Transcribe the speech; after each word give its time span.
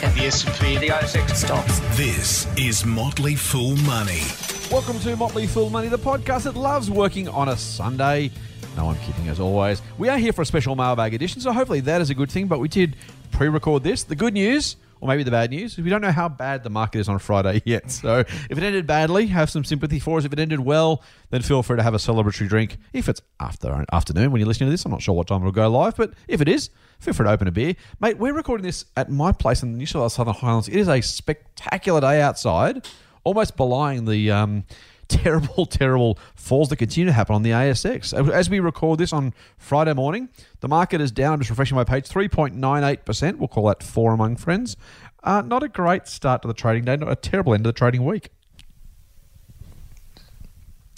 market. 0.00 0.18
The 0.18 0.26
S&P, 0.26 0.78
the 0.78 0.88
ASX 0.88 1.34
Stocks. 1.34 1.80
This 1.96 2.46
is 2.56 2.84
Motley 2.84 3.34
Fool 3.34 3.76
Money. 3.78 4.22
Welcome 4.70 4.98
to 5.00 5.16
Motley 5.16 5.46
Fool 5.46 5.70
Money, 5.70 5.88
the 5.88 5.98
podcast 5.98 6.44
that 6.44 6.56
loves 6.56 6.90
working 6.90 7.28
on 7.28 7.48
a 7.48 7.56
Sunday. 7.56 8.30
No, 8.76 8.88
I'm 8.88 8.96
kidding, 8.98 9.28
as 9.28 9.40
always. 9.40 9.82
We 9.98 10.08
are 10.08 10.18
here 10.18 10.32
for 10.32 10.42
a 10.42 10.46
special 10.46 10.76
mailbag 10.76 11.14
edition, 11.14 11.40
so 11.40 11.52
hopefully 11.52 11.80
that 11.80 12.00
is 12.00 12.10
a 12.10 12.14
good 12.14 12.30
thing. 12.30 12.46
But 12.46 12.60
we 12.60 12.68
did 12.68 12.96
pre 13.32 13.48
record 13.48 13.82
this. 13.82 14.04
The 14.04 14.14
good 14.14 14.34
news, 14.34 14.76
or 15.00 15.08
maybe 15.08 15.22
the 15.22 15.30
bad 15.30 15.50
news. 15.50 15.76
We 15.76 15.90
don't 15.90 16.00
know 16.00 16.12
how 16.12 16.28
bad 16.28 16.62
the 16.62 16.70
market 16.70 16.98
is 17.00 17.08
on 17.08 17.18
Friday 17.18 17.62
yet. 17.66 17.90
So 17.90 18.18
if 18.18 18.50
it 18.50 18.62
ended 18.62 18.86
badly, 18.86 19.26
have 19.28 19.50
some 19.50 19.64
sympathy 19.64 19.98
for 19.98 20.18
us. 20.18 20.24
If 20.24 20.32
it 20.32 20.38
ended 20.38 20.60
well, 20.60 21.02
then 21.30 21.42
feel 21.42 21.62
free 21.62 21.76
to 21.76 21.82
have 21.82 21.94
a 21.94 21.98
celebratory 21.98 22.48
drink. 22.48 22.78
If 22.92 23.08
it's 23.08 23.22
after 23.40 23.84
afternoon 23.92 24.30
when 24.30 24.40
you're 24.40 24.48
listening 24.48 24.68
to 24.68 24.72
this, 24.72 24.84
I'm 24.84 24.90
not 24.90 25.02
sure 25.02 25.14
what 25.14 25.26
time 25.26 25.40
it'll 25.40 25.52
go 25.52 25.68
live, 25.68 25.96
but 25.96 26.12
if 26.28 26.40
it 26.40 26.48
is, 26.48 26.70
feel 26.98 27.14
free 27.14 27.24
to 27.24 27.30
open 27.32 27.48
a 27.48 27.52
beer. 27.52 27.74
Mate, 28.00 28.18
we're 28.18 28.34
recording 28.34 28.64
this 28.64 28.84
at 28.96 29.10
my 29.10 29.32
place 29.32 29.62
in 29.62 29.72
the 29.72 29.78
New 29.78 29.86
South 29.86 30.00
Wales 30.00 30.14
Southern 30.14 30.34
Highlands. 30.34 30.68
It 30.68 30.76
is 30.76 30.88
a 30.88 31.00
spectacular 31.00 32.00
day 32.00 32.20
outside, 32.20 32.86
almost 33.24 33.56
belying 33.56 34.04
the. 34.04 34.30
Um, 34.30 34.64
terrible, 35.10 35.66
terrible 35.66 36.18
falls 36.34 36.70
that 36.70 36.76
continue 36.76 37.06
to 37.06 37.12
happen 37.12 37.34
on 37.34 37.42
the 37.42 37.50
ASX. 37.50 38.12
As 38.32 38.48
we 38.48 38.60
record 38.60 38.98
this 38.98 39.12
on 39.12 39.34
Friday 39.58 39.92
morning, 39.92 40.30
the 40.60 40.68
market 40.68 41.00
is 41.00 41.12
down. 41.12 41.34
I'm 41.34 41.40
just 41.40 41.50
refreshing 41.50 41.76
my 41.76 41.84
page, 41.84 42.08
3.98%. 42.08 43.36
We'll 43.36 43.48
call 43.48 43.66
that 43.66 43.82
four 43.82 44.12
among 44.12 44.36
friends. 44.36 44.76
Uh, 45.22 45.42
not 45.42 45.62
a 45.62 45.68
great 45.68 46.08
start 46.08 46.42
to 46.42 46.48
the 46.48 46.54
trading 46.54 46.84
day, 46.84 46.96
not 46.96 47.10
a 47.10 47.16
terrible 47.16 47.52
end 47.52 47.64
to 47.64 47.68
the 47.68 47.74
trading 47.74 48.04
week. 48.04 48.30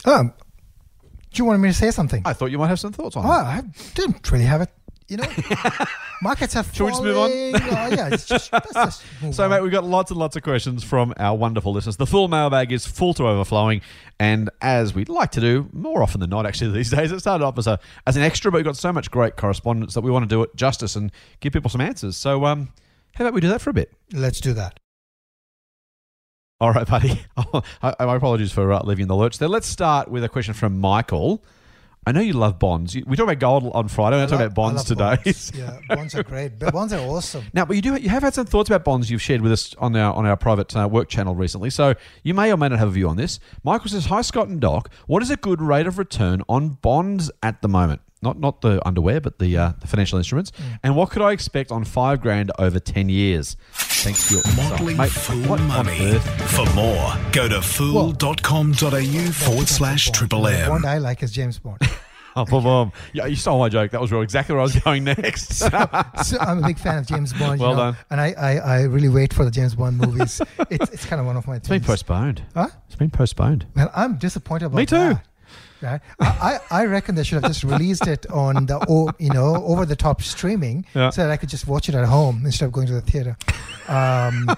Um, 0.04 0.32
do 1.32 1.42
you 1.42 1.44
want 1.44 1.60
me 1.60 1.68
to 1.68 1.74
say 1.74 1.90
something? 1.90 2.22
I 2.24 2.32
thought 2.32 2.50
you 2.50 2.58
might 2.58 2.68
have 2.68 2.80
some 2.80 2.92
thoughts 2.92 3.16
on 3.16 3.24
oh, 3.24 3.30
it. 3.30 3.32
I 3.32 3.62
didn't 3.94 4.30
really 4.30 4.44
have 4.44 4.60
it. 4.60 4.70
You 5.08 5.18
know, 5.18 5.28
markets 6.22 6.54
have 6.54 6.74
Shall 6.74 6.86
we 6.86 6.92
just 6.92 7.02
move 7.02 7.16
on? 7.16 7.30
Oh, 7.30 7.88
yeah, 7.94 8.08
it's 8.12 8.24
just, 8.24 8.52
just 8.72 9.02
So, 9.32 9.44
on. 9.44 9.50
mate, 9.50 9.62
we've 9.62 9.72
got 9.72 9.84
lots 9.84 10.10
and 10.10 10.18
lots 10.18 10.36
of 10.36 10.42
questions 10.42 10.84
from 10.84 11.12
our 11.18 11.36
wonderful 11.36 11.72
listeners. 11.72 11.96
The 11.96 12.06
full 12.06 12.28
mailbag 12.28 12.72
is 12.72 12.86
full 12.86 13.12
to 13.14 13.26
overflowing, 13.26 13.82
and 14.18 14.48
as 14.60 14.94
we'd 14.94 15.08
like 15.08 15.32
to 15.32 15.40
do 15.40 15.68
more 15.72 16.02
often 16.02 16.20
than 16.20 16.30
not, 16.30 16.46
actually 16.46 16.70
these 16.72 16.90
days, 16.90 17.12
it 17.12 17.20
started 17.20 17.44
off 17.44 17.58
as 17.58 17.66
a 17.66 17.78
as 18.06 18.16
an 18.16 18.22
extra, 18.22 18.50
but 18.50 18.58
we've 18.58 18.64
got 18.64 18.76
so 18.76 18.92
much 18.92 19.10
great 19.10 19.36
correspondence 19.36 19.94
that 19.94 20.02
we 20.02 20.10
want 20.10 20.22
to 20.22 20.28
do 20.28 20.42
it 20.42 20.54
justice 20.56 20.96
and 20.96 21.12
give 21.40 21.52
people 21.52 21.70
some 21.70 21.80
answers. 21.80 22.16
So, 22.16 22.44
um, 22.44 22.72
how 23.14 23.24
about 23.24 23.34
we 23.34 23.40
do 23.40 23.48
that 23.48 23.60
for 23.60 23.70
a 23.70 23.74
bit? 23.74 23.92
Let's 24.12 24.40
do 24.40 24.52
that. 24.54 24.78
All 26.60 26.72
right, 26.72 26.86
buddy. 26.86 27.20
I, 27.82 27.94
my 27.98 28.14
apologies 28.14 28.52
for 28.52 28.72
uh, 28.72 28.82
leaving 28.84 29.08
the 29.08 29.16
lurch 29.16 29.38
there. 29.38 29.48
Let's 29.48 29.66
start 29.66 30.08
with 30.08 30.22
a 30.22 30.28
question 30.28 30.54
from 30.54 30.78
Michael. 30.78 31.42
I 32.04 32.10
know 32.12 32.20
you 32.20 32.32
love 32.32 32.58
bonds. 32.58 32.94
We 32.96 33.02
talked 33.02 33.20
about 33.20 33.38
gold 33.38 33.70
on 33.74 33.86
Friday. 33.86 34.16
We're 34.16 34.26
talking 34.26 34.46
about 34.46 34.54
bonds 34.56 34.84
today. 34.84 35.16
bonds. 35.24 35.52
Yeah, 35.56 35.78
bonds 35.88 36.14
are 36.16 36.24
great. 36.24 36.58
But 36.58 36.72
bonds 36.72 36.92
are 36.92 36.98
awesome. 37.00 37.44
Now, 37.52 37.64
but 37.64 37.76
you 37.76 37.82
do 37.82 37.94
you 37.94 38.08
have 38.08 38.24
had 38.24 38.34
some 38.34 38.46
thoughts 38.46 38.68
about 38.68 38.82
bonds 38.84 39.08
you've 39.10 39.22
shared 39.22 39.40
with 39.40 39.52
us 39.52 39.74
on 39.78 39.94
our 39.94 40.12
on 40.12 40.26
our 40.26 40.36
private 40.36 40.74
uh, 40.76 40.88
work 40.90 41.08
channel 41.08 41.34
recently. 41.36 41.70
So 41.70 41.94
you 42.24 42.34
may 42.34 42.52
or 42.52 42.56
may 42.56 42.68
not 42.68 42.80
have 42.80 42.88
a 42.88 42.92
view 42.92 43.08
on 43.08 43.16
this. 43.16 43.38
Michael 43.62 43.88
says, 43.88 44.06
"Hi 44.06 44.22
Scott 44.22 44.48
and 44.48 44.60
Doc, 44.60 44.90
what 45.06 45.22
is 45.22 45.30
a 45.30 45.36
good 45.36 45.62
rate 45.62 45.86
of 45.86 45.96
return 45.98 46.42
on 46.48 46.70
bonds 46.70 47.30
at 47.42 47.62
the 47.62 47.68
moment? 47.68 48.00
Not 48.22 48.38
not 48.38 48.60
the 48.60 48.80
underwear, 48.86 49.20
but 49.20 49.38
the, 49.38 49.56
uh, 49.56 49.72
the 49.80 49.86
financial 49.88 50.16
instruments. 50.16 50.52
Mm. 50.52 50.80
And 50.84 50.96
what 50.96 51.10
could 51.10 51.22
I 51.22 51.32
expect 51.32 51.72
on 51.72 51.84
five 51.84 52.20
grand 52.20 52.52
over 52.58 52.78
ten 52.78 53.08
years? 53.08 53.56
Thanks 53.72 54.26
for 54.28 54.34
your 54.34 54.42
insight. 54.44 54.70
Motley 54.70 54.94
Mate, 54.94 55.10
Fool 55.10 55.42
what 55.48 55.60
Money. 55.62 56.18
For 56.18 56.64
more, 56.74 57.14
go 57.32 57.48
to 57.48 57.60
fool.com.au 57.60 59.32
forward 59.32 59.68
slash 59.68 60.10
triple 60.10 60.42
The 60.42 60.64
bond 60.68 60.84
M. 60.84 60.90
I 60.90 60.98
like 60.98 61.22
is 61.22 61.32
James 61.32 61.58
Bond. 61.58 61.78
Oh, 62.34 62.46
boom, 62.46 62.62
boom. 62.62 62.92
Yeah, 63.12 63.26
you 63.26 63.36
stole 63.36 63.58
my 63.58 63.68
joke. 63.68 63.90
That 63.90 64.00
was 64.00 64.10
real. 64.10 64.22
Exactly 64.22 64.54
where 64.54 64.60
I 64.60 64.62
was 64.62 64.74
going 64.76 65.04
next. 65.04 65.54
so 65.58 65.68
I'm 66.40 66.64
a 66.64 66.66
big 66.66 66.78
fan 66.78 66.96
of 66.98 67.06
James 67.06 67.32
Bond. 67.34 67.60
you 67.60 67.66
Well 67.66 67.76
know, 67.76 67.92
done. 67.92 67.96
And 68.10 68.20
I, 68.20 68.32
I, 68.38 68.56
I 68.56 68.82
really 68.84 69.10
wait 69.10 69.34
for 69.34 69.44
the 69.44 69.50
James 69.50 69.74
Bond 69.74 69.98
movies. 69.98 70.40
it's, 70.70 70.90
it's 70.90 71.04
kind 71.04 71.20
of 71.20 71.26
one 71.26 71.36
of 71.36 71.46
my 71.46 71.56
it's 71.56 71.68
been 71.68 71.82
postponed. 71.82 72.42
Huh? 72.54 72.68
It's 72.86 72.96
been 72.96 73.10
postponed. 73.10 73.66
Well, 73.76 73.90
I'm 73.94 74.16
disappointed 74.16 74.66
about 74.66 74.78
Me 74.78 74.86
too. 74.86 74.96
that. 74.96 75.26
Right? 75.82 76.00
I, 76.20 76.60
I 76.70 76.84
reckon 76.86 77.16
they 77.16 77.24
should 77.24 77.42
have 77.42 77.50
just 77.50 77.64
released 77.64 78.06
it 78.06 78.24
on 78.30 78.66
the 78.66 78.78
o- 78.88 79.10
you 79.18 79.30
know 79.30 79.56
over 79.64 79.84
the 79.84 79.96
top 79.96 80.22
streaming 80.22 80.84
Yeah. 80.94 81.10
so 81.10 81.22
that 81.22 81.30
I 81.30 81.36
could 81.36 81.48
just 81.48 81.66
watch 81.66 81.88
it 81.88 81.94
at 81.96 82.04
home 82.06 82.42
instead 82.44 82.66
of 82.66 82.72
going 82.72 82.86
to 82.86 82.92
the 82.94 83.00
theater. 83.00 83.36
Um, 83.88 84.48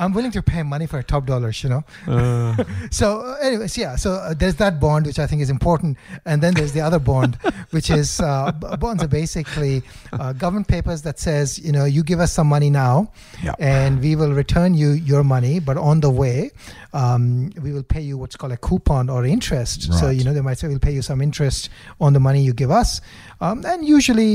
I'm 0.00 0.12
willing 0.14 0.32
to 0.32 0.42
pay 0.42 0.62
money 0.64 0.86
for 0.86 1.02
top 1.02 1.26
dollars, 1.26 1.62
you 1.62 1.68
know. 1.70 1.82
Uh, 2.08 2.64
So, 2.90 3.20
uh, 3.20 3.36
anyways, 3.42 3.76
yeah. 3.76 3.96
So 3.96 4.14
uh, 4.14 4.34
there's 4.34 4.56
that 4.56 4.80
bond 4.80 5.06
which 5.06 5.18
I 5.18 5.26
think 5.26 5.42
is 5.42 5.50
important, 5.50 5.98
and 6.24 6.42
then 6.42 6.54
there's 6.54 6.72
the 6.72 6.80
other 6.80 6.98
bond, 6.98 7.36
which 7.70 7.90
is 7.90 8.18
uh, 8.20 8.50
bonds 8.80 9.02
are 9.04 9.08
basically 9.08 9.82
uh, 10.12 10.32
government 10.32 10.66
papers 10.68 11.02
that 11.02 11.18
says 11.20 11.58
you 11.58 11.72
know 11.76 11.84
you 11.84 12.02
give 12.02 12.18
us 12.20 12.32
some 12.32 12.48
money 12.48 12.70
now, 12.70 13.12
Yeah. 13.44 13.54
and 13.58 14.00
we 14.00 14.16
will 14.16 14.32
return 14.32 14.74
you 14.74 14.90
your 15.12 15.22
money, 15.22 15.60
but 15.60 15.76
on 15.76 16.00
the 16.00 16.10
way, 16.10 16.50
um, 16.92 17.50
we 17.62 17.72
will 17.72 17.82
pay 17.94 18.00
you 18.00 18.16
what's 18.18 18.36
called 18.36 18.52
a 18.52 18.56
coupon 18.56 19.08
or 19.10 19.24
interest. 19.24 19.92
So 20.00 20.08
you 20.10 20.24
know 20.24 20.32
they 20.32 20.40
might 20.48 20.58
say 20.58 20.68
we'll 20.68 20.78
pay 20.90 20.92
you 20.98 21.02
some 21.02 21.20
interest 21.20 21.68
on 22.00 22.12
the 22.14 22.20
money 22.20 22.40
you 22.42 22.54
give 22.54 22.70
us, 22.70 23.00
um, 23.40 23.64
and 23.64 23.86
usually 23.86 24.32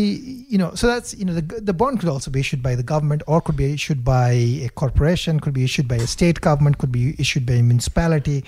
you 0.49 0.57
know 0.57 0.73
so 0.75 0.87
that's 0.87 1.13
you 1.15 1.25
know 1.25 1.33
the 1.33 1.41
the 1.61 1.73
bond 1.73 1.99
could 1.99 2.09
also 2.09 2.31
be 2.31 2.39
issued 2.39 2.61
by 2.63 2.75
the 2.75 2.83
government 2.83 3.21
or 3.27 3.41
could 3.41 3.55
be 3.57 3.71
issued 3.73 4.03
by 4.03 4.31
a 4.31 4.69
corporation, 4.75 5.39
could 5.39 5.53
be 5.53 5.63
issued 5.63 5.87
by 5.87 5.95
a 5.95 6.07
state 6.07 6.41
government, 6.41 6.77
could 6.77 6.91
be 6.91 7.15
issued 7.19 7.45
by 7.45 7.53
a 7.53 7.63
municipality. 7.63 8.43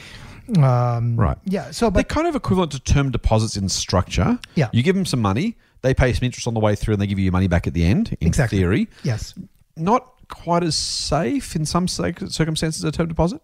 Um, 0.58 1.18
Right. 1.18 1.38
Yeah. 1.44 1.72
So, 1.72 1.90
They're 1.90 2.04
kind 2.06 2.26
of 2.28 2.34
equivalent 2.36 2.72
to 2.72 2.80
term 2.80 3.12
deposits 3.12 3.58
in 3.58 3.68
structure. 3.68 4.40
Yeah. 4.56 4.70
You 4.72 4.82
give 4.82 4.96
them 4.96 5.06
some 5.06 5.22
money, 5.22 5.58
they 5.82 5.94
pay 5.94 6.14
some 6.14 6.24
interest 6.26 6.48
on 6.48 6.54
the 6.54 6.62
way 6.62 6.74
through, 6.74 6.94
and 6.94 7.02
they 7.02 7.08
give 7.08 7.20
you 7.20 7.26
your 7.26 7.34
money 7.34 7.48
back 7.48 7.68
at 7.68 7.74
the 7.74 7.84
end, 7.84 8.16
in 8.22 8.28
Exactly. 8.28 8.60
theory. 8.60 8.88
yes. 9.04 9.34
Not 9.76 10.10
quite 10.30 10.64
as 10.64 10.76
safe 10.76 11.56
in 11.56 11.66
some 11.66 11.88
circumstances 11.88 12.84
as 12.84 12.88
a 12.88 12.92
term 12.92 13.08
deposit. 13.10 13.42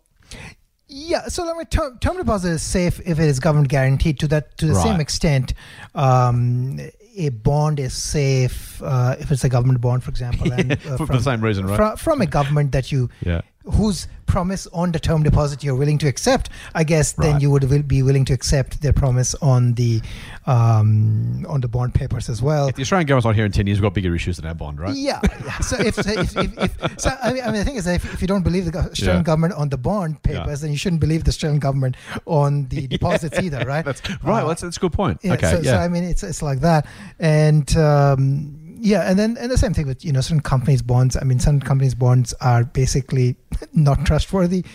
Yeah, 0.87 1.27
so 1.27 1.43
I 1.49 1.57
mean, 1.57 1.65
term, 1.67 1.97
term 1.99 2.17
deposit 2.17 2.51
is 2.51 2.61
safe 2.61 2.99
if 3.05 3.19
it 3.19 3.25
is 3.27 3.39
government 3.39 3.67
guaranteed. 3.69 4.19
To 4.19 4.27
that, 4.29 4.57
to 4.59 4.65
the 4.65 4.75
same 4.75 4.99
extent, 4.99 5.53
um, 5.95 6.79
a 7.15 7.29
bond 7.29 7.79
is 7.79 7.93
safe 7.93 8.81
uh, 8.83 9.15
if 9.19 9.31
it's 9.31 9.43
a 9.43 9.49
government 9.49 9.81
bond, 9.81 10.03
for 10.03 10.09
example, 10.09 10.51
and, 10.51 10.71
uh, 10.73 10.75
for, 10.75 11.05
for 11.07 11.13
the 11.13 11.21
same 11.21 11.41
reason, 11.41 11.65
right? 11.65 11.75
from, 11.75 11.97
from 11.97 12.21
a 12.21 12.25
government 12.25 12.71
that 12.71 12.91
you 12.91 13.09
Yeah. 13.21 13.41
Whose 13.65 14.07
promise 14.25 14.65
on 14.73 14.91
the 14.91 14.99
term 14.99 15.21
deposit 15.21 15.63
you're 15.63 15.75
willing 15.75 15.97
to 15.99 16.07
accept. 16.07 16.49
I 16.73 16.83
guess 16.83 17.13
then 17.13 17.39
you 17.39 17.51
would 17.51 17.63
will 17.65 17.83
be 17.83 18.01
willing 18.03 18.25
to 18.25 18.33
accept 18.33 18.81
their 18.81 18.93
promise 18.93 19.35
on 19.35 19.73
the 19.75 20.01
um, 20.47 21.45
on 21.47 21.61
the 21.61 21.67
bond 21.67 21.93
papers 21.93 22.29
as 22.29 22.41
well. 22.41 22.67
if 22.67 22.75
the 22.75 22.81
Australian 22.81 23.07
government's 23.07 23.25
not 23.25 23.35
here 23.35 23.45
in 23.45 23.51
10 23.51 23.67
years, 23.67 23.77
we've 23.79 23.83
got 23.83 23.93
bigger 23.93 24.13
issues 24.15 24.37
than 24.37 24.45
our 24.45 24.53
bond, 24.53 24.79
right? 24.79 24.95
Yeah, 24.95 25.19
yeah. 25.45 25.57
So 25.59 25.77
if, 25.79 25.97
if, 25.99 26.35
if, 26.35 26.57
if 26.83 26.99
so, 26.99 27.11
I 27.21 27.33
mean, 27.33 27.43
I 27.43 27.47
mean, 27.47 27.59
the 27.59 27.65
thing 27.65 27.75
is, 27.75 27.87
if, 27.87 28.13
if 28.13 28.21
you 28.21 28.27
don't 28.27 28.43
believe 28.43 28.71
the 28.71 28.77
Australian 28.79 29.17
Yeah. 29.19 29.23
government 29.23 29.53
on 29.53 29.69
the 29.69 29.77
bond 29.77 30.21
papers, 30.23 30.47
Yeah. 30.47 30.55
then 30.55 30.71
you 30.71 30.77
shouldn't 30.77 30.99
believe 31.01 31.23
the 31.23 31.29
Australian 31.29 31.59
government 31.59 31.95
on 32.25 32.67
the 32.67 32.87
deposits 32.95 33.39
either, 33.39 33.63
right? 33.65 33.85
That's, 33.85 34.01
right, 34.23 34.43
Uh, 34.43 34.47
that's, 34.47 34.61
that's 34.61 34.77
a 34.77 34.79
good 34.79 34.93
point. 34.93 35.19
yeah, 35.23 35.33
okay, 35.33 35.51
so, 35.51 35.57
yeah. 35.59 35.71
so 35.73 35.77
I 35.77 35.87
mean, 35.87 36.03
it's 36.03 36.23
it's 36.23 36.41
like 36.41 36.59
that, 36.61 36.85
and 37.19 37.75
um, 37.77 38.59
yeah, 38.83 39.09
and 39.09 39.17
then 39.17 39.37
and 39.39 39.49
the 39.49 39.57
same 39.57 39.73
thing 39.73 39.87
with 39.87 40.03
you 40.03 40.11
know 40.11 40.19
certain 40.21 40.41
companies' 40.41 40.81
bonds. 40.81 41.15
I 41.15 41.23
mean, 41.23 41.39
some 41.39 41.59
companies' 41.61 41.95
bonds 41.95 42.33
are 42.41 42.63
basically 42.65 43.37
not 43.73 44.05
trustworthy. 44.05 44.63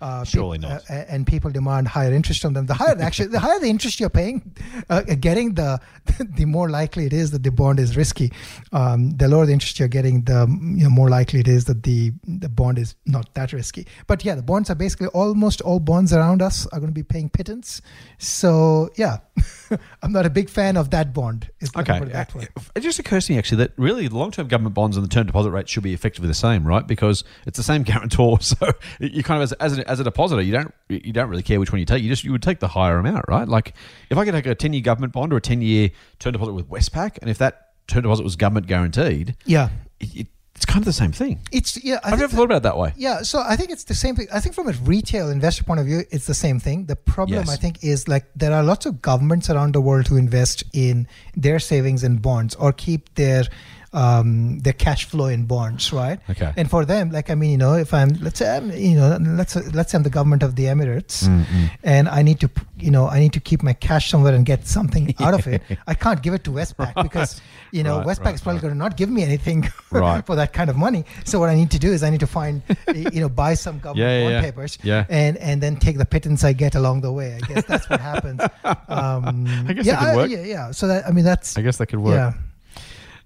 Uh, 0.00 0.22
Surely 0.24 0.58
peop- 0.58 0.68
not. 0.70 0.90
uh, 0.90 1.04
and 1.12 1.26
people 1.26 1.50
demand 1.50 1.88
higher 1.88 2.12
interest 2.12 2.44
on 2.44 2.52
them. 2.52 2.66
The 2.66 2.74
higher 2.74 2.96
actually, 3.00 3.28
the 3.28 3.40
higher 3.40 3.58
the 3.58 3.68
interest 3.68 3.98
you're 4.00 4.10
paying, 4.10 4.54
uh, 4.90 5.02
getting 5.28 5.54
the 5.54 5.80
the 6.38 6.44
more 6.44 6.68
likely 6.68 7.06
it 7.06 7.12
is 7.12 7.30
that 7.32 7.42
the 7.42 7.50
bond 7.50 7.78
is 7.80 7.96
risky. 7.96 8.30
Um, 8.72 9.10
the 9.16 9.26
lower 9.28 9.46
the 9.46 9.52
interest 9.52 9.78
you're 9.78 9.88
getting, 9.88 10.22
the 10.24 10.46
you 10.76 10.84
know, 10.84 10.90
more 10.90 11.08
likely 11.08 11.40
it 11.40 11.48
is 11.48 11.64
that 11.66 11.82
the 11.82 12.12
the 12.42 12.48
bond 12.48 12.78
is 12.78 12.94
not 13.06 13.34
that 13.34 13.52
risky. 13.52 13.86
But 14.06 14.24
yeah, 14.24 14.34
the 14.36 14.42
bonds 14.42 14.68
are 14.70 14.74
basically 14.76 15.08
almost 15.08 15.60
all 15.62 15.80
bonds 15.80 16.12
around 16.12 16.42
us 16.42 16.66
are 16.72 16.78
going 16.80 16.90
to 16.94 17.00
be 17.02 17.02
paying 17.14 17.28
pittance. 17.30 17.80
So 18.18 18.90
yeah, 18.96 19.18
I'm 20.02 20.12
not 20.12 20.26
a 20.26 20.30
big 20.30 20.48
fan 20.50 20.76
of 20.76 20.90
that 20.90 21.12
bond. 21.14 21.50
Is 21.60 21.70
Okay. 21.76 21.98
that 22.12 22.34
way. 22.34 22.48
It 22.76 22.80
just 22.80 22.98
occurs 22.98 23.23
me 23.28 23.38
actually 23.38 23.58
that 23.58 23.72
really 23.76 24.08
the 24.08 24.16
long-term 24.16 24.48
government 24.48 24.74
bonds 24.74 24.96
and 24.96 25.04
the 25.04 25.10
term 25.10 25.26
deposit 25.26 25.50
rate 25.50 25.68
should 25.68 25.82
be 25.82 25.94
effectively 25.94 26.28
the 26.28 26.34
same, 26.34 26.66
right? 26.66 26.86
Because 26.86 27.24
it's 27.46 27.56
the 27.56 27.62
same 27.62 27.82
guarantor. 27.84 28.40
So 28.40 28.72
you 29.00 29.22
kind 29.22 29.42
of 29.42 29.52
as, 29.52 29.52
as, 29.54 29.78
a, 29.78 29.90
as 29.90 30.00
a 30.00 30.04
depositor, 30.04 30.42
you 30.42 30.52
don't 30.52 30.74
you 30.88 31.12
don't 31.12 31.28
really 31.28 31.42
care 31.42 31.58
which 31.60 31.72
one 31.72 31.78
you 31.78 31.86
take. 31.86 32.02
You 32.02 32.08
just 32.08 32.24
you 32.24 32.32
would 32.32 32.42
take 32.42 32.60
the 32.60 32.68
higher 32.68 32.98
amount, 32.98 33.24
right? 33.28 33.48
Like 33.48 33.74
if 34.10 34.18
I 34.18 34.24
could 34.24 34.32
take 34.32 34.46
a 34.46 34.54
ten-year 34.54 34.82
government 34.82 35.12
bond 35.12 35.32
or 35.32 35.36
a 35.36 35.40
ten-year 35.40 35.90
term 36.18 36.32
deposit 36.32 36.52
with 36.52 36.68
Westpac, 36.68 37.18
and 37.20 37.30
if 37.30 37.38
that 37.38 37.72
term 37.86 38.02
deposit 38.02 38.22
was 38.22 38.36
government 38.36 38.66
guaranteed, 38.66 39.36
Yeah, 39.44 39.70
it, 40.00 40.28
it's 40.56 40.64
kind 40.64 40.78
of 40.82 40.84
the 40.84 40.92
same 40.92 41.10
thing. 41.12 41.40
it's 41.50 41.82
yeah. 41.84 41.94
I 41.94 41.96
I've 41.96 42.02
think 42.12 42.20
never 42.20 42.36
thought 42.36 42.44
about 42.44 42.56
it 42.58 42.62
that 42.62 42.78
way. 42.78 42.92
Yeah, 42.96 43.22
so 43.22 43.42
I 43.44 43.56
think 43.56 43.70
it's 43.70 43.84
the 43.84 43.94
same 43.94 44.14
thing. 44.14 44.28
I 44.32 44.38
think 44.40 44.54
from 44.54 44.68
a 44.68 44.72
retail 44.84 45.28
investor 45.30 45.64
point 45.64 45.80
of 45.80 45.86
view, 45.86 46.04
it's 46.10 46.26
the 46.26 46.34
same 46.34 46.60
thing. 46.60 46.86
The 46.86 46.96
problem, 46.96 47.40
Yes. 47.40 47.48
I 47.48 47.56
think, 47.56 47.82
is 47.82 48.06
like 48.08 48.26
there 48.36 48.52
are 48.52 48.62
lots 48.62 48.86
of 48.86 49.02
governments 49.02 49.50
around 49.50 49.72
the 49.74 49.80
world 49.80 50.06
who 50.08 50.16
invest 50.16 50.62
in 50.72 51.08
their 51.36 51.58
savings 51.58 52.04
in 52.04 52.18
bonds 52.18 52.54
or 52.54 52.72
keep 52.72 53.12
their 53.16 53.44
um, 53.94 54.58
their 54.58 54.72
cash 54.74 55.04
flow 55.06 55.26
in 55.26 55.46
bonds, 55.46 55.92
right? 55.92 56.18
Okay. 56.28 56.52
And 56.56 56.68
for 56.68 56.84
them, 56.84 57.10
like 57.10 57.30
I 57.30 57.34
mean, 57.36 57.50
you 57.52 57.56
know, 57.58 57.74
if 57.74 57.94
I'm 57.94 58.10
let's 58.20 58.38
say 58.40 58.56
I'm, 58.56 58.70
you 58.72 58.96
know 58.96 59.16
let's 59.20 59.54
let's 59.72 59.92
say 59.92 59.96
I'm 59.98 60.02
the 60.02 60.10
government 60.10 60.42
of 60.42 60.56
the 60.56 60.64
Emirates, 60.64 61.24
Mm-hmm. 61.28 61.64
and 61.84 62.08
I 62.08 62.22
need 62.22 62.40
to 62.40 62.50
you 62.76 62.90
know 62.90 63.06
I 63.08 63.20
need 63.20 63.32
to 63.34 63.40
keep 63.40 63.62
my 63.62 63.72
cash 63.72 64.10
somewhere 64.10 64.34
and 64.34 64.44
get 64.44 64.66
something 64.66 65.14
out 65.20 65.34
of 65.34 65.46
it, 65.46 65.62
I 65.86 65.94
can't 65.94 66.20
give 66.22 66.34
it 66.34 66.42
to 66.44 66.50
Westpac 66.50 67.00
because 67.02 67.40
you 67.72 67.82
know 67.84 67.98
Right, 67.98 68.06
Westpac 68.08 68.24
right, 68.24 68.34
is 68.34 68.40
probably 68.40 68.58
right. 68.58 68.62
going 68.62 68.74
to 68.74 68.78
not 68.78 68.96
give 68.96 69.08
me 69.10 69.22
anything 69.22 69.70
Right. 69.92 70.26
for 70.26 70.34
that 70.36 70.52
kind 70.52 70.68
of 70.70 70.76
money. 70.76 71.04
So 71.24 71.38
what 71.38 71.48
I 71.48 71.54
need 71.54 71.70
to 71.70 71.78
do 71.78 71.92
is 71.92 72.02
I 72.02 72.10
need 72.10 72.20
to 72.20 72.26
find 72.26 72.62
you 72.94 73.20
know 73.20 73.28
buy 73.28 73.54
some 73.54 73.78
government 73.84 73.98
Yeah, 73.98 74.18
yeah, 74.18 74.24
bond 74.24 74.34
yeah. 74.34 74.40
papers 74.42 74.78
Yeah. 74.82 75.04
and 75.08 75.36
and 75.38 75.62
then 75.62 75.76
take 75.76 75.98
the 75.98 76.04
pittance 76.06 76.42
I 76.42 76.52
get 76.52 76.74
along 76.74 77.02
the 77.02 77.12
way. 77.12 77.38
I 77.40 77.40
guess 77.46 77.64
that's 77.64 77.88
what 77.88 78.00
happens. 78.00 78.40
Um, 78.88 79.46
I 79.68 79.72
guess 79.72 79.86
yeah, 79.86 80.00
that 80.00 80.04
could 80.04 80.16
work. 80.16 80.30
yeah, 80.30 80.42
yeah. 80.42 80.70
So 80.72 80.88
that 80.88 81.06
I 81.06 81.10
mean 81.12 81.24
that's 81.24 81.56
I 81.56 81.62
guess 81.62 81.76
that 81.78 81.86
could 81.86 82.00
work. 82.00 82.14
yeah. 82.14 82.32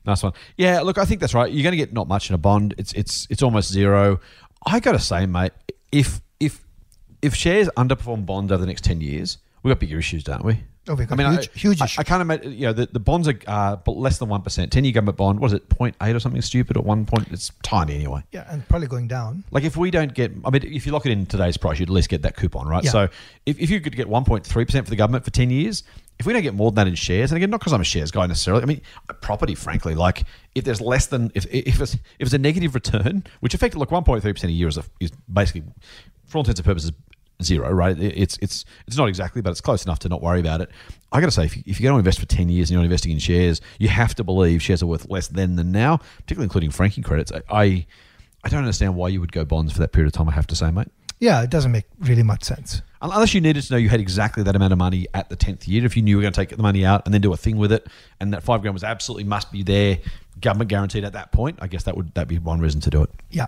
Nice 0.05 0.23
one. 0.23 0.33
Yeah, 0.56 0.81
look, 0.81 0.99
I 0.99 1.05
think 1.05 1.21
that's 1.21 1.35
right. 1.35 1.53
You're 1.53 1.62
going 1.62 1.73
to 1.73 1.77
get 1.77 1.93
not 1.93 2.09
much 2.09 2.31
in 2.31 2.35
a 2.35 2.39
bond. 2.39 2.75
It's 2.79 2.93
it's 2.95 3.27
it's 3.31 3.43
almost 3.43 3.71
zero. 3.71 4.21
I 4.67 4.81
got 4.81 4.93
to 4.93 4.99
say, 4.99 5.27
mate, 5.27 5.53
if 5.93 6.21
if 6.41 6.65
if 7.23 7.35
shares 7.35 7.69
underperform 7.77 8.25
bonds 8.27 8.53
over 8.53 8.61
the 8.61 8.67
next 8.67 8.85
ten 8.85 9.00
years, 9.00 9.39
we've 9.62 9.71
got 9.71 9.81
bigger 9.81 9.99
issues, 9.99 10.25
don't 10.25 10.45
we? 10.45 10.62
Oh, 10.91 10.95
we've 10.95 11.06
got 11.06 11.21
I 11.21 11.23
mean, 11.23 11.33
huge- 11.33 11.50
I, 11.55 11.59
huge 11.59 11.83
I, 11.83 11.85
issues. 11.85 11.99
I 11.99 12.03
can't 12.03 12.23
imagine. 12.23 12.53
You 12.53 12.67
know, 12.69 12.73
the, 12.73 12.87
the 12.87 13.00
bonds 13.00 13.29
are 13.29 13.39
uh, 13.47 13.77
less 13.87 14.19
than 14.19 14.31
one 14.31 14.41
percent. 14.41 14.73
Ten 14.73 14.85
year 14.85 14.95
government 14.95 15.19
bond. 15.19 15.41
What 15.41 15.49
is 15.49 15.53
it? 15.53 15.69
0.8 15.69 16.15
or 16.15 16.21
something 16.21 16.41
stupid? 16.41 16.79
At 16.79 16.85
one 16.85 17.05
point, 17.05 17.29
it's 17.31 17.50
tiny 17.62 17.95
anyway. 17.95 18.23
Yeah, 18.33 18.47
and 18.49 18.67
probably 18.69 18.89
going 18.89 19.09
down. 19.09 19.45
Like 19.50 19.65
if 19.65 19.77
we 19.77 19.91
don't 19.91 20.15
get, 20.15 20.33
I 20.45 20.50
mean, 20.50 20.62
if 20.65 20.87
you 20.87 20.93
lock 20.93 21.05
it 21.05 21.12
in 21.12 21.27
today's 21.27 21.59
price, 21.59 21.79
you'd 21.79 21.91
at 21.91 21.95
least 21.95 22.09
get 22.09 22.23
that 22.23 22.37
coupon, 22.37 22.67
right? 22.67 22.85
Yeah. 22.85 22.91
So 22.91 23.09
if, 23.45 23.59
if 23.59 23.69
you 23.69 23.81
could 23.81 23.97
get 23.97 24.09
1.3% 24.09 24.49
for 24.85 24.91
the 24.91 24.97
government 24.97 25.25
for 25.25 25.31
10 25.31 25.50
years, 25.50 25.83
if 26.19 26.26
we 26.26 26.32
don't 26.32 26.43
get 26.43 26.55
more 26.55 26.70
than 26.70 26.76
that 26.76 26.88
in 26.88 26.94
shares, 26.94 27.31
and 27.31 27.37
again, 27.37 27.50
not 27.50 27.61
because 27.61 27.73
I'm 27.73 27.81
a 27.81 27.85
shares 27.85 28.11
guy 28.11 28.26
necessarily, 28.26 28.62
I 28.62 28.67
mean, 28.67 28.81
property, 29.20 29.55
frankly, 29.55 29.94
like 29.94 30.25
if 30.55 30.65
there's 30.65 30.81
less 30.81 31.06
than, 31.06 31.31
if, 31.35 31.47
if, 31.50 31.81
it's, 31.81 31.94
if 31.94 32.00
it's 32.20 32.32
a 32.32 32.38
negative 32.38 32.75
return, 32.75 33.25
which 33.41 33.55
effectively, 33.55 33.81
look, 33.81 33.91
1.3% 33.91 34.44
a 34.44 34.50
year 34.50 34.69
is, 34.69 34.79
a, 34.79 34.85
is 35.00 35.12
basically, 35.32 35.62
for 36.26 36.38
all 36.38 36.43
intents 36.43 36.59
and 36.61 36.67
purposes, 36.67 36.93
zero, 37.41 37.70
right? 37.70 37.97
It- 37.99 38.19
It's 38.19 38.37
it's 38.43 38.65
it's 38.88 38.97
not 38.97 39.09
exactly, 39.09 39.43
but 39.43 39.50
it's 39.50 39.61
close 39.61 39.85
enough 39.85 40.00
to 40.00 40.09
not 40.09 40.20
worry 40.20 40.41
about 40.41 40.61
it. 40.61 40.70
I 41.12 41.20
got 41.20 41.26
to 41.26 41.31
say, 41.32 41.44
if, 41.44 41.56
you, 41.56 41.62
if 41.67 41.81
you're 41.81 41.91
going 41.93 41.97
to 41.97 42.00
invest 42.00 42.19
for 42.19 42.26
ten 42.26 42.49
years 42.49 42.69
and 42.69 42.75
you're 42.75 42.82
investing 42.85 43.12
in 43.12 43.21
shares, 43.21 43.61
you 43.79 43.87
have 43.88 44.14
to 44.17 44.25
believe 44.25 44.61
shares 44.61 44.82
are 44.82 44.87
worth 44.88 45.09
less 45.09 45.29
then 45.29 45.55
than 45.55 45.71
now, 45.71 45.99
particularly 46.17 46.47
including 46.47 46.71
franking 46.73 47.05
credits. 47.05 47.31
I, 47.31 47.43
I 47.49 47.87
I 48.43 48.49
don't 48.49 48.61
understand 48.61 48.97
why 48.97 49.09
you 49.09 49.21
would 49.21 49.31
go 49.31 49.44
bonds 49.44 49.73
for 49.73 49.79
that 49.79 49.93
period 49.93 50.09
of 50.09 50.14
time. 50.14 50.29
I 50.29 50.32
have 50.32 50.49
to 50.49 50.56
say, 50.56 50.71
mate. 50.73 50.88
Yeah, 51.20 51.43
it 51.43 51.50
doesn't 51.50 51.73
make 51.73 51.85
really 52.00 52.23
much 52.23 52.44
sense. 52.44 52.82
Unless 53.00 53.32
you 53.35 53.41
needed 53.41 53.62
to 53.62 53.73
know 53.73 53.76
you 53.76 53.88
had 53.88 54.00
exactly 54.00 54.43
that 54.43 54.56
amount 54.56 54.73
of 54.73 54.79
money 54.79 55.06
at 55.15 55.29
the 55.29 55.37
tenth 55.37 55.69
year, 55.69 55.85
if 55.85 55.97
you 55.97 56.03
knew 56.03 56.11
you 56.11 56.17
were 56.17 56.23
going 56.23 56.32
to 56.32 56.41
take 56.41 56.56
the 56.56 56.62
money 56.62 56.85
out 56.85 57.03
and 57.05 57.15
then 57.15 57.20
do 57.20 57.32
a 57.32 57.37
thing 57.37 57.56
with 57.56 57.73
it, 57.73 57.87
and 58.19 58.32
that 58.32 58.43
five 58.43 58.61
grand 58.61 58.75
was 58.75 58.82
absolutely 58.85 59.25
must 59.25 59.53
be 59.53 59.62
there, 59.62 59.99
government 60.41 60.69
guaranteed 60.69 61.05
at 61.05 61.12
that 61.12 61.31
point, 61.31 61.59
I 61.61 61.69
guess 61.69 61.85
that 61.85 61.97
would 61.97 62.15
that 62.15 62.26
be 62.26 62.38
one 62.38 62.61
reason 62.61 62.81
to 62.82 62.91
do 62.91 63.03
it. 63.03 63.11
Yeah. 63.31 63.47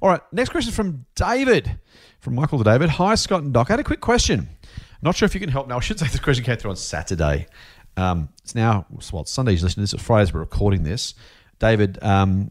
All 0.00 0.08
right, 0.08 0.20
next 0.32 0.50
question 0.50 0.72
from 0.72 1.04
David, 1.14 1.78
from 2.20 2.34
Michael 2.34 2.58
to 2.58 2.64
David. 2.64 2.88
Hi, 2.90 3.14
Scott 3.16 3.42
and 3.42 3.52
Doc. 3.52 3.70
I 3.70 3.74
had 3.74 3.80
a 3.80 3.84
quick 3.84 4.00
question. 4.00 4.48
Not 5.02 5.14
sure 5.14 5.26
if 5.26 5.34
you 5.34 5.40
can 5.40 5.50
help 5.50 5.68
now. 5.68 5.76
I 5.76 5.80
should 5.80 5.98
say 5.98 6.06
this 6.06 6.20
question 6.20 6.44
came 6.44 6.56
through 6.56 6.70
on 6.70 6.76
Saturday. 6.76 7.46
Um, 7.98 8.30
it's 8.42 8.54
now, 8.54 8.86
well, 9.12 9.22
it's 9.22 9.30
Sunday. 9.30 9.52
You're 9.52 9.62
listening 9.62 9.86
to 9.86 9.92
this. 9.92 9.94
It's 9.94 10.02
Friday 10.02 10.22
as 10.22 10.34
we're 10.34 10.40
recording 10.40 10.82
this. 10.84 11.14
David, 11.58 11.98
um, 12.02 12.50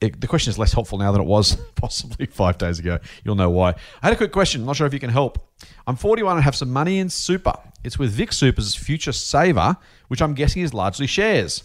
it, 0.00 0.20
the 0.20 0.26
question 0.26 0.50
is 0.50 0.58
less 0.58 0.72
helpful 0.72 0.98
now 0.98 1.10
than 1.12 1.20
it 1.20 1.26
was 1.26 1.56
possibly 1.74 2.26
five 2.26 2.58
days 2.58 2.78
ago. 2.78 2.98
You'll 3.24 3.34
know 3.34 3.50
why. 3.50 3.70
I 3.70 4.06
had 4.06 4.12
a 4.12 4.16
quick 4.16 4.32
question. 4.32 4.64
Not 4.64 4.76
sure 4.76 4.86
if 4.86 4.94
you 4.94 5.00
can 5.00 5.10
help. 5.10 5.38
I'm 5.86 5.96
41 5.96 6.36
and 6.36 6.44
have 6.44 6.54
some 6.54 6.70
money 6.70 6.98
in 6.98 7.08
super. 7.08 7.54
It's 7.82 7.98
with 7.98 8.12
Vic 8.12 8.32
Super's 8.32 8.74
Future 8.74 9.12
Saver, 9.12 9.76
which 10.08 10.22
I'm 10.22 10.34
guessing 10.34 10.62
is 10.62 10.72
largely 10.72 11.06
shares. 11.06 11.64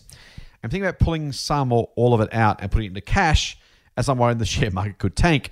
I'm 0.63 0.69
thinking 0.69 0.85
about 0.85 0.99
pulling 0.99 1.31
some 1.31 1.71
or 1.71 1.89
all 1.95 2.13
of 2.13 2.21
it 2.21 2.33
out 2.33 2.61
and 2.61 2.71
putting 2.71 2.85
it 2.85 2.89
into 2.89 3.01
cash 3.01 3.57
as 3.97 4.09
I'm 4.09 4.17
worried 4.17 4.39
the 4.39 4.45
share 4.47 4.71
market 4.71 4.97
could 4.97 5.15
tank. 5.15 5.51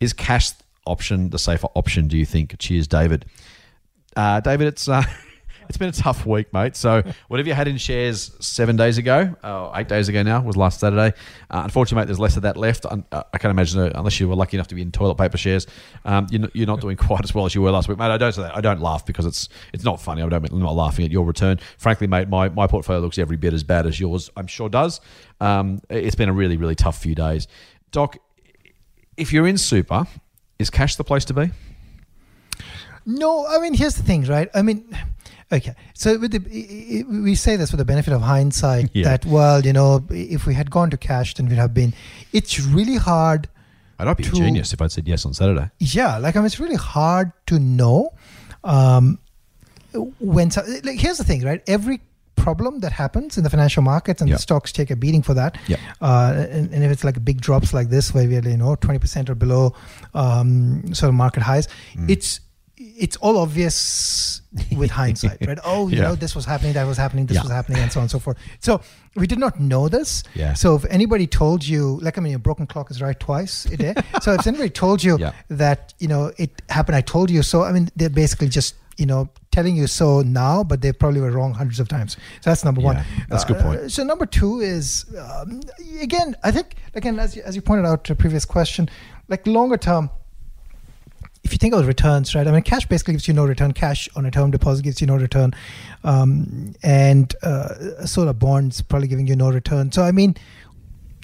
Is 0.00 0.12
cash 0.12 0.52
option 0.86 1.30
the 1.30 1.38
safer 1.38 1.68
option, 1.74 2.08
do 2.08 2.16
you 2.16 2.26
think? 2.26 2.58
Cheers, 2.58 2.88
David. 2.88 3.26
Uh, 4.16 4.40
David, 4.40 4.68
it's 4.68 4.88
uh, 4.88 5.02
it's 5.72 5.78
been 5.78 5.88
a 5.88 5.92
tough 5.92 6.26
week, 6.26 6.52
mate. 6.52 6.76
So 6.76 7.02
whatever 7.28 7.48
you 7.48 7.54
had 7.54 7.66
in 7.66 7.78
shares 7.78 8.30
seven 8.40 8.76
days 8.76 8.98
ago, 8.98 9.34
uh, 9.42 9.72
eight 9.74 9.88
days 9.88 10.06
ago 10.10 10.22
now, 10.22 10.42
was 10.42 10.54
last 10.54 10.80
Saturday. 10.80 11.16
Uh, 11.50 11.62
unfortunately, 11.64 12.02
mate, 12.02 12.06
there's 12.08 12.18
less 12.20 12.36
of 12.36 12.42
that 12.42 12.58
left. 12.58 12.84
Un- 12.84 13.06
uh, 13.10 13.22
I 13.32 13.38
can't 13.38 13.50
imagine, 13.50 13.80
uh, 13.80 13.90
unless 13.94 14.20
you 14.20 14.28
were 14.28 14.34
lucky 14.34 14.58
enough 14.58 14.66
to 14.68 14.74
be 14.74 14.82
in 14.82 14.92
toilet 14.92 15.14
paper 15.14 15.38
shares, 15.38 15.66
um, 16.04 16.26
you're, 16.30 16.42
not, 16.42 16.54
you're 16.54 16.66
not 16.66 16.82
doing 16.82 16.96
quite 17.08 17.24
as 17.24 17.34
well 17.34 17.46
as 17.46 17.54
you 17.54 17.62
were 17.62 17.70
last 17.70 17.88
week, 17.88 17.96
mate. 17.96 18.10
I 18.10 18.18
don't 18.18 18.32
say 18.34 18.42
that. 18.42 18.54
I 18.54 18.60
don't 18.60 18.82
laugh 18.82 19.06
because 19.06 19.24
it's 19.24 19.48
it's 19.72 19.82
not 19.82 19.98
funny. 19.98 20.20
I 20.20 20.28
don't, 20.28 20.52
I'm 20.52 20.60
not 20.60 20.74
laughing 20.74 21.06
at 21.06 21.10
your 21.10 21.24
return. 21.24 21.58
Frankly, 21.78 22.06
mate, 22.06 22.28
my, 22.28 22.50
my 22.50 22.66
portfolio 22.66 23.00
looks 23.00 23.16
every 23.16 23.38
bit 23.38 23.54
as 23.54 23.64
bad 23.64 23.86
as 23.86 23.98
yours. 23.98 24.28
I'm 24.36 24.46
sure 24.46 24.68
does. 24.68 25.00
Um, 25.40 25.80
it's 25.88 26.16
been 26.16 26.28
a 26.28 26.34
really 26.34 26.58
really 26.58 26.74
tough 26.74 26.98
few 26.98 27.14
days. 27.14 27.48
Doc, 27.92 28.18
if 29.16 29.32
you're 29.32 29.46
in 29.46 29.56
super, 29.56 30.06
is 30.58 30.68
cash 30.68 30.96
the 30.96 31.04
place 31.04 31.24
to 31.24 31.32
be? 31.32 31.50
No, 33.04 33.46
I 33.46 33.58
mean 33.58 33.74
here's 33.74 33.94
the 33.94 34.02
thing, 34.02 34.24
right? 34.24 34.48
I 34.54 34.62
mean, 34.62 34.84
okay. 35.52 35.74
So 35.94 36.18
with 36.18 36.32
the 36.32 37.04
we 37.04 37.34
say 37.34 37.56
this 37.56 37.70
with 37.72 37.78
the 37.78 37.84
benefit 37.84 38.12
of 38.12 38.22
hindsight 38.22 38.90
Yeah. 38.92 39.04
that 39.04 39.26
well, 39.26 39.64
you 39.64 39.72
know, 39.72 40.04
if 40.10 40.46
we 40.46 40.54
had 40.54 40.70
gone 40.70 40.90
to 40.90 40.96
cash, 40.96 41.34
then 41.34 41.48
we'd 41.48 41.56
have 41.58 41.74
been. 41.74 41.92
It's 42.32 42.60
really 42.60 42.96
hard. 42.96 43.48
I'd 43.98 44.06
not 44.06 44.16
be 44.16 44.24
a 44.26 44.30
genius 44.30 44.72
if 44.72 44.82
I'd 44.82 44.90
said 44.90 45.06
yes 45.06 45.24
on 45.26 45.34
Saturday. 45.34 45.70
Yeah, 45.78 46.18
like 46.18 46.34
I 46.34 46.40
mean, 46.40 46.46
it's 46.46 46.58
really 46.58 46.74
hard 46.76 47.30
to 47.46 47.58
know 47.60 48.14
um, 48.64 49.18
when. 50.18 50.50
so- 50.50 50.64
Like 50.82 50.98
here's 50.98 51.18
the 51.18 51.24
thing, 51.24 51.42
right? 51.42 51.62
Every 51.68 52.00
problem 52.34 52.80
that 52.80 52.90
happens 52.90 53.36
in 53.38 53.44
the 53.44 53.50
financial 53.50 53.82
markets 53.82 54.20
and 54.20 54.28
Yeah. 54.28 54.34
the 54.36 54.42
stocks 54.42 54.72
take 54.72 54.90
a 54.90 54.96
beating 54.96 55.22
for 55.22 55.34
that. 55.34 55.56
Yeah. 55.68 55.76
Uh, 56.00 56.46
and, 56.50 56.72
and 56.74 56.82
if 56.82 56.90
it's 56.90 57.04
like 57.04 57.24
big 57.24 57.40
drops 57.40 57.72
like 57.72 57.88
this, 57.90 58.12
where 58.12 58.26
we're 58.26 58.42
you 58.48 58.56
know 58.56 58.74
twenty 58.74 58.98
percent 58.98 59.30
or 59.30 59.36
below 59.36 59.74
um, 60.14 60.92
sort 60.94 61.08
of 61.08 61.14
market 61.14 61.42
highs, 61.44 61.68
Mm. 61.94 62.10
it's 62.10 62.40
it's 62.98 63.16
all 63.16 63.38
obvious 63.38 64.42
with 64.76 64.90
hindsight, 65.02 65.38
right? 65.46 65.58
Oh, 65.64 65.88
you 65.88 65.96
Yeah. 65.96 66.02
know, 66.02 66.14
this 66.14 66.34
was 66.34 66.44
happening, 66.44 66.72
that 66.74 66.86
was 66.86 66.96
happening, 66.98 67.26
this 67.26 67.36
Yeah. 67.36 67.42
was 67.42 67.50
happening, 67.50 67.80
and 67.82 67.90
so 67.92 68.00
on 68.00 68.04
and 68.04 68.10
so 68.10 68.18
forth. 68.18 68.36
So 68.60 68.80
we 69.16 69.26
did 69.26 69.38
not 69.38 69.60
know 69.60 69.88
this. 69.88 70.22
Yeah. 70.34 70.54
So 70.54 70.74
if 70.74 70.84
anybody 70.86 71.26
told 71.26 71.66
you, 71.66 71.98
like 72.02 72.18
I 72.18 72.20
mean, 72.20 72.34
a 72.34 72.38
broken 72.38 72.66
clock 72.66 72.90
is 72.90 73.00
right 73.00 73.18
twice 73.18 73.64
a 73.66 73.76
day. 73.76 73.94
so 74.22 74.32
if 74.34 74.46
anybody 74.46 74.70
told 74.70 75.02
you 75.02 75.16
Yeah. 75.18 75.32
that 75.48 75.94
you 75.98 76.08
know 76.08 76.32
it 76.38 76.50
happened, 76.68 76.96
I 76.96 77.00
told 77.02 77.30
you 77.30 77.42
so. 77.42 77.62
I 77.64 77.72
mean, 77.72 77.88
they're 77.96 78.10
basically 78.10 78.48
just 78.48 78.74
you 78.98 79.06
know 79.06 79.28
telling 79.52 79.74
you 79.76 79.86
so 79.86 80.22
now, 80.22 80.62
but 80.64 80.80
they 80.82 80.92
probably 80.92 81.20
were 81.20 81.30
wrong 81.30 81.52
hundreds 81.54 81.80
of 81.80 81.88
times. 81.88 82.12
So 82.42 82.50
that's 82.50 82.64
number 82.64 82.80
one. 82.80 82.96
Yeah, 82.96 83.04
that's 83.28 83.44
a 83.44 83.46
good 83.46 83.58
point. 83.62 83.80
Uh, 83.80 83.88
so 83.88 84.02
number 84.04 84.26
two 84.26 84.60
is 84.60 85.04
um, 85.18 85.60
again, 86.00 86.36
I 86.42 86.50
think 86.50 86.74
again 86.94 87.18
as 87.18 87.36
you, 87.36 87.42
as 87.42 87.54
you 87.56 87.62
pointed 87.62 87.86
out 87.86 88.04
to 88.04 88.12
a 88.12 88.16
previous 88.16 88.44
question, 88.44 88.88
like 89.28 89.46
longer 89.46 89.76
term. 89.78 90.10
If 91.52 91.56
you 91.56 91.58
think 91.58 91.74
about 91.74 91.84
returns, 91.84 92.34
right? 92.34 92.48
I 92.48 92.50
mean, 92.50 92.62
cash 92.62 92.86
basically 92.86 93.12
gives 93.12 93.28
you 93.28 93.34
no 93.34 93.44
return. 93.44 93.72
Cash 93.72 94.08
on 94.16 94.24
a 94.24 94.30
term 94.30 94.50
deposit 94.50 94.84
gives 94.84 95.02
you 95.02 95.06
no 95.06 95.16
return, 95.16 95.52
um, 96.02 96.74
and 96.82 97.34
uh, 97.42 98.06
solar 98.06 98.32
bonds 98.32 98.80
probably 98.80 99.06
giving 99.06 99.26
you 99.26 99.36
no 99.36 99.50
return. 99.50 99.92
So, 99.92 100.02
I 100.02 100.12
mean, 100.12 100.34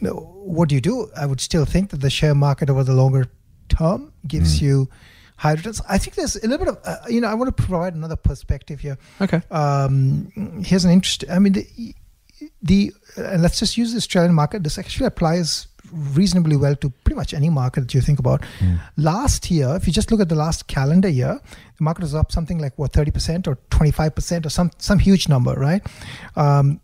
what 0.03 0.69
do 0.69 0.75
you 0.75 0.83
do? 0.83 1.11
I 1.17 1.25
would 1.25 1.41
still 1.41 1.65
think 1.65 1.89
that 1.93 2.03
the 2.03 2.11
share 2.11 2.35
market 2.35 2.69
over 2.69 2.85
the 2.85 2.93
longer 2.93 3.31
term 3.71 4.13
gives 4.27 4.61
you 4.61 4.91
high 5.39 5.53
returns. 5.53 5.81
I 5.89 5.97
think 5.97 6.15
there's 6.15 6.37
a 6.37 6.47
little 6.47 6.59
bit 6.59 6.69
of, 6.69 6.79
uh, 6.85 6.97
you 7.09 7.23
know, 7.23 7.29
I 7.29 7.35
want 7.35 7.57
to 7.57 7.63
provide 7.63 7.95
another 7.95 8.17
perspective 8.17 8.81
here. 8.81 8.99
Okay. 9.23 9.41
Um, 9.51 10.31
here's 10.63 10.85
an 10.85 10.91
interest. 10.91 11.25
I 11.31 11.39
mean, 11.39 11.55
the, 11.55 11.95
the 12.61 12.93
uh, 13.17 13.39
let's 13.39 13.59
just 13.59 13.79
use 13.79 13.93
the 13.93 13.97
Australian 13.97 14.35
market. 14.35 14.63
This 14.63 14.77
actually 14.77 15.07
applies 15.07 15.69
reasonably 15.93 16.57
well 16.57 16.75
to 16.77 16.91
pretty 17.05 17.17
much 17.17 17.33
any 17.35 17.51
market 17.51 17.81
that 17.83 17.95
you 17.95 18.01
think 18.01 18.19
about. 18.19 18.43
Last 18.97 19.51
year, 19.51 19.75
if 19.77 19.87
you 19.87 19.93
just 19.93 20.11
look 20.11 20.21
at 20.21 20.29
the 20.29 20.35
last 20.35 20.67
calendar 20.67 21.09
year, 21.09 21.41
the 21.79 21.85
market 21.85 22.03
was 22.03 22.15
up 22.15 22.33
something 22.33 22.59
like 22.59 22.77
what 22.79 22.93
30% 22.93 23.47
or 23.47 23.57
25% 23.71 24.47
or 24.47 24.49
some 24.51 24.71
some 24.79 24.99
huge 24.99 25.29
number, 25.29 25.55
right? 25.55 25.83
Um, 26.37 26.81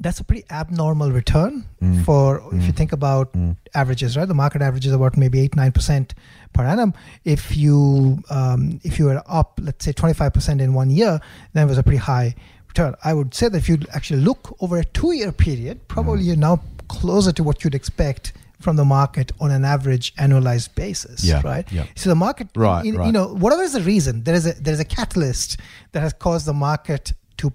that's 0.00 0.20
a 0.20 0.24
pretty 0.24 0.44
abnormal 0.48 1.10
return 1.10 1.64
Mm. 1.82 2.04
for 2.04 2.40
if 2.52 2.64
you 2.66 2.72
think 2.72 2.92
about 2.92 3.34
averages, 3.74 4.16
right? 4.16 4.26
The 4.28 4.34
market 4.34 4.62
average 4.62 4.86
is 4.86 4.92
about 4.92 5.16
maybe 5.16 5.40
eight 5.40 5.56
nine 5.56 5.72
percent 5.72 6.14
per 6.52 6.62
annum. 6.64 6.94
If 7.24 7.56
you 7.56 8.22
um, 8.30 8.80
if 8.84 8.98
you 8.98 9.06
were 9.06 9.20
up, 9.26 9.58
let's 9.60 9.84
say 9.84 9.92
twenty 9.92 10.14
five 10.14 10.32
percent 10.32 10.60
in 10.60 10.72
one 10.72 10.90
year, 10.90 11.20
then 11.52 11.66
it 11.66 11.68
was 11.68 11.78
a 11.78 11.82
pretty 11.82 11.98
high 11.98 12.36
return. 12.68 12.94
I 13.02 13.12
would 13.12 13.34
say 13.34 13.48
that 13.48 13.56
if 13.56 13.68
you 13.68 13.78
actually 13.92 14.20
look 14.20 14.56
over 14.60 14.76
a 14.78 14.84
two 14.84 15.12
year 15.12 15.32
period, 15.32 15.88
probably 15.88 16.22
Mm. 16.22 16.26
you're 16.26 16.36
now 16.36 16.60
closer 16.88 17.32
to 17.32 17.42
what 17.42 17.62
you'd 17.64 17.74
expect 17.74 18.32
from 18.60 18.76
the 18.76 18.84
market 18.84 19.30
on 19.40 19.50
an 19.52 19.64
average 19.64 20.14
annualized 20.16 20.74
basis, 20.74 21.24
Yeah, 21.24 21.40
right? 21.44 21.70
yeah. 21.70 21.84
So 21.94 22.08
the 22.10 22.16
market, 22.16 22.48
Right, 22.56 22.84
you, 22.84 23.04
you 23.04 23.12
know, 23.12 23.28
whatever 23.28 23.62
is 23.62 23.72
the 23.74 23.82
reason, 23.82 24.24
there 24.24 24.34
is 24.34 24.46
a 24.46 24.54
there 24.54 24.74
is 24.74 24.80
a 24.80 24.84
catalyst 24.84 25.58
that 25.92 26.00
has 26.00 26.12
caused 26.12 26.46
the 26.46 26.52
market 26.54 27.12
to 27.38 27.52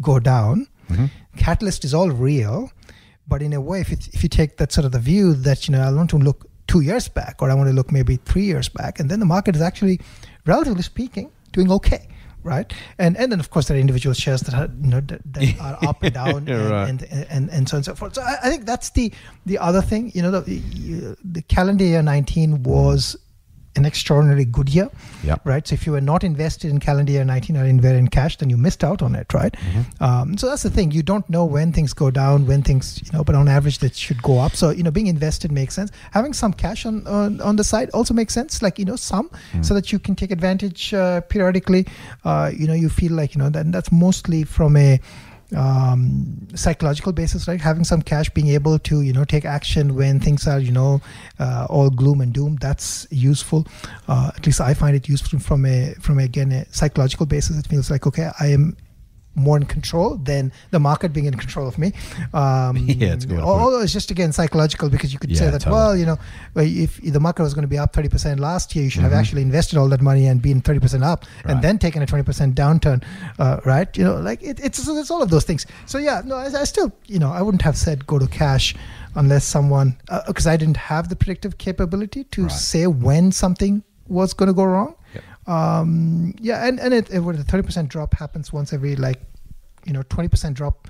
go 0.00 0.18
down. 0.18 0.66
Mm-hmm. 0.90 1.06
Catalyst 1.36 1.84
is 1.84 1.94
all 1.94 2.10
real, 2.10 2.72
but 3.28 3.40
in 3.40 3.52
a 3.52 3.60
way, 3.60 3.80
if 3.80 3.90
you, 3.90 3.96
if 4.12 4.22
you 4.24 4.28
take 4.28 4.56
that 4.56 4.72
sort 4.72 4.84
of 4.84 4.92
the 4.92 4.98
view 4.98 5.32
that 5.34 5.68
you 5.68 5.72
know 5.72 5.80
I 5.80 5.92
want 5.92 6.10
to 6.10 6.18
look 6.18 6.46
two 6.66 6.80
years 6.80 7.06
back, 7.08 7.36
or 7.40 7.50
I 7.50 7.54
want 7.54 7.68
to 7.68 7.74
look 7.74 7.92
maybe 7.92 8.16
three 8.16 8.44
years 8.44 8.68
back, 8.68 8.98
and 8.98 9.08
then 9.10 9.20
the 9.20 9.26
market 9.26 9.54
is 9.54 9.62
actually, 9.62 10.00
relatively 10.46 10.82
speaking, 10.82 11.30
doing 11.52 11.70
okay. 11.70 12.08
Right, 12.44 12.72
and 12.98 13.16
and 13.16 13.30
then 13.30 13.38
of 13.38 13.50
course 13.50 13.68
there 13.68 13.76
are 13.76 13.80
individual 13.80 14.14
shares 14.14 14.40
that 14.42 14.54
are 14.54 14.68
you 14.80 14.88
know 14.88 15.00
that, 15.00 15.20
that 15.32 15.60
are 15.60 15.88
up 15.88 16.02
and 16.02 16.14
down, 16.14 16.48
and, 16.48 16.70
right. 16.70 16.88
and, 16.88 17.02
and 17.30 17.50
and 17.50 17.68
so 17.68 17.76
on 17.76 17.78
and 17.78 17.84
so 17.84 17.94
forth. 17.94 18.14
So 18.14 18.22
I, 18.22 18.36
I 18.42 18.50
think 18.50 18.66
that's 18.66 18.90
the 18.90 19.12
the 19.46 19.58
other 19.58 19.80
thing. 19.80 20.10
You 20.12 20.22
know, 20.22 20.40
the, 20.40 21.16
the 21.22 21.42
calendar 21.42 21.84
year 21.84 22.02
nineteen 22.02 22.64
was 22.64 23.16
an 23.74 23.86
extraordinarily 23.86 24.44
good 24.44 24.68
year, 24.68 24.90
Yep. 25.24 25.40
right? 25.44 25.66
So 25.66 25.74
if 25.74 25.86
you 25.86 25.92
were 25.92 26.00
not 26.00 26.22
invested 26.24 26.70
in 26.70 26.78
calendar 26.78 27.10
year 27.12 27.24
19 27.24 27.56
or 27.56 27.64
in 27.64 28.08
cash, 28.08 28.36
then 28.36 28.50
you 28.50 28.56
missed 28.58 28.84
out 28.84 29.00
on 29.02 29.14
it, 29.14 29.32
right? 29.32 29.52
Mm-hmm. 29.54 30.04
Um, 30.04 30.36
so 30.36 30.46
that's 30.48 30.62
the 30.62 30.70
thing. 30.70 30.90
You 30.90 31.02
don't 31.02 31.28
know 31.30 31.44
when 31.46 31.72
things 31.72 31.92
go 31.94 32.10
down, 32.10 32.46
when 32.46 32.62
things, 32.62 33.00
you 33.04 33.10
know, 33.16 33.24
but 33.24 33.34
on 33.34 33.48
average, 33.48 33.78
that 33.78 33.96
should 33.96 34.22
go 34.22 34.38
up. 34.38 34.54
So, 34.56 34.70
you 34.70 34.82
know, 34.82 34.90
being 34.90 35.06
invested 35.06 35.50
makes 35.50 35.74
sense. 35.74 35.90
Having 36.10 36.34
some 36.34 36.52
cash 36.52 36.84
on, 36.84 37.06
on, 37.06 37.40
on 37.40 37.56
the 37.56 37.64
side 37.64 37.88
also 37.90 38.12
makes 38.12 38.34
sense, 38.34 38.60
like, 38.62 38.78
you 38.78 38.84
know, 38.84 38.96
some, 38.96 39.30
Mm. 39.54 39.64
so 39.64 39.72
that 39.74 39.90
you 39.92 39.98
can 39.98 40.14
take 40.14 40.30
advantage 40.30 40.92
uh, 40.94 41.20
periodically. 41.22 41.86
Uh, 42.24 42.50
you 42.54 42.66
know, 42.66 42.74
you 42.74 42.88
feel 42.88 43.12
like, 43.12 43.34
you 43.34 43.38
know, 43.38 43.48
that, 43.50 43.72
that's 43.72 43.90
mostly 43.90 44.44
from 44.44 44.76
a, 44.76 45.00
um, 45.56 46.48
psychological 46.54 47.12
basis, 47.12 47.48
right? 47.48 47.60
Having 47.60 47.84
some 47.84 48.02
cash, 48.02 48.28
being 48.30 48.48
able 48.48 48.78
to, 48.80 49.02
you 49.02 49.12
know, 49.12 49.24
take 49.24 49.44
action 49.44 49.94
when 49.94 50.20
things 50.20 50.46
are, 50.46 50.58
you 50.58 50.72
know, 50.72 51.00
uh, 51.38 51.66
all 51.68 51.90
gloom 51.90 52.20
and 52.20 52.32
doom. 52.32 52.56
That's 52.56 53.06
useful. 53.10 53.66
Uh, 54.08 54.30
at 54.36 54.46
least 54.46 54.60
I 54.60 54.74
find 54.74 54.96
it 54.96 55.08
useful 55.08 55.38
from 55.38 55.66
a 55.66 55.94
from 56.00 56.18
again 56.18 56.52
a 56.52 56.66
psychological 56.72 57.26
basis. 57.26 57.58
It 57.58 57.66
feels 57.66 57.90
like 57.90 58.06
okay, 58.06 58.30
I 58.40 58.46
am 58.48 58.76
more 59.34 59.56
in 59.56 59.64
control 59.64 60.16
than 60.16 60.52
the 60.72 60.78
market 60.78 61.12
being 61.12 61.26
in 61.26 61.34
control 61.34 61.66
of 61.66 61.78
me. 61.78 61.92
Um, 62.34 62.76
Yeah, 63.02 63.14
it's 63.14 63.24
good 63.24 63.36
way 63.36 63.40
to 63.40 63.46
put 63.46 63.52
it. 63.56 63.60
Although 63.62 63.80
it's 63.80 63.92
just 63.92 64.10
again 64.10 64.32
psychological 64.32 64.88
because 64.90 65.12
you 65.12 65.18
could 65.18 65.30
Yeah, 65.30 65.38
say 65.38 65.50
that 65.50 65.62
totally. 65.62 65.74
well, 65.80 65.96
you 65.96 66.06
know, 66.06 66.18
if 66.56 67.00
the 67.00 67.20
market 67.20 67.42
was 67.42 67.54
going 67.54 67.62
to 67.62 67.68
be 67.68 67.78
up 67.78 67.92
thirty 67.94 68.08
percent 68.08 68.40
last 68.40 68.74
year, 68.76 68.84
you 68.84 68.90
should 68.90 69.02
have 69.02 69.12
Mhm. 69.12 69.18
actually 69.20 69.42
invested 69.42 69.78
all 69.78 69.88
that 69.88 70.00
money 70.02 70.26
and 70.26 70.42
been 70.42 70.60
thirty 70.60 70.80
percent 70.80 71.02
up, 71.02 71.24
Right. 71.44 71.52
and 71.54 71.62
then 71.62 71.78
taken 71.78 72.02
a 72.02 72.06
twenty 72.06 72.24
percent 72.24 72.54
downturn, 72.54 73.02
uh, 73.38 73.58
right? 73.64 73.88
You 73.96 74.04
know, 74.04 74.16
like 74.20 74.42
it, 74.42 74.60
it's 74.62 74.86
it's 74.86 75.10
all 75.10 75.22
of 75.22 75.30
those 75.30 75.44
things. 75.44 75.66
So 75.86 75.98
yeah, 75.98 76.20
no, 76.24 76.36
I, 76.36 76.46
I 76.60 76.64
still, 76.64 76.92
you 77.06 77.18
know, 77.18 77.30
I 77.32 77.40
wouldn't 77.42 77.62
have 77.62 77.76
said 77.76 78.06
go 78.06 78.18
to 78.18 78.26
cash 78.26 78.74
unless 79.14 79.44
someone 79.44 79.96
because 80.26 80.46
I 80.46 80.56
didn't 80.56 80.76
have 80.76 81.08
the 81.08 81.16
predictive 81.16 81.58
capability 81.58 82.24
to 82.24 82.42
Right. 82.42 82.52
say 82.52 82.86
when 82.86 83.32
something 83.32 83.82
was 84.08 84.34
going 84.34 84.48
to 84.48 84.52
go 84.54 84.64
wrong. 84.64 84.94
Um, 85.46 86.34
yeah, 86.40 86.66
and 86.66 86.78
and 86.78 86.94
it, 86.94 87.10
it 87.10 87.20
would- 87.20 87.36
the 87.36 87.44
thirty 87.44 87.64
percent 87.66 87.88
drop 87.88 88.14
happens 88.14 88.52
once 88.52 88.72
every 88.72 88.96
like, 88.96 89.20
you 89.84 89.92
know, 89.92 90.02
twenty 90.08 90.28
percent 90.28 90.56
drop 90.56 90.88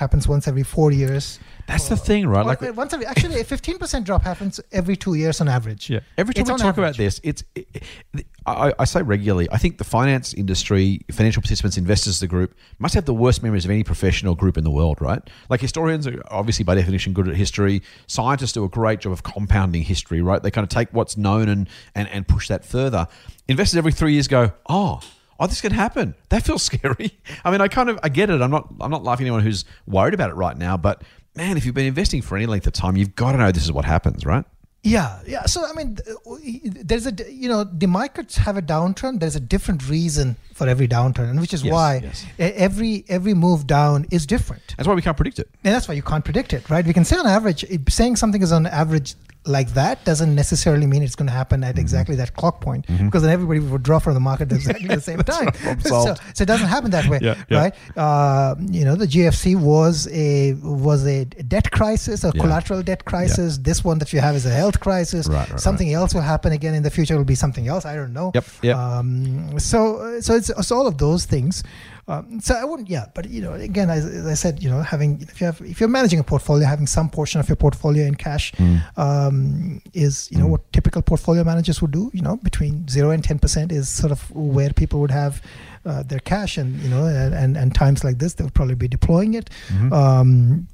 happens 0.00 0.26
once 0.26 0.48
every 0.48 0.64
four 0.64 0.90
years. 0.90 1.38
That's 1.68 1.88
the 1.88 1.96
thing, 1.96 2.26
right? 2.26 2.44
Like 2.44 2.60
once 2.76 2.92
every 2.92 3.06
actually 3.06 3.40
a 3.40 3.44
fifteen 3.44 3.78
percent 3.78 4.04
drop 4.04 4.22
happens 4.22 4.58
every 4.72 4.96
two 4.96 5.14
years 5.14 5.40
on 5.40 5.46
average. 5.48 5.88
Yeah. 5.88 6.00
Every 6.18 6.34
time 6.34 6.40
It's 6.42 6.50
we 6.50 6.54
on 6.54 6.58
talk 6.58 6.76
about 6.78 6.94
average. 6.94 6.96
this, 6.96 7.20
it's 7.22 7.44
it, 7.54 7.68
it- 8.14 8.26
I, 8.46 8.72
I 8.78 8.84
say 8.86 9.02
regularly. 9.02 9.46
I 9.52 9.58
think 9.58 9.76
the 9.78 9.84
finance 9.84 10.32
industry, 10.34 11.02
financial 11.12 11.42
participants, 11.42 11.76
investors, 11.76 12.18
the 12.20 12.26
group 12.26 12.54
must 12.78 12.94
have 12.94 13.04
the 13.04 13.14
worst 13.14 13.42
memories 13.42 13.64
of 13.66 13.70
any 13.70 13.84
professional 13.84 14.34
group 14.34 14.56
in 14.56 14.64
the 14.64 14.70
world, 14.70 15.00
right? 15.00 15.20
Like 15.50 15.60
historians 15.60 16.06
are 16.06 16.20
obviously 16.30 16.64
by 16.64 16.74
definition 16.74 17.12
good 17.12 17.28
at 17.28 17.36
history. 17.36 17.82
Scientists 18.06 18.52
do 18.52 18.64
a 18.64 18.68
great 18.68 19.00
job 19.00 19.12
of 19.12 19.22
compounding 19.22 19.82
history, 19.82 20.22
right? 20.22 20.42
They 20.42 20.50
kind 20.50 20.64
of 20.64 20.70
take 20.70 20.88
what's 20.92 21.16
known 21.16 21.48
and 21.50 21.68
and, 21.94 22.08
and 22.08 22.26
push 22.26 22.48
that 22.48 22.64
further. 22.64 23.06
Investors 23.46 23.76
every 23.76 23.92
three 23.92 24.14
years 24.14 24.26
go, 24.26 24.52
oh. 24.68 25.00
Oh, 25.40 25.46
this 25.46 25.60
can 25.62 25.72
happen. 25.72 26.14
That 26.28 26.44
feels 26.44 26.62
scary. 26.70 27.18
I 27.44 27.50
mean, 27.50 27.60
I 27.62 27.68
kind 27.68 27.88
of 27.88 27.98
I 28.02 28.08
get 28.10 28.28
it. 28.30 28.40
I'm 28.42 28.50
not 28.50 28.68
I'm 28.80 28.90
not 28.90 29.02
laughing 29.02 29.24
at 29.24 29.28
anyone 29.28 29.42
who's 29.42 29.64
worried 29.86 30.14
about 30.14 30.30
it 30.30 30.34
right 30.34 30.56
now, 30.56 30.76
but 30.76 31.02
man, 31.34 31.56
if 31.56 31.64
you've 31.64 31.74
been 31.74 31.86
investing 31.86 32.20
for 32.22 32.36
any 32.36 32.46
length 32.46 32.66
of 32.66 32.74
time, 32.74 32.96
you've 32.96 33.14
got 33.16 33.32
to 33.32 33.38
know 33.38 33.50
this 33.50 33.64
is 33.64 33.72
what 33.72 33.84
happens, 33.86 34.26
right? 34.26 34.44
Yeah, 34.82 35.20
yeah. 35.26 35.44
So 35.44 35.64
I 35.66 35.72
mean, 35.74 35.98
uh, 36.10 36.36
there's 36.64 37.06
a 37.06 37.12
you 37.30 37.48
know 37.50 37.64
the 37.64 37.86
markets 37.86 38.36
have 38.38 38.56
a 38.56 38.62
downturn. 38.62 39.20
There's 39.20 39.36
a 39.36 39.40
different 39.40 39.86
reason 39.90 40.36
for 40.54 40.66
every 40.68 40.88
downturn, 40.88 41.28
and 41.30 41.38
which 41.40 41.52
is 41.52 41.62
Yes, 41.62 41.72
why 41.72 42.00
yes. 42.02 42.24
every 42.38 43.04
every 43.08 43.34
move 43.34 43.66
down 43.66 44.06
is 44.10 44.24
different, 44.26 44.74
That's 44.78 44.88
why 44.88 44.94
we 44.94 45.02
can't 45.02 45.16
predict 45.18 45.38
it. 45.38 45.48
and 45.64 45.74
that's 45.74 45.86
why 45.86 45.94
you 45.94 46.02
can't 46.02 46.24
predict 46.24 46.54
it, 46.54 46.68
right? 46.70 46.84
We 46.86 46.94
can 46.94 47.04
say 47.04 47.16
on 47.18 47.26
average, 47.26 47.64
saying 47.90 48.16
something 48.16 48.40
is 48.42 48.52
on 48.52 48.66
average 48.66 49.14
like 49.46 49.70
that 49.74 50.04
doesn't 50.04 50.34
necessarily 50.34 50.86
mean 50.86 51.02
it's 51.02 51.14
going 51.14 51.26
to 51.26 51.32
happen 51.32 51.60
Mm-hmm. 51.60 51.70
at 51.70 51.78
exactly 51.78 52.14
that 52.16 52.34
clock 52.34 52.60
point, 52.60 52.86
because 52.86 53.22
then 53.22 53.30
everybody 53.32 53.58
would 53.60 53.82
draw 53.82 53.98
from 53.98 54.14
the 54.14 54.20
market 54.20 54.50
at 54.52 54.56
exactly 54.58 54.86
the 54.88 55.00
same 55.00 55.18
time. 55.34 55.48
so, 55.80 56.14
so 56.34 56.42
it 56.42 56.46
doesn't 56.46 56.68
happen 56.68 56.90
that 56.90 57.06
way, 57.08 57.18
Yeah, 57.22 57.34
yeah. 57.48 57.58
right? 57.58 57.74
Uh, 57.96 58.54
you 58.70 58.84
know, 58.84 58.94
the 58.96 59.06
GFC 59.06 59.56
was 59.56 60.06
a 60.12 60.52
was 60.62 61.06
a 61.06 61.24
debt 61.24 61.70
crisis, 61.70 62.22
a 62.24 62.30
Yeah. 62.34 62.40
collateral 62.42 62.82
debt 62.82 63.04
crisis. 63.06 63.58
This 63.58 63.82
one 63.82 63.98
that 63.98 64.12
you 64.12 64.20
have 64.20 64.36
is 64.36 64.44
a 64.46 64.50
health 64.50 64.78
crisis. 64.80 65.26
Right, 65.28 65.50
right, 65.50 65.58
something 65.60 65.92
else 65.92 66.14
will 66.14 66.20
happen 66.34 66.52
again 66.52 66.74
in 66.74 66.82
the 66.82 66.90
future. 66.90 67.16
Will 67.16 67.24
be 67.24 67.34
something 67.34 67.66
else. 67.66 67.84
I 67.86 67.94
don't 67.96 68.12
know. 68.12 68.30
Yep, 68.34 68.44
yep. 68.62 68.76
Um, 68.76 69.58
so 69.58 70.20
so 70.20 70.34
it's, 70.34 70.50
it's 70.50 70.70
all 70.70 70.86
of 70.86 70.98
those 70.98 71.24
things. 71.24 71.62
Um, 72.10 72.40
so 72.40 72.54
I 72.62 72.64
wouldn't. 72.68 72.88
Yeah, 72.90 73.06
but 73.14 73.24
you 73.34 73.40
know, 73.44 73.52
again, 73.54 73.88
as, 73.96 74.04
as 74.04 74.26
I 74.26 74.34
said, 74.34 74.54
you 74.62 74.68
know, 74.72 74.82
having 74.82 75.10
if 75.22 75.40
you 75.40 75.44
have 75.50 75.60
if 75.72 75.78
you're 75.80 75.88
managing 75.98 76.18
a 76.18 76.24
portfolio, 76.24 76.66
having 76.66 76.88
some 76.88 77.08
portion 77.18 77.38
of 77.40 77.48
your 77.48 77.56
portfolio 77.66 78.04
in 78.06 78.14
cash 78.16 78.52
Mm. 78.58 78.80
um, 79.06 79.80
is 80.04 80.28
you 80.32 80.38
know 80.38 80.46
Mm. 80.46 80.50
what 80.54 80.72
typical 80.72 81.02
portfolio 81.02 81.44
managers 81.44 81.80
would 81.82 81.92
do. 82.00 82.10
You 82.12 82.22
know, 82.26 82.36
between 82.50 82.88
zero 82.88 83.10
and 83.10 83.22
ten 83.22 83.38
percent 83.38 83.70
is 83.72 83.88
sort 83.88 84.12
of 84.12 84.20
where 84.56 84.70
people 84.82 84.98
would 85.00 85.12
have. 85.22 85.40
Uh, 85.86 86.02
their 86.02 86.20
cash 86.20 86.58
and 86.58 86.78
you 86.82 86.90
know 86.90 87.06
and, 87.06 87.32
and, 87.34 87.56
and 87.56 87.74
times 87.74 88.04
like 88.04 88.18
this 88.18 88.34
they 88.34 88.44
would 88.44 88.52
probably 88.52 88.74
be 88.74 88.86
deploying 88.86 89.32
it 89.32 89.48
Mhm. 89.68 89.90
um, 90.00 90.66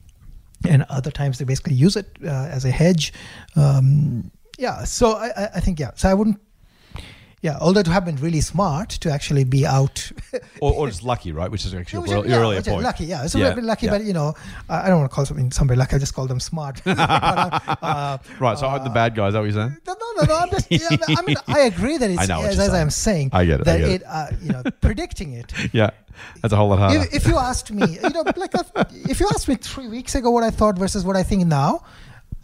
and 0.68 0.82
other 0.90 1.12
times 1.12 1.38
they 1.38 1.44
basically 1.44 1.74
use 1.74 1.94
it 1.94 2.08
uh, 2.24 2.56
as 2.56 2.64
a 2.64 2.72
hedge. 2.72 3.12
Um, 3.54 4.32
yeah, 4.58 4.82
so 4.84 5.12
I- 5.14 5.50
I 5.54 5.60
think 5.60 5.78
yeah. 5.78 5.92
So 5.94 6.08
I 6.08 6.14
wouldn't. 6.14 6.40
Yeah, 7.42 7.58
although 7.60 7.82
to 7.82 7.90
have 7.90 8.04
been 8.04 8.16
really 8.16 8.40
smart 8.40 8.88
to 8.90 9.12
actually 9.12 9.44
be 9.44 9.66
out. 9.66 10.10
or, 10.60 10.72
or 10.72 10.86
just 10.88 11.02
lucky, 11.02 11.32
right? 11.32 11.50
Which 11.50 11.66
is 11.66 11.74
actually 11.74 12.10
your, 12.10 12.26
yeah, 12.26 12.38
earlier 12.38 12.62
point. 12.62 12.82
Lucky, 12.82 13.04
yeah. 13.04 13.26
So 13.26 13.38
Yeah, 13.38 13.48
we've 13.48 13.56
been 13.56 13.66
lucky, 13.66 13.86
yeah. 13.86 13.92
but 13.92 14.04
you 14.04 14.14
know, 14.14 14.34
I 14.68 14.86
I 14.86 14.88
don't 14.88 14.98
want 15.00 15.10
to 15.10 15.14
call 15.14 15.26
something 15.26 15.52
somebody 15.52 15.78
lucky. 15.78 15.96
I 15.96 15.98
just 15.98 16.14
call 16.14 16.26
them 16.26 16.40
smart. 16.40 16.80
But, 16.96 17.78
uh, 17.82 18.18
Right, 18.40 18.58
so 18.58 18.66
I'm 18.66 18.82
the 18.82 18.90
bad 18.90 19.14
guy. 19.14 19.28
Is 19.28 19.34
that 19.34 19.40
what 19.40 19.44
you're 19.44 19.52
saying? 19.52 19.76
no, 19.86 19.94
no, 20.16 20.22
no. 20.24 20.34
I'm 20.34 20.50
just, 20.50 20.70
yeah, 20.70 20.88
I 21.16 21.22
mean, 21.22 21.36
I 21.46 21.60
agree 21.60 21.98
that 21.98 22.10
it's 22.10 22.22
I 22.22 22.26
know 22.26 22.42
as, 22.42 22.58
as. 22.58 22.72
I'm 22.72 22.90
saying. 22.90 23.30
I 23.32 23.44
get 23.44 23.60
it, 23.60 23.64
That 23.64 23.78
get 23.78 23.88
it, 23.88 23.94
it. 24.00 24.02
uh, 24.06 24.26
you 24.42 24.52
know, 24.52 24.62
predicting 24.80 25.34
it. 25.34 25.52
Yeah, 25.72 25.90
that's 26.40 26.52
a 26.52 26.56
whole 26.56 26.68
lot 26.68 26.78
harder. 26.78 27.00
If, 27.02 27.14
if 27.14 27.26
you 27.26 27.36
asked 27.36 27.70
me, 27.70 27.86
you 28.02 28.10
know, 28.10 28.24
like 28.36 28.54
if, 28.54 28.70
if 29.10 29.20
you 29.20 29.28
asked 29.34 29.46
me 29.48 29.56
three 29.56 29.88
weeks 29.88 30.14
ago 30.14 30.30
what 30.30 30.42
I 30.42 30.50
thought 30.50 30.78
versus 30.78 31.04
what 31.04 31.16
I 31.16 31.22
think 31.22 31.46
now, 31.46 31.84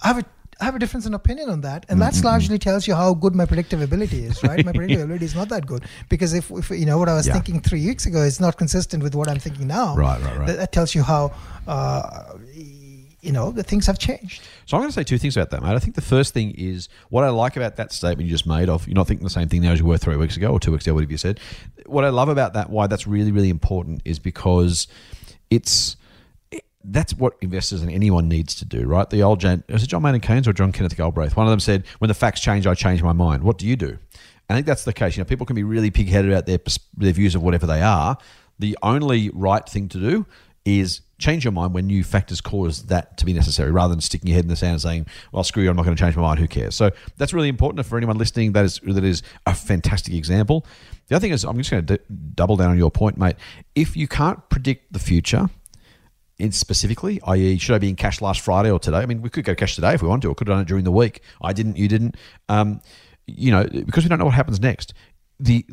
I 0.03 0.09
have 0.09 0.19
a 0.19 0.25
I 0.63 0.65
have 0.65 0.77
a 0.77 0.79
difference 0.79 1.07
in 1.07 1.15
opinion 1.15 1.49
on 1.51 1.61
that, 1.63 1.85
and 1.89 1.97
Mm-hmm. 1.97 2.01
that's 2.05 2.23
largely 2.25 2.59
tells 2.67 2.87
you 2.87 2.95
how 2.95 3.15
good 3.15 3.35
my 3.35 3.47
predictive 3.47 3.81
ability 3.83 4.21
is, 4.25 4.43
right? 4.45 4.65
My 4.65 4.73
predictive 4.79 5.01
ability 5.07 5.25
is 5.25 5.35
not 5.35 5.49
that 5.49 5.67
good 5.67 5.83
because 6.09 6.33
if, 6.35 6.51
if 6.53 6.71
you 6.71 6.87
know 6.87 6.99
what 6.99 7.09
I 7.09 7.15
was 7.15 7.27
Yeah. 7.27 7.33
thinking 7.37 7.61
three 7.61 7.85
weeks 7.91 8.07
ago 8.07 8.21
is 8.23 8.39
not 8.47 8.57
consistent 8.57 9.03
with 9.03 9.15
what 9.17 9.27
I'm 9.29 9.41
thinking 9.41 9.67
now. 9.67 9.97
Right, 9.97 10.21
right, 10.23 10.39
right. 10.39 10.47
That, 10.47 10.57
that 10.59 10.71
tells 10.73 10.95
you 10.95 11.03
how, 11.03 11.33
uh, 11.67 12.35
you 13.21 13.33
know, 13.33 13.51
the 13.53 13.63
things 13.65 13.87
have 13.87 13.99
changed. 13.99 14.43
So 14.67 14.77
I'm 14.77 14.83
going 14.83 14.91
to 14.91 14.95
say 14.95 15.05
two 15.05 15.19
things 15.19 15.37
about 15.37 15.51
that, 15.51 15.63
mate. 15.63 15.75
I 15.75 15.79
think 15.81 15.95
the 15.97 16.01
first 16.01 16.33
thing 16.35 16.53
is 16.53 16.89
what 17.09 17.25
I 17.25 17.31
like 17.31 17.57
about 17.57 17.75
that 17.77 17.93
statement 17.93 18.27
you 18.29 18.33
just 18.35 18.47
made 18.47 18.69
of 18.69 18.87
you're 18.87 18.95
not 18.95 19.07
thinking 19.09 19.25
the 19.25 19.31
same 19.31 19.49
thing 19.49 19.63
now 19.63 19.73
as 19.73 19.81
you 19.81 19.87
were 19.87 19.99
three 19.99 20.17
weeks 20.17 20.37
ago 20.37 20.49
or 20.53 20.61
two 20.61 20.73
weeks 20.73 20.87
ago, 20.87 20.95
whatever 20.95 21.11
you 21.13 21.19
said. 21.19 21.41
What 21.87 22.05
I 22.05 22.11
love 22.11 22.29
about 22.29 22.53
that, 22.55 22.71
why 22.71 22.87
that's 22.87 23.07
really, 23.07 23.33
really 23.33 23.51
important, 23.51 24.03
is 24.05 24.19
because 24.19 24.87
it's 25.51 25.97
that's 26.85 27.15
what 27.15 27.35
investors 27.41 27.83
and 27.83 27.91
anyone 27.91 28.29
needs 28.29 28.55
to 28.57 28.65
do, 28.65 28.87
right? 28.87 29.09
The 29.09 29.23
old 29.23 29.41
Jan, 29.41 29.65
was 29.69 29.83
it 29.83 29.89
John 29.89 30.03
Maynard 30.03 30.23
Keynes 30.23 30.49
or 30.49 30.53
John 30.53 30.73
Kenneth 30.73 30.97
Galbraith? 30.97 31.37
One 31.37 31.47
of 31.47 31.51
them 31.51 31.61
said, 31.61 31.85
"When 31.99 32.09
the 32.09 32.15
facts 32.15 32.41
change, 32.41 32.67
I 32.67 32.75
change 32.75 33.03
my 33.03 33.13
mind." 33.13 33.43
What 33.43 33.59
do 33.59 33.67
you 33.67 33.77
do? 33.77 33.99
I 34.51 34.55
think 34.55 34.67
that's 34.67 34.85
the 34.85 34.93
case. 34.93 35.17
You 35.17 35.23
know, 35.23 35.29
people 35.29 35.47
can 35.47 35.57
be 35.57 35.63
really 35.63 35.91
pig-headed 35.91 36.31
about 36.31 36.47
their 36.47 36.59
their 36.97 37.13
views 37.13 37.35
of 37.35 37.43
whatever 37.43 37.67
they 37.67 37.81
are. 37.81 38.19
The 38.59 38.77
only 38.83 39.31
right 39.31 39.67
thing 39.67 39.89
to 39.91 39.99
do 39.99 40.27
is 40.65 41.01
change 41.19 41.45
your 41.45 41.53
mind 41.53 41.73
when 41.73 41.87
new 41.87 42.05
factors 42.05 42.41
cause 42.41 42.85
that 42.85 43.17
to 43.17 43.25
be 43.25 43.33
necessary, 43.33 43.71
rather 43.71 43.95
than 43.95 44.01
sticking 44.01 44.29
your 44.29 44.35
head 44.35 44.45
in 44.45 44.49
the 44.49 44.57
sand 44.57 44.73
and 44.73 44.83
saying, 44.83 45.07
"Well, 45.33 45.45
screw 45.45 45.63
you, 45.63 45.71
I'm 45.71 45.77
not 45.77 45.85
going 45.85 45.97
to 45.97 46.01
change 46.01 46.17
my 46.17 46.23
mind. 46.23 46.41
Who 46.41 46.49
cares?" 46.49 46.75
So 46.75 46.91
that's 47.17 47.33
really 47.33 47.49
important 47.49 47.87
for 47.87 47.97
anyone 47.97 48.19
listening. 48.19 48.53
That 48.53 48.65
is 48.65 48.81
that 48.85 49.05
is 49.05 49.23
a 49.47 49.55
fantastic 49.55 50.15
example. 50.15 50.67
The 51.09 51.17
other 51.17 51.23
thing 51.23 51.33
is, 51.33 51.45
I'm 51.45 51.57
just 51.59 51.71
going 51.71 51.87
to 51.87 51.97
d- 51.97 52.05
double 52.35 52.57
down 52.57 52.71
on 52.71 52.79
your 52.79 52.91
point, 52.91 53.17
mate. 53.17 53.37
If 53.75 53.97
you 53.97 54.07
can't 54.09 54.49
predict 54.49 54.93
the 54.93 54.99
future, 54.99 55.51
in 56.39 56.53
specifically, 56.53 57.21
i.e., 57.27 57.59
should 57.59 57.75
I 57.75 57.79
be 57.79 57.89
in 57.89 57.97
cash 57.97 58.21
last 58.21 58.41
Friday 58.41 58.71
or 58.71 58.79
today? 58.79 58.99
I 58.99 59.07
mean, 59.07 59.23
we 59.23 59.31
could 59.31 59.45
go 59.45 59.55
cash 59.55 59.75
today 59.75 59.95
if 59.95 60.03
we 60.03 60.09
want 60.09 60.23
to. 60.23 60.29
or 60.29 60.35
could 60.35 60.49
have 60.49 60.55
done 60.55 60.63
it 60.63 60.69
during 60.69 60.85
the 60.85 60.93
week. 60.93 61.23
I 61.41 61.53
didn't. 61.53 61.77
You 61.77 61.89
didn't. 61.89 62.17
Um, 62.49 62.81
you 63.27 63.51
know, 63.51 63.65
because 63.65 64.05
we 64.05 64.09
don't 64.09 64.19
know 64.19 64.25
what 64.25 64.35
happens 64.35 64.61
next. 64.61 64.95
The 65.39 65.65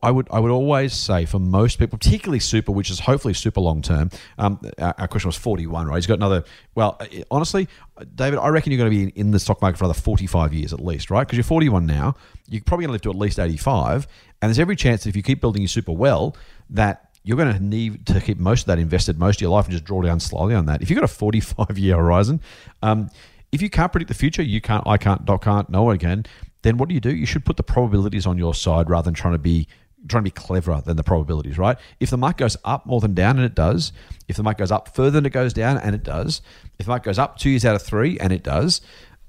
I 0.00 0.12
would 0.12 0.28
I 0.30 0.38
would 0.38 0.50
always 0.52 0.92
say 0.92 1.24
for 1.24 1.40
most 1.40 1.78
people, 1.78 1.98
particularly 1.98 2.38
super, 2.38 2.70
which 2.70 2.88
is 2.88 3.00
hopefully 3.00 3.34
super 3.34 3.60
long 3.60 3.82
term. 3.82 4.10
Um, 4.38 4.60
our, 4.78 4.94
our 4.96 5.08
question 5.08 5.28
was 5.28 5.36
forty 5.36 5.66
one, 5.66 5.88
right? 5.88 5.96
He's 5.96 6.06
got 6.06 6.14
another. 6.18 6.44
Well, 6.76 6.96
uh, 7.00 7.06
honestly, 7.30 7.68
David, 8.14 8.38
I 8.38 8.48
reckon 8.48 8.70
you're 8.70 8.78
going 8.78 8.90
to 8.90 8.96
be 8.96 9.02
in, 9.02 9.26
in 9.26 9.30
the 9.32 9.40
stock 9.40 9.60
market 9.60 9.78
for 9.78 9.84
another 9.84 9.98
forty 9.98 10.26
five 10.26 10.54
years 10.54 10.72
at 10.72 10.80
least, 10.80 11.10
right? 11.10 11.26
Because 11.26 11.36
you're 11.36 11.44
forty 11.44 11.68
one 11.68 11.86
now. 11.86 12.14
You're 12.48 12.62
probably 12.62 12.86
going 12.86 12.90
to 12.90 12.92
live 12.92 13.02
to 13.02 13.10
at 13.10 13.16
least 13.16 13.40
eighty 13.40 13.56
five, 13.56 14.06
and 14.40 14.48
there's 14.48 14.60
every 14.60 14.76
chance 14.76 15.02
that 15.02 15.10
if 15.10 15.16
you 15.16 15.22
keep 15.22 15.40
building 15.40 15.62
your 15.62 15.68
super 15.68 15.92
well, 15.92 16.36
that 16.70 17.11
you're 17.24 17.36
going 17.36 17.52
to 17.52 17.62
need 17.62 18.06
to 18.06 18.20
keep 18.20 18.38
most 18.38 18.62
of 18.62 18.66
that 18.66 18.78
invested 18.78 19.18
most 19.18 19.36
of 19.36 19.42
your 19.42 19.50
life 19.50 19.66
and 19.66 19.72
just 19.72 19.84
draw 19.84 20.02
down 20.02 20.20
slowly 20.20 20.54
on 20.54 20.66
that. 20.66 20.82
If 20.82 20.90
you've 20.90 20.98
got 20.98 21.04
a 21.04 21.12
45 21.12 21.78
year 21.78 21.96
horizon, 21.96 22.40
um, 22.82 23.10
if 23.52 23.62
you 23.62 23.70
can't 23.70 23.92
predict 23.92 24.08
the 24.08 24.14
future, 24.14 24.42
you 24.42 24.60
can't, 24.60 24.86
I 24.86 24.96
can't, 24.96 25.24
Doc 25.24 25.44
can't, 25.44 25.68
no 25.68 25.84
one 25.84 25.98
can, 25.98 26.24
then 26.62 26.78
what 26.78 26.88
do 26.88 26.94
you 26.94 27.00
do? 27.00 27.14
You 27.14 27.26
should 27.26 27.44
put 27.44 27.56
the 27.56 27.62
probabilities 27.62 28.26
on 28.26 28.38
your 28.38 28.54
side 28.54 28.88
rather 28.88 29.04
than 29.04 29.14
trying 29.14 29.34
to 29.34 29.38
be 29.38 29.68
trying 30.08 30.22
to 30.22 30.24
be 30.24 30.32
cleverer 30.32 30.82
than 30.84 30.96
the 30.96 31.04
probabilities, 31.04 31.58
right? 31.58 31.76
If 32.00 32.10
the 32.10 32.16
market 32.16 32.38
goes 32.38 32.56
up 32.64 32.86
more 32.86 33.00
than 33.00 33.14
down, 33.14 33.36
and 33.36 33.46
it 33.46 33.54
does, 33.54 33.92
if 34.26 34.36
the 34.36 34.42
market 34.42 34.58
goes 34.58 34.72
up 34.72 34.92
further 34.94 35.12
than 35.12 35.26
it 35.26 35.32
goes 35.32 35.52
down, 35.52 35.78
and 35.78 35.94
it 35.94 36.02
does, 36.02 36.42
if 36.80 36.86
the 36.86 36.90
market 36.90 37.04
goes 37.04 37.20
up 37.20 37.38
two 37.38 37.50
years 37.50 37.64
out 37.64 37.76
of 37.76 37.82
three, 37.82 38.18
and 38.18 38.32
it 38.32 38.42
does, 38.42 38.80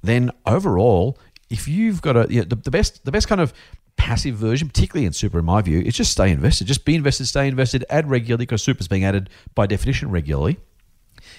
then 0.01 0.31
overall, 0.47 1.19
if 1.49 1.67
you've 1.67 2.01
got 2.01 2.17
a 2.17 2.25
you 2.27 2.41
know, 2.41 2.45
the, 2.45 2.55
the 2.55 2.71
best 2.71 3.05
the 3.05 3.11
best 3.11 3.27
kind 3.27 3.39
of 3.39 3.53
passive 3.95 4.35
version, 4.35 4.67
particularly 4.67 5.05
in 5.05 5.13
super, 5.13 5.39
in 5.39 5.45
my 5.45 5.61
view, 5.61 5.81
is 5.81 5.95
just 5.95 6.11
stay 6.11 6.29
invested. 6.29 6.67
Just 6.67 6.85
be 6.85 6.95
invested, 6.95 7.25
stay 7.25 7.47
invested, 7.47 7.85
add 7.89 8.09
regularly 8.09 8.45
because 8.45 8.63
super's 8.63 8.87
being 8.87 9.05
added 9.05 9.29
by 9.55 9.65
definition 9.65 10.09
regularly. 10.09 10.57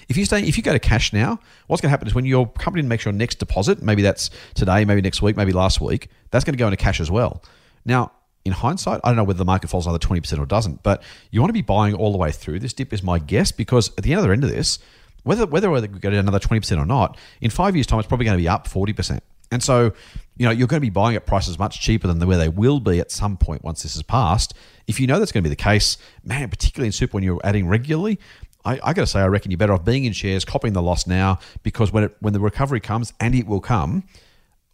If 0.09 0.17
you 0.17 0.25
stay, 0.25 0.41
if 0.41 0.57
you 0.57 0.63
go 0.63 0.73
to 0.73 0.79
cash 0.79 1.13
now, 1.13 1.39
what's 1.67 1.81
going 1.81 1.89
to 1.89 1.91
happen 1.91 2.07
is 2.07 2.15
when 2.15 2.25
your 2.25 2.47
company 2.47 2.83
makes 2.83 3.05
your 3.05 3.13
next 3.13 3.35
deposit, 3.35 3.81
maybe 3.81 4.01
that's 4.01 4.29
today, 4.53 4.85
maybe 4.85 5.01
next 5.01 5.21
week, 5.21 5.37
maybe 5.37 5.51
last 5.51 5.79
week, 5.79 6.09
that's 6.31 6.43
going 6.43 6.53
to 6.53 6.57
go 6.57 6.67
into 6.67 6.77
cash 6.77 6.99
as 6.99 7.11
well. 7.11 7.43
Now, 7.85 8.11
in 8.45 8.51
hindsight, 8.51 9.01
I 9.03 9.09
don't 9.09 9.15
know 9.15 9.23
whether 9.23 9.39
the 9.39 9.45
market 9.45 9.69
falls 9.69 9.85
another 9.85 9.99
twenty 9.99 10.21
percent 10.21 10.39
or 10.39 10.45
doesn't, 10.45 10.83
but 10.83 11.01
you 11.31 11.41
want 11.41 11.49
to 11.49 11.53
be 11.53 11.61
buying 11.61 11.95
all 11.95 12.11
the 12.11 12.17
way 12.17 12.31
through 12.31 12.59
this 12.59 12.73
dip 12.73 12.93
is 12.93 13.01
my 13.01 13.17
guess 13.17 13.51
because 13.51 13.89
at 13.97 14.03
the 14.03 14.13
other 14.13 14.31
end 14.31 14.43
of 14.43 14.51
this, 14.51 14.79
whether 15.23 15.47
whether 15.47 15.71
we 15.71 15.81
go 15.87 16.11
to 16.11 16.17
another 16.17 16.39
twenty 16.39 16.59
percent 16.59 16.79
or 16.79 16.85
not, 16.85 17.17
in 17.41 17.49
five 17.49 17.75
years' 17.75 17.87
time, 17.87 17.99
it's 17.99 18.07
probably 18.07 18.25
going 18.25 18.37
to 18.37 18.41
be 18.41 18.47
up 18.47 18.67
forty 18.67 18.93
percent. 18.93 19.23
And 19.51 19.63
so, 19.63 19.93
you 20.37 20.45
know, 20.45 20.51
you're 20.51 20.67
going 20.67 20.79
to 20.79 20.85
be 20.85 20.89
buying 20.89 21.15
at 21.15 21.25
prices 21.25 21.57
much 21.57 21.79
cheaper 21.79 22.07
than 22.07 22.19
where 22.27 22.37
they 22.37 22.49
will 22.49 22.79
be 22.79 22.99
at 22.99 23.11
some 23.11 23.37
point 23.37 23.63
once 23.63 23.83
this 23.83 23.95
is 23.95 24.03
passed. 24.03 24.53
If 24.87 24.99
you 24.99 25.07
know 25.07 25.19
that's 25.19 25.31
going 25.31 25.43
to 25.43 25.49
be 25.49 25.53
the 25.53 25.55
case, 25.55 25.97
man, 26.23 26.49
particularly 26.49 26.87
in 26.87 26.91
super 26.91 27.15
when 27.15 27.23
you're 27.23 27.39
adding 27.43 27.67
regularly, 27.67 28.19
I, 28.65 28.73
I 28.83 28.93
got 28.93 29.01
to 29.01 29.07
say, 29.07 29.21
I 29.21 29.27
reckon 29.27 29.51
you're 29.51 29.57
better 29.57 29.73
off 29.73 29.85
being 29.85 30.05
in 30.05 30.13
shares, 30.13 30.43
copying 30.43 30.73
the 30.73 30.81
loss 30.81 31.07
now, 31.07 31.39
because 31.63 31.91
when 31.91 32.05
it 32.05 32.17
when 32.19 32.33
the 32.33 32.39
recovery 32.39 32.79
comes, 32.79 33.13
and 33.19 33.35
it 33.35 33.47
will 33.47 33.61
come, 33.61 34.03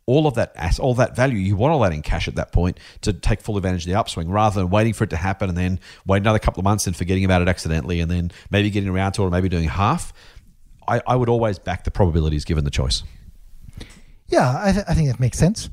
all 0.05 0.27
of 0.27 0.35
that 0.35 0.55
all 0.79 0.95
that 0.95 1.15
value, 1.15 1.37
you 1.37 1.55
want 1.55 1.73
all 1.73 1.81
that 1.81 1.93
in 1.93 2.01
cash 2.01 2.27
at 2.27 2.35
that 2.35 2.51
point 2.51 2.79
to 3.01 3.13
take 3.13 3.41
full 3.41 3.57
advantage 3.57 3.83
of 3.83 3.91
the 3.91 3.99
upswing, 3.99 4.29
rather 4.31 4.61
than 4.61 4.69
waiting 4.69 4.93
for 4.93 5.03
it 5.03 5.09
to 5.11 5.17
happen 5.17 5.49
and 5.49 5.57
then 5.57 5.79
wait 6.05 6.17
another 6.17 6.39
couple 6.39 6.61
of 6.61 6.63
months 6.63 6.87
and 6.87 6.95
forgetting 6.95 7.25
about 7.25 7.41
it 7.41 7.47
accidentally, 7.47 7.99
and 7.99 8.09
then 8.09 8.31
maybe 8.49 8.69
getting 8.69 8.89
around 8.89 9.11
to 9.11 9.23
it, 9.23 9.25
or 9.27 9.29
maybe 9.29 9.49
doing 9.49 9.67
half. 9.67 10.13
I, 10.87 11.01
I 11.05 11.15
would 11.15 11.29
always 11.29 11.59
back 11.59 11.83
the 11.83 11.91
probabilities 11.91 12.45
given 12.45 12.63
the 12.63 12.71
choice. 12.71 13.03
Yeah, 14.31 14.59
I, 14.63 14.71
th- 14.71 14.85
I 14.87 14.93
think 14.93 15.09
that 15.09 15.19
makes 15.19 15.37
sense. 15.37 15.69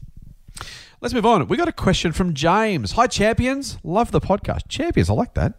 Let's 1.01 1.15
move 1.15 1.25
on. 1.27 1.47
We 1.47 1.57
got 1.57 1.69
a 1.69 1.73
question 1.73 2.13
from 2.13 2.35
James. 2.35 2.93
Hi, 2.93 3.07
champions. 3.07 3.79
Love 3.85 4.11
the 4.11 4.21
podcast. 4.21 4.63
Champions, 4.69 5.09
I 5.09 5.13
like 5.13 5.35
that. 5.35 5.55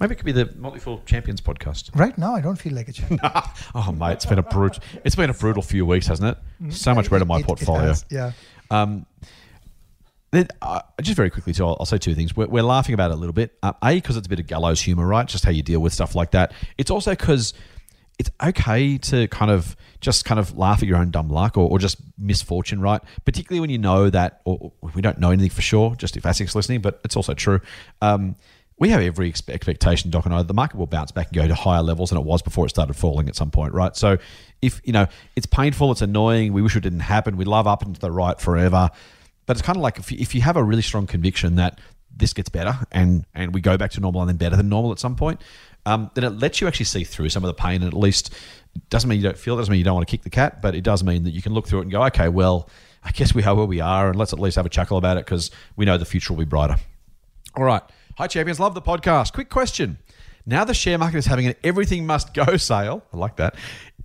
Maybe 0.00 0.12
it 0.14 0.16
could 0.16 0.26
be 0.26 0.32
the 0.32 0.50
Motley 0.56 0.80
Fool 0.80 1.02
Champions 1.06 1.40
podcast. 1.40 1.94
Right 1.98 2.16
now, 2.18 2.34
I 2.34 2.40
don't 2.40 2.56
feel 2.56 2.72
like 2.74 2.88
a 2.88 2.92
champion. 2.92 3.20
oh, 3.74 3.92
mate, 3.92 4.12
it's 4.12 4.26
been 4.26 4.38
a 4.38 4.42
brutal. 4.42 4.82
It's 5.04 5.14
been 5.16 5.30
a 5.30 5.34
brutal 5.34 5.62
few 5.62 5.84
weeks, 5.86 6.06
hasn't 6.06 6.36
it? 6.60 6.72
So 6.72 6.94
much 6.94 7.10
better 7.10 7.22
in 7.22 7.28
my 7.28 7.36
It- 7.36 7.40
it 7.40 7.46
portfolio. 7.46 7.88
has, 7.88 8.04
yeah. 8.10 8.32
Um, 8.70 9.06
then, 10.32 10.48
uh, 10.60 10.80
just 11.00 11.16
very 11.16 11.30
quickly, 11.30 11.52
too, 11.52 11.64
I'll, 11.66 11.76
I'll 11.80 11.86
say 11.86 11.98
two 11.98 12.14
things. 12.14 12.34
We're, 12.36 12.46
we're 12.46 12.62
laughing 12.62 12.94
about 12.94 13.10
it 13.10 13.14
a 13.14 13.16
little 13.16 13.32
bit. 13.32 13.56
Uh, 13.62 13.72
a, 13.82 13.94
because 13.94 14.16
it's 14.16 14.26
a 14.26 14.30
bit 14.30 14.40
of 14.40 14.46
gallows 14.46 14.80
humor, 14.80 15.06
right? 15.06 15.26
Just 15.26 15.44
how 15.44 15.50
you 15.50 15.62
deal 15.62 15.80
with 15.80 15.92
stuff 15.92 16.14
like 16.14 16.30
that. 16.32 16.52
It's 16.78 16.90
also 16.90 17.12
because 17.12 17.54
it's 18.18 18.30
okay 18.42 18.96
to 18.98 19.28
kind 19.28 19.50
of 19.50 19.76
just 20.00 20.24
kind 20.24 20.40
of 20.40 20.56
laugh 20.56 20.82
at 20.82 20.88
your 20.88 20.96
own 20.96 21.10
dumb 21.10 21.28
luck 21.28 21.56
or, 21.56 21.68
or 21.68 21.78
just 21.78 21.98
misfortune, 22.18 22.80
right? 22.80 23.00
Particularly 23.24 23.60
when 23.60 23.70
you 23.70 23.78
know 23.78 24.08
that, 24.08 24.40
or, 24.44 24.72
or 24.80 24.90
we 24.94 25.02
don't 25.02 25.18
know 25.18 25.30
anything 25.30 25.50
for 25.50 25.62
sure, 25.62 25.94
just 25.96 26.16
if 26.16 26.22
ASIC's 26.22 26.54
listening, 26.54 26.80
but 26.80 27.00
it's 27.04 27.16
also 27.16 27.34
true. 27.34 27.60
Um, 28.00 28.36
we 28.78 28.90
have 28.90 29.00
every 29.00 29.28
expectation, 29.28 30.10
Doc 30.10 30.26
and 30.26 30.34
I, 30.34 30.42
the 30.42 30.54
market 30.54 30.76
will 30.76 30.86
bounce 30.86 31.10
back 31.10 31.28
and 31.28 31.36
go 31.36 31.48
to 31.48 31.54
higher 31.54 31.82
levels 31.82 32.10
than 32.10 32.18
it 32.18 32.24
was 32.24 32.42
before 32.42 32.66
it 32.66 32.70
started 32.70 32.94
falling 32.94 33.28
at 33.28 33.36
some 33.36 33.50
point, 33.50 33.72
right? 33.72 33.96
So 33.96 34.18
if, 34.60 34.80
you 34.84 34.92
know, 34.92 35.06
it's 35.34 35.46
painful, 35.46 35.92
it's 35.92 36.02
annoying, 36.02 36.52
we 36.52 36.62
wish 36.62 36.76
it 36.76 36.80
didn't 36.80 37.00
happen, 37.00 37.36
we 37.36 37.46
love 37.46 37.66
up 37.66 37.82
and 37.82 37.94
to 37.94 38.00
the 38.00 38.10
right 38.10 38.38
forever. 38.38 38.90
But 39.46 39.56
it's 39.56 39.64
kind 39.64 39.76
of 39.76 39.82
like 39.82 39.98
if 39.98 40.12
you, 40.12 40.18
if 40.20 40.34
you 40.34 40.42
have 40.42 40.56
a 40.56 40.64
really 40.64 40.82
strong 40.82 41.06
conviction 41.06 41.56
that 41.56 41.80
this 42.14 42.32
gets 42.32 42.48
better 42.48 42.78
and, 42.92 43.24
and 43.34 43.54
we 43.54 43.60
go 43.60 43.76
back 43.76 43.92
to 43.92 44.00
normal 44.00 44.22
and 44.22 44.28
then 44.28 44.36
better 44.36 44.56
than 44.56 44.68
normal 44.68 44.92
at 44.92 44.98
some 44.98 45.16
point, 45.16 45.40
um, 45.86 46.10
then 46.14 46.24
it 46.24 46.30
lets 46.30 46.60
you 46.60 46.66
actually 46.66 46.84
see 46.84 47.04
through 47.04 47.28
some 47.30 47.44
of 47.44 47.48
the 47.48 47.54
pain 47.54 47.82
and 47.82 47.84
at 47.84 47.94
least 47.94 48.34
doesn't 48.90 49.08
mean 49.08 49.18
you 49.18 49.22
don't 49.22 49.38
feel 49.38 49.54
it, 49.54 49.58
doesn't 49.58 49.72
mean 49.72 49.78
you 49.78 49.84
don't 49.84 49.94
want 49.94 50.06
to 50.06 50.10
kick 50.10 50.22
the 50.22 50.30
cat, 50.30 50.60
but 50.60 50.74
it 50.74 50.82
does 50.82 51.02
mean 51.02 51.22
that 51.22 51.30
you 51.30 51.40
can 51.40 51.54
look 51.54 51.66
through 51.66 51.78
it 51.78 51.82
and 51.82 51.90
go, 51.90 52.04
okay, 52.04 52.28
well, 52.28 52.68
I 53.02 53.12
guess 53.12 53.34
we 53.34 53.44
are 53.44 53.54
where 53.54 53.64
we 53.64 53.80
are 53.80 54.08
and 54.08 54.18
let's 54.18 54.32
at 54.32 54.40
least 54.40 54.56
have 54.56 54.66
a 54.66 54.68
chuckle 54.68 54.98
about 54.98 55.16
it 55.16 55.24
because 55.24 55.50
we 55.76 55.84
know 55.84 55.96
the 55.96 56.04
future 56.04 56.34
will 56.34 56.40
be 56.40 56.44
brighter. 56.44 56.76
All 57.54 57.64
right. 57.64 57.82
Hi, 58.18 58.26
champions. 58.26 58.58
Love 58.58 58.74
the 58.74 58.82
podcast. 58.82 59.32
Quick 59.32 59.48
question. 59.48 59.98
Now 60.44 60.64
the 60.64 60.74
share 60.74 60.98
market 60.98 61.18
is 61.18 61.26
having 61.26 61.46
an 61.46 61.54
everything 61.62 62.04
must 62.04 62.34
go 62.34 62.56
sale. 62.56 63.02
I 63.12 63.16
like 63.16 63.36
that. 63.36 63.54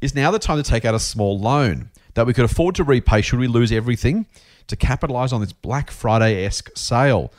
Is 0.02 0.16
now 0.16 0.32
the 0.32 0.40
time 0.40 0.58
to 0.58 0.64
take 0.64 0.86
out 0.86 0.96
a 0.96 1.00
small 1.00 1.40
loan 1.40 1.90
that 2.14 2.26
we 2.26 2.34
could 2.34 2.46
afford 2.46 2.76
to 2.76 2.84
repay 2.84 3.22
should 3.22 3.40
we 3.40 3.48
lose 3.48 3.72
everything 3.72 4.26
to 4.68 4.76
capitalize 4.76 5.34
on 5.34 5.42
this 5.42 5.54
Black 5.54 5.92
Friday 5.92 6.46
esque 6.46 6.70
sale? 6.75 7.32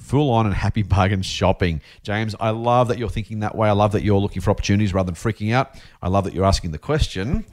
Full 0.00 0.30
on 0.30 0.46
and 0.46 0.54
happy 0.54 0.82
bargain 0.96 1.22
shopping. 1.22 1.80
James, 2.02 2.34
I 2.40 2.50
love 2.50 2.88
that 2.88 2.98
you're 2.98 3.08
thinking 3.08 3.40
that 3.40 3.54
way. 3.54 3.68
I 3.68 3.72
love 3.72 3.92
that 3.92 4.02
you're 4.02 4.20
looking 4.20 4.42
for 4.42 4.50
opportunities 4.50 4.92
rather 4.92 5.06
than 5.06 5.14
freaking 5.14 5.52
out. 5.52 5.74
I 6.02 6.08
love 6.08 6.24
that 6.24 6.34
you're 6.34 6.44
asking 6.44 6.72
the 6.72 6.78
question. 6.78 7.44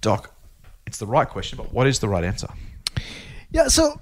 Doc, 0.00 0.34
it's 0.86 0.98
the 0.98 1.06
right 1.06 1.28
question, 1.28 1.56
but 1.56 1.72
what 1.72 1.86
is 1.86 2.00
the 2.00 2.08
right 2.08 2.24
answer? 2.24 2.48
Yeah. 3.50 3.68
So, 3.68 4.00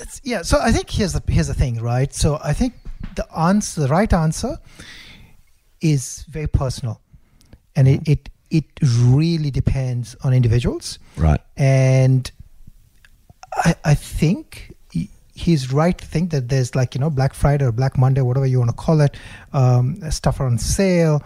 it's, 0.00 0.20
yeah. 0.24 0.42
So 0.42 0.58
I 0.60 0.72
think 0.72 0.90
here's 0.90 1.12
the 1.12 1.22
here's 1.28 1.48
the 1.48 1.54
thing, 1.54 1.80
right? 1.80 2.12
So 2.12 2.38
I 2.42 2.52
think 2.52 2.74
the 3.16 3.26
answer, 3.36 3.80
the 3.82 3.88
right 3.88 4.12
answer, 4.12 4.58
is 5.80 6.24
very 6.28 6.46
personal, 6.46 7.00
and 7.76 7.88
it 7.88 8.08
it 8.08 8.30
it 8.50 8.64
really 8.82 9.50
depends 9.50 10.16
on 10.22 10.32
individuals. 10.32 10.98
Right. 11.16 11.40
And 11.56 12.30
I 13.52 13.74
I 13.84 13.94
think 13.94 14.74
he's 15.38 15.72
right 15.72 15.96
to 15.96 16.04
think 16.04 16.30
that 16.30 16.48
there's 16.48 16.74
like 16.74 16.94
you 16.94 17.00
know 17.00 17.10
Black 17.10 17.34
Friday 17.34 17.64
or 17.64 17.72
Black 17.72 17.96
Monday, 17.96 18.20
whatever 18.20 18.46
you 18.46 18.58
want 18.58 18.70
to 18.70 18.76
call 18.76 19.00
it, 19.00 19.16
um, 19.52 19.98
stuff 20.10 20.40
on 20.40 20.58
sale. 20.58 21.22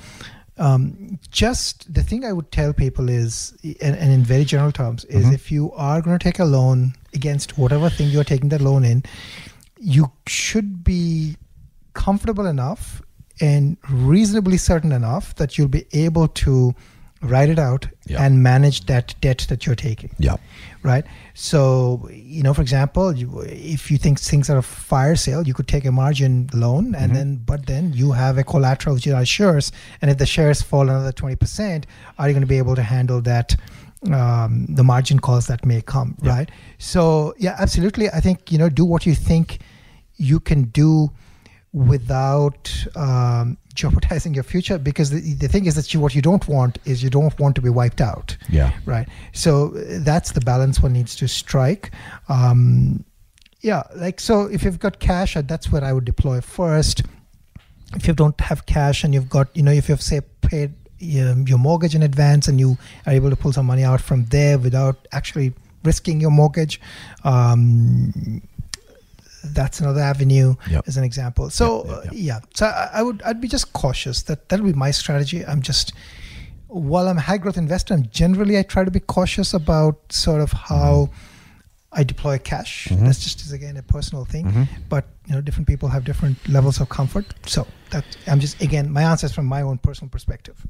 Um, 0.58 1.18
just 1.30 1.92
the 1.92 2.02
thing 2.02 2.24
I 2.24 2.32
would 2.32 2.52
tell 2.52 2.72
people 2.72 3.08
is, 3.08 3.56
and, 3.80 3.96
and 3.96 4.12
in 4.12 4.22
very 4.22 4.44
general 4.44 4.70
terms, 4.70 5.04
is 5.06 5.28
if 5.30 5.50
you 5.50 5.72
are 5.72 6.02
going 6.02 6.18
to 6.18 6.22
take 6.22 6.38
a 6.38 6.44
loan 6.44 6.94
against 7.14 7.56
whatever 7.56 7.88
thing 7.88 8.08
you're 8.08 8.22
taking 8.22 8.50
that 8.50 8.60
loan 8.60 8.84
in, 8.84 9.02
you 9.80 10.12
should 10.26 10.84
be 10.84 11.36
comfortable 11.94 12.46
enough 12.46 13.02
and 13.40 13.78
reasonably 13.88 14.58
certain 14.58 14.92
enough 14.92 15.34
that 15.36 15.56
you'll 15.56 15.68
be 15.68 15.86
able 15.92 16.28
to 16.28 16.74
write 17.22 17.48
it 17.48 17.58
out 17.58 17.86
Yeah. 18.06 18.22
and 18.24 18.42
manage 18.42 18.86
that 18.86 19.14
debt 19.20 19.46
that 19.48 19.64
you're 19.64 19.76
taking 19.76 20.10
Yeah. 20.18 20.36
right? 20.82 21.04
So, 21.34 22.08
you 22.12 22.42
know, 22.42 22.52
for 22.52 22.62
example, 22.62 23.14
you, 23.16 23.40
if 23.46 23.90
you 23.90 23.96
think 23.98 24.18
things 24.18 24.50
are 24.50 24.58
a 24.58 24.62
fire 24.62 25.14
sale, 25.16 25.46
you 25.46 25.54
could 25.54 25.68
take 25.68 25.84
a 25.84 25.92
margin 25.92 26.48
loan, 26.52 26.94
and 26.96 27.14
then, 27.14 27.36
but 27.36 27.66
then 27.66 27.92
you 27.92 28.12
have 28.12 28.38
a 28.38 28.44
collateral 28.44 28.96
which 28.96 29.06
are 29.08 29.24
shares, 29.24 29.70
and 30.00 30.10
if 30.10 30.18
the 30.18 30.26
shares 30.26 30.62
fall 30.62 30.82
another 30.88 31.12
twenty 31.12 31.36
percent, 31.36 31.86
are 32.18 32.26
you 32.28 32.34
going 32.34 32.42
to 32.42 32.46
be 32.48 32.58
able 32.58 32.74
to 32.74 32.82
handle 32.82 33.20
that? 33.22 33.54
Um, 34.12 34.66
the 34.68 34.82
margin 34.82 35.20
calls 35.20 35.46
that 35.46 35.64
may 35.64 35.80
come, 35.80 36.16
right? 36.22 36.50
So, 36.78 37.34
yeah, 37.38 37.54
absolutely. 37.60 38.08
I 38.10 38.18
think 38.18 38.50
you 38.50 38.58
know, 38.58 38.68
do 38.68 38.84
what 38.84 39.06
you 39.06 39.14
think 39.14 39.60
you 40.16 40.40
can 40.40 40.64
do 40.64 41.12
without 41.72 42.70
um, 42.96 43.56
jeopardizing 43.72 44.34
your 44.34 44.44
future 44.44 44.78
because 44.78 45.10
the, 45.10 45.34
the 45.34 45.48
thing 45.48 45.66
is 45.66 45.74
that 45.74 45.92
you 45.92 46.00
what 46.00 46.14
you 46.14 46.22
don't 46.22 46.46
want 46.48 46.78
is 46.84 47.02
you 47.02 47.10
don't 47.10 47.38
want 47.38 47.54
to 47.56 47.62
be 47.62 47.70
wiped 47.70 48.00
out. 48.00 48.36
Yeah. 48.48 48.72
right. 48.86 49.08
So 49.32 49.74
uh, 49.76 49.98
that's 50.00 50.32
the 50.32 50.40
balance 50.40 50.80
one 50.80 50.92
needs 50.92 51.16
to 51.16 51.28
strike. 51.28 51.90
Um, 52.28 53.04
yeah 53.62 53.84
like 53.94 54.20
so 54.20 54.42
if 54.42 54.64
you've 54.64 54.80
got 54.80 54.98
cash 54.98 55.36
uh, 55.36 55.42
that's 55.42 55.70
where 55.72 55.82
i 55.82 55.92
would 55.92 56.04
deploy 56.04 56.40
first. 56.40 57.02
If 57.94 58.08
you 58.08 58.14
don't 58.14 58.40
have 58.40 58.64
cash 58.66 59.04
and 59.04 59.12
you've 59.14 59.28
got 59.28 59.54
you 59.56 59.62
know 59.62 59.72
if 59.72 59.88
you've 59.88 60.02
say 60.02 60.20
paid 60.40 60.74
um, 61.20 61.46
your 61.46 61.58
mortgage 61.58 61.94
in 61.94 62.02
advance 62.02 62.48
and 62.48 62.58
you 62.58 62.78
are 63.06 63.12
able 63.12 63.30
to 63.30 63.36
pull 63.36 63.52
some 63.52 63.66
money 63.66 63.84
out 63.84 64.00
from 64.00 64.24
there 64.26 64.58
without 64.58 65.06
actually 65.12 65.52
risking 65.84 66.20
your 66.20 66.30
mortgage 66.30 66.80
um, 67.24 68.42
that's 69.44 69.80
another 69.80 70.00
avenue 70.00 70.54
Yep. 70.70 70.84
as 70.86 70.96
an 70.96 71.04
example. 71.04 71.50
So 71.50 71.84
Yep, 71.86 72.04
yep, 72.04 72.12
yeah. 72.14 72.38
So 72.54 72.66
I, 72.66 72.90
I 72.94 73.02
would 73.02 73.22
i'd 73.22 73.40
be 73.40 73.48
just 73.48 73.72
cautious 73.72 74.22
that 74.22 74.48
that'll 74.48 74.66
be 74.66 74.72
my 74.72 74.90
strategy. 74.92 75.44
I'm 75.44 75.62
just 75.62 75.92
while 76.68 77.06
i'm 77.08 77.18
a 77.18 77.20
high 77.20 77.36
growth 77.36 77.58
investor 77.58 77.92
i'm 77.92 78.06
generally 78.10 78.56
i 78.58 78.62
try 78.62 78.82
to 78.82 78.90
be 78.90 79.00
cautious 79.00 79.52
about 79.52 79.96
sort 80.10 80.40
of 80.40 80.52
how 80.52 81.10
i 81.92 82.02
deploy 82.02 82.38
cash. 82.38 82.88
Mhm. 82.90 83.04
that's 83.04 83.20
just 83.22 83.42
is 83.42 83.52
again 83.52 83.76
a 83.76 83.82
personal 83.82 84.24
thing. 84.24 84.46
Mhm. 84.46 84.68
but 84.88 85.04
you 85.26 85.34
know 85.34 85.40
different 85.42 85.68
people 85.68 85.88
have 85.90 86.04
different 86.04 86.38
levels 86.48 86.80
of 86.80 86.88
comfort. 86.88 87.26
So 87.46 87.66
that 87.90 88.04
i'm 88.26 88.40
just 88.40 88.60
again 88.62 88.90
my 88.90 89.02
answer 89.02 89.26
is 89.26 89.32
from 89.34 89.46
my 89.46 89.60
own 89.62 89.78
personal 89.78 90.08
perspective. 90.08 90.66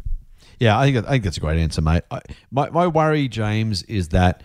Yeah, 0.59 0.79
I 0.79 0.85
think 0.93 1.07
I 1.07 1.11
think 1.11 1.25
that's 1.25 1.37
a 1.39 1.41
great 1.41 1.59
answer, 1.61 1.81
mate. 1.83 2.03
I, 2.11 2.21
my 2.51 2.71
my 2.71 2.87
worry, 2.87 3.27
James, 3.29 3.83
is 3.85 4.09
that 4.09 4.43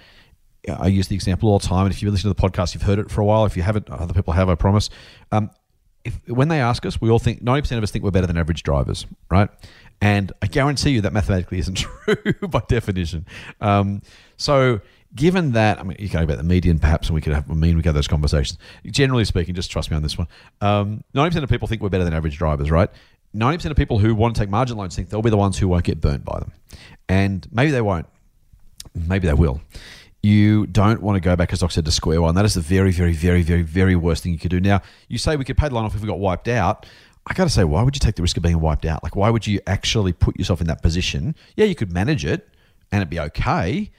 I 0.68 0.88
use 0.88 1.08
the 1.08 1.16
example 1.16 1.50
all 1.50 1.60
the 1.60 1.68
time, 1.68 1.86
and 1.86 1.94
if 1.94 2.02
you 2.02 2.12
listen 2.12 2.30
to 2.30 2.34
the 2.34 2.50
podcast, 2.50 2.74
you've 2.74 2.84
heard 2.84 3.00
it 3.00 3.10
for 3.10 3.22
a 3.22 3.26
while. 3.26 3.46
If 3.46 3.56
you 3.56 3.64
haven't, 3.64 3.90
other 3.90 4.14
people 4.14 4.34
have, 4.34 4.50
I 4.50 4.56
promise. 4.56 4.90
Um, 5.32 5.52
if 6.04 6.20
when 6.28 6.48
they 6.48 6.60
ask 6.60 6.86
us, 6.86 7.02
we 7.02 7.10
all 7.10 7.20
think 7.20 7.42
ninety 7.42 7.62
percent 7.62 7.78
of 7.78 7.84
us 7.84 7.92
think 7.92 8.04
we're 8.04 8.12
better 8.12 8.28
than 8.28 8.38
average 8.38 8.64
drivers, 8.64 9.06
right? 9.30 9.50
And 10.02 10.32
I 10.42 10.48
guarantee 10.48 10.92
you 10.92 11.02
that 11.02 11.14
mathematically 11.14 11.60
isn't 11.60 11.76
true 11.78 12.34
by 12.50 12.62
definition. 12.68 13.26
Um, 13.62 14.02
so. 14.38 14.82
Given 15.16 15.54
that, 15.54 15.80
I 15.80 15.84
mean, 15.84 15.96
you 16.00 16.10
can 16.10 16.20
talk 16.20 16.26
about 16.26 16.38
the 16.38 16.44
median 16.44 16.80
perhaps, 16.80 17.08
and 17.08 17.16
we 17.16 17.22
could 17.22 17.32
have, 17.32 17.50
I 17.50 17.54
mean, 17.54 17.78
we 17.78 17.82
could 17.82 17.88
have 17.88 17.96
those 17.96 18.10
conversations. 18.10 18.60
Generally 18.86 19.24
speaking, 19.24 19.56
just 19.56 19.72
trust 19.72 19.90
me 19.90 19.96
on 19.96 20.04
this 20.04 20.18
one. 20.18 20.28
Um, 20.60 21.02
90% 21.16 21.44
of 21.44 21.50
people 21.50 21.66
think 21.68 21.82
we're 21.82 21.90
better 21.90 22.04
than 22.04 22.14
average 22.14 22.38
drivers, 22.38 22.70
right? 22.70 22.90
90% 23.34 23.72
of 23.72 23.78
people 23.78 24.00
who 24.00 24.14
want 24.14 24.36
to 24.36 24.42
take 24.42 24.50
margin 24.50 24.78
loans 24.78 24.96
think 24.98 25.10
they'll 25.10 25.22
be 25.22 25.30
the 25.30 25.38
ones 25.38 25.58
who 25.58 25.70
won't 25.70 25.86
get 25.86 26.02
burnt 26.02 26.26
by 26.26 26.40
them. 26.40 26.52
And 27.08 27.48
maybe 27.52 27.72
they 27.72 27.82
won't. 27.82 28.06
Maybe 28.94 29.28
they 29.28 29.34
will. 29.34 29.62
You 30.28 30.68
don't 30.68 31.02
want 31.02 31.16
to 31.16 31.22
go 31.22 31.38
back, 31.38 31.54
as 31.54 31.60
Doc 31.60 31.72
said, 31.72 31.86
to 31.86 31.92
square 31.92 32.22
one. 32.22 32.36
That 32.36 32.44
is 32.44 32.54
the 32.54 32.62
very, 32.62 32.92
very, 32.92 33.14
very, 33.14 33.42
very, 33.44 33.62
very 33.62 33.96
worst 33.96 34.24
thing 34.24 34.34
you 34.34 34.38
could 34.38 34.52
do. 34.52 34.60
Now, 34.60 34.82
you 35.08 35.18
say 35.18 35.38
we 35.38 35.46
could 35.46 35.56
pay 35.56 35.70
the 35.70 35.76
line 35.76 35.86
off 35.86 35.96
if 35.96 36.02
we 36.02 36.08
got 36.08 36.20
wiped 36.20 36.50
out. 36.50 36.86
I 37.26 37.34
got 37.34 37.46
to 37.46 37.50
say, 37.50 37.64
why 37.64 37.82
would 37.82 37.96
you 37.96 38.00
take 38.00 38.16
the 38.16 38.22
risk 38.22 38.36
of 38.36 38.44
being 38.44 38.60
wiped 38.60 38.86
out? 38.86 39.04
Like, 39.04 39.16
why 39.16 39.30
would 39.30 39.48
you 39.48 39.62
actually 39.68 40.12
put 40.12 40.38
yourself 40.38 40.60
in 40.60 40.68
that 40.68 40.82
position? 40.82 41.34
Yeah, 41.56 41.66
you 41.66 41.76
could 41.76 41.94
manage 41.94 42.26
it 42.26 42.50
and 42.92 43.02
it'd 43.02 43.10
be 43.10 43.20
okay. 43.20 43.90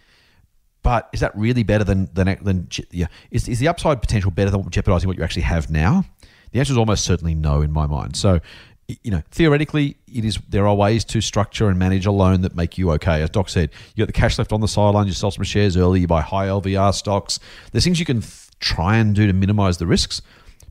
But 0.83 1.09
is 1.13 1.21
that 1.21 1.37
really 1.37 1.63
better 1.63 1.85
than 1.85 2.09
than 2.13 2.39
than 2.43 2.69
yeah? 2.91 3.07
Is, 3.31 3.49
is 3.49 3.59
the 3.59 3.69
upside 3.69 4.01
potential 4.01 4.31
better 4.31 4.51
than 4.51 4.69
jeopardizing 4.71 5.09
what 5.09 5.17
you 5.19 5.25
actually 5.25 5.43
have 5.43 5.71
now? 5.71 6.05
The 6.53 6.61
answer 6.61 6.73
is 6.73 6.79
almost 6.79 7.05
certainly 7.05 7.35
no 7.35 7.61
in 7.63 7.73
my 7.73 7.87
mind. 7.87 8.17
So, 8.17 8.41
you 8.89 9.11
know, 9.11 9.23
theoretically, 9.31 9.97
it 10.13 10.25
is. 10.25 10.39
There 10.49 10.67
are 10.67 10.75
ways 10.75 11.05
to 11.07 11.21
structure 11.21 11.69
and 11.69 11.79
manage 11.79 12.07
a 12.07 12.11
loan 12.11 12.41
that 12.41 12.57
make 12.57 12.79
you 12.79 12.91
okay. 12.93 13.23
As 13.23 13.29
Doc 13.29 13.51
said, 13.51 13.71
you 13.95 14.03
got 14.03 14.07
the 14.07 14.19
cash 14.19 14.39
left 14.39 14.53
on 14.53 14.63
the 14.63 14.69
sideline. 14.69 15.07
You 15.07 15.13
sell 15.13 15.31
some 15.31 15.45
shares 15.45 15.77
early. 15.77 16.01
You 16.01 16.07
buy 16.07 16.23
high 16.23 16.47
LVR 16.47 16.95
stocks. 16.95 17.39
There's 17.71 17.85
things 17.85 18.01
you 18.01 18.07
can 18.07 18.23
th- 18.23 18.49
try 18.61 18.97
and 18.97 19.15
do 19.15 19.27
to 19.27 19.33
minimize 19.35 19.77
the 19.77 19.87
risks, 19.87 20.23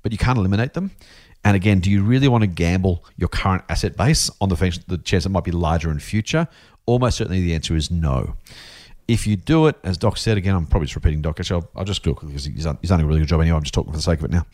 but 0.02 0.12
you 0.12 0.18
can't 0.18 0.38
eliminate 0.38 0.74
them. 0.74 0.92
And 1.46 1.56
again, 1.56 1.80
do 1.80 1.92
you 1.92 2.04
really 2.04 2.28
want 2.28 2.42
to 2.42 2.48
gamble 2.48 3.06
your 3.18 3.30
current 3.30 3.64
asset 3.70 3.96
base 3.96 4.32
on 4.42 4.50
the, 4.50 4.56
the 4.88 4.98
chance 4.98 5.28
it 5.28 5.30
might 5.30 5.44
be 5.44 5.52
larger 5.52 5.92
in 5.92 6.00
future? 6.00 6.48
Almost 6.88 7.18
certainly, 7.18 7.42
the 7.42 7.54
answer 7.54 7.76
is 7.76 7.92
no. 7.92 8.36
If 9.08 9.26
you 9.26 9.38
do 9.38 9.68
it, 9.68 9.78
as 9.84 9.98
Doc 9.98 10.18
said 10.18 10.38
again, 10.38 10.54
I'm 10.54 10.66
probably 10.66 10.88
just 10.88 10.96
repeating 10.96 11.22
Doc. 11.22 11.40
Actually, 11.40 11.62
I'll, 11.62 11.70
I'll 11.78 11.86
just 11.86 12.04
do 12.04 12.12
it 12.12 12.20
because 12.20 12.44
he's 12.44 12.66
done, 12.66 12.78
he's 12.82 12.90
done 12.90 13.00
a 13.00 13.06
really 13.06 13.20
good 13.22 13.30
job 13.30 13.40
anyway. 13.40 13.56
I'm 13.56 13.64
just 13.64 13.74
talking 13.74 13.92
for 13.94 13.98
the 13.98 14.04
sake 14.04 14.20
of 14.20 14.26
it 14.26 14.32
now. 14.32 14.46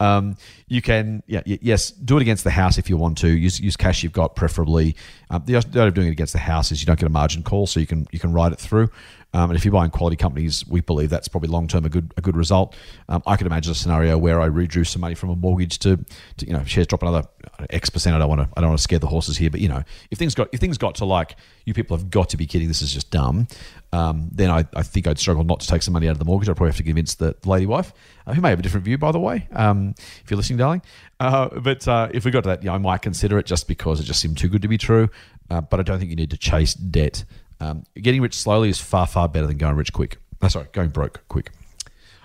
Um, 0.00 0.36
you 0.66 0.82
can, 0.82 1.22
yeah, 1.26 1.42
yes, 1.44 1.90
do 1.92 2.16
it 2.16 2.22
against 2.22 2.42
the 2.42 2.50
house 2.50 2.76
if 2.76 2.90
you 2.90 2.96
want 2.96 3.18
to. 3.18 3.28
Use, 3.28 3.60
use 3.60 3.76
cash 3.76 4.02
you've 4.02 4.12
got, 4.12 4.34
preferably. 4.34 4.96
Um, 5.30 5.44
the 5.46 5.56
idea 5.56 5.86
of 5.86 5.94
doing 5.94 6.08
it 6.08 6.12
against 6.12 6.32
the 6.32 6.40
house 6.40 6.72
is 6.72 6.80
you 6.80 6.86
don't 6.86 6.98
get 6.98 7.06
a 7.06 7.10
margin 7.10 7.44
call, 7.44 7.68
so 7.68 7.78
you 7.78 7.86
can 7.86 8.08
you 8.10 8.18
can 8.18 8.32
ride 8.32 8.52
it 8.52 8.58
through. 8.58 8.90
Um, 9.32 9.50
and 9.50 9.56
if 9.56 9.64
you're 9.64 9.72
buying 9.72 9.90
quality 9.90 10.16
companies, 10.16 10.66
we 10.66 10.80
believe 10.80 11.10
that's 11.10 11.28
probably 11.28 11.48
long 11.48 11.68
term 11.68 11.84
a 11.84 11.88
good 11.88 12.12
a 12.16 12.20
good 12.20 12.36
result. 12.36 12.74
Um, 13.08 13.22
I 13.26 13.36
could 13.36 13.46
imagine 13.46 13.72
a 13.72 13.74
scenario 13.74 14.18
where 14.18 14.40
I 14.40 14.48
redrew 14.48 14.86
some 14.86 15.00
money 15.00 15.14
from 15.14 15.30
a 15.30 15.36
mortgage 15.36 15.78
to, 15.80 15.96
to 16.38 16.46
you 16.46 16.52
know 16.52 16.64
shares 16.64 16.86
drop 16.88 17.02
another 17.02 17.28
X 17.70 17.90
percent. 17.90 18.16
I 18.16 18.18
don't 18.18 18.28
want 18.28 18.40
to 18.40 18.48
I 18.56 18.60
don't 18.60 18.70
want 18.70 18.78
to 18.78 18.82
scare 18.82 18.98
the 18.98 19.06
horses 19.06 19.36
here, 19.36 19.50
but 19.50 19.60
you 19.60 19.68
know 19.68 19.84
if 20.10 20.18
things 20.18 20.34
got 20.34 20.48
if 20.52 20.60
things 20.60 20.78
got 20.78 20.96
to 20.96 21.04
like 21.04 21.36
you 21.64 21.74
people 21.74 21.96
have 21.96 22.10
got 22.10 22.28
to 22.30 22.36
be 22.36 22.46
kidding, 22.46 22.68
this 22.68 22.82
is 22.82 22.92
just 22.92 23.10
dumb. 23.10 23.46
Um, 23.92 24.28
then 24.32 24.50
I, 24.50 24.64
I 24.74 24.82
think 24.82 25.06
I'd 25.06 25.18
struggle 25.18 25.44
not 25.44 25.60
to 25.60 25.66
take 25.66 25.82
some 25.82 25.92
money 25.94 26.08
out 26.08 26.12
of 26.12 26.18
the 26.18 26.24
mortgage. 26.24 26.48
I'd 26.48 26.56
probably 26.56 26.70
have 26.70 26.76
to 26.76 26.82
convince 26.82 27.14
the 27.16 27.34
lady 27.44 27.66
wife, 27.66 27.92
uh, 28.26 28.34
who 28.34 28.40
may 28.40 28.50
have 28.50 28.58
a 28.60 28.62
different 28.62 28.84
view, 28.84 28.98
by 28.98 29.10
the 29.12 29.18
way, 29.18 29.48
um, 29.52 29.94
if 30.22 30.30
you're 30.30 30.36
listening, 30.36 30.58
darling. 30.58 30.82
Uh, 31.18 31.48
but 31.60 31.86
uh, 31.88 32.08
if 32.12 32.24
we 32.24 32.30
got 32.30 32.44
to 32.44 32.48
that, 32.50 32.62
yeah, 32.62 32.72
I 32.72 32.78
might 32.78 33.02
consider 33.02 33.38
it 33.38 33.46
just 33.46 33.66
because 33.66 34.00
it 34.00 34.04
just 34.04 34.20
seemed 34.20 34.38
too 34.38 34.48
good 34.48 34.62
to 34.62 34.68
be 34.68 34.78
true. 34.78 35.08
Uh, 35.50 35.60
but 35.60 35.80
I 35.80 35.82
don't 35.82 35.98
think 35.98 36.10
you 36.10 36.16
need 36.16 36.30
to 36.30 36.38
chase 36.38 36.74
debt 36.74 37.24
um, 37.60 37.84
getting 37.94 38.20
rich 38.20 38.34
slowly 38.34 38.68
is 38.70 38.80
far, 38.80 39.06
far 39.06 39.28
better 39.28 39.46
than 39.46 39.58
going 39.58 39.76
rich 39.76 39.92
quick. 39.92 40.18
Oh, 40.42 40.48
sorry, 40.48 40.66
going 40.72 40.88
broke 40.88 41.22
quick. 41.28 41.50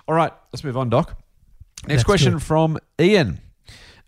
All 0.08 0.14
right, 0.14 0.32
let's 0.52 0.64
move 0.64 0.76
on, 0.76 0.88
Doc. 0.88 1.16
Next 1.82 1.98
That's 2.00 2.04
question 2.04 2.32
good. 2.34 2.42
from 2.42 2.78
Ian. 3.00 3.40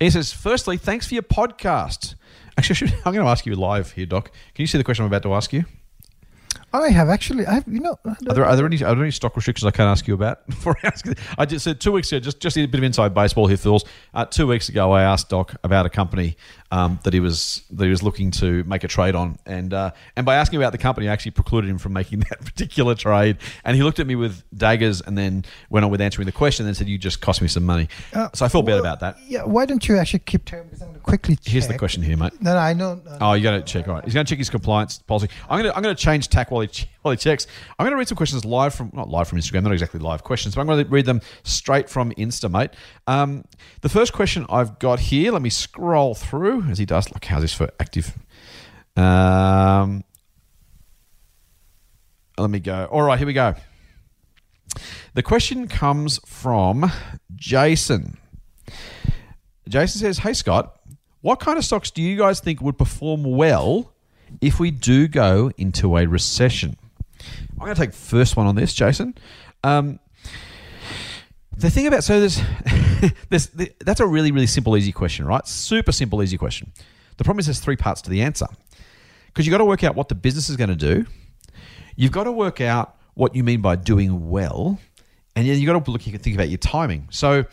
Ian 0.01 0.13
says, 0.13 0.33
firstly, 0.33 0.77
thanks 0.77 1.07
for 1.09 1.15
your 1.15 1.23
podcast. 1.23 2.15
Actually, 2.57 2.93
I'm 3.05 3.13
going 3.13 3.25
to 3.25 3.31
ask 3.31 3.47
you 3.47 3.55
live 3.55 3.93
here, 3.93 4.07
Doc. 4.07 4.31
Can 4.55 4.63
you 4.63 4.67
see 4.67 4.79
the 4.79 4.85
question 4.85 5.05
I'm 5.05 5.11
about 5.11 5.23
to 5.25 5.35
ask 5.35 5.53
you? 5.53 5.65
I 6.73 6.91
have 6.91 7.09
actually. 7.09 7.47
I 7.47 7.55
have, 7.55 7.69
you 7.69 7.81
know. 7.81 7.99
Are 8.05 8.17
there, 8.21 8.45
are 8.45 8.57
there 8.57 8.67
any 8.67 8.83
are 8.83 8.95
there 8.95 9.03
any 9.03 9.11
stock 9.11 9.35
restrictions 9.37 9.67
I 9.67 9.71
can't 9.71 9.89
ask 9.89 10.07
you 10.07 10.15
about 10.15 10.47
before 10.47 10.77
I 10.83 10.89
ask? 10.89 11.07
I 11.39 11.47
just 11.47 11.65
said 11.65 11.81
two 11.81 11.93
weeks 11.93 12.13
ago, 12.13 12.21
just 12.21 12.41
just 12.41 12.59
a 12.59 12.67
bit 12.67 12.79
of 12.79 12.85
inside 12.85 13.15
baseball 13.15 13.47
here, 13.47 13.57
Phils. 13.57 13.87
Uh, 14.13 14.27
two 14.27 14.47
weeks 14.47 14.69
ago, 14.69 14.93
I 14.93 15.03
asked 15.03 15.31
Doc 15.31 15.55
about 15.65 15.87
a 15.87 15.91
company 15.91 16.37
um, 16.71 16.99
that 17.05 17.15
he 17.15 17.21
was 17.21 17.63
that 17.71 17.85
he 17.85 17.91
was 17.91 18.03
looking 18.03 18.31
to 18.33 18.65
make 18.65 18.85
a 18.85 18.89
trade 18.89 19.15
on, 19.15 19.39
and 19.47 19.73
uh, 19.73 19.93
and 20.17 20.27
by 20.27 20.37
asking 20.37 20.59
about 20.59 20.73
the 20.73 20.79
company, 20.79 21.09
I 21.09 21.13
actually 21.13 21.31
precluded 21.31 21.71
him 21.71 21.79
from 21.79 21.95
making 21.95 22.21
that 22.31 22.45
particular 22.45 22.95
trade. 22.95 23.39
And 23.65 23.77
he 23.77 23.83
looked 23.83 23.99
at 23.99 24.07
me 24.07 24.15
with 24.17 24.45
daggers, 24.57 25.01
and 25.01 25.17
then 25.17 25.45
went 25.71 25.85
on 25.85 25.91
with 25.91 26.01
answering 26.01 26.27
the 26.27 26.33
question, 26.33 26.65
and 26.65 26.69
then 26.69 26.75
said, 26.75 26.89
"You 26.89 26.99
just 26.99 27.21
cost 27.21 27.41
me 27.41 27.49
some 27.49 27.65
money." 27.65 27.89
Uh, 28.13 28.29
so 28.35 28.45
I 28.45 28.49
felt 28.49 28.67
well, 28.67 28.77
bad 28.77 28.81
about 28.81 29.01
that. 29.01 29.17
Yeah, 29.27 29.45
why 29.45 29.65
don't 29.65 29.87
you 29.89 29.97
actually 29.97 30.21
keep 30.21 30.45
time? 30.45 30.65
Because 30.65 30.83
I'm 30.83 30.89
going 30.89 31.01
to 31.01 31.05
quickly. 31.05 31.37
Check. 31.37 31.53
Here's 31.53 31.69
the 31.69 31.79
question 31.79 32.03
here, 32.03 32.17
mate. 32.17 32.33
No, 32.43 32.53
no, 32.53 32.59
I 32.59 32.75
know. 32.75 32.95
No, 32.97 33.19
oh, 33.21 33.33
you 33.33 33.43
got 33.43 33.53
to 33.53 33.63
check. 33.63 33.89
All 33.89 33.95
right, 33.95 34.05
he's 34.05 34.15
going 34.15 34.27
to 34.27 34.31
check 34.31 34.39
his 34.39 34.51
compliance 34.51 34.99
policy. 34.99 35.29
I'm 35.49 35.61
going 35.61 35.71
to 35.71 35.77
I'm 35.77 35.83
going 35.83 35.97
to 35.97 36.03
change 36.03 36.29
tack 36.29 36.51
while 36.51 36.58
he 36.61 36.89
while 37.03 37.13
he 37.13 37.19
checks. 37.19 37.47
I'm 37.79 37.85
going 37.85 37.93
to 37.93 37.97
read 37.97 38.09
some 38.09 38.17
questions 38.17 38.45
live 38.45 38.75
from 38.75 38.91
not 38.95 39.09
live 39.09 39.29
from 39.29 39.39
Instagram, 39.39 39.63
not 39.63 39.73
exactly 39.73 40.01
live 40.01 40.25
questions, 40.25 40.55
but 40.55 40.61
I'm 40.63 40.67
going 40.67 40.85
to 40.85 40.91
read 40.91 41.07
them 41.07 41.21
straight 41.43 41.89
from 41.89 42.13
Insta, 42.13 42.51
mate. 42.51 42.71
Um, 43.07 43.45
the 43.83 43.89
first 43.89 44.13
question 44.13 44.47
I've 44.49 44.79
got 44.79 45.01
here. 45.01 45.33
Let 45.33 45.43
me 45.43 45.51
scroll 45.51 46.15
through 46.15 46.65
as 46.65 46.79
he 46.79 46.87
does. 46.87 47.11
Look 47.13 47.25
how's 47.25 47.43
this 47.43 47.55
for 47.55 47.71
active? 47.81 48.17
Um, 48.97 50.05
let 52.37 52.51
me 52.51 52.61
go. 52.61 52.87
All 52.91 53.03
right, 53.03 53.19
here 53.19 53.27
we 53.27 53.33
go. 53.33 53.55
The 55.15 55.23
question 55.23 55.69
comes 55.69 56.21
from 56.27 56.91
Jason. 57.35 58.19
Jason 59.69 60.01
says, 60.01 60.19
Hey, 60.19 60.33
Scott, 60.33 60.79
what 61.21 61.41
kind 61.41 61.59
of 61.59 61.65
stocks 61.65 61.91
do 61.91 62.03
you 62.03 62.17
guys 62.17 62.41
think 62.41 62.61
would 62.61 62.79
perform 62.79 63.25
well 63.25 63.93
if 64.41 64.61
we 64.61 64.71
do 64.71 65.09
go 65.09 65.51
into 65.57 65.97
a 65.97 66.07
recession? 66.07 66.77
I'm 67.53 67.59
going 67.59 67.75
to 67.75 67.81
take 67.81 67.93
first 67.93 68.37
one 68.37 68.47
on 68.47 68.55
this, 68.55 68.73
Jason. 68.73 69.15
Um, 69.65 69.99
the 71.57 71.71
thing 71.71 71.89
about 71.89 72.05
so 72.05 72.21
there's, 72.21 72.41
there's 73.31 73.49
that's 73.81 74.01
a 74.01 74.07
really 74.07 74.31
really 74.31 74.47
simple 74.47 74.77
easy 74.77 74.93
question, 74.93 75.27
right? 75.27 75.47
Super 75.47 75.93
simple 75.93 76.23
easy 76.23 76.39
question. 76.39 76.73
The 77.17 77.25
problem 77.25 77.41
is 77.41 77.47
there's 77.47 77.61
three 77.61 77.77
parts 77.77 78.01
to 78.03 78.11
the 78.11 78.23
answer 78.23 78.47
because 79.27 79.45
you've 79.45 79.53
got 79.53 79.59
to 79.59 79.65
work 79.65 79.83
out 79.83 79.97
what 79.97 80.09
the 80.09 80.15
business 80.15 80.49
is 80.49 80.57
going 80.57 80.71
to 80.71 80.77
do. 80.77 81.05
You've 81.97 82.13
got 82.13 82.25
to 82.25 82.33
work 82.33 82.61
out 82.61 82.97
what 83.15 83.35
you 83.35 83.43
mean 83.43 83.61
by 83.61 83.75
doing 83.75 84.31
well, 84.31 84.79
and 85.35 85.49
then 85.49 85.59
you've 85.59 85.67
got 85.67 85.85
to 85.85 85.91
look. 85.91 86.07
You 86.07 86.13
can 86.13 86.21
think 86.21 86.37
about 86.37 86.49
your 86.49 86.59
timing. 86.59 87.09
So, 87.11 87.45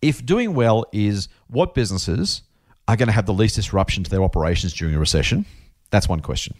if 0.00 0.24
doing 0.24 0.54
well 0.54 0.84
is 0.92 1.28
what 1.48 1.74
businesses 1.74 2.42
are 2.86 2.96
going 2.96 3.08
to 3.08 3.12
have 3.12 3.26
the 3.26 3.34
least 3.34 3.56
disruption 3.56 4.04
to 4.04 4.10
their 4.10 4.22
operations 4.22 4.72
during 4.72 4.94
a 4.94 5.00
recession, 5.00 5.44
that's 5.90 6.08
one 6.08 6.20
question. 6.20 6.54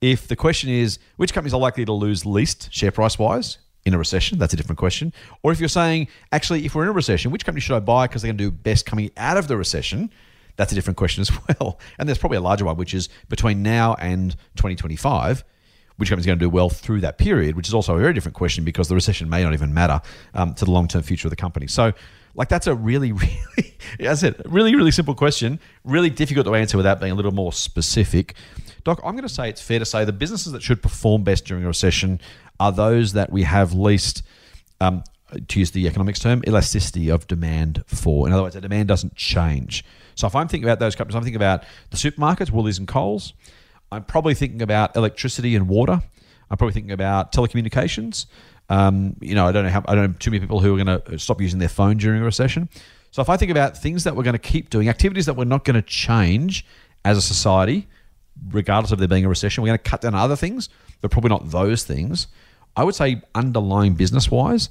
If 0.00 0.28
the 0.28 0.36
question 0.36 0.70
is 0.70 0.98
which 1.16 1.32
companies 1.32 1.54
are 1.54 1.60
likely 1.60 1.84
to 1.84 1.92
lose 1.92 2.26
least 2.26 2.72
share 2.72 2.90
price 2.90 3.18
wise 3.18 3.58
in 3.84 3.94
a 3.94 3.98
recession, 3.98 4.38
that's 4.38 4.52
a 4.52 4.56
different 4.56 4.78
question. 4.78 5.12
Or 5.42 5.52
if 5.52 5.60
you're 5.60 5.68
saying, 5.68 6.08
actually, 6.32 6.64
if 6.66 6.74
we're 6.74 6.82
in 6.82 6.88
a 6.88 6.92
recession, 6.92 7.30
which 7.30 7.44
company 7.44 7.60
should 7.60 7.76
I 7.76 7.80
buy 7.80 8.06
because 8.06 8.22
they're 8.22 8.30
going 8.30 8.38
to 8.38 8.44
do 8.44 8.50
best 8.50 8.86
coming 8.86 9.10
out 9.16 9.36
of 9.36 9.48
the 9.48 9.56
recession? 9.56 10.10
that's 10.56 10.72
a 10.72 10.74
different 10.74 10.96
question 10.96 11.20
as 11.22 11.30
well. 11.48 11.78
And 11.98 12.08
there's 12.08 12.18
probably 12.18 12.38
a 12.38 12.42
larger 12.42 12.64
one, 12.64 12.76
which 12.76 12.94
is 12.94 13.08
between 13.28 13.62
now 13.62 13.94
and 13.94 14.32
2025, 14.56 15.44
which 15.96 16.08
company's 16.08 16.26
going 16.26 16.38
to 16.38 16.44
do 16.44 16.50
well 16.50 16.68
through 16.68 17.00
that 17.00 17.18
period, 17.18 17.56
which 17.56 17.68
is 17.68 17.74
also 17.74 17.96
a 17.96 17.98
very 17.98 18.12
different 18.12 18.36
question 18.36 18.64
because 18.64 18.88
the 18.88 18.94
recession 18.94 19.28
may 19.28 19.42
not 19.42 19.52
even 19.52 19.72
matter 19.72 20.00
um, 20.34 20.54
to 20.54 20.64
the 20.64 20.70
long 20.70 20.88
term 20.88 21.02
future 21.02 21.28
of 21.28 21.30
the 21.30 21.36
company. 21.36 21.66
So, 21.66 21.92
like, 22.34 22.48
that's 22.48 22.66
a 22.66 22.74
really, 22.74 23.12
really, 23.12 23.76
as 24.00 24.22
I 24.22 24.28
said, 24.28 24.42
really, 24.46 24.74
really 24.74 24.90
simple 24.90 25.14
question, 25.14 25.60
really 25.84 26.10
difficult 26.10 26.46
to 26.46 26.54
answer 26.54 26.76
without 26.76 27.00
being 27.00 27.12
a 27.12 27.14
little 27.14 27.32
more 27.32 27.52
specific. 27.52 28.34
Doc, 28.84 29.00
I'm 29.04 29.12
going 29.12 29.22
to 29.22 29.28
say 29.28 29.48
it's 29.48 29.62
fair 29.62 29.78
to 29.78 29.84
say 29.84 30.04
the 30.04 30.12
businesses 30.12 30.52
that 30.52 30.62
should 30.62 30.82
perform 30.82 31.24
best 31.24 31.44
during 31.46 31.64
a 31.64 31.68
recession 31.68 32.20
are 32.60 32.72
those 32.72 33.12
that 33.14 33.30
we 33.32 33.42
have 33.42 33.72
least. 33.72 34.22
Um, 34.80 35.04
to 35.48 35.58
use 35.58 35.72
the 35.72 35.86
economics 35.86 36.20
term, 36.20 36.42
elasticity 36.46 37.08
of 37.08 37.26
demand 37.26 37.82
for. 37.86 38.26
In 38.26 38.32
other 38.32 38.42
words, 38.42 38.54
the 38.54 38.60
demand 38.60 38.88
doesn't 38.88 39.16
change. 39.16 39.84
So 40.14 40.26
if 40.26 40.36
I'm 40.36 40.48
thinking 40.48 40.68
about 40.68 40.78
those 40.78 40.94
companies, 40.94 41.16
I'm 41.16 41.22
thinking 41.22 41.36
about 41.36 41.64
the 41.90 41.96
supermarkets, 41.96 42.50
Woolies 42.50 42.78
and 42.78 42.86
Coles. 42.86 43.32
I'm 43.90 44.04
probably 44.04 44.34
thinking 44.34 44.62
about 44.62 44.96
electricity 44.96 45.56
and 45.56 45.68
water. 45.68 46.02
I'm 46.50 46.56
probably 46.56 46.74
thinking 46.74 46.92
about 46.92 47.32
telecommunications. 47.32 48.26
Um, 48.68 49.16
you 49.20 49.34
know, 49.34 49.46
I 49.46 49.52
don't 49.52 49.64
know 49.64 49.70
how 49.70 49.84
I 49.86 49.94
don't 49.94 50.10
know 50.10 50.16
too 50.18 50.30
many 50.30 50.40
people 50.40 50.60
who 50.60 50.74
are 50.74 50.84
going 50.84 51.00
to 51.00 51.18
stop 51.18 51.40
using 51.40 51.58
their 51.58 51.68
phone 51.68 51.96
during 51.96 52.22
a 52.22 52.24
recession. 52.24 52.68
So 53.10 53.22
if 53.22 53.28
I 53.28 53.36
think 53.36 53.50
about 53.50 53.76
things 53.76 54.04
that 54.04 54.16
we're 54.16 54.24
going 54.24 54.34
to 54.34 54.38
keep 54.38 54.70
doing, 54.70 54.88
activities 54.88 55.26
that 55.26 55.34
we're 55.34 55.44
not 55.44 55.64
going 55.64 55.76
to 55.76 55.82
change 55.82 56.66
as 57.04 57.16
a 57.16 57.22
society, 57.22 57.86
regardless 58.50 58.90
of 58.90 58.98
there 58.98 59.08
being 59.08 59.24
a 59.24 59.28
recession, 59.28 59.62
we're 59.62 59.68
going 59.68 59.78
to 59.78 59.90
cut 59.90 60.00
down 60.00 60.14
other 60.14 60.36
things, 60.36 60.68
but 61.00 61.10
probably 61.10 61.28
not 61.28 61.50
those 61.50 61.84
things. 61.84 62.26
I 62.76 62.82
would 62.82 62.94
say 62.94 63.22
underlying 63.34 63.94
business 63.94 64.30
wise, 64.30 64.70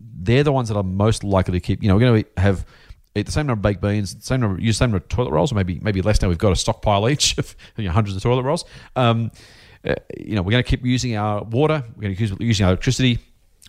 they're 0.00 0.42
the 0.42 0.52
ones 0.52 0.68
that 0.68 0.76
are 0.76 0.82
most 0.82 1.22
likely 1.22 1.52
to 1.52 1.60
keep. 1.60 1.82
You 1.82 1.88
know, 1.88 1.94
we're 1.94 2.00
going 2.00 2.24
to 2.24 2.40
have 2.40 2.66
eat 3.14 3.26
the 3.26 3.32
same 3.32 3.46
number 3.46 3.58
of 3.58 3.62
baked 3.62 3.80
beans, 3.80 4.16
same 4.20 4.40
number, 4.40 4.60
use 4.60 4.76
the 4.76 4.84
same 4.84 4.90
number 4.90 5.04
of 5.04 5.08
toilet 5.08 5.30
rolls, 5.30 5.52
or 5.52 5.54
maybe 5.54 5.78
maybe 5.80 6.02
less 6.02 6.20
now. 6.20 6.28
We've 6.28 6.38
got 6.38 6.52
a 6.52 6.56
stockpile 6.56 7.08
each 7.08 7.38
of 7.38 7.54
you 7.76 7.84
know, 7.84 7.92
hundreds 7.92 8.16
of 8.16 8.22
toilet 8.22 8.42
rolls. 8.42 8.64
Um, 8.94 9.30
uh, 9.84 9.94
you 10.18 10.34
know, 10.34 10.42
we're 10.42 10.50
going 10.50 10.64
to 10.64 10.68
keep 10.68 10.84
using 10.84 11.16
our 11.16 11.44
water. 11.44 11.82
We're 11.94 12.02
going 12.02 12.16
to 12.16 12.26
keep 12.26 12.40
using 12.40 12.64
our 12.64 12.72
electricity. 12.72 13.18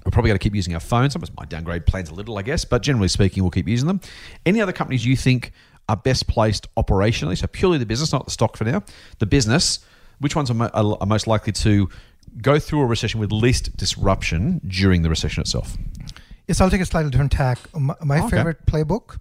We're 0.08 0.12
probably 0.12 0.30
going 0.30 0.40
to 0.40 0.44
keep 0.44 0.56
using 0.56 0.74
our 0.74 0.80
phones. 0.80 1.12
Some 1.12 1.22
of 1.22 1.30
us 1.30 1.36
might 1.38 1.50
downgrade 1.50 1.86
plans 1.86 2.10
a 2.10 2.14
little, 2.14 2.38
I 2.38 2.42
guess, 2.42 2.64
but 2.64 2.82
generally 2.82 3.10
speaking, 3.10 3.44
we'll 3.44 3.52
keep 3.52 3.68
using 3.68 3.88
them. 3.88 4.00
Any 4.46 4.62
other 4.62 4.72
companies 4.72 5.06
you 5.06 5.18
think 5.18 5.52
are 5.90 5.98
best 5.98 6.30
placed 6.30 6.74
operationally? 6.78 7.38
So 7.38 7.46
purely 7.48 7.78
the 7.78 7.86
business, 7.86 8.14
not 8.14 8.24
the 8.24 8.32
stock 8.32 8.56
for 8.56 8.64
now. 8.64 8.84
The 9.20 9.26
business. 9.26 9.80
Which 10.20 10.34
ones 10.34 10.50
are, 10.50 10.54
mo- 10.54 10.70
are 10.74 11.06
most 11.06 11.28
likely 11.28 11.52
to 11.52 11.90
go 12.42 12.58
through 12.58 12.84
a 12.84 12.86
recession 12.86 13.20
with 13.20 13.34
least 13.34 13.76
disruption 13.76 14.62
during 14.66 15.02
the 15.02 15.10
recession 15.10 15.42
itself? 15.42 15.76
Yes, 16.48 16.62
I'll 16.62 16.70
take 16.70 16.80
a 16.80 16.86
slightly 16.86 17.12
different 17.12 17.34
tack. 17.34 17.60
My, 17.78 17.96
my 18.02 18.20
okay. 18.20 18.38
favorite 18.38 18.66
playbook 18.66 19.18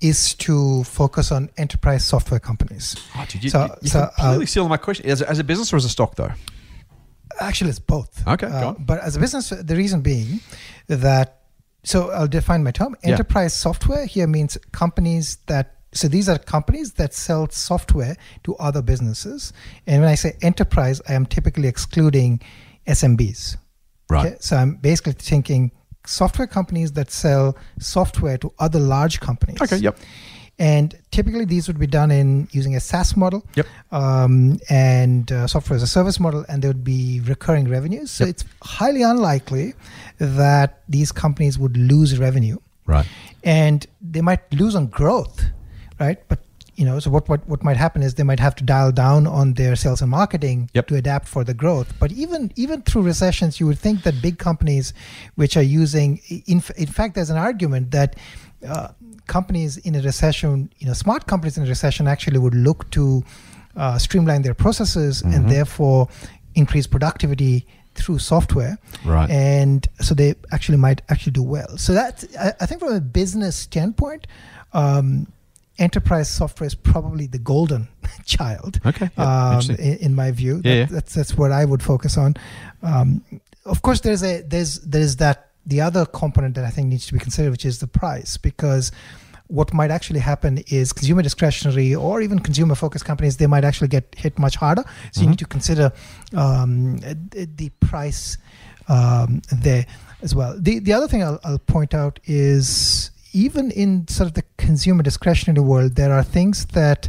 is 0.00 0.34
to 0.34 0.84
focus 0.84 1.32
on 1.32 1.50
enterprise 1.56 2.04
software 2.04 2.38
companies. 2.38 2.94
Oh, 3.16 3.26
you, 3.32 3.50
so, 3.50 3.64
you, 3.64 3.74
you 3.82 3.88
so, 3.88 4.08
completely 4.16 4.44
uh, 4.44 4.46
steal 4.46 4.68
my 4.68 4.76
question. 4.76 5.06
As 5.06 5.22
a, 5.22 5.28
as 5.28 5.40
a 5.40 5.44
business 5.44 5.72
or 5.72 5.76
as 5.76 5.84
a 5.84 5.88
stock, 5.88 6.14
though? 6.14 6.30
Actually, 7.38 7.70
it's 7.70 7.78
both. 7.78 8.26
Okay, 8.26 8.46
Uh, 8.46 8.74
but 8.78 9.00
as 9.00 9.16
a 9.16 9.20
business, 9.20 9.50
the 9.50 9.76
reason 9.76 10.00
being 10.00 10.40
that 10.88 11.40
so 11.82 12.10
I'll 12.10 12.28
define 12.28 12.62
my 12.62 12.72
term. 12.72 12.96
Yeah. 13.02 13.12
Enterprise 13.12 13.54
software 13.54 14.04
here 14.04 14.26
means 14.26 14.58
companies 14.72 15.38
that 15.46 15.76
so 15.92 16.06
these 16.06 16.28
are 16.28 16.38
companies 16.38 16.92
that 16.94 17.14
sell 17.14 17.48
software 17.50 18.16
to 18.44 18.54
other 18.56 18.80
businesses. 18.80 19.52
And 19.86 20.02
when 20.02 20.10
I 20.10 20.14
say 20.14 20.36
enterprise, 20.40 21.00
I 21.08 21.14
am 21.14 21.26
typically 21.26 21.66
excluding 21.66 22.40
SMBs. 22.86 23.56
Right. 24.08 24.26
Okay? 24.26 24.36
So 24.40 24.56
I'm 24.56 24.76
basically 24.76 25.14
thinking 25.14 25.72
software 26.06 26.46
companies 26.46 26.92
that 26.92 27.10
sell 27.10 27.56
software 27.80 28.38
to 28.38 28.52
other 28.60 28.78
large 28.78 29.18
companies. 29.20 29.60
Okay. 29.60 29.78
Yep. 29.78 29.98
And 30.60 30.94
typically, 31.10 31.46
these 31.46 31.66
would 31.68 31.78
be 31.80 31.86
done 31.86 32.10
in 32.10 32.46
using 32.52 32.76
a 32.76 32.80
SaaS 32.80 33.16
model 33.16 33.40
Yep. 33.56 33.66
um, 33.92 34.60
and 34.68 35.32
uh, 35.32 35.46
software 35.46 35.74
as 35.76 35.82
a 35.82 35.86
service 35.86 36.20
model, 36.20 36.44
and 36.48 36.60
there 36.62 36.68
would 36.68 36.84
be 36.84 37.20
recurring 37.24 37.66
revenues. 37.68 38.10
So 38.10 38.24
Yep. 38.24 38.30
it's 38.32 38.44
highly 38.62 39.02
unlikely 39.02 39.72
that 40.18 40.82
these 40.86 41.10
companies 41.12 41.58
would 41.58 41.76
lose 41.78 42.18
revenue, 42.18 42.58
Right. 42.86 43.06
and 43.42 43.86
they 44.02 44.20
might 44.20 44.42
lose 44.52 44.74
on 44.76 44.86
growth, 44.88 45.44
right? 45.98 46.18
But 46.28 46.40
you 46.76 46.86
know, 46.86 46.98
so 46.98 47.10
what, 47.10 47.28
what 47.28 47.46
what 47.46 47.62
might 47.62 47.76
happen 47.76 48.02
is 48.02 48.14
they 48.14 48.22
might 48.32 48.40
have 48.40 48.54
to 48.56 48.64
dial 48.64 48.90
down 48.92 49.26
on 49.26 49.54
their 49.54 49.76
sales 49.76 50.00
and 50.02 50.10
marketing 50.10 50.70
Yep. 50.74 50.86
to 50.88 50.94
adapt 50.96 51.26
for 51.28 51.42
the 51.44 51.52
growth. 51.62 51.88
But 51.98 52.10
even 52.12 52.52
even 52.56 52.82
through 52.82 53.02
recessions, 53.02 53.60
you 53.60 53.66
would 53.66 53.78
think 53.78 54.02
that 54.04 54.14
big 54.22 54.36
companies, 54.38 54.92
which 55.40 55.56
are 55.56 55.62
using, 55.82 56.20
in, 56.52 56.62
in 56.76 56.86
fact, 56.86 57.14
there's 57.16 57.28
an 57.30 57.36
argument 57.38 57.90
that 57.92 58.16
uh, 58.66 58.88
companies 59.36 59.72
in 59.88 59.94
a 59.94 60.02
recession, 60.10 60.52
you 60.80 60.86
know, 60.88 60.94
smart 61.04 61.22
companies 61.32 61.56
in 61.58 61.62
a 61.64 61.68
recession 61.76 62.04
actually 62.14 62.38
would 62.44 62.54
look 62.68 62.80
to 62.90 63.02
uh, 63.76 63.96
streamline 64.06 64.42
their 64.42 64.54
processes 64.64 65.22
Mm-hmm. 65.22 65.34
and 65.34 65.48
therefore 65.48 66.08
increase 66.54 66.86
productivity 66.88 67.56
through 67.94 68.18
software. 68.18 68.74
Right. 69.14 69.30
and 69.30 69.80
so 70.06 70.14
they 70.14 70.34
actually 70.52 70.78
might 70.86 71.00
actually 71.12 71.32
do 71.40 71.44
well. 71.56 71.70
So 71.78 71.90
that 71.94 72.24
I, 72.46 72.48
I 72.62 72.66
think 72.66 72.80
from 72.80 72.92
a 72.92 73.00
business 73.00 73.54
standpoint 73.56 74.26
um, 74.72 75.26
enterprise 75.78 76.28
software 76.40 76.66
is 76.66 76.74
probably 76.74 77.26
the 77.26 77.38
golden 77.38 77.88
child 78.24 78.80
Okay, 78.86 79.08
yeah, 79.16 79.56
um, 79.58 79.70
in, 79.88 79.96
in 80.06 80.12
my 80.14 80.30
view. 80.30 80.60
Yeah, 80.64 80.74
yeah. 80.74 80.86
that's 80.96 81.12
that's 81.14 81.34
what 81.40 81.50
i 81.52 81.64
would 81.70 81.82
focus 81.82 82.16
on. 82.18 82.34
Um, 82.82 83.22
of 83.64 83.78
course 83.82 84.00
there's 84.00 84.22
a 84.22 84.42
there's 84.52 84.80
there's 84.92 85.16
that 85.16 85.49
the 85.66 85.80
other 85.80 86.04
component 86.06 86.54
that 86.54 86.64
i 86.64 86.70
think 86.70 86.88
needs 86.88 87.06
to 87.06 87.12
be 87.12 87.18
considered 87.18 87.50
which 87.50 87.64
is 87.64 87.78
the 87.78 87.86
price 87.86 88.36
because 88.36 88.90
what 89.48 89.72
might 89.74 89.90
actually 89.90 90.20
happen 90.20 90.58
is 90.68 90.92
consumer 90.92 91.22
discretionary 91.22 91.92
or 91.94 92.20
even 92.20 92.38
consumer 92.38 92.74
focused 92.76 93.04
companies 93.04 93.36
they 93.36 93.46
might 93.48 93.64
actually 93.64 93.88
get 93.88 94.14
hit 94.16 94.38
much 94.38 94.56
harder 94.56 94.84
so 95.12 95.20
you 95.20 95.24
Mm-hmm. 95.24 95.30
need 95.30 95.38
to 95.40 95.46
consider 95.46 95.92
um, 96.36 96.96
the 96.98 97.70
price 97.80 98.38
um, 98.88 99.42
there 99.52 99.86
as 100.22 100.34
well 100.34 100.54
the 100.58 100.78
the 100.78 100.92
other 100.92 101.08
thing 101.08 101.22
I'll, 101.22 101.40
I'll 101.44 101.58
point 101.58 101.94
out 101.94 102.20
is 102.24 103.10
even 103.32 103.70
in 103.72 104.06
sort 104.08 104.28
of 104.28 104.34
the 104.34 104.44
consumer 104.56 105.02
discretionary 105.02 105.64
world 105.66 105.96
there 105.96 106.12
are 106.12 106.22
things 106.22 106.66
that 106.66 107.08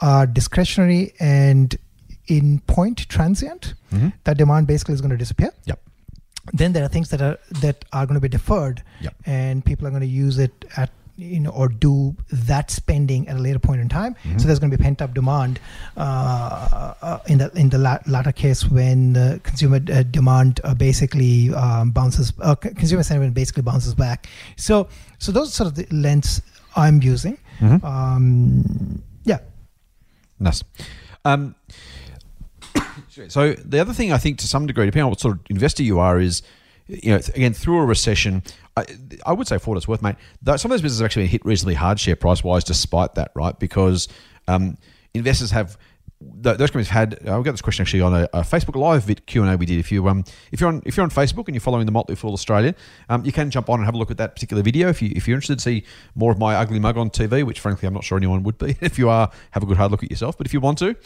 are 0.00 0.26
discretionary 0.26 1.12
and 1.18 1.76
in 2.26 2.60
point 2.60 3.08
transient 3.08 3.74
Mhm. 3.92 4.12
that 4.24 4.36
demand 4.36 4.66
basically 4.66 4.92
is 4.94 5.00
going 5.00 5.10
to 5.10 5.16
disappear 5.16 5.50
Yep. 5.64 5.80
Then 6.52 6.72
there 6.72 6.84
are 6.84 6.88
things 6.88 7.08
that 7.10 7.20
are 7.22 7.38
that 7.62 7.84
are 7.92 8.06
going 8.06 8.14
to 8.14 8.20
be 8.20 8.28
deferred 8.28 8.82
Yep. 9.00 9.14
and 9.26 9.64
people 9.64 9.86
are 9.86 9.90
going 9.90 10.02
to 10.02 10.06
use 10.26 10.38
it 10.38 10.64
at 10.76 10.90
you 11.16 11.40
know 11.40 11.50
or 11.50 11.68
do 11.68 12.14
that 12.30 12.70
spending 12.70 13.26
at 13.28 13.36
a 13.36 13.40
later 13.40 13.58
point 13.58 13.80
in 13.80 13.88
time 13.88 14.14
Mm-hmm. 14.14 14.38
so 14.38 14.46
there's 14.46 14.60
going 14.60 14.70
to 14.70 14.76
be 14.78 14.82
pent 14.82 15.02
up 15.02 15.14
demand 15.14 15.58
uh, 15.96 16.94
uh, 17.02 17.18
in 17.26 17.38
the 17.38 17.50
in 17.56 17.68
the 17.70 17.78
la- 17.78 17.98
latter 18.06 18.30
case 18.32 18.64
when 18.70 19.16
uh, 19.16 19.38
consumer 19.42 19.80
uh, 19.92 20.02
demand 20.04 20.60
uh, 20.64 20.74
basically 20.74 21.52
um, 21.54 21.90
bounces 21.90 22.32
uh, 22.40 22.54
consumer 22.54 23.02
sentiment 23.02 23.34
basically 23.34 23.62
bounces 23.62 23.94
back 23.94 24.28
so 24.56 24.86
so 25.18 25.32
those 25.32 25.48
are 25.48 25.56
sort 25.60 25.66
of 25.66 25.74
the 25.74 25.86
lens 25.94 26.40
i'm 26.76 27.02
using 27.02 27.36
Mhm. 27.60 27.82
um, 27.82 29.02
yeah 29.24 29.38
Nice. 30.40 30.62
Um, 31.24 31.56
so 33.28 33.52
the 33.52 33.80
other 33.80 33.92
thing 33.92 34.12
I 34.12 34.18
think, 34.18 34.38
to 34.38 34.46
some 34.46 34.66
degree, 34.66 34.86
depending 34.86 35.04
on 35.04 35.10
what 35.10 35.20
sort 35.20 35.34
of 35.34 35.40
investor 35.50 35.82
you 35.82 35.98
are, 35.98 36.20
is 36.20 36.42
you 36.86 37.10
know 37.10 37.20
again 37.34 37.52
through 37.52 37.78
a 37.80 37.86
recession. 37.86 38.42
I, 38.76 38.84
I 39.26 39.32
would 39.32 39.48
say 39.48 39.58
for 39.58 39.70
what 39.70 39.76
it's 39.76 39.88
worth, 39.88 40.02
mate. 40.02 40.16
Though 40.42 40.56
some 40.56 40.70
of 40.70 40.74
those 40.74 40.82
businesses 40.82 41.00
have 41.00 41.06
actually 41.06 41.24
been 41.24 41.30
hit 41.30 41.44
reasonably 41.44 41.74
hard 41.74 41.98
share 41.98 42.16
price 42.16 42.44
wise, 42.44 42.64
despite 42.64 43.14
that, 43.16 43.32
right? 43.34 43.58
Because 43.58 44.08
um, 44.46 44.78
investors 45.14 45.50
have 45.50 45.76
those 46.20 46.70
companies 46.70 46.88
have 46.88 47.10
had. 47.10 47.28
I 47.28 47.42
got 47.42 47.52
this 47.52 47.62
question 47.62 47.82
actually 47.82 48.00
on 48.00 48.14
a, 48.14 48.24
a 48.32 48.40
Facebook 48.40 48.74
Live 48.74 49.06
Q 49.26 49.42
and 49.42 49.52
A 49.52 49.56
we 49.56 49.66
did. 49.66 49.78
If 49.78 49.92
you 49.92 50.08
um 50.08 50.24
if 50.50 50.60
you're 50.60 50.68
on 50.68 50.82
if 50.84 50.96
you're 50.96 51.04
on 51.04 51.10
Facebook 51.10 51.46
and 51.46 51.54
you're 51.54 51.60
following 51.60 51.86
the 51.86 51.92
Motley 51.92 52.16
Fool 52.16 52.32
Australia, 52.32 52.74
um, 53.08 53.24
you 53.24 53.30
can 53.30 53.50
jump 53.50 53.70
on 53.70 53.78
and 53.78 53.84
have 53.84 53.94
a 53.94 53.98
look 53.98 54.10
at 54.10 54.16
that 54.16 54.34
particular 54.34 54.62
video 54.62 54.88
if 54.88 55.00
you 55.00 55.12
if 55.14 55.28
you're 55.28 55.36
interested 55.36 55.58
to 55.58 55.62
see 55.62 55.84
more 56.16 56.32
of 56.32 56.38
my 56.38 56.56
ugly 56.56 56.80
mug 56.80 56.96
on 56.96 57.08
TV, 57.10 57.44
which 57.44 57.60
frankly 57.60 57.86
I'm 57.86 57.94
not 57.94 58.04
sure 58.04 58.18
anyone 58.18 58.42
would 58.42 58.58
be. 58.58 58.76
If 58.88 58.98
you 58.98 59.08
are, 59.10 59.30
have 59.52 59.62
a 59.62 59.66
good 59.66 59.76
hard 59.76 59.90
look 59.90 60.02
at 60.02 60.10
yourself. 60.10 60.36
But 60.38 60.46
if 60.46 60.54
you 60.54 60.60
want 60.60 60.78
to, 60.78 60.96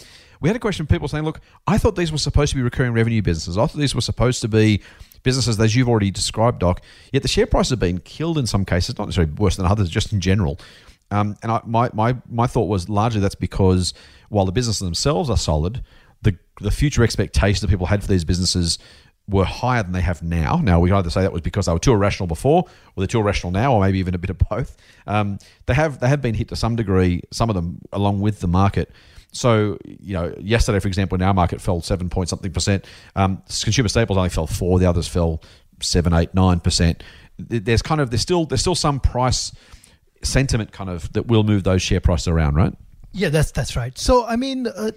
we 0.42 0.48
had 0.48 0.56
a 0.56 0.58
question 0.58 0.84
from 0.84 0.94
people 0.94 1.08
saying, 1.08 1.24
look, 1.24 1.40
I 1.66 1.78
thought 1.78 1.94
these 1.94 2.10
were 2.10 2.18
supposed 2.18 2.50
to 2.50 2.56
be 2.56 2.62
recurring 2.62 2.92
revenue 2.92 3.22
businesses. 3.22 3.56
I 3.56 3.66
thought 3.66 3.78
these 3.78 3.94
were 3.94 4.00
supposed 4.00 4.42
to 4.42 4.48
be 4.48 4.82
businesses 5.22 5.58
as 5.60 5.76
you've 5.76 5.88
already 5.88 6.10
described, 6.10 6.58
Doc. 6.58 6.82
Yet 7.12 7.22
the 7.22 7.28
share 7.28 7.46
price 7.46 7.70
has 7.70 7.78
been 7.78 8.00
killed 8.00 8.38
in 8.38 8.46
some 8.46 8.64
cases, 8.64 8.98
not 8.98 9.06
necessarily 9.06 9.32
worse 9.34 9.56
than 9.56 9.66
others, 9.66 9.88
just 9.88 10.12
in 10.12 10.20
general. 10.20 10.58
Um, 11.12 11.36
and 11.42 11.52
I, 11.52 11.60
my, 11.64 11.90
my, 11.92 12.16
my 12.28 12.48
thought 12.48 12.64
was 12.64 12.88
largely 12.88 13.20
that's 13.20 13.36
because 13.36 13.94
while 14.30 14.44
the 14.44 14.52
businesses 14.52 14.80
themselves 14.80 15.30
are 15.30 15.36
solid, 15.36 15.84
the, 16.22 16.36
the 16.60 16.72
future 16.72 17.04
expectations 17.04 17.60
that 17.60 17.68
people 17.68 17.86
had 17.86 18.02
for 18.02 18.08
these 18.08 18.24
businesses 18.24 18.80
were 19.28 19.44
higher 19.44 19.84
than 19.84 19.92
they 19.92 20.00
have 20.00 20.22
now. 20.22 20.56
Now, 20.56 20.80
we 20.80 20.90
either 20.90 21.10
say 21.10 21.22
that 21.22 21.32
was 21.32 21.42
because 21.42 21.66
they 21.66 21.72
were 21.72 21.78
too 21.78 21.92
irrational 21.92 22.26
before, 22.26 22.64
or 22.64 22.92
they're 22.96 23.06
too 23.06 23.20
irrational 23.20 23.52
now, 23.52 23.74
or 23.74 23.80
maybe 23.80 24.00
even 24.00 24.14
a 24.14 24.18
bit 24.18 24.30
of 24.30 24.38
both. 24.38 24.76
Um, 25.06 25.38
they 25.66 25.74
have 25.74 26.00
they 26.00 26.08
have 26.08 26.20
been 26.20 26.34
hit 26.34 26.48
to 26.48 26.56
some 26.56 26.74
degree, 26.74 27.22
some 27.30 27.48
of 27.48 27.54
them 27.54 27.80
along 27.92 28.20
with 28.20 28.40
the 28.40 28.48
market. 28.48 28.90
So, 29.32 29.78
you 29.84 30.12
know, 30.14 30.34
yesterday, 30.38 30.78
for 30.78 30.88
example, 30.88 31.16
in 31.16 31.22
our 31.22 31.34
market 31.34 31.60
fell 31.60 31.80
seven 31.80 32.08
point 32.10 32.28
something 32.28 32.52
percent. 32.52 32.86
Um, 33.16 33.42
consumer 33.62 33.88
staples 33.88 34.18
only 34.18 34.30
fell 34.30 34.46
four. 34.46 34.78
The 34.78 34.86
others 34.86 35.08
fell 35.08 35.42
seven, 35.80 36.12
eight, 36.12 36.34
nine 36.34 36.60
percent. 36.60 37.02
There's 37.38 37.82
kind 37.82 38.00
of 38.00 38.10
there's 38.10 38.20
still 38.22 38.44
there's 38.44 38.60
still 38.60 38.74
some 38.74 39.00
price 39.00 39.52
sentiment 40.22 40.70
kind 40.72 40.90
of 40.90 41.12
that 41.14 41.26
will 41.26 41.44
move 41.44 41.64
those 41.64 41.82
share 41.82 42.00
prices 42.00 42.28
around, 42.28 42.54
right? 42.56 42.74
Yeah, 43.12 43.30
that's 43.30 43.50
that's 43.52 43.74
right. 43.74 43.96
So 43.98 44.24
I 44.26 44.36
mean, 44.36 44.66
uh, 44.66 44.90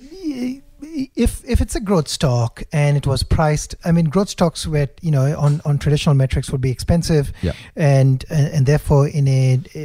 if 0.81 1.43
if 1.45 1.61
it's 1.61 1.75
a 1.75 1.79
growth 1.79 2.07
stock 2.07 2.63
and 2.71 2.97
it 2.97 3.07
was 3.07 3.23
priced, 3.23 3.75
I 3.85 3.91
mean, 3.91 4.05
growth 4.05 4.29
stocks 4.29 4.67
were 4.67 4.87
you 5.01 5.11
know 5.11 5.37
on 5.39 5.61
on 5.65 5.77
traditional 5.79 6.15
metrics 6.15 6.51
would 6.51 6.61
be 6.61 6.71
expensive, 6.71 7.31
Yeah. 7.41 7.53
and 7.75 8.23
and, 8.29 8.47
and 8.53 8.65
therefore 8.65 9.07
in 9.07 9.27
a 9.27 9.59
uh, 9.75 9.79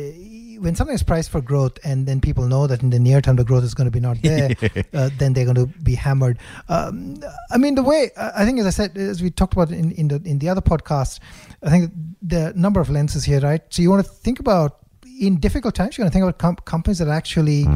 when 0.60 0.74
something 0.74 0.94
is 0.94 1.02
priced 1.02 1.30
for 1.30 1.40
growth 1.40 1.78
and 1.84 2.06
then 2.06 2.20
people 2.20 2.46
know 2.46 2.66
that 2.66 2.82
in 2.82 2.90
the 2.90 2.98
near 2.98 3.20
term 3.20 3.36
the 3.36 3.44
growth 3.44 3.64
is 3.64 3.74
going 3.74 3.86
to 3.86 3.90
be 3.90 4.00
not 4.00 4.20
there, 4.22 4.50
uh, 4.94 5.10
then 5.18 5.32
they're 5.32 5.44
going 5.44 5.56
to 5.56 5.66
be 5.66 5.94
hammered. 5.94 6.38
Um, 6.68 7.16
I 7.50 7.56
mean, 7.56 7.74
the 7.74 7.82
way 7.82 8.10
I 8.16 8.44
think, 8.44 8.60
as 8.60 8.66
I 8.66 8.70
said, 8.70 8.96
as 8.96 9.22
we 9.22 9.30
talked 9.30 9.54
about 9.54 9.70
in, 9.70 9.92
in 9.92 10.08
the 10.08 10.20
in 10.24 10.38
the 10.38 10.48
other 10.48 10.60
podcast, 10.60 11.20
I 11.62 11.70
think 11.70 11.92
the 12.22 12.52
number 12.54 12.80
of 12.80 12.90
lenses 12.90 13.24
here, 13.24 13.40
right? 13.40 13.62
So 13.70 13.82
you 13.82 13.90
want 13.90 14.04
to 14.04 14.10
think 14.10 14.38
about 14.40 14.78
in 15.20 15.38
difficult 15.38 15.74
times, 15.74 15.98
you 15.98 16.04
want 16.04 16.12
to 16.12 16.14
think 16.18 16.24
about 16.24 16.38
com- 16.38 16.56
companies 16.64 16.98
that 16.98 17.08
are 17.08 17.14
actually 17.14 17.66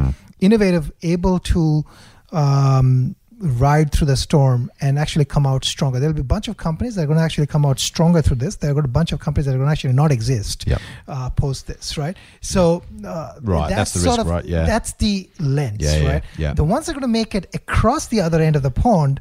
innovative, 0.40 0.92
able 1.02 1.38
to 1.38 1.84
um, 2.32 3.16
ride 3.44 3.92
through 3.92 4.06
the 4.06 4.16
storm 4.16 4.70
and 4.80 4.98
actually 4.98 5.24
come 5.26 5.46
out 5.46 5.64
stronger. 5.64 6.00
There'll 6.00 6.14
be 6.14 6.20
a 6.22 6.24
bunch 6.24 6.48
of 6.48 6.56
companies 6.56 6.94
that 6.94 7.02
are 7.02 7.06
going 7.06 7.18
to 7.18 7.22
actually 7.24 7.46
come 7.46 7.66
out 7.66 7.78
stronger 7.78 8.22
through 8.22 8.36
this. 8.36 8.56
There 8.56 8.70
are 8.70 8.74
going 8.74 8.84
to 8.84 8.88
be 8.88 8.92
a 8.92 9.00
bunch 9.00 9.12
of 9.12 9.20
companies 9.20 9.46
that 9.46 9.52
are 9.54 9.58
going 9.58 9.66
to 9.68 9.72
actually 9.72 9.92
not 9.92 10.10
exist 10.10 10.64
Yep. 10.66 10.80
uh, 11.08 11.30
post 11.30 11.66
this, 11.66 11.98
right? 11.98 12.16
So, 12.40 12.82
uh, 13.06 13.34
Right, 13.42 13.68
that's 13.68 13.92
the 13.92 14.00
sort 14.00 14.16
risk, 14.18 14.20
of, 14.26 14.26
right, 14.32 14.44
yeah. 14.44 14.64
That's 14.64 14.92
the 14.94 15.28
lens, 15.38 15.76
Yeah, 15.80 15.96
yeah, 15.96 16.12
right? 16.12 16.24
yeah. 16.38 16.54
The 16.54 16.64
ones 16.64 16.86
that 16.86 16.92
are 16.92 17.00
going 17.00 17.02
to 17.12 17.18
make 17.20 17.34
it 17.34 17.54
across 17.54 18.06
the 18.06 18.20
other 18.20 18.40
end 18.40 18.56
of 18.56 18.62
the 18.62 18.70
pond 18.70 19.20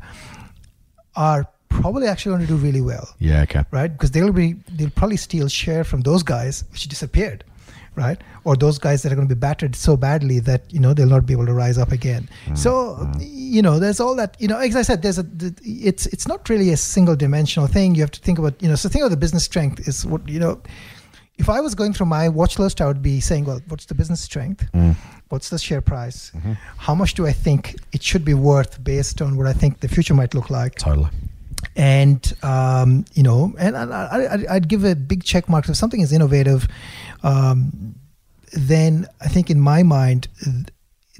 are 1.15 1.47
probably 1.69 2.07
actually 2.07 2.31
going 2.35 2.41
to 2.41 2.47
do 2.47 2.55
really 2.55 2.81
well 2.81 3.07
Yeah. 3.19 3.41
Okay. 3.43 3.63
right? 3.71 3.91
Because 3.91 4.11
they'll 4.11 4.31
be 4.31 4.53
they'll 4.71 4.89
probably 4.91 5.17
steal 5.17 5.47
share 5.47 5.83
from 5.83 6.01
those 6.01 6.23
guys 6.23 6.63
which 6.71 6.87
disappeared, 6.87 7.43
right? 7.95 8.21
Or 8.43 8.55
those 8.55 8.77
guys 8.77 9.03
that 9.03 9.11
are 9.11 9.15
going 9.15 9.27
to 9.27 9.35
be 9.35 9.39
battered 9.39 9.75
so 9.75 9.95
badly 9.95 10.39
that 10.39 10.71
you 10.73 10.79
know 10.79 10.93
they'll 10.93 11.07
not 11.07 11.25
be 11.25 11.33
able 11.33 11.45
to 11.45 11.53
rise 11.53 11.77
up 11.77 11.91
again. 11.91 12.29
Mm, 12.45 12.57
so 12.57 12.97
mm. 12.99 13.15
you 13.21 13.61
know, 13.61 13.79
there's 13.79 13.99
all 13.99 14.15
that. 14.15 14.35
You 14.39 14.47
know, 14.47 14.57
as 14.57 14.75
I 14.75 14.81
said, 14.81 15.01
there's 15.01 15.19
a 15.19 15.25
it's 15.63 16.05
it's 16.07 16.27
not 16.27 16.49
really 16.49 16.71
a 16.71 16.77
single 16.77 17.15
dimensional 17.15 17.67
thing. 17.67 17.95
You 17.95 18.01
have 18.01 18.11
to 18.11 18.19
think 18.19 18.39
about 18.39 18.61
you 18.61 18.69
know. 18.69 18.75
So 18.75 18.89
think 18.89 19.03
of 19.03 19.11
the 19.11 19.17
business 19.17 19.43
strength 19.43 19.87
is 19.87 20.05
what 20.05 20.27
you 20.27 20.39
know. 20.39 20.61
If 21.37 21.49
I 21.49 21.61
was 21.61 21.73
going 21.73 21.93
through 21.93 22.05
my 22.05 22.29
watch 22.29 22.59
list, 22.59 22.79
I 22.79 22.85
would 22.85 23.01
be 23.01 23.19
saying, 23.19 23.45
well, 23.45 23.59
what's 23.67 23.85
the 23.85 23.95
business 23.95 24.21
strength? 24.21 24.71
Mm. 24.71 24.95
What's 25.29 25.49
the 25.49 25.57
share 25.57 25.81
price? 25.81 26.31
Mm-hmm. 26.35 26.53
How 26.77 26.93
much 26.93 27.15
do 27.15 27.25
I 27.25 27.31
think 27.31 27.75
it 27.91 28.03
should 28.03 28.23
be 28.23 28.35
worth 28.35 28.83
based 28.83 29.19
on 29.19 29.35
what 29.35 29.47
I 29.47 29.53
think 29.53 29.79
the 29.79 29.87
future 29.87 30.13
might 30.13 30.35
look 30.35 30.51
like? 30.51 30.75
Totally. 30.75 31.09
and 31.75 32.33
um, 32.43 33.05
you 33.13 33.23
know, 33.23 33.53
and 33.57 33.75
I, 33.75 34.45
I'd 34.49 34.67
give 34.67 34.83
a 34.83 34.95
big 34.95 35.23
check 35.23 35.49
mark 35.49 35.67
if 35.69 35.75
something 35.75 36.01
is 36.01 36.13
innovative. 36.13 36.67
Um, 37.23 37.95
then 38.51 39.07
I 39.21 39.27
think 39.27 39.49
in 39.49 39.59
my 39.59 39.81
mind, 39.83 40.27
th- 40.43 40.67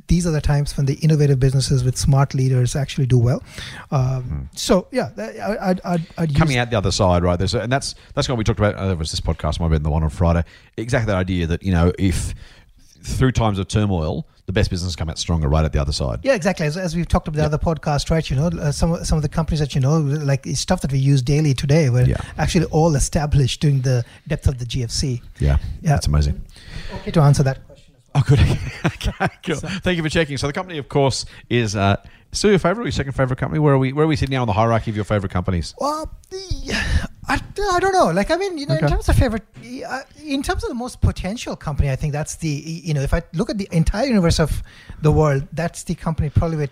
these 0.08 0.28
are 0.28 0.32
the 0.32 0.42
times 0.42 0.76
when 0.76 0.86
the 0.86 0.96
innovative 0.96 1.40
businesses 1.40 1.84
with 1.84 1.98
smart 1.98 2.34
leaders 2.34 2.76
actually 2.76 3.06
do 3.08 3.18
well. 3.18 3.42
Um, 3.90 4.50
So 4.56 4.88
yeah, 4.92 5.10
I, 5.18 5.70
I'd, 5.70 5.82
I'd, 5.86 6.06
I'd 6.18 6.30
use 6.32 6.38
coming 6.38 6.58
out 6.58 6.70
the 6.70 6.78
other 6.78 6.92
side, 6.92 7.24
right? 7.24 7.38
There's, 7.38 7.56
and 7.56 7.72
that's 7.72 7.96
that's 8.14 8.28
what 8.30 8.38
we 8.38 8.44
talked 8.44 8.60
about. 8.60 8.76
Uh, 8.76 8.88
there 8.88 8.96
was 8.96 9.12
this 9.12 9.22
podcast, 9.22 9.60
might 9.60 9.66
have 9.66 9.72
been 9.72 9.84
the 9.84 9.90
one 9.90 10.04
on 10.04 10.10
Friday. 10.10 10.44
Exactly 10.78 11.08
that 11.08 11.18
idea 11.18 11.48
that 11.48 11.64
you 11.64 11.72
know, 11.72 11.94
if 11.98 12.36
through 13.04 13.32
times 13.34 13.60
of 13.60 13.68
turmoil, 13.68 14.26
the 14.46 14.54
best 14.54 14.70
businesses 14.70 14.96
come 14.96 15.10
out 15.10 15.18
stronger 15.20 15.48
right 15.48 15.64
at 15.66 15.72
the 15.74 15.80
other 15.82 15.92
side. 15.94 16.20
Yeah, 16.24 16.34
exactly. 16.36 16.66
As, 16.66 16.76
as 16.78 16.96
we've 16.96 17.08
talked 17.08 17.28
about 17.28 17.38
the 17.38 17.46
other 17.46 17.58
podcast, 17.58 18.10
right? 18.10 18.28
You 18.30 18.36
know, 18.36 18.48
uh, 18.48 18.72
some 18.72 18.92
of- 18.94 19.06
some 19.08 19.18
of 19.18 19.22
the 19.22 19.30
companies 19.30 19.60
that 19.60 19.74
you 19.76 19.82
know, 19.82 19.98
like 20.00 20.46
stuff 20.54 20.82
that 20.82 20.92
we 20.92 21.00
use 21.00 21.22
daily 21.22 21.54
today, 21.54 21.90
were 21.90 22.04
Yeah. 22.04 22.18
actually 22.38 22.66
all 22.66 22.96
established 22.96 23.62
during 23.62 23.82
the 23.82 24.04
depth 24.28 24.48
of 24.48 24.58
the 24.60 24.66
GFC. 24.66 25.22
Yeah, 25.40 25.58
Yeah. 25.82 25.92
that's 25.92 26.08
amazing. 26.08 26.42
Okay, 26.96 27.12
to 27.12 27.22
answer 27.22 27.44
that 27.44 27.66
question. 27.68 27.94
As 27.96 28.02
well. 28.14 28.24
Oh, 28.24 28.24
good. 28.28 28.40
okay, 28.86 29.34
cool. 29.46 29.56
Thank 29.82 29.98
you 29.98 30.04
for 30.04 30.10
checking. 30.10 30.38
So 30.38 30.48
the 30.48 30.54
company, 30.54 30.78
of 30.78 30.88
course, 30.90 31.26
is 31.50 31.76
uh, 31.76 31.98
still 32.34 32.50
your 32.50 32.60
favorite, 32.60 32.84
or 32.84 32.86
your 32.88 32.92
second 32.92 33.14
favorite 33.14 33.38
company. 33.40 33.60
Where 33.60 33.74
are 33.74 33.78
we? 33.78 33.94
Where 33.94 34.06
are 34.06 34.08
we 34.08 34.16
sitting 34.16 34.34
now 34.34 34.42
on 34.42 34.48
the 34.48 34.54
hierarchy 34.54 34.92
of 34.92 34.96
your 34.96 35.06
favorite 35.06 35.32
companies? 35.32 35.74
Well, 35.80 36.12
the, 36.30 36.74
I, 37.28 37.40
I 37.72 37.80
don't 37.80 37.94
know. 37.94 38.12
Like, 38.12 38.32
I 38.32 38.36
mean, 38.38 38.58
you 38.58 38.66
know, 38.66 38.76
Okay. 38.76 38.86
in 38.86 38.92
terms 38.92 39.08
of 39.10 39.16
favorite, 39.16 39.44
uh, 39.88 40.02
in 40.24 40.44
terms 40.44 40.64
of 40.64 40.70
the 40.70 40.76
most 40.76 41.00
potential 41.02 41.56
company, 41.56 41.90
I 41.90 41.96
think 41.96 42.12
that's 42.14 42.36
the, 42.36 42.50
you 42.50 42.94
know, 42.94 43.02
if 43.02 43.14
I 43.14 43.22
look 43.34 43.50
at 43.50 43.58
the 43.58 43.70
entire 43.72 44.06
universe 44.08 44.40
of 44.40 44.62
the 45.02 45.12
world, 45.12 45.48
that's 45.54 45.84
the 45.84 45.96
company 45.96 46.30
probably 46.30 46.58
with 46.58 46.72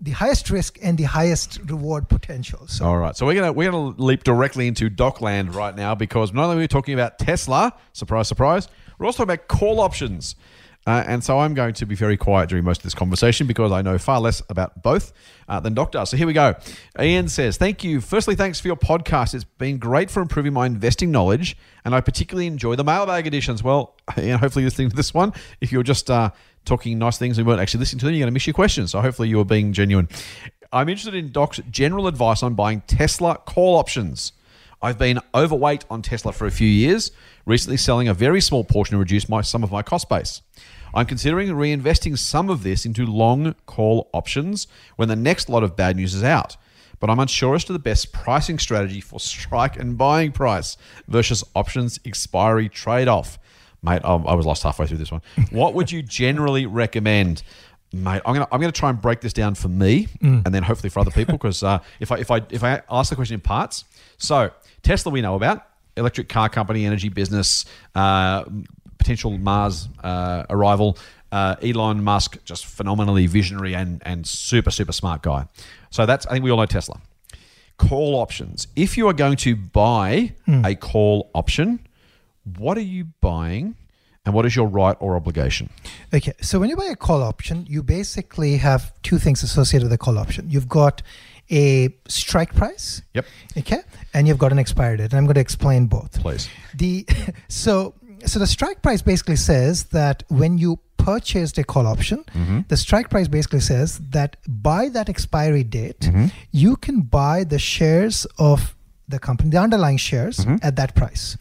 the 0.00 0.10
highest 0.10 0.50
risk 0.50 0.78
and 0.82 0.98
the 0.98 1.04
highest 1.04 1.58
reward 1.66 2.08
potential. 2.08 2.66
So, 2.66 2.84
All 2.84 2.98
right, 2.98 3.16
so 3.16 3.24
we're 3.24 3.34
gonna 3.34 3.52
we're 3.52 3.70
gonna 3.70 3.94
leap 3.96 4.24
directly 4.24 4.66
into 4.66 4.90
Dockland 4.90 5.54
right 5.54 5.74
now 5.74 5.94
because 5.94 6.32
not 6.34 6.44
only 6.44 6.56
are 6.56 6.60
we 6.60 6.68
talking 6.68 6.92
about 6.94 7.18
Tesla, 7.18 7.72
surprise, 7.94 8.28
surprise, 8.28 8.68
we're 8.98 9.06
also 9.06 9.24
talking 9.24 9.34
about 9.34 9.48
call 9.48 9.80
options. 9.80 10.36
Uh, 10.86 11.02
and 11.06 11.24
so 11.24 11.40
I'm 11.40 11.54
going 11.54 11.74
to 11.74 11.86
be 11.86 11.96
very 11.96 12.16
quiet 12.16 12.48
during 12.48 12.64
most 12.64 12.78
of 12.78 12.84
this 12.84 12.94
conversation 12.94 13.46
because 13.46 13.72
I 13.72 13.82
know 13.82 13.98
far 13.98 14.20
less 14.20 14.40
about 14.48 14.82
both 14.82 15.12
uh, 15.48 15.58
than 15.58 15.74
Doc 15.74 15.90
does. 15.90 16.10
So 16.10 16.16
here 16.16 16.26
we 16.26 16.32
go. 16.32 16.54
Ian 17.00 17.28
says, 17.28 17.56
Thank 17.56 17.82
you. 17.82 18.00
Firstly, 18.00 18.36
thanks 18.36 18.60
for 18.60 18.68
your 18.68 18.76
podcast. 18.76 19.34
It's 19.34 19.44
been 19.44 19.78
great 19.78 20.10
for 20.10 20.22
improving 20.22 20.52
my 20.52 20.66
investing 20.66 21.10
knowledge, 21.10 21.56
and 21.84 21.94
I 21.94 22.00
particularly 22.00 22.46
enjoy 22.46 22.76
the 22.76 22.84
mailbag 22.84 23.26
editions. 23.26 23.64
Well, 23.64 23.96
Ian, 24.18 24.38
hopefully 24.38 24.62
you're 24.62 24.70
listening 24.70 24.90
to 24.90 24.96
this 24.96 25.12
one. 25.12 25.32
If 25.60 25.72
you're 25.72 25.82
just 25.82 26.08
uh, 26.08 26.30
talking 26.64 26.98
nice 26.98 27.18
things 27.18 27.38
and 27.38 27.46
weren't 27.46 27.60
actually 27.60 27.80
listening 27.80 28.00
to 28.00 28.06
them, 28.06 28.14
you're 28.14 28.22
going 28.22 28.30
to 28.30 28.34
miss 28.34 28.46
your 28.46 28.54
questions. 28.54 28.92
So 28.92 29.00
hopefully 29.00 29.28
you 29.28 29.40
are 29.40 29.44
being 29.44 29.72
genuine. 29.72 30.08
I'm 30.72 30.88
interested 30.88 31.14
in 31.14 31.32
Doc's 31.32 31.60
general 31.70 32.06
advice 32.06 32.42
on 32.42 32.54
buying 32.54 32.82
Tesla 32.82 33.38
call 33.38 33.76
options. 33.76 34.32
I've 34.82 34.98
been 34.98 35.20
overweight 35.34 35.84
on 35.90 36.02
Tesla 36.02 36.32
for 36.32 36.46
a 36.46 36.50
few 36.50 36.68
years, 36.68 37.10
recently 37.46 37.76
selling 37.76 38.08
a 38.08 38.14
very 38.14 38.40
small 38.40 38.62
portion 38.62 38.94
to 38.94 38.98
reduce 38.98 39.28
my, 39.28 39.40
some 39.40 39.64
of 39.64 39.72
my 39.72 39.82
cost 39.82 40.08
base. 40.08 40.42
I'm 40.94 41.06
considering 41.06 41.48
reinvesting 41.48 42.18
some 42.18 42.48
of 42.50 42.62
this 42.62 42.84
into 42.86 43.04
long 43.06 43.54
call 43.66 44.08
options 44.12 44.66
when 44.96 45.08
the 45.08 45.16
next 45.16 45.48
lot 45.48 45.62
of 45.62 45.76
bad 45.76 45.96
news 45.96 46.14
is 46.14 46.24
out. 46.24 46.56
But 46.98 47.10
I'm 47.10 47.18
unsure 47.18 47.54
as 47.54 47.64
to 47.64 47.72
the 47.72 47.78
best 47.78 48.12
pricing 48.12 48.58
strategy 48.58 49.00
for 49.00 49.20
strike 49.20 49.76
and 49.78 49.98
buying 49.98 50.32
price 50.32 50.76
versus 51.08 51.44
options 51.54 52.00
expiry 52.06 52.68
trade 52.70 53.06
off. 53.08 53.38
Mate, 53.82 54.00
I 54.02 54.14
I 54.14 54.34
was 54.34 54.46
lost 54.46 54.62
halfway 54.62 54.86
through 54.86 54.96
this 54.98 55.12
one. 55.12 55.20
What 55.50 55.74
would 55.74 55.92
you 55.92 56.02
generally 56.02 56.64
recommend? 56.64 57.42
Mate, 57.92 58.22
I'm 58.24 58.32
gonna 58.34 58.48
I'm 58.50 58.60
gonna 58.60 58.72
try 58.72 58.88
and 58.90 59.00
break 59.00 59.20
this 59.20 59.34
down 59.34 59.54
for 59.54 59.68
me, 59.68 60.08
and 60.22 60.54
then 60.54 60.62
hopefully 60.62 60.88
for 60.88 61.00
other 61.00 61.10
people. 61.10 61.34
Because 61.34 61.62
uh, 61.62 61.80
if 62.00 62.10
I 62.10 62.16
if 62.16 62.30
I 62.30 62.40
if 62.50 62.64
I 62.64 62.80
ask 62.90 63.10
the 63.10 63.16
question 63.16 63.34
in 63.34 63.40
parts, 63.40 63.84
so 64.16 64.50
Tesla 64.82 65.12
we 65.12 65.20
know 65.20 65.34
about 65.34 65.66
electric 65.98 66.28
car 66.28 66.48
company, 66.48 66.84
energy 66.86 67.08
business, 67.10 67.64
uh, 67.94 68.44
potential 68.98 69.36
Mars 69.38 69.88
uh, 70.02 70.44
arrival. 70.50 70.98
Uh, 71.32 71.56
Elon 71.60 72.04
Musk, 72.04 72.38
just 72.44 72.64
phenomenally 72.66 73.26
visionary 73.26 73.74
and 73.74 74.00
and 74.06 74.26
super 74.26 74.70
super 74.70 74.92
smart 74.92 75.22
guy. 75.22 75.46
So 75.90 76.06
that's 76.06 76.24
I 76.26 76.32
think 76.32 76.44
we 76.44 76.50
all 76.50 76.58
know 76.58 76.66
Tesla. 76.66 77.00
Call 77.78 78.14
options. 78.14 78.68
If 78.76 78.96
you 78.96 79.08
are 79.08 79.12
going 79.12 79.36
to 79.38 79.54
buy 79.56 80.32
a 80.64 80.74
call 80.76 81.30
option, 81.34 81.86
what 82.56 82.78
are 82.78 82.82
you 82.82 83.06
buying, 83.20 83.74
and 84.24 84.34
what 84.34 84.46
is 84.46 84.54
your 84.56 84.66
right 84.66 84.96
or 85.00 85.16
obligation? 85.16 85.68
Okay, 86.14 86.32
so 86.40 86.58
when 86.58 86.70
you 86.70 86.76
buy 86.76 86.86
a 86.86 86.96
call 86.96 87.22
option, 87.22 87.66
you 87.68 87.82
basically 87.82 88.56
have 88.58 88.92
two 89.02 89.18
things 89.18 89.42
associated 89.42 89.84
with 89.84 89.90
the 89.90 89.98
call 89.98 90.16
option. 90.18 90.48
You've 90.48 90.68
got 90.68 91.02
a 91.50 91.94
strike 92.08 92.54
price. 92.54 93.02
Yep. 93.14 93.26
Okay, 93.58 93.80
and 94.14 94.26
you've 94.26 94.38
got 94.38 94.52
an 94.52 94.58
expiry 94.58 94.96
date. 94.96 95.12
And 95.12 95.14
I'm 95.14 95.24
going 95.24 95.34
to 95.34 95.40
explain 95.40 95.86
both. 95.86 96.20
Please. 96.20 96.48
The 96.74 97.06
so 97.48 97.94
so 98.26 98.38
the 98.38 98.46
strike 98.46 98.82
price 98.82 99.02
basically 99.02 99.36
says 99.36 99.84
that 99.86 100.22
when 100.28 100.58
you 100.58 100.78
purchased 100.96 101.58
a 101.58 101.64
call 101.64 101.86
option, 101.86 102.24
mm-hmm. 102.34 102.60
the 102.68 102.76
strike 102.76 103.10
price 103.10 103.28
basically 103.28 103.60
says 103.60 103.98
that 104.10 104.36
by 104.48 104.88
that 104.88 105.08
expiry 105.08 105.62
date, 105.62 106.00
mm-hmm. 106.00 106.26
you 106.50 106.76
can 106.76 107.00
buy 107.02 107.44
the 107.44 107.58
shares 107.58 108.26
of 108.38 108.74
the 109.08 109.18
company, 109.18 109.50
the 109.50 109.58
underlying 109.58 109.96
shares 109.96 110.38
mm-hmm. 110.38 110.56
at 110.62 110.76
that 110.76 110.94
price. 110.94 111.36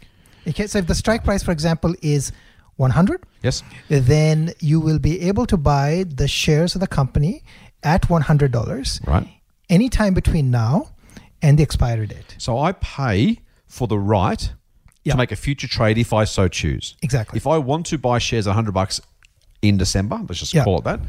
Okay, 0.48 0.68
so 0.68 0.78
if 0.78 0.88
the 0.88 0.96
strike 0.96 1.24
price, 1.24 1.42
for 1.42 1.52
example, 1.52 1.96
is 2.02 2.32
100, 2.78 3.24
Yes. 3.42 3.64
then 3.90 4.54
you 4.60 4.80
will 4.80 5.00
be 5.00 5.22
able 5.22 5.46
to 5.48 5.58
buy 5.58 6.06
the 6.08 6.28
shares 6.28 6.76
of 6.76 6.82
the 6.82 6.88
company 6.88 7.44
at 7.84 8.04
$100 8.08 9.08
Right. 9.08 9.28
anytime 9.70 10.14
between 10.14 10.52
now 10.52 10.90
and 11.42 11.58
the 11.58 11.64
expiry 11.64 12.08
date. 12.08 12.36
So 12.38 12.60
I 12.60 12.74
pay 12.74 13.40
for 13.68 13.88
the 13.88 13.98
right 13.98 14.54
Yeah. 15.06 15.14
to 15.14 15.18
make 15.18 15.32
a 15.32 15.36
future 15.36 15.68
trade 15.68 15.98
if 15.98 16.12
I 16.14 16.24
so 16.26 16.48
choose. 16.48 16.96
Exactly. 17.02 17.38
If 17.38 17.46
I 17.48 17.58
want 17.60 17.86
to 17.88 17.98
buy 17.98 18.18
shares 18.18 18.48
at 18.48 18.52
100 18.52 18.72
bucks 18.74 19.00
in 19.62 19.78
December, 19.78 20.18
let's 20.28 20.40
just 20.40 20.54
Yeah. 20.54 20.64
call 20.64 20.80
it 20.80 20.84
that. 20.86 21.00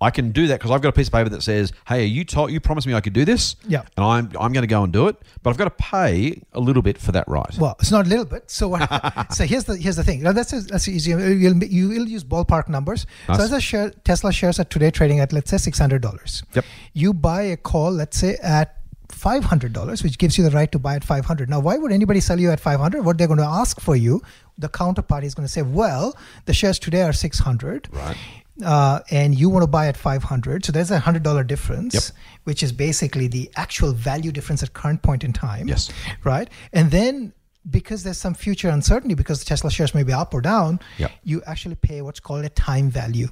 I 0.00 0.10
can 0.10 0.30
do 0.30 0.46
that 0.46 0.60
because 0.60 0.70
I've 0.70 0.80
got 0.80 0.90
a 0.90 0.92
piece 0.92 1.08
of 1.08 1.12
paper 1.12 1.28
that 1.30 1.42
says, 1.42 1.72
"Hey, 1.88 2.04
you 2.04 2.22
told 2.24 2.52
you 2.52 2.60
promised 2.60 2.86
me 2.86 2.94
I 2.94 3.00
could 3.00 3.14
do 3.14 3.24
this, 3.24 3.56
Yeah. 3.66 3.82
and 3.96 4.04
I'm 4.06 4.26
I'm 4.38 4.52
going 4.52 4.62
to 4.62 4.68
go 4.68 4.84
and 4.84 4.92
do 4.92 5.08
it, 5.08 5.16
but 5.42 5.50
I've 5.50 5.56
got 5.56 5.64
to 5.64 5.70
pay 5.72 6.40
a 6.52 6.60
little 6.60 6.82
bit 6.82 6.98
for 6.98 7.10
that 7.10 7.26
right." 7.26 7.52
Well, 7.58 7.74
it's 7.80 7.90
not 7.90 8.06
a 8.06 8.08
little 8.08 8.24
bit. 8.24 8.48
So, 8.48 8.68
what, 8.68 9.32
so 9.34 9.44
here's 9.44 9.64
the 9.64 9.76
here's 9.76 9.96
the 9.96 10.04
thing. 10.04 10.22
Now, 10.22 10.30
that's 10.30 10.52
that's 10.66 10.86
easy. 10.86 11.10
You'll, 11.10 11.64
you 11.64 11.88
will 11.88 12.06
use 12.06 12.22
ballpark 12.22 12.68
numbers. 12.68 13.06
Nice. 13.28 13.38
So, 13.38 13.42
as 13.44 13.52
a 13.52 13.60
share, 13.60 13.90
Tesla 14.04 14.30
shares 14.32 14.60
are 14.60 14.64
today 14.64 14.92
trading 14.92 15.18
at 15.18 15.32
let's 15.32 15.50
say 15.50 15.56
six 15.56 15.80
hundred 15.80 16.00
dollars. 16.02 16.44
Yep. 16.54 16.64
You 16.92 17.12
buy 17.12 17.42
a 17.42 17.56
call, 17.56 17.90
let's 17.90 18.18
say 18.18 18.36
at 18.40 18.77
five 19.10 19.44
hundred 19.44 19.72
dollars, 19.72 20.02
which 20.02 20.18
gives 20.18 20.36
you 20.38 20.44
the 20.44 20.50
right 20.50 20.70
to 20.72 20.78
buy 20.78 20.94
at 20.96 21.04
five 21.04 21.24
hundred. 21.24 21.48
Now, 21.50 21.60
why 21.60 21.76
would 21.78 21.92
anybody 21.92 22.20
sell 22.20 22.38
you 22.38 22.50
at 22.50 22.60
five 22.60 22.80
hundred? 22.80 23.04
What 23.04 23.18
they're 23.18 23.26
going 23.26 23.38
to 23.38 23.44
ask 23.44 23.80
for 23.80 23.96
you, 23.96 24.22
the 24.58 24.68
counterparty 24.68 25.24
is 25.24 25.34
going 25.34 25.46
to 25.46 25.52
say, 25.52 25.62
well, 25.62 26.16
the 26.46 26.54
shares 26.54 26.78
today 26.78 27.02
are 27.02 27.12
six 27.12 27.38
hundred. 27.38 27.88
Right. 27.92 28.16
Uh, 28.64 28.98
and 29.12 29.38
you 29.38 29.48
want 29.48 29.62
to 29.62 29.68
buy 29.68 29.86
at 29.86 29.96
500 29.96 30.64
so 30.64 30.72
there's 30.72 30.90
a 30.90 30.98
hundred 30.98 31.22
dollar 31.22 31.44
difference 31.44 31.94
Yep. 31.94 32.02
which 32.42 32.60
is 32.64 32.72
basically 32.72 33.28
the 33.28 33.48
actual 33.54 33.92
value 33.92 34.32
difference 34.32 34.64
at 34.64 34.72
current 34.72 35.00
point 35.02 35.22
in 35.22 35.32
time 35.32 35.68
Yes. 35.68 35.92
right? 36.24 36.50
And 36.72 36.90
then 36.90 37.32
because 37.70 38.02
there's 38.02 38.18
some 38.18 38.34
future 38.34 38.68
uncertainty 38.68 39.14
because 39.14 39.38
the 39.38 39.44
Tesla 39.44 39.70
shares 39.70 39.94
may 39.94 40.02
be 40.02 40.12
up 40.12 40.34
or 40.34 40.40
down, 40.40 40.80
Yep. 40.96 41.12
you 41.22 41.40
actually 41.46 41.76
pay 41.76 42.02
what's 42.02 42.18
called 42.18 42.44
a 42.44 42.48
time 42.48 42.90
value 42.90 43.28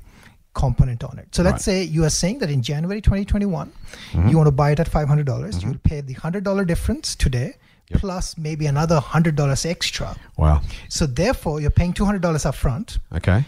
component 0.61 1.05
on 1.05 1.19
it. 1.23 1.29
So 1.37 1.42
let's 1.49 1.64
say 1.64 1.83
you 1.97 2.05
are 2.09 2.11
saying 2.23 2.38
that 2.40 2.51
in 2.51 2.62
January 2.62 3.01
2021, 3.01 3.71
Mm-hmm. 4.12 4.29
you 4.29 4.37
want 4.37 4.47
to 4.49 4.57
buy 4.62 4.71
it 4.73 4.81
at 4.81 4.90
$500. 4.90 5.25
dollars 5.25 5.62
You'll 5.62 5.79
pay 5.92 6.01
the 6.01 6.14
$100 6.14 6.66
difference 6.66 7.14
today 7.27 7.51
Yep. 7.90 8.01
plus 8.01 8.37
maybe 8.37 8.66
another 8.66 8.99
$100 9.01 9.64
extra. 9.75 10.16
Wow. 10.37 10.61
So 10.88 11.07
therefore, 11.07 11.61
you're 11.61 11.71
paying 11.81 11.92
$200 11.95 12.45
up 12.45 12.55
front. 12.57 12.99
Okay. 13.14 13.45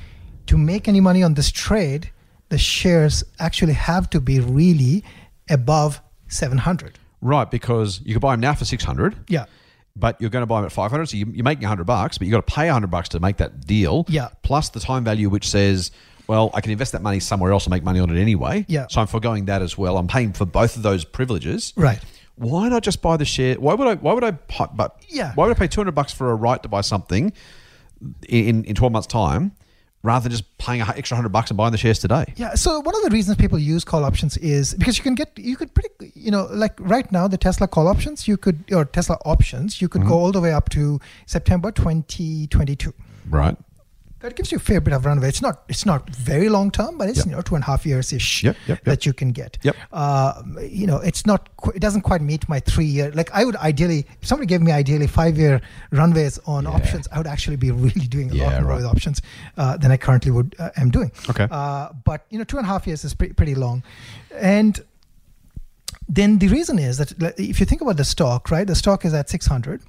To 0.46 0.56
make 0.56 0.86
any 0.92 1.00
money 1.00 1.22
on 1.24 1.34
this 1.34 1.50
trade, 1.50 2.10
the 2.50 2.58
shares 2.58 3.24
actually 3.40 3.72
have 3.90 4.08
to 4.10 4.20
be 4.20 4.38
really 4.40 5.02
above 5.50 6.00
700. 6.28 6.98
Right, 7.20 7.50
because 7.50 8.00
you 8.04 8.12
could 8.14 8.22
buy 8.22 8.32
them 8.34 8.40
now 8.40 8.54
for 8.54 8.64
six 8.64 8.84
hundred. 8.84 9.16
Yeah. 9.28 9.46
But 9.96 10.20
you're 10.20 10.30
going 10.30 10.42
to 10.42 10.46
buy 10.46 10.58
them 10.60 10.66
at 10.66 10.72
500, 10.72 11.06
so 11.08 11.16
you- 11.16 11.32
you're 11.34 11.42
making 11.44 11.64
100 11.64 11.84
bucks, 11.84 12.16
but 12.18 12.26
you've 12.28 12.32
got 12.38 12.46
to 12.46 12.54
pay 12.54 12.66
100 12.68 12.86
bucks 12.92 13.08
to 13.10 13.18
make 13.20 13.38
that 13.38 13.66
deal. 13.66 14.06
Yeah. 14.08 14.28
Plus 14.42 14.68
the 14.68 14.78
time 14.78 15.02
value, 15.02 15.28
which 15.28 15.48
says, 15.48 15.90
well, 16.28 16.50
I 16.52 16.60
can 16.60 16.70
invest 16.70 16.92
that 16.92 17.02
money 17.02 17.20
somewhere 17.20 17.52
else 17.52 17.64
and 17.64 17.72
make 17.72 17.82
money 17.82 17.98
on 17.98 18.14
it 18.14 18.20
anyway. 18.20 18.66
Yeah. 18.68 18.86
So 18.88 19.00
I'm 19.00 19.06
foregoing 19.06 19.46
that 19.46 19.62
as 19.62 19.78
well. 19.78 19.96
I'm 19.96 20.06
paying 20.06 20.34
for 20.34 20.44
both 20.44 20.76
of 20.76 20.82
those 20.82 21.04
privileges. 21.04 21.72
Right. 21.74 22.00
Why 22.36 22.68
not 22.68 22.82
just 22.82 23.00
buy 23.00 23.16
the 23.16 23.24
share? 23.24 23.56
Why 23.56 23.74
would 23.74 23.88
I? 23.88 23.94
Why 23.94 24.12
would 24.12 24.22
I? 24.22 24.32
But 24.32 25.02
Yeah. 25.08 25.32
Why 25.34 25.46
would 25.46 25.56
I 25.56 25.58
pay 25.58 25.66
200 25.66 25.92
bucks 25.92 26.12
for 26.12 26.30
a 26.30 26.34
right 26.34 26.62
to 26.62 26.68
buy 26.68 26.82
something 26.82 27.32
in 28.28 28.64
in 28.64 28.74
12 28.74 28.92
months' 28.92 29.08
time, 29.08 29.52
rather 30.02 30.24
than 30.24 30.32
just 30.32 30.58
paying 30.58 30.82
an 30.82 30.88
extra 30.94 31.16
100 31.16 31.30
bucks 31.30 31.50
and 31.50 31.56
buying 31.56 31.72
the 31.72 31.78
shares 31.78 31.98
today? 31.98 32.26
Yeah. 32.36 32.54
So 32.54 32.78
one 32.78 32.94
of 32.94 33.02
the 33.02 33.10
reasons 33.10 33.38
people 33.38 33.58
use 33.58 33.84
call 33.84 34.04
options 34.04 34.36
is 34.36 34.74
because 34.74 34.98
you 34.98 35.02
can 35.02 35.14
get 35.14 35.32
you 35.36 35.56
could 35.56 35.72
pretty 35.72 36.12
you 36.14 36.30
know 36.30 36.46
like 36.50 36.74
right 36.78 37.10
now 37.10 37.26
the 37.26 37.38
Tesla 37.38 37.66
call 37.66 37.88
options 37.88 38.28
you 38.28 38.36
could 38.36 38.62
or 38.70 38.84
Tesla 38.84 39.16
options 39.24 39.80
you 39.80 39.88
could 39.88 40.02
mm-hmm. 40.02 40.10
go 40.10 40.18
all 40.18 40.30
the 40.30 40.42
way 40.42 40.52
up 40.52 40.68
to 40.68 41.00
September 41.24 41.72
2022. 41.72 42.92
Right. 43.30 43.56
That 44.20 44.34
gives 44.34 44.50
you 44.50 44.56
a 44.56 44.60
fair 44.60 44.80
bit 44.80 44.92
of 44.92 45.06
runway. 45.06 45.28
It's 45.28 45.40
not 45.42 45.62
it's 45.68 45.86
not 45.86 46.10
very 46.10 46.48
long 46.48 46.70
term, 46.70 46.98
but 46.98 47.08
it's 47.08 47.18
Yep. 47.18 47.26
you 47.26 47.32
know 47.32 47.40
two 47.42 47.54
and 47.54 47.62
a 47.62 47.66
half 47.66 47.86
years 47.86 48.12
ish 48.12 48.42
Yep, 48.44 48.56
yep, 48.66 48.84
that 48.84 49.06
you 49.06 49.12
can 49.12 49.30
get. 49.32 49.58
Yep. 49.62 49.76
Uh, 49.92 50.42
you 50.62 50.86
know, 50.86 50.96
it's 50.98 51.24
not 51.24 51.48
qu- 51.56 51.70
it 51.70 51.80
doesn't 51.80 52.02
quite 52.02 52.20
meet 52.20 52.48
my 52.48 52.58
three 52.60 52.84
year. 52.84 53.10
Like 53.12 53.30
I 53.32 53.44
would 53.44 53.56
ideally, 53.56 54.06
if 54.20 54.26
somebody 54.28 54.46
gave 54.46 54.60
me 54.62 54.72
ideally 54.72 55.06
five 55.06 55.38
year 55.38 55.60
runways 55.92 56.38
on 56.46 56.64
Yeah. 56.64 56.70
options, 56.70 57.06
I 57.12 57.18
would 57.18 57.26
actually 57.28 57.56
be 57.56 57.70
really 57.70 58.06
doing 58.08 58.30
a 58.30 58.34
Yeah, 58.34 58.44
lot 58.44 58.62
more 58.62 58.70
right. 58.70 58.76
with 58.76 58.86
options 58.86 59.22
uh, 59.56 59.76
than 59.76 59.90
I 59.92 59.96
currently 59.96 60.30
would 60.32 60.54
uh, 60.58 60.70
am 60.76 60.90
doing. 60.90 61.12
Okay. 61.30 61.46
Uh, 61.50 61.90
but 62.04 62.26
you 62.30 62.38
know, 62.38 62.44
two 62.44 62.56
and 62.58 62.66
a 62.66 62.68
half 62.68 62.86
years 62.86 63.04
is 63.04 63.14
pretty 63.14 63.34
pretty 63.34 63.54
long, 63.54 63.82
and 64.34 64.80
then 66.08 66.38
the 66.38 66.48
reason 66.48 66.78
is 66.78 66.96
that 66.98 67.12
if 67.38 67.60
you 67.60 67.66
think 67.66 67.82
about 67.82 67.96
the 67.98 68.04
stock, 68.04 68.50
right? 68.50 68.66
The 68.66 68.74
stock 68.74 69.04
is 69.04 69.12
at 69.12 69.28
600 69.28 69.82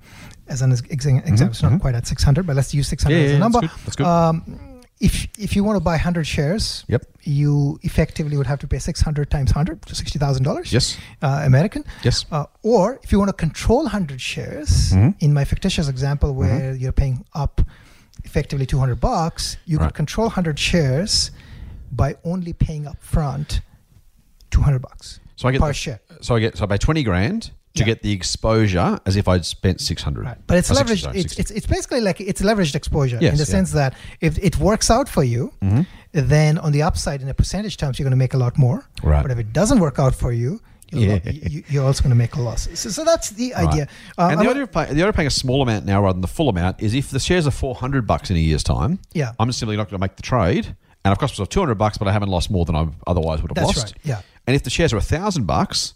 as 0.49 0.61
an 0.61 0.71
ex- 0.71 0.81
example. 1.05 1.47
It's 1.47 1.61
not 1.63 1.71
mhm. 1.73 1.79
quite 1.81 1.95
at 1.95 2.07
600, 2.07 2.45
but 2.47 2.55
let's 2.55 2.73
use 2.73 2.87
600 2.87 3.15
Yeah, 3.15 3.23
as 3.23 3.31
yeah, 3.31 3.37
a 3.37 3.39
that's 3.39 3.53
number. 3.53 3.59
good, 3.67 3.71
that's 3.85 3.95
good. 3.95 4.05
Um, 4.07 4.81
if 4.99 5.27
if 5.37 5.55
you 5.55 5.63
want 5.63 5.77
to 5.77 5.83
buy 5.83 5.93
100 5.95 6.25
shares, 6.27 6.83
Yep. 6.89 7.03
you 7.23 7.79
effectively 7.83 8.35
would 8.35 8.47
have 8.47 8.59
to 8.59 8.67
pay 8.67 8.79
600 8.79 9.29
times 9.31 9.51
100, 9.55 9.87
so 9.87 9.93
$60,000 9.93 10.73
Yes. 10.73 10.97
uh, 11.21 11.41
American. 11.45 11.83
Yes. 12.03 12.25
Uh, 12.31 12.45
or 12.63 12.99
if 13.03 13.11
you 13.11 13.17
want 13.19 13.29
to 13.29 13.33
control 13.47 13.83
100 13.85 14.19
shares, 14.19 14.91
Mhm. 14.93 15.15
in 15.19 15.33
my 15.33 15.45
fictitious 15.45 15.87
example 15.87 16.33
where 16.33 16.75
you're 16.75 16.91
paying 16.91 17.23
up 17.33 17.61
effectively 18.25 18.65
200 18.65 18.99
bucks, 18.99 19.55
you 19.65 19.77
Right. 19.77 19.85
could 19.87 19.95
control 19.95 20.27
100 20.27 20.59
shares 20.59 21.31
by 21.91 22.15
only 22.25 22.51
paying 22.53 22.85
up 22.85 22.97
front 23.01 23.61
200 24.51 24.79
bucks 24.81 25.19
So 25.37 25.47
I 25.47 25.51
get 25.53 25.61
per 25.61 25.67
the- 25.67 25.73
share. 25.73 25.99
So 26.21 26.35
I 26.35 26.39
get 26.41 26.57
so 26.57 26.65
I 26.65 26.67
pay 26.67 26.77
twenty 26.77 27.03
grand 27.03 27.51
to 27.75 27.81
Yeah. 27.81 27.85
get 27.85 28.01
the 28.01 28.11
exposure 28.11 28.99
as 29.05 29.15
if 29.15 29.27
I'd 29.27 29.45
spent 29.45 29.79
six 29.81 30.01
hundred. 30.03 30.25
Right. 30.25 30.37
But 30.47 30.57
it's 30.57 30.67
60, 30.69 30.83
leveraged. 30.83 31.01
sorry, 31.01 31.19
it's, 31.19 31.37
it's 31.39 31.51
it's 31.51 31.67
basically 31.67 32.01
like 32.01 32.19
it's 32.19 32.41
leveraged 32.41 32.75
exposure 32.75 33.17
Yes, 33.21 33.31
in 33.33 33.37
the 33.37 33.43
yeah. 33.43 33.55
sense 33.57 33.71
that 33.73 33.93
if 34.21 34.37
it 34.39 34.57
works 34.59 34.89
out 34.89 35.07
for 35.07 35.23
you, 35.23 35.53
Mhm. 35.61 35.85
then 36.11 36.57
on 36.57 36.71
the 36.71 36.81
upside, 36.81 37.21
in 37.21 37.29
a 37.29 37.33
percentage 37.33 37.77
terms, 37.77 37.99
you're 37.99 38.05
going 38.05 38.11
to 38.19 38.23
make 38.25 38.33
a 38.33 38.37
lot 38.37 38.57
more. 38.57 38.85
Right. 39.03 39.21
But 39.21 39.31
if 39.31 39.37
it 39.37 39.53
doesn't 39.53 39.79
work 39.79 39.99
out 39.99 40.15
for 40.15 40.31
you, 40.33 40.59
you're, 40.91 41.17
Yeah. 41.23 41.31
you, 41.31 41.63
you're 41.69 41.85
also 41.85 42.01
going 42.01 42.09
to 42.09 42.15
make 42.15 42.33
a 42.35 42.41
loss. 42.41 42.67
So, 42.73 42.89
so 42.89 43.03
that's 43.05 43.29
the 43.29 43.53
Right. 43.55 43.67
idea. 43.67 43.87
Uh, 44.17 44.29
and 44.31 44.41
the 44.41 44.49
idea, 44.49 44.63
of 44.63 44.71
pay, 44.71 44.85
the 44.85 44.91
idea 44.91 45.09
of 45.09 45.15
paying 45.15 45.27
a 45.27 45.31
small 45.43 45.61
amount 45.61 45.85
now 45.85 46.01
rather 46.01 46.13
than 46.13 46.21
the 46.21 46.27
full 46.27 46.49
amount 46.49 46.81
is 46.81 46.95
if 46.95 47.11
the 47.11 47.19
shares 47.19 47.45
are 47.45 47.51
four 47.51 47.75
hundred 47.75 48.07
bucks 48.07 48.31
in 48.31 48.35
a 48.35 48.39
year's 48.39 48.63
time, 48.63 48.97
Yeah. 49.13 49.33
I'm 49.39 49.51
simply 49.51 49.77
not 49.77 49.83
going 49.89 49.99
to 49.99 50.03
make 50.03 50.15
the 50.15 50.23
trade, 50.23 50.65
and 51.05 51.11
I've 51.11 51.19
cost 51.19 51.33
myself 51.33 51.49
two 51.49 51.59
hundred 51.59 51.75
bucks, 51.75 51.99
but 51.99 52.07
I 52.07 52.11
haven't 52.11 52.29
lost 52.29 52.49
more 52.49 52.65
than 52.65 52.75
I 52.75 52.87
otherwise 53.05 53.43
would 53.43 53.51
have 53.51 53.55
That's 53.63 53.77
lost. 53.77 53.93
right, 53.93 53.93
yeah. 54.03 54.21
And 54.47 54.55
if 54.55 54.63
the 54.63 54.71
shares 54.71 54.91
are 54.93 54.99
thousand 54.99 55.45
bucks, 55.45 55.93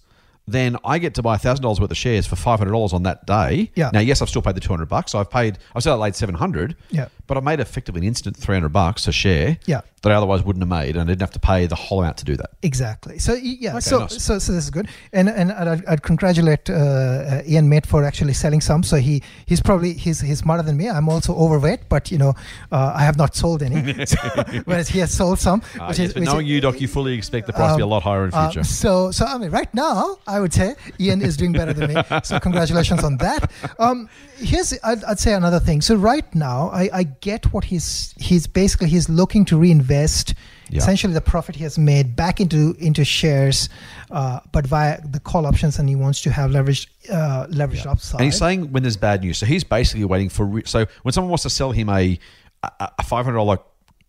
then 0.47 0.75
I 0.83 0.97
get 0.99 1.13
to 1.15 1.21
buy 1.21 1.37
thousand 1.37 1.63
dollars 1.63 1.79
worth 1.79 1.91
of 1.91 1.97
shares 1.97 2.25
for 2.27 2.35
five 2.35 2.59
hundred 2.59 2.71
dollars 2.71 2.91
on 2.93 3.03
that 3.03 3.25
day. 3.25 3.71
Yeah. 3.75 3.89
Now, 3.93 3.99
yes, 4.01 4.21
I've 4.21 4.29
still 4.29 4.41
paid 4.41 4.55
the 4.55 4.61
two 4.61 4.73
hundred 4.73 4.89
bucks. 4.89 5.11
So 5.13 5.19
I've 5.19 5.29
paid. 5.31 5.57
I've 5.75 5.81
still 5.83 5.97
laid 5.97 6.15
seven 6.15 6.35
hundred. 6.35 6.75
Yeah. 6.89 7.07
But 7.25 7.37
I 7.37 7.39
made 7.39 7.61
effectively 7.61 7.99
an 8.01 8.07
instant 8.07 8.35
three 8.35 8.55
hundred 8.55 8.69
bucks 8.73 9.07
a 9.07 9.11
share. 9.13 9.57
Yeah. 9.65 9.81
That 10.01 10.11
I 10.11 10.15
otherwise 10.15 10.43
wouldn't 10.43 10.61
have 10.63 10.69
made, 10.69 10.97
and 10.97 11.01
I 11.03 11.05
didn't 11.05 11.21
have 11.21 11.31
to 11.31 11.39
pay 11.39 11.65
the 11.65 11.75
whole 11.75 12.01
amount 12.01 12.17
to 12.17 12.25
do 12.25 12.35
that. 12.35 12.49
Exactly. 12.61 13.19
So 13.19 13.35
yeah. 13.35 13.71
Okay, 13.71 13.79
so, 13.79 13.99
nice. 13.99 14.21
so 14.21 14.37
so 14.37 14.51
this 14.51 14.65
is 14.65 14.69
good, 14.69 14.89
and 15.13 15.29
and 15.29 15.49
I'd, 15.53 15.85
I'd 15.85 16.03
congratulate 16.03 16.69
uh, 16.69 16.73
uh, 16.73 17.41
Ian 17.47 17.69
Mate 17.69 17.85
for 17.85 18.03
actually 18.03 18.33
selling 18.33 18.59
some. 18.59 18.83
So 18.83 18.97
he 18.97 19.23
he's 19.45 19.61
probably 19.61 19.93
he's 19.93 20.19
he's 20.19 20.39
smarter 20.39 20.61
than 20.63 20.75
me. 20.75 20.89
I'm 20.89 21.07
also 21.07 21.33
overweight, 21.33 21.87
but 21.87 22.11
you 22.11 22.17
know 22.17 22.33
uh, 22.73 22.91
I 22.93 23.03
have 23.05 23.17
not 23.17 23.33
sold 23.33 23.63
any, 23.63 24.05
so, 24.05 24.17
whereas 24.65 24.89
he 24.89 24.99
has 24.99 25.13
sold 25.13 25.39
some. 25.39 25.61
Uh, 25.79 25.85
which 25.85 25.99
yes, 25.99 26.07
is- 26.09 26.13
but 26.15 26.23
knowing 26.23 26.47
is- 26.47 26.51
you, 26.51 26.59
Doc, 26.59 26.81
you 26.81 26.89
fully 26.89 27.13
expect 27.13 27.47
the 27.47 27.53
price 27.53 27.71
to 27.71 27.77
be 27.77 27.81
a 27.83 27.85
Um, 27.85 27.91
lot 27.91 28.03
higher 28.03 28.25
in 28.25 28.33
uh, 28.33 28.49
future. 28.49 28.65
so, 28.65 29.11
so 29.11 29.25
I 29.25 29.37
mean, 29.37 29.51
right 29.51 29.73
now, 29.73 30.17
I 30.27 30.32
would 30.39 30.53
say 30.53 30.75
Ian 30.99 31.21
is 31.21 31.37
doing 31.37 31.51
better 31.53 31.73
than 31.73 31.93
me. 31.93 32.01
So, 32.23 32.39
congratulations 32.39 33.03
on 33.03 33.17
that. 33.17 33.51
Um, 33.79 34.09
here's, 34.37 34.73
I'd, 34.83 35.03
I'd 35.03 35.19
say 35.19 35.33
another 35.33 35.59
thing. 35.59 35.81
So, 35.81 35.95
right 35.95 36.25
now, 36.35 36.69
I, 36.69 36.89
I 36.93 37.03
get 37.03 37.51
what 37.53 37.65
he's 37.65 38.13
he's 38.17 38.47
basically 38.47 38.89
he's 38.89 39.09
looking 39.09 39.45
to 39.45 39.57
reinvest 39.57 40.33
Yeah. 40.69 40.77
essentially 40.81 41.13
the 41.13 41.21
profit 41.21 41.55
he 41.55 41.63
has 41.63 41.77
made 41.77 42.15
back 42.15 42.39
into 42.39 42.75
into 42.79 43.03
shares, 43.05 43.69
uh, 44.11 44.39
but 44.51 44.65
via 44.67 44.99
the 45.05 45.19
call 45.19 45.45
options, 45.45 45.79
and 45.79 45.87
he 45.89 45.95
wants 45.95 46.21
to 46.21 46.31
have 46.31 46.51
leveraged 46.51 46.87
uh, 47.11 47.47
leveraged 47.47 47.85
upside. 47.85 48.19
And 48.21 48.25
he's 48.25 48.37
saying 48.39 48.71
when 48.71 48.83
there's 48.83 48.97
bad 48.97 49.21
news. 49.21 49.37
So 49.37 49.45
he's 49.45 49.63
basically 49.63 50.05
waiting 50.05 50.29
for. 50.29 50.45
Re- 50.45 50.63
so 50.65 50.85
when 51.03 51.11
someone 51.13 51.29
wants 51.29 51.43
to 51.43 51.49
sell 51.49 51.71
him 51.71 51.89
a 51.89 52.17
a 52.63 52.89
a 52.99 53.03
five 53.03 53.25
hundred 53.25 53.37
dollar 53.37 53.57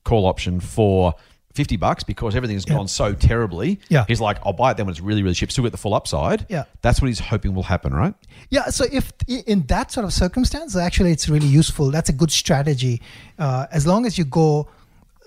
call 0.04 0.26
option 0.26 0.60
for 0.60 1.14
fifty 1.54 1.76
bucks 1.76 2.02
because 2.04 2.34
everything's 2.36 2.66
Yeah. 2.68 2.74
gone 2.76 2.88
so 2.88 3.12
terribly, 3.14 3.78
Yeah. 3.88 4.04
he's 4.08 4.20
like, 4.20 4.38
I'll 4.44 4.52
buy 4.52 4.72
it 4.72 4.76
then 4.76 4.86
when 4.86 4.92
it's 4.92 5.00
really 5.00 5.22
really 5.22 5.34
cheap, 5.34 5.50
still 5.52 5.64
get 5.64 5.72
the 5.72 5.78
full 5.78 5.94
upside. 5.94 6.46
Yeah. 6.48 6.64
that's 6.82 7.00
what 7.00 7.08
he's 7.08 7.20
hoping 7.20 7.54
will 7.54 7.62
happen, 7.74 7.94
right? 7.94 8.14
Yeah, 8.50 8.66
so 8.70 8.84
if 8.92 9.12
in 9.28 9.62
that 9.66 9.90
sort 9.92 10.04
of 10.04 10.12
circumstance, 10.12 10.76
actually, 10.76 11.12
it's 11.12 11.28
really 11.28 11.46
useful. 11.46 11.90
That's 11.90 12.08
a 12.10 12.12
good 12.12 12.30
strategy. 12.30 13.00
Uh, 13.38 13.66
as 13.72 13.86
long 13.86 14.04
as 14.06 14.18
you 14.18 14.24
go, 14.24 14.68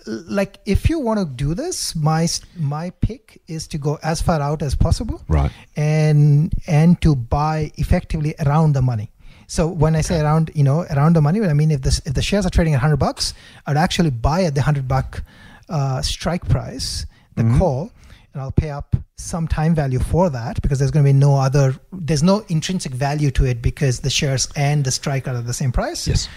like, 0.06 0.60
if 0.66 0.90
you 0.90 1.00
want 1.00 1.20
to 1.20 1.26
do 1.26 1.54
this, 1.54 1.96
my 1.96 2.28
my 2.58 2.90
pick 3.02 3.42
is 3.48 3.68
to 3.70 3.78
go 3.78 3.98
as 4.04 4.22
far 4.22 4.40
out 4.42 4.62
as 4.62 4.74
possible, 4.76 5.22
Right. 5.28 5.52
And 5.76 6.54
and 6.68 7.02
to 7.02 7.16
buy 7.16 7.72
effectively 7.78 8.34
around 8.46 8.74
the 8.74 8.82
money. 8.82 9.12
So 9.48 9.68
when 9.68 9.96
I 9.96 10.02
say 10.02 10.20
around, 10.20 10.52
you 10.54 10.64
know, 10.64 10.82
around 10.92 11.16
the 11.16 11.22
money, 11.22 11.42
I 11.42 11.54
mean 11.54 11.72
if 11.72 11.82
the 11.82 12.02
if 12.06 12.14
the 12.14 12.22
shares 12.22 12.46
are 12.46 12.50
trading 12.50 12.74
at 12.74 12.82
hundred 12.82 12.98
bucks, 12.98 13.34
I'd 13.66 13.78
actually 13.78 14.10
buy 14.12 14.44
at 14.44 14.56
the 14.56 14.62
hundred 14.62 14.88
buck 14.88 15.24
uh, 15.70 16.02
strike 16.02 16.48
price, 16.48 17.06
the 17.36 17.44
call, 17.58 17.92
and 18.34 18.42
I'll 18.42 18.52
pay 18.52 18.70
up 18.70 18.96
some 19.16 19.48
time 19.48 19.74
value 19.74 20.00
for 20.00 20.30
that 20.30 20.62
because 20.62 20.80
there's 20.80 20.92
going 20.92 21.04
to 21.04 21.10
be 21.10 21.18
no 21.18 21.36
other, 21.36 21.76
there's 21.92 22.24
no 22.24 22.46
intrinsic 22.50 22.94
value 22.94 23.32
to 23.32 23.46
it 23.46 23.62
because 23.62 24.00
the 24.00 24.10
shares 24.10 24.48
and 24.56 24.84
the 24.84 24.92
strike 24.92 25.28
are 25.28 25.36
at 25.36 25.46
the 25.46 25.54
same 25.54 25.72
price. 25.72 26.08
Yes. 26.08 26.30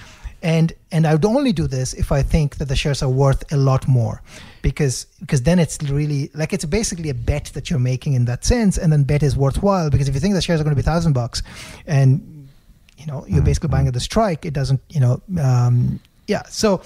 And 0.42 0.72
and 0.90 1.06
I 1.06 1.12
would 1.12 1.24
only 1.26 1.52
do 1.52 1.66
this 1.66 1.92
if 1.92 2.10
I 2.10 2.22
think 2.22 2.56
that 2.56 2.68
the 2.68 2.76
shares 2.76 3.02
are 3.02 3.10
worth 3.10 3.52
a 3.52 3.58
lot 3.58 3.86
more, 3.86 4.22
because 4.62 5.04
because 5.20 5.42
then 5.42 5.58
it's 5.58 5.82
really 5.82 6.30
like 6.32 6.54
it's 6.54 6.64
basically 6.64 7.10
a 7.10 7.14
bet 7.14 7.46
that 7.52 7.68
you're 7.68 7.78
making 7.78 8.14
in 8.14 8.24
that 8.24 8.46
sense, 8.46 8.78
and 8.78 8.90
then 8.90 9.04
bet 9.04 9.22
is 9.22 9.36
worthwhile 9.36 9.90
because 9.90 10.08
if 10.08 10.14
you 10.14 10.20
think 10.20 10.32
the 10.32 10.40
shares 10.40 10.58
are 10.58 10.64
going 10.64 10.74
to 10.74 10.82
be 10.82 10.82
thousand 10.82 11.12
bucks, 11.12 11.42
and 11.86 12.48
you 12.96 13.04
know 13.04 13.26
you're 13.28 13.42
basically 13.42 13.68
buying 13.68 13.86
at 13.86 13.92
the 13.92 14.00
strike, 14.00 14.46
it 14.46 14.54
doesn't 14.54 14.80
you 14.88 15.00
know 15.00 15.20
um, 15.38 16.00
yeah 16.26 16.44
so 16.48 16.80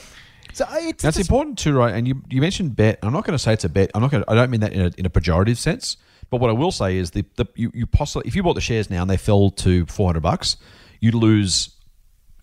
so 0.54 1.08
it's 1.08 1.18
important 1.18 1.58
too, 1.58 1.74
right? 1.74 1.94
And 1.94 2.06
you, 2.06 2.22
you 2.30 2.40
mentioned 2.40 2.76
bet. 2.76 2.98
I'm 3.02 3.12
not 3.12 3.24
going 3.24 3.36
to 3.36 3.42
say 3.42 3.52
it's 3.52 3.64
a 3.64 3.68
bet. 3.68 3.90
I'm 3.94 4.02
not 4.02 4.10
going. 4.10 4.24
I 4.28 4.34
don't 4.34 4.50
mean 4.50 4.60
that 4.60 4.72
in 4.72 4.80
a, 4.80 4.90
in 4.96 5.06
a 5.06 5.10
pejorative 5.10 5.56
sense. 5.56 5.96
But 6.30 6.40
what 6.40 6.50
I 6.50 6.52
will 6.52 6.72
say 6.72 6.96
is 6.96 7.10
the, 7.10 7.24
the 7.36 7.46
you, 7.54 7.70
you 7.74 7.86
possibly 7.86 8.26
if 8.26 8.34
you 8.34 8.42
bought 8.42 8.54
the 8.54 8.60
shares 8.60 8.90
now 8.90 9.02
and 9.02 9.10
they 9.10 9.16
fell 9.16 9.50
to 9.50 9.86
400 9.86 10.20
bucks, 10.20 10.56
you'd 11.00 11.14
lose 11.14 11.70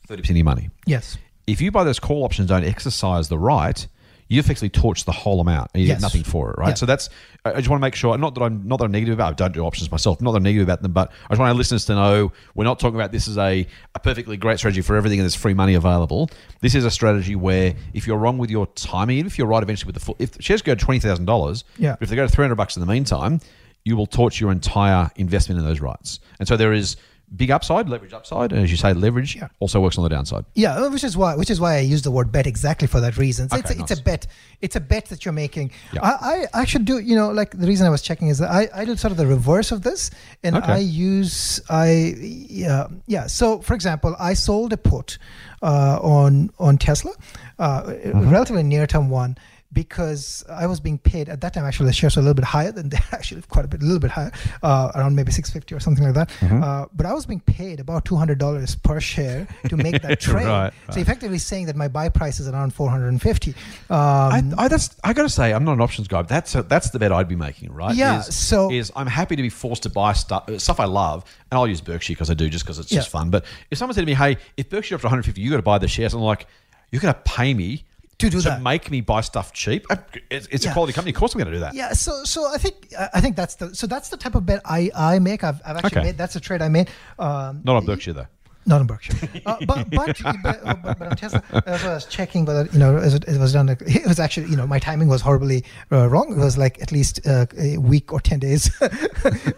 30 0.08 0.22
percent 0.22 0.32
of 0.32 0.38
your 0.38 0.46
money. 0.46 0.70
Yes. 0.86 1.18
If 1.48 1.62
you 1.62 1.72
buy 1.72 1.84
those 1.84 2.00
call 2.00 2.24
options, 2.24 2.50
don't 2.50 2.64
exercise 2.64 3.30
the 3.30 3.40
right, 3.40 3.88
you 4.32 4.40
effectively 4.40 4.70
torch 4.70 5.04
the 5.04 5.12
whole 5.12 5.42
amount 5.42 5.70
and 5.74 5.82
you 5.84 5.88
Yes. 5.90 5.98
get 5.98 6.02
nothing 6.04 6.24
for 6.24 6.52
it, 6.52 6.58
right? 6.58 6.70
Yeah. 6.70 6.74
So 6.76 6.86
that's 6.86 7.10
I 7.44 7.52
I 7.52 7.56
just 7.58 7.68
want 7.70 7.82
to 7.82 7.86
make 7.86 7.96
sure. 7.96 8.18
Not 8.18 8.34
that 8.36 8.42
I'm 8.42 8.66
not 8.68 8.80
that 8.80 8.86
I'm 8.86 8.92
negative 8.92 9.14
about. 9.14 9.34
it, 9.34 9.34
I 9.34 9.46
don't 9.46 9.54
do 9.54 9.62
options 9.66 9.92
myself. 9.92 10.22
Not 10.22 10.32
that 10.32 10.38
I'm 10.38 10.44
negative 10.44 10.66
about 10.68 10.82
them, 10.82 10.94
but 10.94 11.10
I 11.26 11.34
just 11.34 11.40
want 11.40 11.50
our 11.50 11.56
listeners 11.56 11.84
to 11.86 11.96
know 11.96 12.32
we're 12.56 12.64
not 12.64 12.80
talking 12.80 12.96
about 12.96 13.12
this 13.12 13.28
as 13.28 13.38
a, 13.38 13.68
a 13.94 14.00
perfectly 14.00 14.38
great 14.38 14.58
strategy 14.58 14.82
for 14.82 14.96
everything 14.96 15.20
and 15.20 15.26
there's 15.26 15.36
free 15.36 15.54
money 15.54 15.74
available. 15.74 16.30
This 16.62 16.76
is 16.76 16.86
a 16.86 16.92
strategy 16.92 17.36
where 17.36 17.76
if 17.94 18.08
you're 18.08 18.18
wrong 18.18 18.38
with 18.38 18.50
your 18.50 18.68
timing, 18.68 19.18
even 19.18 19.28
if 19.28 19.38
you're 19.38 19.48
right 19.48 19.62
eventually 19.64 19.88
with 19.88 19.96
the 19.96 20.02
full, 20.06 20.16
if 20.20 20.32
the 20.32 20.42
shares 20.42 20.62
go 20.62 20.76
to 20.76 20.80
twenty 20.86 21.00
thousand 21.02 21.26
dollars, 21.26 21.64
Yeah. 21.78 21.98
if 22.00 22.10
they 22.10 22.16
go 22.16 22.26
to 22.26 22.32
three 22.32 22.44
hundred 22.44 22.56
bucks 22.56 22.78
in 22.78 22.80
the 22.80 22.88
meantime, 22.92 23.42
you 23.84 23.98
will 23.98 24.08
torch 24.08 24.40
your 24.40 24.52
entire 24.52 25.10
investment 25.18 25.60
in 25.60 25.66
those 25.66 25.82
rights. 25.82 26.20
And 26.40 26.48
so 26.48 26.56
there 26.56 26.72
is 26.72 26.96
big 27.36 27.50
upside, 27.52 27.88
leverage 27.88 28.14
upside, 28.14 28.52
and 28.52 28.62
as 28.64 28.70
you 28.72 28.78
say, 28.78 28.94
leverage 28.94 29.36
Yeah. 29.36 29.48
also 29.60 29.80
works 29.80 29.98
on 29.98 30.04
the 30.04 30.10
downside. 30.10 30.44
Yeah, 30.54 30.76
uh, 30.78 30.90
which 30.90 31.04
is 31.04 31.16
why 31.16 31.36
which 31.36 31.50
is 31.50 31.60
why 31.62 31.76
I 31.78 31.80
use 31.80 32.02
the 32.02 32.12
word 32.12 32.32
bet 32.32 32.46
exactly 32.48 32.88
for 32.88 33.00
that 33.00 33.18
reason. 33.18 33.50
So 33.50 33.58
it's, 33.58 33.72
Okay, 33.72 33.80
a, 33.80 33.84
it's 33.84 33.92
a 34.00 34.04
bet. 34.04 34.28
It's 34.62 34.76
a 34.76 34.80
bet 34.80 35.06
that 35.08 35.24
you're 35.26 35.34
making. 35.34 35.72
Yeah. 35.94 36.02
I, 36.04 36.46
I 36.54 36.62
actually 36.62 36.86
do. 36.86 37.00
You 37.00 37.16
know, 37.16 37.32
like 37.32 37.52
the 37.58 37.68
reason 37.68 37.88
I 37.88 37.90
was 37.90 38.02
checking 38.02 38.28
is 38.28 38.38
that 38.40 38.50
I, 38.52 38.70
I 38.76 38.86
do 38.86 38.96
sort 38.98 39.12
of 39.12 39.18
the 39.18 39.28
reverse 39.28 39.72
of 39.72 39.82
this, 39.82 40.12
and 40.44 40.56
Okay. 40.58 40.74
I 40.74 40.78
use 40.78 41.62
I 41.70 42.16
yeah 42.18 42.88
yeah. 43.08 43.28
So 43.28 43.60
for 43.62 43.74
example, 43.76 44.16
I 44.20 44.34
sold 44.34 44.74
a 44.74 44.78
put 44.78 45.18
uh, 45.62 46.00
on 46.02 46.50
on 46.60 46.78
Tesla, 46.78 47.14
uh, 47.60 47.84
Mm-hmm. 47.84 48.30
relatively 48.30 48.64
near 48.64 48.86
term 48.88 49.10
one. 49.10 49.38
Because 49.74 50.44
I 50.50 50.68
was 50.68 50.82
being 50.82 50.98
paid 50.98 51.30
at 51.30 51.40
that 51.42 51.54
time, 51.54 51.64
actually 51.64 51.86
the 51.88 51.94
shares 51.94 52.18
were 52.18 52.20
a 52.20 52.24
little 52.24 52.34
bit 52.34 52.44
higher 52.44 52.74
than 52.74 52.90
they're 52.90 53.02
actually 53.14 53.42
quite 53.44 53.64
a 53.64 53.68
bit, 53.70 53.82
a 53.82 53.86
little 53.86 54.00
bit 54.02 54.12
higher, 54.12 54.32
uh, 54.64 54.92
around 54.96 55.16
maybe 55.16 55.32
six 55.32 55.50
fifty 55.50 55.74
or 55.74 55.80
something 55.80 56.04
like 56.04 56.14
that. 56.14 56.30
Mm-hmm. 56.42 56.62
Uh, 56.62 56.86
but 56.94 57.06
I 57.06 57.14
was 57.14 57.26
being 57.26 57.40
paid 57.40 57.80
about 57.80 58.04
two 58.04 58.16
hundred 58.18 58.38
dollars 58.38 58.76
per 58.76 59.00
share 59.00 59.48
to 59.70 59.78
make 59.78 60.02
that 60.02 60.20
trade. 60.20 60.46
Right, 60.46 60.74
So 60.90 60.96
right. 60.96 60.98
effectively 61.02 61.38
saying 61.38 61.68
that 61.68 61.76
my 61.78 61.88
buy 61.88 62.10
price 62.10 62.40
is 62.42 62.48
around 62.50 62.74
450. 62.74 63.52
Um, 63.52 63.56
I, 63.98 64.44
I 64.58 64.68
that's 64.68 64.96
I 65.04 65.14
got 65.14 65.24
to 65.24 65.30
say 65.30 65.54
I'm 65.54 65.64
not 65.64 65.74
an 65.74 65.82
options 65.82 66.08
guy. 66.08 66.22
But 66.22 66.28
that's 66.30 66.54
a, 66.56 66.64
that's 66.64 66.90
the 66.90 67.00
bet 67.00 67.12
I'd 67.14 67.30
be 67.30 67.36
making, 67.38 67.72
right? 67.72 67.96
Yeah, 67.96 68.20
Is, 68.20 68.36
so- 68.36 68.72
is 68.72 68.92
I'm 68.96 69.08
happy 69.08 69.36
to 69.36 69.42
be 69.42 69.50
forced 69.50 69.84
to 69.84 69.90
buy 69.90 70.14
stuff 70.14 70.50
stuff 70.60 70.80
I 70.82 70.86
love, 70.86 71.24
and 71.50 71.58
I'll 71.58 71.68
use 71.68 71.80
Berkshire 71.82 72.14
because 72.14 72.30
I 72.30 72.34
do 72.34 72.50
just 72.50 72.66
because 72.66 72.78
it's 72.80 72.90
just 72.90 73.10
fun. 73.10 73.30
But 73.30 73.46
if 73.70 73.78
someone 73.78 73.94
said 73.96 74.02
to 74.02 74.06
me, 74.06 74.14
"Hey, 74.16 74.38
if 74.58 74.70
Berkshire 74.70 74.96
up 74.96 75.02
to 75.02 75.08
150, 75.08 75.40
you 75.42 75.50
got 75.50 75.56
to 75.58 75.62
buy 75.62 75.78
the 75.78 75.88
shares," 75.88 76.14
I'm 76.14 76.20
like, 76.22 76.46
"You're 76.92 77.02
going 77.02 77.14
to 77.14 77.20
pay 77.22 77.54
me 77.54 77.86
To 78.22 78.30
do 78.30 78.42
that. 78.42 78.62
make 78.62 78.90
me 78.92 79.02
buy 79.02 79.22
stuff 79.22 79.52
cheap? 79.54 79.86
I- 79.90 79.98
It's, 80.30 80.48
it's 80.52 80.66
a 80.66 80.72
quality 80.74 80.94
company. 80.94 81.12
Of 81.14 81.20
course, 81.20 81.34
I'm 81.34 81.40
going 81.42 81.52
to 81.54 81.58
do 81.60 81.64
that." 81.66 81.74
yeah, 81.74 81.94
so 81.94 82.24
so 82.24 82.40
I 82.56 82.58
think 82.58 82.76
I 83.18 83.20
think 83.22 83.36
that's 83.36 83.56
the 83.56 83.74
so 83.76 83.88
that's 83.88 84.10
the 84.10 84.18
type 84.18 84.36
of 84.36 84.46
bet 84.46 84.62
I 84.66 84.92
I 84.96 85.20
make. 85.20 85.44
I've, 85.44 85.60
I've 85.66 85.78
actually 85.78 85.98
Okay. 86.00 86.08
made 86.08 86.18
that's 86.18 86.36
a 86.36 86.40
trade 86.40 86.62
I 86.62 86.70
made. 86.70 86.90
Um, 87.20 87.62
Not 87.64 87.76
on 87.78 87.86
Berkshire 87.86 88.14
though. 88.14 88.28
Not 88.68 88.80
in 88.82 88.86
Berkshire, 88.88 89.18
uh, 89.48 89.58
but 89.66 89.90
but, 89.90 90.22
but, 90.22 90.26
uh, 90.26 90.76
but 90.84 90.98
but 91.00 91.08
on 91.12 91.16
Tesla, 91.18 91.42
as 91.66 91.84
I 91.84 91.94
was 91.98 92.06
checking 92.06 92.46
whether 92.46 92.70
you 92.72 92.78
know 92.78 92.96
as 92.98 93.16
it, 93.16 93.24
it 93.28 93.40
was 93.40 93.54
done, 93.54 93.70
it 94.02 94.06
was 94.06 94.20
actually 94.20 94.50
you 94.52 94.56
know 94.56 94.68
my 94.68 94.78
timing 94.78 95.08
was 95.10 95.22
horribly 95.22 95.64
uh, 95.92 96.08
wrong. 96.08 96.28
It 96.32 96.38
was 96.38 96.58
like 96.60 96.80
at 96.80 96.92
least 96.92 97.26
uh, 97.26 97.48
a 97.58 97.78
week 97.80 98.14
or 98.14 98.20
ten 98.20 98.38
days 98.40 98.70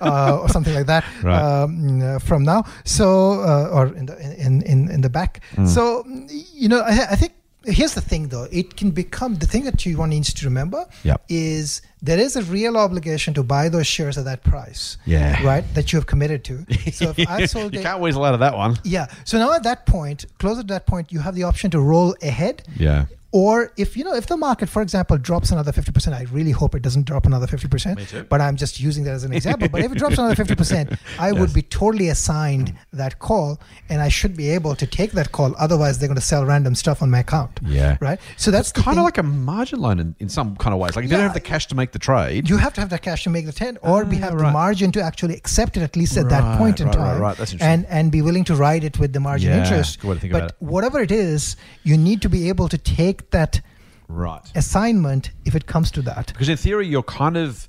uh, 0.01 0.39
or 0.41 0.47
something 0.49 0.73
like 0.73 0.85
that 0.87 1.03
Right. 1.21 1.35
um, 1.41 2.01
uh, 2.01 2.19
from 2.19 2.43
now. 2.43 2.63
So 2.85 3.41
uh, 3.41 3.69
or 3.75 3.87
in 3.87 4.05
the 4.05 4.15
in 4.45 4.61
in 4.63 4.89
in 4.89 5.01
the 5.01 5.09
back. 5.09 5.41
Mm. 5.55 5.67
So 5.67 6.05
you 6.53 6.69
know 6.69 6.79
I, 6.81 7.11
I 7.11 7.15
think 7.15 7.33
here's 7.65 7.93
the 7.93 8.01
thing 8.01 8.27
though 8.29 8.47
it 8.51 8.75
can 8.75 8.91
become 8.91 9.35
the 9.35 9.45
thing 9.47 9.63
that 9.63 9.85
you 9.85 9.97
want 9.97 10.09
needs 10.09 10.33
to 10.33 10.45
remember 10.45 10.85
Yep. 11.03 11.23
is 11.29 11.81
there 12.05 12.19
is 12.19 12.35
a 12.35 12.43
real 12.43 12.75
obligation 12.77 13.33
to 13.33 13.43
buy 13.43 13.69
those 13.69 13.87
shares 13.87 14.17
at 14.17 14.25
that 14.25 14.43
price 14.43 14.97
Yeah. 15.05 15.41
right 15.43 15.63
that 15.73 15.91
you 15.93 15.97
have 15.97 16.05
committed 16.05 16.43
to 16.49 16.65
so 16.91 17.13
if 17.17 17.29
i 17.37 17.45
sold 17.45 17.73
you 17.73 17.79
it 17.79 17.83
can't 17.83 18.01
weasel 18.01 18.23
out 18.25 18.33
of 18.33 18.41
that 18.41 18.55
one. 18.63 18.77
yeah 18.83 19.07
so 19.23 19.37
now 19.39 19.53
at 19.53 19.63
that 19.63 19.85
point 19.85 20.25
closer 20.39 20.61
to 20.61 20.67
that 20.67 20.85
point 20.85 21.11
you 21.13 21.19
have 21.19 21.35
the 21.35 21.43
option 21.43 21.71
to 21.71 21.79
roll 21.79 22.15
ahead 22.21 22.63
Yeah. 22.77 23.05
or 23.31 23.71
if 23.77 23.97
you 23.97 24.03
know 24.03 24.13
if 24.21 24.27
the 24.27 24.37
market 24.37 24.67
for 24.69 24.81
example 24.83 25.17
drops 25.17 25.49
another 25.51 25.71
50% 25.71 26.13
i 26.13 26.23
really 26.37 26.51
hope 26.51 26.75
it 26.75 26.81
doesn't 26.87 27.05
drop 27.05 27.25
another 27.25 27.47
50% 27.47 28.27
but 28.29 28.39
i'm 28.41 28.57
just 28.63 28.79
using 28.79 29.03
that 29.05 29.13
as 29.19 29.23
an 29.23 29.33
example 29.39 29.67
but 29.69 29.81
if 29.81 29.91
it 29.93 29.97
drops 29.97 30.17
another 30.19 30.35
50% 30.35 30.97
i 31.19 31.29
Yes. 31.31 31.39
would 31.39 31.53
be 31.53 31.61
totally 31.63 32.09
assigned 32.09 32.75
that 33.01 33.17
call 33.19 33.59
and 33.89 34.01
i 34.01 34.09
should 34.09 34.35
be 34.37 34.49
able 34.57 34.75
to 34.75 34.85
take 34.85 35.11
that 35.13 35.31
call 35.31 35.55
otherwise 35.57 35.97
they're 35.99 36.09
going 36.13 36.23
to 36.25 36.29
sell 36.33 36.45
random 36.45 36.75
stuff 36.75 37.01
on 37.01 37.09
my 37.09 37.19
account 37.19 37.59
Yeah. 37.65 37.97
right 38.01 38.19
so 38.37 38.51
that's 38.51 38.71
Kind 38.71 38.99
of 38.99 39.05
like 39.05 39.17
a 39.17 39.23
margin 39.23 39.79
loan 39.79 39.99
in, 39.99 40.15
in 40.19 40.29
some 40.29 40.55
kind 40.57 40.73
of 40.73 40.79
ways. 40.79 40.95
Like 40.95 41.05
if 41.05 41.11
you 41.11 41.17
don't 41.17 41.25
have 41.25 41.33
the 41.33 41.39
cash 41.53 41.67
to 41.67 41.75
make 41.75 41.91
the 41.93 41.99
trade, 41.99 42.49
you 42.49 42.57
have 42.57 42.73
to 42.73 42.81
have 42.81 42.89
the 42.89 42.99
cash 42.99 43.23
to 43.23 43.29
make 43.29 43.45
the 43.45 43.51
10 43.53 43.77
or 43.81 44.03
be 44.05 44.17
Ah, 44.17 44.19
have 44.25 44.37
the 44.37 44.51
margin 44.51 44.91
to 44.91 45.01
actually 45.01 45.35
accept 45.35 45.77
it 45.77 45.83
at 45.83 45.95
least 45.95 46.17
at 46.17 46.23
Right, 46.25 46.29
that 46.31 46.57
point 46.57 46.79
in 46.81 46.87
right, 46.87 46.97
right, 46.97 47.03
time 47.13 47.21
right. 47.21 47.37
That's 47.37 47.53
interesting. 47.53 47.85
and 47.85 47.85
and 47.97 48.11
be 48.11 48.21
willing 48.21 48.43
to 48.45 48.55
ride 48.55 48.83
it 48.83 48.99
with 48.99 49.13
the 49.13 49.19
margin 49.19 49.51
Yeah, 49.51 49.59
interest 49.63 49.99
good 50.01 50.07
way 50.09 50.15
to 50.15 50.19
think 50.19 50.33
but 50.33 50.55
whatever 50.59 50.99
it 51.07 51.11
is 51.11 51.55
you 51.83 51.95
need 51.97 52.21
to 52.23 52.29
be 52.29 52.49
able 52.49 52.67
to 52.75 52.77
take 52.77 53.29
that 53.31 53.61
right? 54.07 54.45
assignment 54.55 55.31
if 55.45 55.55
it 55.55 55.65
comes 55.73 55.91
to 55.91 56.01
that 56.01 56.27
Because 56.33 56.49
in 56.49 56.57
theory, 56.57 56.87
you're 56.87 57.03
kind 57.23 57.37
of 57.37 57.67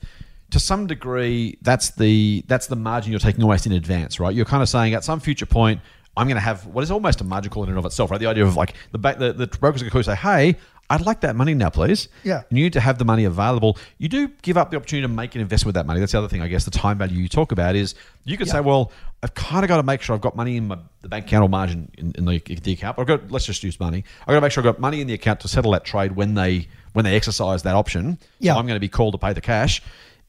to 0.51 0.59
some 0.61 0.87
degree 0.87 1.57
that's 1.63 1.91
the 2.03 2.45
that's 2.47 2.67
the 2.69 2.77
margin 2.77 3.11
you're 3.13 3.19
taking 3.29 3.43
almost 3.43 3.67
in 3.67 3.73
advance, 3.73 4.21
right? 4.21 4.35
You're 4.37 4.45
kind 4.55 4.63
of 4.63 4.69
saying 4.69 4.95
at 4.95 5.05
some 5.05 5.21
future 5.21 5.47
point. 5.47 5.81
I'm 6.17 6.29
going 6.29 6.37
to 6.37 6.41
have 6.51 6.65
what 6.67 6.85
is 6.85 6.93
almost 6.93 7.21
a 7.23 7.25
magical 7.25 7.65
in 7.65 7.71
and 7.71 7.77
of 7.77 7.85
itself, 7.87 8.09
right? 8.13 8.21
The 8.21 8.29
idea 8.29 8.45
of 8.45 8.55
like 8.55 8.75
the 8.93 8.99
back, 8.99 9.19
the, 9.19 9.33
the 9.33 9.49
brokers 9.49 9.83
are 9.83 9.91
going 9.91 10.05
to 10.05 10.11
say, 10.13 10.15
"Hey, 10.15 10.55
I'd 10.91 11.01
like 11.01 11.21
that 11.23 11.35
money 11.37 11.55
now, 11.55 11.71
please." 11.71 12.09
Yeah. 12.25 12.43
And 12.49 12.59
you 12.59 12.65
need 12.65 12.73
to 12.75 12.81
have 12.81 12.99
the 12.99 13.05
money 13.05 13.25
available. 13.25 13.79
You 13.99 14.09
do 14.09 14.29
give 14.43 14.57
up 14.57 14.71
the 14.71 14.77
opportunity 14.77 15.07
to 15.09 15.13
make 15.13 15.35
an 15.35 15.41
investment 15.41 15.69
with 15.69 15.75
that 15.77 15.87
money. 15.87 16.01
That's 16.01 16.13
the 16.13 16.19
other 16.19 16.29
thing, 16.29 16.43
I 16.43 16.49
guess. 16.49 16.65
The 16.65 16.71
time 16.71 16.99
value 16.99 17.21
you 17.21 17.29
talk 17.29 17.53
about 17.53 17.75
is 17.77 17.95
you 18.25 18.37
could 18.37 18.47
Yeah. 18.47 18.55
say, 18.55 18.61
"Well, 18.61 18.93
I've 19.23 19.35
kind 19.35 19.65
of 19.65 19.69
got 19.69 19.79
to 19.79 19.83
make 19.83 20.03
sure 20.03 20.15
I've 20.15 20.21
got 20.21 20.37
money 20.37 20.57
in 20.57 20.69
my 20.69 20.79
the 21.03 21.09
bank 21.09 21.27
account 21.27 21.43
or 21.45 21.49
margin 21.49 21.91
in, 21.99 22.13
in 22.17 22.25
the, 22.25 22.39
the 22.39 22.73
account. 22.73 22.99
I've 22.99 23.07
got 23.07 23.31
let's 23.31 23.47
just 23.47 23.63
use 23.65 23.79
money. 23.81 24.05
I've 24.23 24.27
got 24.29 24.35
to 24.37 24.41
make 24.41 24.53
sure 24.53 24.61
I've 24.63 24.73
got 24.75 24.81
money 24.81 25.01
in 25.01 25.07
the 25.07 25.15
account 25.15 25.41
to 25.41 25.49
settle 25.49 25.73
that 25.73 25.85
trade 25.85 26.13
when 26.13 26.35
they 26.35 26.69
when 26.93 27.05
they 27.05 27.17
exercise 27.17 27.63
that 27.65 27.75
option. 27.75 28.19
So 28.21 28.27
Yeah. 28.41 28.57
I'm 28.57 28.67
going 28.67 28.77
to 28.77 28.81
be 28.81 28.89
called 28.89 29.13
to 29.15 29.19
pay 29.19 29.33
the 29.33 29.41
cash. 29.41 29.83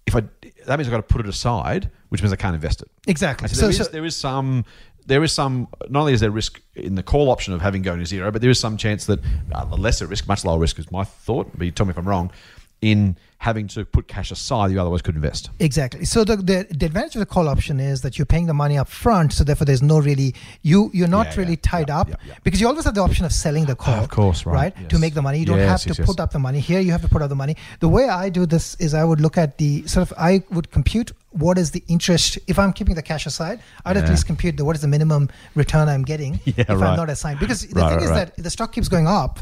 If 0.06 0.16
I 0.16 0.22
that 0.66 0.78
means 0.78 0.88
I've 0.88 0.92
got 0.92 1.08
to 1.08 1.14
put 1.14 1.22
it 1.22 1.28
aside, 1.28 1.90
which 2.10 2.22
means 2.22 2.34
I 2.34 2.36
can't 2.36 2.56
invest 2.56 2.82
it. 2.82 2.90
exactly 3.08 3.48
So, 3.48 3.56
so, 3.56 3.62
there, 3.62 3.70
is, 3.70 3.78
so 3.78 3.84
there 3.86 4.06
is 4.06 4.16
some 4.16 4.66
there 5.06 5.24
is 5.24 5.32
some 5.32 5.68
not 5.90 6.02
only 6.02 6.14
is 6.14 6.20
there 6.20 6.32
risk 6.32 6.62
in 6.76 6.96
the 6.96 7.04
call 7.04 7.30
option 7.30 7.54
of 7.54 7.62
having 7.62 7.82
going 7.82 8.00
to 8.00 8.06
zero, 8.06 8.32
but 8.32 8.42
there 8.42 8.50
is 8.50 8.60
some 8.60 8.78
chance 8.78 9.06
that 9.06 9.20
uh, 9.54 9.66
lesser 9.78 10.08
risk, 10.08 10.28
much 10.28 10.44
lower 10.44 10.60
risk 10.60 10.80
is 10.80 10.92
my 10.92 11.04
thought. 11.04 11.52
But 11.58 11.66
you 11.66 11.72
tell 11.72 11.86
me 11.86 11.92
if 11.92 11.98
I'm 11.98 12.08
wrong. 12.08 12.32
In 12.82 13.18
having 13.46 13.68
to 13.76 13.86
put 13.96 14.04
cash 14.16 14.32
aside, 14.32 14.72
you 14.72 14.80
otherwise 14.82 15.02
could 15.06 15.16
invest. 15.22 15.50
Exactly. 15.60 16.04
So 16.14 16.24
the, 16.30 16.36
the 16.52 16.58
the 16.80 16.86
advantage 16.92 17.16
of 17.18 17.20
the 17.26 17.32
call 17.36 17.48
option 17.56 17.76
is 17.92 17.98
that 18.02 18.14
you're 18.18 18.32
paying 18.36 18.48
the 18.48 18.54
money 18.64 18.76
up 18.84 18.90
front, 19.04 19.34
so 19.38 19.44
therefore 19.50 19.66
there's 19.70 19.84
no 19.94 19.98
really 20.10 20.30
you 20.72 20.80
you're 20.98 21.14
not 21.20 21.28
Yeah, 21.28 21.40
really 21.42 21.58
yeah, 21.62 21.72
tied 21.72 21.90
yeah, 21.90 22.00
up 22.00 22.08
yeah, 22.10 22.16
yeah. 22.30 22.34
because 22.46 22.60
you 22.62 22.68
always 22.72 22.86
have 22.90 22.96
the 23.00 23.06
option 23.10 23.24
of 23.30 23.32
selling 23.44 23.66
the 23.72 23.76
call. 23.76 24.00
of 24.04 24.10
course, 24.10 24.40
right, 24.60 24.74
To 24.76 24.96
yes. 24.96 25.02
make 25.06 25.14
the 25.20 25.22
money, 25.28 25.38
you 25.42 25.46
don't 25.52 25.60
Yes, 25.66 25.70
have 25.84 25.84
to 25.96 26.02
yes, 26.02 26.08
put 26.10 26.20
up 26.20 26.32
the 26.38 26.40
money. 26.48 26.60
Here, 26.70 26.80
you 26.88 26.92
have 26.98 27.04
to 27.08 27.12
put 27.16 27.22
up 27.22 27.30
the 27.30 27.40
money. 27.44 27.56
The 27.86 27.90
way 27.98 28.06
I 28.10 28.30
do 28.40 28.46
this 28.56 28.66
is 28.86 28.94
I 29.02 29.04
would 29.10 29.22
look 29.26 29.38
at 29.38 29.50
the 29.60 29.72
sort 29.94 30.04
of 30.10 30.18
I 30.18 30.32
would 30.56 30.68
compute 30.78 31.12
what 31.46 31.58
is 31.64 31.70
the 31.78 31.84
interest 31.96 32.40
if 32.48 32.58
I'm 32.58 32.74
keeping 32.74 32.96
the 32.96 33.02
cash 33.12 33.26
aside. 33.32 33.58
I'd 33.86 33.98
at 33.98 34.10
least 34.10 34.26
compute 34.26 34.58
the 34.58 34.66
what 34.66 34.76
is 34.78 34.82
the 34.82 34.88
minimum 34.98 35.24
return 35.54 35.86
I'm 35.94 36.06
getting 36.14 36.34
Yeah, 36.46 36.54
if 36.58 36.70
right. 36.70 36.82
I'm 36.90 36.98
not 37.04 37.10
assigned. 37.16 37.40
Because 37.46 37.60
the 37.68 37.80
Right, 37.82 37.90
thing 37.90 37.98
right, 37.98 38.04
is 38.06 38.10
right. 38.12 38.28
that 38.30 38.38
if 38.40 38.44
the 38.44 38.50
stock 38.58 38.72
keeps 38.74 38.90
going 38.96 39.08
up. 39.22 39.40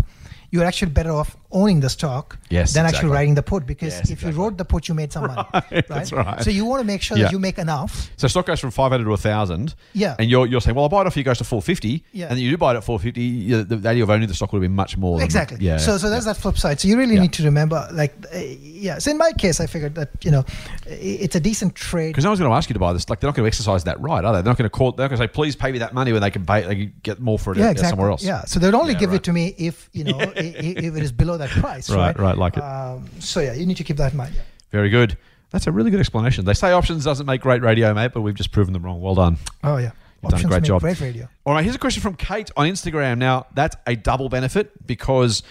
You're 0.53 0.65
actually 0.65 0.91
better 0.91 1.11
off 1.11 1.35
owning 1.51 1.79
the 1.79 1.89
stock 1.89 2.37
Yes, 2.49 2.73
than 2.73 2.85
exactly. 2.85 2.97
actually 2.97 3.09
writing 3.15 3.33
the 3.35 3.41
put 3.41 3.65
because 3.65 3.93
Yes, 3.93 4.01
if 4.05 4.11
exactly. 4.11 4.31
you 4.37 4.43
wrote 4.43 4.57
the 4.57 4.65
put, 4.65 4.87
you 4.87 4.93
made 4.93 5.11
some 5.11 5.25
money. 5.27 5.41
Right, 5.53 5.87
that's 5.87 6.11
right. 6.11 6.43
So 6.43 6.49
you 6.51 6.65
want 6.65 6.81
to 6.81 6.85
make 6.85 7.01
sure 7.01 7.17
Yeah. 7.17 7.23
that 7.25 7.31
you 7.31 7.39
make 7.39 7.57
enough. 7.57 8.11
So 8.17 8.27
stock 8.27 8.45
goes 8.45 8.59
from 8.59 8.69
500 8.71 9.03
to 9.03 9.09
1,000. 9.09 9.73
Yeah. 9.93 10.15
And 10.19 10.29
you're, 10.29 10.45
you're 10.45 10.61
saying, 10.61 10.75
well, 10.75 10.83
I'll 10.85 10.89
buy 10.89 11.01
it 11.01 11.07
off 11.07 11.15
you, 11.17 11.21
it 11.21 11.23
goes 11.23 11.39
to 11.39 11.43
450. 11.43 12.03
Yeah. 12.11 12.25
And 12.27 12.37
then 12.37 12.43
you 12.43 12.51
do 12.51 12.57
buy 12.57 12.73
it 12.73 12.77
at 12.77 12.83
450, 12.83 13.63
the 13.63 13.77
value 13.77 14.03
of 14.03 14.09
owning 14.11 14.27
the 14.27 14.33
stock 14.35 14.53
would 14.53 14.59
have 14.59 14.69
been 14.69 14.75
much 14.75 14.95
more. 14.95 15.17
than- 15.17 15.25
Exactly. 15.25 15.57
yeah. 15.59 15.77
So 15.77 15.97
so 15.97 16.09
there's 16.11 16.25
that 16.25 16.37
flip 16.37 16.57
side. 16.59 16.79
So 16.79 16.87
you 16.87 16.97
really 16.99 17.15
Yeah. 17.15 17.21
need 17.21 17.33
to 17.33 17.43
remember, 17.43 17.87
like, 17.91 18.13
uh, 18.33 18.37
yeah. 18.61 18.99
So 18.99 19.09
in 19.09 19.17
my 19.17 19.31
case, 19.31 19.59
I 19.59 19.65
figured 19.65 19.95
that 19.95 20.09
you 20.23 20.29
know, 20.31 20.45
it's 20.85 21.35
a 21.35 21.39
decent 21.39 21.73
trade. 21.73 22.09
Because 22.09 22.25
no 22.25 22.29
one's 22.29 22.39
going 22.39 22.51
to 22.51 22.55
ask 22.55 22.69
you 22.69 22.73
to 22.75 22.79
buy 22.79 22.93
this. 22.93 23.09
Like, 23.09 23.19
they're 23.21 23.27
not 23.29 23.35
going 23.35 23.43
to 23.45 23.47
exercise 23.47 23.83
that 23.85 23.99
right, 23.99 24.23
are 24.23 24.33
they? 24.33 24.41
They're 24.43 24.51
not 24.51 24.57
going 24.57 24.69
to 24.69 24.77
call, 24.77 24.91
they're 24.91 25.07
going 25.09 25.17
to 25.19 25.23
say, 25.23 25.27
please 25.27 25.55
pay 25.55 25.71
me 25.71 25.79
that 25.79 25.93
money 25.95 26.13
when 26.13 26.21
they 26.21 26.31
can 26.31 26.45
pay, 26.45 26.61
they 26.61 26.75
can 26.75 26.93
get 27.03 27.19
more 27.19 27.39
for 27.39 27.53
it 27.53 27.57
Yeah, 27.57 27.71
exactly. 27.71 27.89
somewhere 27.89 28.09
else. 28.11 28.23
Yeah. 28.23 28.43
So 28.45 28.59
they'd 28.59 28.73
only 28.73 28.93
Yeah, 28.93 28.99
give 28.99 29.09
right. 29.11 29.15
it 29.17 29.23
to 29.23 29.33
me 29.33 29.55
if 29.57 29.89
you 29.93 30.03
know 30.03 30.19
if 30.49 30.95
it 30.95 31.03
is 31.03 31.11
below 31.11 31.37
that 31.37 31.49
price. 31.49 31.89
Right, 31.89 31.97
Right. 31.97 32.19
right, 32.19 32.37
like 32.37 32.57
it. 32.57 32.63
Um, 32.63 33.07
so 33.19 33.39
yeah, 33.39 33.53
you 33.53 33.65
need 33.65 33.77
to 33.77 33.83
keep 33.83 33.97
that 33.97 34.11
in 34.11 34.17
mind. 34.17 34.33
Yeah. 34.35 34.41
Very 34.71 34.89
good. 34.89 35.17
That's 35.51 35.67
a 35.67 35.71
really 35.71 35.91
good 35.91 35.99
explanation. 35.99 36.45
They 36.45 36.53
say 36.55 36.71
options 36.71 37.03
doesn't 37.03 37.25
make 37.27 37.41
great 37.41 37.61
radio, 37.61 37.93
mate, 37.93 38.11
but 38.13 38.21
we've 38.21 38.33
just 38.35 38.51
proven 38.51 38.73
them 38.73 38.83
wrong. 38.83 39.01
Well 39.01 39.15
done. 39.15 39.37
Oh 39.63 39.77
yeah. 39.77 39.91
You've 40.21 40.31
done 40.31 40.31
a 40.31 40.35
Options 40.35 40.49
great 40.51 40.63
job. 40.63 40.81
Great 40.81 40.99
radio. 41.01 41.27
All 41.45 41.53
right, 41.53 41.63
here's 41.63 41.75
a 41.75 41.79
question 41.79 42.01
from 42.01 42.15
Kate 42.15 42.49
on 42.57 42.67
Instagram. 42.67 43.17
Now, 43.17 43.45
that's 43.53 43.75
a 43.85 43.95
double 43.95 44.29
benefit 44.29 44.71
because 44.87 45.43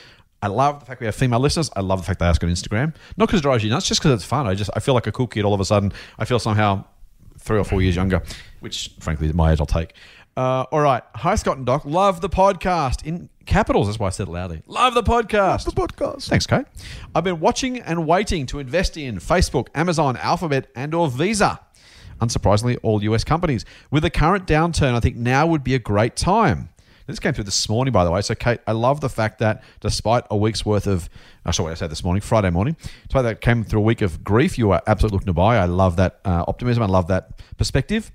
I 0.43 0.47
love 0.49 0.81
the 0.81 0.87
fact 0.87 0.99
we 1.01 1.07
have 1.07 1.15
female 1.15 1.41
listeners. 1.41 1.71
I 1.77 1.81
love 1.83 2.01
the 2.01 2.05
fact 2.07 2.19
they 2.21 2.27
ask 2.27 2.43
on 2.43 2.51
Instagram. 2.51 2.95
Not 3.17 3.27
because 3.29 3.41
it 3.41 3.43
drives 3.43 3.63
you 3.63 3.71
nuts, 3.71 3.87
just 3.87 4.01
because 4.01 4.13
it's 4.15 4.25
fun. 4.25 4.47
I 4.47 4.55
just 4.55 4.71
I 4.75 4.81
feel 4.81 4.95
like 4.95 5.07
a 5.07 5.13
cool 5.13 5.27
kid 5.29 5.45
all 5.45 5.55
of 5.55 5.61
a 5.61 5.65
sudden. 5.65 5.93
I 6.19 6.25
feel 6.25 6.39
somehow 6.39 6.85
three 7.39 7.59
or 7.59 7.65
four 7.65 7.83
years 7.83 7.95
younger, 7.97 8.23
which 8.61 8.91
frankly 8.99 9.29
at 9.29 9.35
my 9.35 9.53
age 9.53 9.61
I'll 9.61 9.67
take. 9.67 9.95
Uh, 10.37 10.65
all 10.73 10.81
right. 10.81 11.03
Hi, 11.15 11.35
Scott 11.35 11.59
and 11.59 11.67
Doc. 11.67 11.85
Love 11.85 12.21
the 12.23 12.29
podcast 12.29 13.05
in 13.05 13.29
capitals. 13.45 13.87
That's 13.87 13.99
why 13.99 14.07
I 14.07 14.11
said 14.11 14.29
it 14.29 14.31
loudly. 14.31 14.63
Love 14.67 14.95
the 14.95 15.03
podcast. 15.03 15.65
the 15.65 15.73
podcast. 15.73 16.29
Thanks, 16.29 16.47
Kate. 16.47 16.65
I've 17.15 17.25
been 17.25 17.41
watching 17.41 17.81
and 17.81 18.07
waiting 18.07 18.47
to 18.47 18.59
invest 18.59 18.97
in 18.97 19.17
Facebook, 19.17 19.69
Amazon, 19.75 20.17
Alphabet, 20.17 20.71
and 20.75 20.95
or 20.95 21.09
Visa. 21.09 21.61
Unsurprisingly, 22.21 22.79
all 22.83 23.03
US 23.03 23.25
companies. 23.25 23.67
With 23.91 24.05
the 24.05 24.11
current 24.11 24.47
downturn, 24.47 24.95
I 24.95 25.01
think 25.01 25.17
now 25.17 25.47
would 25.47 25.65
be 25.65 25.75
a 25.75 25.79
great 25.79 26.17
time. 26.17 26.71
This 27.07 27.19
came 27.19 27.35
through 27.35 27.45
this 27.45 27.69
morning, 27.69 27.93
by 27.93 28.05
the 28.05 28.11
way. 28.11 28.23
So, 28.23 28.35
Kate, 28.35 28.61
I 28.67 28.73
love 28.73 29.01
the 29.01 29.09
fact 29.09 29.41
that 29.41 29.63
despite 29.81 30.25
a 30.31 30.37
week's 30.37 30.65
worth 30.65 30.87
of, 30.87 31.11
I 31.45 31.51
saw 31.51 31.65
what 31.65 31.73
I 31.73 31.75
said 31.75 31.91
this 31.91 32.05
morning, 32.05 32.23
Friday 32.23 32.49
morning, 32.49 32.77
despite 33.03 33.25
that 33.25 33.41
came 33.41 33.65
through 33.65 33.81
a 33.81 33.83
week 33.83 34.01
of 34.01 34.23
grief, 34.25 34.57
you 34.57 34.71
are 34.71 34.81
absolutely 34.87 35.17
looking 35.17 35.27
to 35.27 35.33
buy. 35.35 35.59
I 35.59 35.65
love 35.67 35.97
that 35.97 36.21
uh, 36.25 36.45
optimism. 36.47 36.83
I 36.83 36.87
love 36.87 37.09
that 37.09 37.43
perspective. 37.59 38.13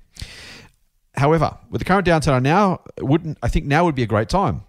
However, 1.17 1.57
with 1.69 1.79
the 1.79 1.85
current 1.85 2.05
downturn, 2.05 2.33
I 2.33 2.39
now 2.39 2.81
wouldn't. 2.99 3.39
I 3.41 3.47
think 3.47 3.65
now 3.65 3.85
would 3.85 3.95
be 3.95 4.03
a 4.03 4.07
great 4.07 4.29
time. 4.29 4.63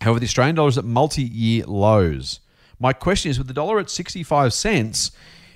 However, 0.00 0.18
the 0.18 0.26
Australian 0.26 0.56
dollar 0.56 0.70
is 0.70 0.78
at 0.78 0.84
multi-year 0.84 1.64
lows. 1.66 2.40
My 2.78 2.94
question 2.94 3.30
is, 3.30 3.36
with 3.36 3.48
the 3.48 3.54
dollar 3.54 3.78
at 3.78 3.90
sixty-five 3.90 4.54
cents, 4.54 5.12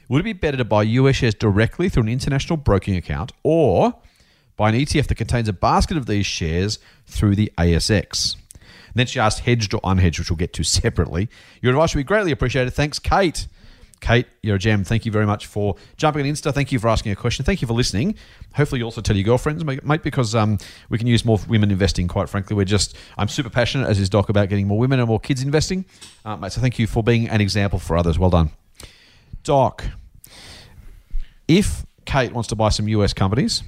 would 0.09 0.21
it 0.21 0.25
be 0.25 0.35
better 0.35 0.59
to 0.59 0.65
buy 0.65 0.83
US 0.83 1.17
shares 1.17 1.35
directly 1.35 1.89
through 1.89 2.03
an 2.05 2.09
international 2.11 2.59
broking 2.59 2.95
account, 2.95 3.33
or 3.43 3.95
buy 4.57 4.69
an 4.69 4.75
ETF 4.75 5.07
that 5.07 5.15
contains 5.15 5.49
a 5.49 5.53
basket 5.55 5.97
of 5.97 6.05
these 6.07 6.27
shares 6.27 6.79
through 7.07 7.37
the 7.37 7.51
ASX? 7.57 8.37
And 8.63 9.01
then 9.01 9.07
she 9.07 9.19
asked, 9.19 9.41
hedged 9.41 9.73
or 9.73 9.81
unhedged, 9.81 10.19
which 10.19 10.31
we'll 10.31 10.37
get 10.37 10.53
to 10.53 10.63
separately. 10.63 11.31
Your 11.63 11.73
advice 11.73 11.95
would 11.95 12.01
be 12.01 12.05
greatly 12.05 12.33
appreciated. 12.33 12.75
Thanks, 12.75 12.99
Kate. 12.99 13.49
Kate, 14.01 14.27
you're 14.43 14.57
a 14.57 14.59
gem. 14.59 14.85
Thank 14.85 15.07
you 15.07 15.13
very 15.13 15.27
much 15.27 15.47
for 15.47 15.77
jumping 15.97 16.23
on 16.23 16.29
Insta. 16.29 16.53
Thank 16.53 16.73
you 16.73 16.79
for 16.79 16.89
asking 16.89 17.13
a 17.13 17.17
question. 17.17 17.45
Thank 17.45 17.63
you 17.63 17.69
for 17.69 17.75
listening. 17.75 18.17
Hopefully, 18.55 18.81
you 18.81 18.85
also 18.85 19.01
tell 19.01 19.17
your 19.17 19.25
girlfriends, 19.25 19.65
mate, 19.65 20.03
because 20.03 20.35
um, 20.35 20.59
we 20.91 20.99
can 20.99 21.07
use 21.07 21.25
more 21.25 21.39
women 21.49 21.71
investing. 21.71 22.07
Quite 22.07 22.29
frankly, 22.29 22.55
we're 22.55 22.65
just 22.65 22.97
I'm 23.17 23.29
super 23.29 23.51
passionate, 23.51 23.89
as 23.89 23.99
is 23.99 24.09
Doc, 24.11 24.29
about 24.29 24.49
getting 24.49 24.69
more 24.69 24.79
women 24.79 24.99
and 24.99 25.09
more 25.09 25.21
kids 25.21 25.43
investing, 25.43 25.85
uh, 26.25 26.37
mate. 26.37 26.53
So 26.53 26.61
thank 26.61 26.79
you 26.79 26.87
for 26.87 27.03
being 27.03 27.29
an 27.29 27.41
example 27.41 27.79
for 27.79 27.97
others. 27.97 28.19
Well 28.19 28.31
done, 28.31 28.51
Doc. 29.43 29.85
If 31.49 31.85
Kate 32.05 32.33
wants 32.33 32.49
to 32.49 32.57
buy 32.57 32.71
some 32.71 32.89
US 32.89 33.13
companies, 33.13 33.63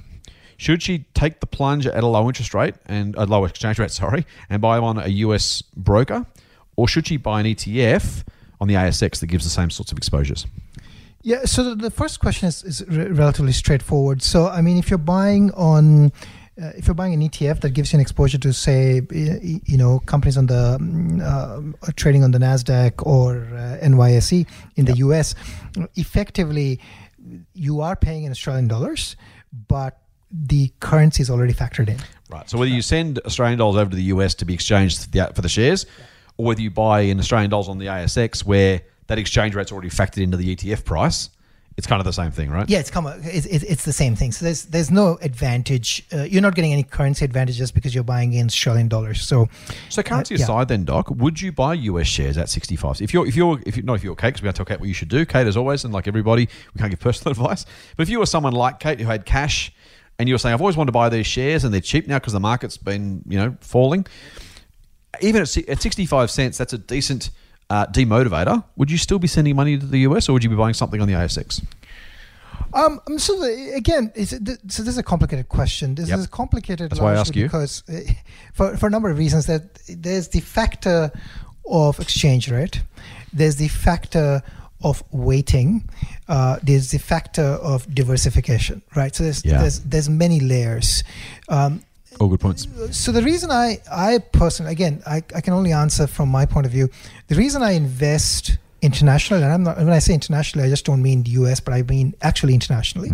should 0.56 0.82
she 0.82 1.06
take 1.14 1.40
the 1.40 1.46
plunge 1.46 1.86
at 1.86 2.02
a 2.02 2.06
low 2.06 2.26
interest 2.28 2.54
rate 2.54 2.74
and 2.86 3.14
a 3.16 3.24
low 3.24 3.44
exchange 3.44 3.78
rate, 3.78 3.90
sorry, 3.90 4.26
and 4.48 4.60
buy 4.62 4.78
on 4.78 4.98
a 4.98 5.08
US 5.08 5.62
broker, 5.62 6.26
or 6.76 6.88
should 6.88 7.06
she 7.06 7.16
buy 7.16 7.40
an 7.40 7.46
ETF 7.46 8.24
on 8.60 8.68
the 8.68 8.74
ASX 8.74 9.20
that 9.20 9.26
gives 9.26 9.44
the 9.44 9.50
same 9.50 9.70
sorts 9.70 9.92
of 9.92 9.98
exposures? 9.98 10.46
Yeah, 11.22 11.44
so 11.44 11.74
the, 11.74 11.90
first 11.90 12.20
question 12.20 12.46
is, 12.46 12.62
is 12.62 12.84
re- 12.86 13.06
relatively 13.08 13.50
straightforward. 13.52 14.22
So, 14.22 14.48
I 14.48 14.60
mean, 14.60 14.76
if 14.78 14.90
you're 14.90 14.98
buying 14.98 15.50
on, 15.54 16.12
uh, 16.62 16.70
if 16.76 16.86
you're 16.86 16.94
buying 16.94 17.14
an 17.14 17.20
ETF 17.20 17.62
that 17.62 17.70
gives 17.70 17.92
you 17.92 17.96
an 17.96 18.00
exposure 18.00 18.38
to, 18.38 18.52
say, 18.52 19.02
you 19.10 19.76
know, 19.76 19.98
companies 20.06 20.38
on 20.38 20.46
the 20.46 20.78
uh, 21.24 21.90
trading 21.96 22.22
on 22.22 22.30
the 22.30 22.38
Nasdaq 22.38 23.04
or 23.04 23.38
uh, 23.38 23.84
NYSE 23.84 24.46
in 24.76 24.84
the 24.84 24.96
US, 24.98 25.34
effectively, 25.96 26.78
you 27.54 27.80
are 27.80 27.96
paying 27.96 28.22
in 28.22 28.30
Australian 28.30 28.68
dollars, 28.68 29.16
but 29.66 29.98
the 30.30 30.72
currency 30.78 31.22
is 31.22 31.30
already 31.30 31.52
factored 31.52 31.88
in. 31.88 31.98
Right. 32.30 32.48
So 32.48 32.58
whether 32.58 32.70
you 32.70 32.82
send 32.82 33.18
Australian 33.20 33.58
dollars 33.58 33.80
over 33.80 33.90
to 33.90 33.96
the 33.96 34.04
US 34.14 34.34
to 34.36 34.44
be 34.44 34.54
exchanged 34.54 35.02
for 35.02 35.10
the, 35.10 35.32
for 35.34 35.42
the 35.42 35.48
shares, 35.48 35.86
or 36.36 36.46
whether 36.46 36.60
you 36.60 36.70
buy 36.70 37.00
in 37.00 37.18
Australian 37.18 37.50
dollars 37.50 37.68
on 37.68 37.78
the 37.78 37.86
ASX 37.86 38.44
where 38.44 38.82
that 39.06 39.18
exchange 39.18 39.54
rate's 39.54 39.72
already 39.72 39.88
factored 39.90 40.22
into 40.22 40.36
the 40.36 40.54
ETF 40.56 40.84
price, 40.84 41.30
it's 41.76 41.86
kind 41.86 42.00
of 42.00 42.06
the 42.06 42.12
same 42.12 42.30
thing, 42.30 42.48
right? 42.50 42.68
Yeah, 42.70 42.78
it's 42.78 42.90
come. 42.90 43.06
It's, 43.06 43.44
it's, 43.44 43.62
it's 43.62 43.84
the 43.84 43.92
same 43.92 44.16
thing. 44.16 44.32
So 44.32 44.46
there's 44.46 44.64
there's 44.64 44.90
no 44.90 45.18
advantage. 45.20 46.06
Uh, 46.10 46.22
you're 46.22 46.40
not 46.40 46.54
getting 46.54 46.72
any 46.72 46.82
currency 46.82 47.22
advantage 47.24 47.58
just 47.58 47.74
because 47.74 47.94
you're 47.94 48.02
buying 48.02 48.32
in 48.32 48.46
Australian 48.46 48.88
dollars. 48.88 49.20
So 49.20 49.48
So 49.90 50.02
currency 50.02 50.34
Uh, 50.34 50.38
yeah. 50.38 50.44
aside, 50.44 50.68
then 50.68 50.84
Doc, 50.86 51.10
would 51.10 51.40
you 51.42 51.52
buy 51.52 51.74
US 51.74 52.06
shares 52.06 52.38
at 52.38 52.48
sixty 52.48 52.76
five? 52.76 53.02
If 53.02 53.12
you're 53.12 53.26
if 53.26 53.36
you're 53.36 53.60
if 53.66 53.76
you're 53.76 53.84
not 53.84 53.94
if 53.94 54.04
you're 54.04 54.16
Kate, 54.16 54.28
because 54.28 54.42
we 54.42 54.46
got 54.46 54.54
to 54.54 54.58
talk 54.58 54.70
about 54.70 54.80
what 54.80 54.88
you 54.88 54.94
should 54.94 55.10
do, 55.10 55.26
Kate, 55.26 55.46
as 55.46 55.56
always, 55.56 55.84
and 55.84 55.92
like 55.92 56.08
everybody, 56.08 56.48
we 56.74 56.78
can't 56.78 56.90
give 56.90 56.98
personal 57.00 57.30
advice. 57.38 57.66
But 57.96 58.04
if 58.04 58.08
you 58.08 58.20
were 58.20 58.26
someone 58.26 58.54
like 58.54 58.80
Kate 58.80 58.98
who 58.98 59.06
had 59.06 59.26
cash, 59.26 59.70
and 60.18 60.30
you 60.30 60.34
were 60.34 60.38
saying, 60.38 60.54
I've 60.54 60.62
always 60.62 60.78
wanted 60.78 60.88
to 60.88 60.92
buy 60.92 61.10
these 61.10 61.26
shares, 61.26 61.62
and 61.62 61.74
they're 61.74 61.82
cheap 61.82 62.08
now 62.08 62.18
because 62.18 62.32
the 62.32 62.40
market's 62.40 62.78
been 62.78 63.22
you 63.28 63.36
know 63.38 63.54
falling. 63.60 64.06
Even 65.20 65.42
at, 65.42 65.56
at 65.68 65.80
sixty 65.82 66.06
five 66.06 66.30
cents, 66.30 66.58
that's 66.58 66.72
a 66.72 66.78
decent 66.78 67.30
uh, 67.70 67.86
demotivator. 67.86 68.62
Would 68.76 68.90
you 68.90 68.98
still 68.98 69.18
be 69.18 69.28
sending 69.28 69.56
money 69.56 69.78
to 69.78 69.86
the 69.86 70.00
US, 70.00 70.28
or 70.28 70.32
would 70.34 70.44
you 70.44 70.50
be 70.50 70.56
buying 70.56 70.74
something 70.74 71.00
on 71.00 71.08
the 71.08 71.14
ASX? 71.14 71.62
Um, 72.74 73.00
so 73.16 73.38
the, 73.40 73.72
again, 73.74 74.12
is 74.14 74.32
it, 74.32 74.46
so 74.68 74.82
this 74.82 74.88
is 74.94 74.98
a 74.98 75.02
complicated 75.02 75.48
question. 75.48 75.94
This 75.94 76.08
Yep. 76.08 76.18
is 76.18 76.26
complicated 76.26 76.90
That's 76.90 77.00
why 77.00 77.14
I 77.14 77.16
ask 77.20 77.34
you. 77.34 77.44
because 77.44 77.82
uh, 77.88 78.00
for 78.52 78.76
for 78.76 78.86
a 78.86 78.90
number 78.90 79.08
of 79.10 79.18
reasons 79.18 79.46
that 79.46 79.74
there's 79.88 80.28
the 80.28 80.40
factor 80.40 81.10
of 81.70 81.98
exchange 82.00 82.50
rate, 82.50 82.82
there's 83.32 83.56
the 83.56 83.68
factor 83.68 84.42
of 84.82 85.02
weighting, 85.10 85.88
uh, 86.28 86.58
there's 86.62 86.90
the 86.90 86.98
factor 86.98 87.42
of 87.42 87.86
diversification, 87.94 88.82
right? 88.94 89.14
So 89.14 89.24
there's 89.24 89.44
Yeah. 89.44 89.60
there's 89.62 89.80
there's 89.80 90.08
many 90.08 90.40
layers. 90.40 91.02
Um, 91.48 91.82
All 92.18 92.28
good 92.28 92.40
points. 92.40 92.66
so 92.90 93.12
the 93.12 93.22
reason 93.22 93.50
I 93.50 93.78
I 93.90 94.18
personally 94.32 94.72
again 94.72 95.02
I, 95.06 95.16
I 95.34 95.40
can 95.40 95.52
only 95.52 95.72
answer 95.72 96.06
from 96.06 96.28
my 96.30 96.46
point 96.46 96.66
of 96.66 96.72
view. 96.72 96.88
The 97.28 97.34
reason 97.34 97.62
I 97.62 97.72
invest 97.72 98.58
internationally, 98.82 99.42
and 99.42 99.52
I'm 99.52 99.62
not 99.64 99.76
when 99.78 99.90
I 99.90 99.98
say 99.98 100.14
internationally, 100.14 100.66
I 100.66 100.70
just 100.70 100.84
don't 100.86 101.02
mean 101.02 101.22
the 101.24 101.30
US, 101.42 101.60
but 101.60 101.74
I 101.74 101.82
mean 101.82 102.14
actually 102.22 102.54
internationally. 102.54 103.10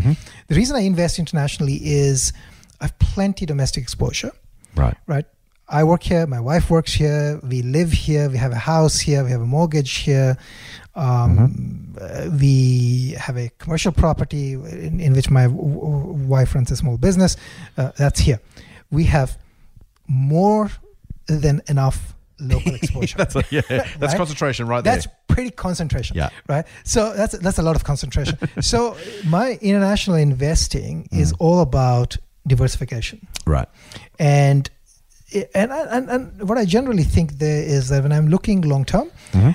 The 0.48 0.54
reason 0.54 0.76
I 0.76 0.80
invest 0.80 1.18
internationally 1.18 1.76
is 1.82 2.32
I 2.80 2.84
have 2.84 2.98
plenty 2.98 3.46
domestic 3.46 3.82
exposure, 3.82 4.32
Right. 4.76 4.96
right? 5.06 5.24
I 5.68 5.84
work 5.84 6.02
here, 6.02 6.26
my 6.26 6.40
wife 6.40 6.68
works 6.70 6.92
here, 6.92 7.40
we 7.42 7.62
live 7.62 7.92
here, 7.92 8.28
we 8.28 8.36
have 8.36 8.52
a 8.52 8.58
house 8.58 8.98
here, 9.00 9.24
we 9.24 9.30
have 9.30 9.40
a 9.40 9.46
mortgage 9.46 9.92
here, 9.98 10.36
um, 10.94 11.94
uh, 12.00 12.28
we 12.38 13.14
have 13.18 13.36
a 13.38 13.48
commercial 13.58 13.92
property 13.92 14.52
in, 14.52 15.00
in 15.00 15.12
which 15.14 15.30
my 15.30 15.44
w- 15.44 15.74
w- 15.80 16.12
wife 16.28 16.54
runs 16.54 16.70
a 16.70 16.76
small 16.76 16.98
business. 16.98 17.36
Uh, 17.78 17.90
that's 17.96 18.20
here. 18.20 18.40
We 18.92 19.04
have 19.04 19.36
more 20.06 20.70
than 21.26 21.62
enough 21.68 22.14
local 22.38 22.74
exposure. 22.80 23.16
That's 23.18 23.34
a, 23.36 23.42
yeah. 23.50 23.60
That's 23.68 24.00
Right? 24.00 24.16
concentration 24.16 24.66
right 24.68 24.84
That's 24.84 25.06
there. 25.06 25.14
pretty 25.28 25.50
concentration. 25.50 26.16
Yeah. 26.16 26.28
Right. 26.48 26.66
So 26.84 27.12
that's 27.14 27.38
that's 27.38 27.58
a 27.58 27.62
lot 27.62 27.76
of 27.76 27.84
concentration. 27.84 28.36
so 28.60 28.96
my 29.26 29.58
international 29.60 30.16
investing 30.16 31.08
Mm. 31.12 31.20
is 31.20 31.32
all 31.38 31.60
about 31.60 32.16
diversification 32.46 33.26
Right. 33.46 33.68
and 34.18 34.68
and, 35.54 35.70
and 35.72 36.10
and 36.10 36.48
what 36.48 36.58
I 36.58 36.64
generally 36.66 37.04
think 37.04 37.38
there 37.38 37.62
is 37.62 37.88
that 37.88 38.02
when 38.02 38.12
I'm 38.12 38.28
looking 38.28 38.60
long 38.62 38.84
term, 38.84 39.10
Mhm. 39.32 39.54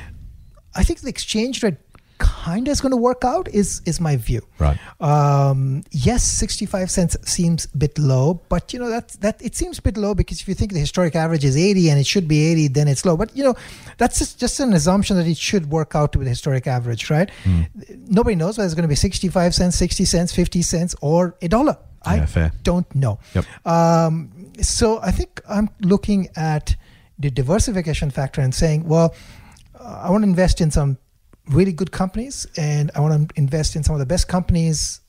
I 0.79 0.83
think 0.83 1.01
the 1.01 1.09
exchange 1.09 1.61
rate 1.63 1.77
kind 2.18 2.68
of 2.68 2.72
is 2.72 2.82
going 2.82 2.91
to 2.91 2.97
work 2.97 3.24
out. 3.24 3.47
Is 3.49 3.82
is 3.86 3.99
my 3.99 4.15
view. 4.18 4.41
Right. 4.59 4.78
Um, 4.99 5.84
yes, 5.91 6.24
sixty 6.24 6.65
five 6.65 6.89
cents 6.89 7.18
seems 7.24 7.65
a 7.74 7.78
bit 7.78 7.97
low, 7.97 8.41
but 8.49 8.74
you 8.74 8.80
know 8.80 8.89
that 8.89 9.09
that 9.22 9.41
it 9.41 9.55
seems 9.55 9.80
a 9.80 9.82
bit 9.82 9.97
low 9.97 10.13
because 10.13 10.41
if 10.41 10.47
you 10.47 10.53
think 10.53 10.74
the 10.74 10.80
historic 10.80 11.15
average 11.15 11.45
is 11.45 11.55
eighty 11.57 11.89
and 11.89 11.99
it 11.99 12.07
should 12.07 12.28
be 12.28 12.45
eighty, 12.45 12.68
then 12.68 12.88
it's 12.88 13.05
low. 13.05 13.18
But 13.18 13.36
you 13.36 13.43
know 13.43 13.55
that's 13.97 14.20
just 14.20 14.39
just 14.39 14.59
an 14.59 14.74
assumption 14.74 15.18
that 15.18 15.28
it 15.28 15.38
should 15.38 15.70
work 15.70 15.95
out 15.95 16.11
to 16.13 16.20
the 16.20 16.30
historic 16.30 16.68
average, 16.68 17.09
right? 17.09 17.30
Hmm. 17.43 17.63
Nobody 18.07 18.36
knows 18.36 18.57
whether 18.57 18.65
it's 18.65 18.76
going 18.76 18.84
to 18.84 18.88
be 18.89 18.95
sixty 18.95 19.30
five 19.30 19.53
cents, 19.53 19.76
sixty 19.76 20.05
cents, 20.05 20.34
fifty 20.34 20.61
cents, 20.61 20.95
or 21.01 21.36
a 21.41 21.47
dollar. 21.47 21.78
Yeah, 22.05 22.13
I 22.13 22.26
fair. 22.26 22.51
don't 22.63 22.93
know. 22.95 23.20
Yep. 23.36 23.45
Um, 23.65 24.32
so 24.61 24.99
I 25.01 25.11
think 25.11 25.41
I'm 25.49 25.70
looking 25.82 26.30
at 26.36 26.76
the 27.20 27.30
diversification 27.30 28.11
factor 28.11 28.39
and 28.41 28.53
saying, 28.55 28.88
well, 28.88 29.13
uh, 29.78 30.03
I 30.05 30.11
want 30.11 30.24
to 30.24 30.30
invest 30.30 30.61
in 30.61 30.72
some 30.72 30.97
really 31.50 31.72
good 31.72 31.91
companies 31.91 32.48
and 32.58 32.91
I 32.95 33.00
want 33.00 33.30
to 33.30 33.39
invest 33.39 33.76
in 33.76 33.84
some 33.84 33.95
of 33.95 34.00
the 34.00 34.06
best 34.06 34.28
companies 34.28 35.02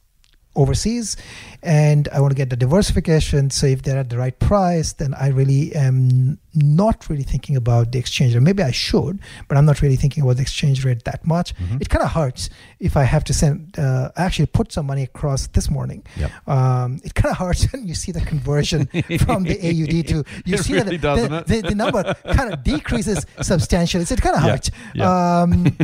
overseas 0.59 1.17
and 1.63 2.09
I 2.13 2.21
want 2.21 2.31
to 2.33 2.37
get 2.37 2.51
the 2.51 2.57
diversification. 2.57 3.51
So 3.51 3.67
if 3.67 3.83
they're 3.83 3.99
at 3.99 4.11
the 4.11 4.19
right 4.19 4.39
price, 4.39 4.93
then 4.93 5.15
I 5.15 5.29
really 5.29 5.75
am 5.75 6.39
not 6.55 7.09
really 7.09 7.23
thinking 7.25 7.57
about 7.57 7.93
the 7.93 7.99
exchange 7.99 8.35
rate. 8.35 8.43
Maybe 8.43 8.63
I 8.63 8.71
should, 8.71 9.19
but 9.49 9.57
I'm 9.59 9.65
not 9.65 9.81
really 9.83 9.97
thinking 9.97 10.23
about 10.23 10.37
the 10.37 10.43
exchange 10.43 10.85
rate 10.85 11.05
that 11.05 11.27
much. 11.27 11.55
It 11.81 11.89
kind 11.89 12.05
of 12.05 12.11
hurts 12.13 12.49
if 12.81 12.97
I 12.97 13.05
have 13.05 13.25
to 13.25 13.35
send, 13.35 13.79
uh, 13.79 14.11
I 14.17 14.23
actually 14.25 14.47
put 14.47 14.73
some 14.73 14.87
money 14.87 15.03
across 15.05 15.47
this 15.49 15.69
morning. 15.71 16.05
Yep. 16.17 16.31
Um, 16.49 17.01
it 17.05 17.15
kind 17.15 17.31
of 17.33 17.39
hurts 17.39 17.65
when 17.73 17.87
you 17.89 17.95
see 17.95 18.13
the 18.13 18.21
conversion 18.21 18.87
from 19.27 19.43
the 19.45 19.57
AUD 19.69 20.07
to, 20.09 20.25
you 20.45 20.55
It 20.55 20.59
see 20.65 20.75
really 20.75 20.97
that 20.97 21.03
does, 21.03 21.29
the, 21.29 21.45
the, 21.63 21.69
the 21.71 21.75
number 21.75 22.03
kind 22.33 22.53
of 22.53 22.63
decreases 22.65 23.25
substantially. 23.43 24.05
So 24.05 24.15
it 24.15 24.21
kind 24.23 24.37
of 24.37 24.43
Yeah, 24.45 24.51
hurts. 24.51 24.71
yeah. 24.95 25.41
Um, 25.43 25.77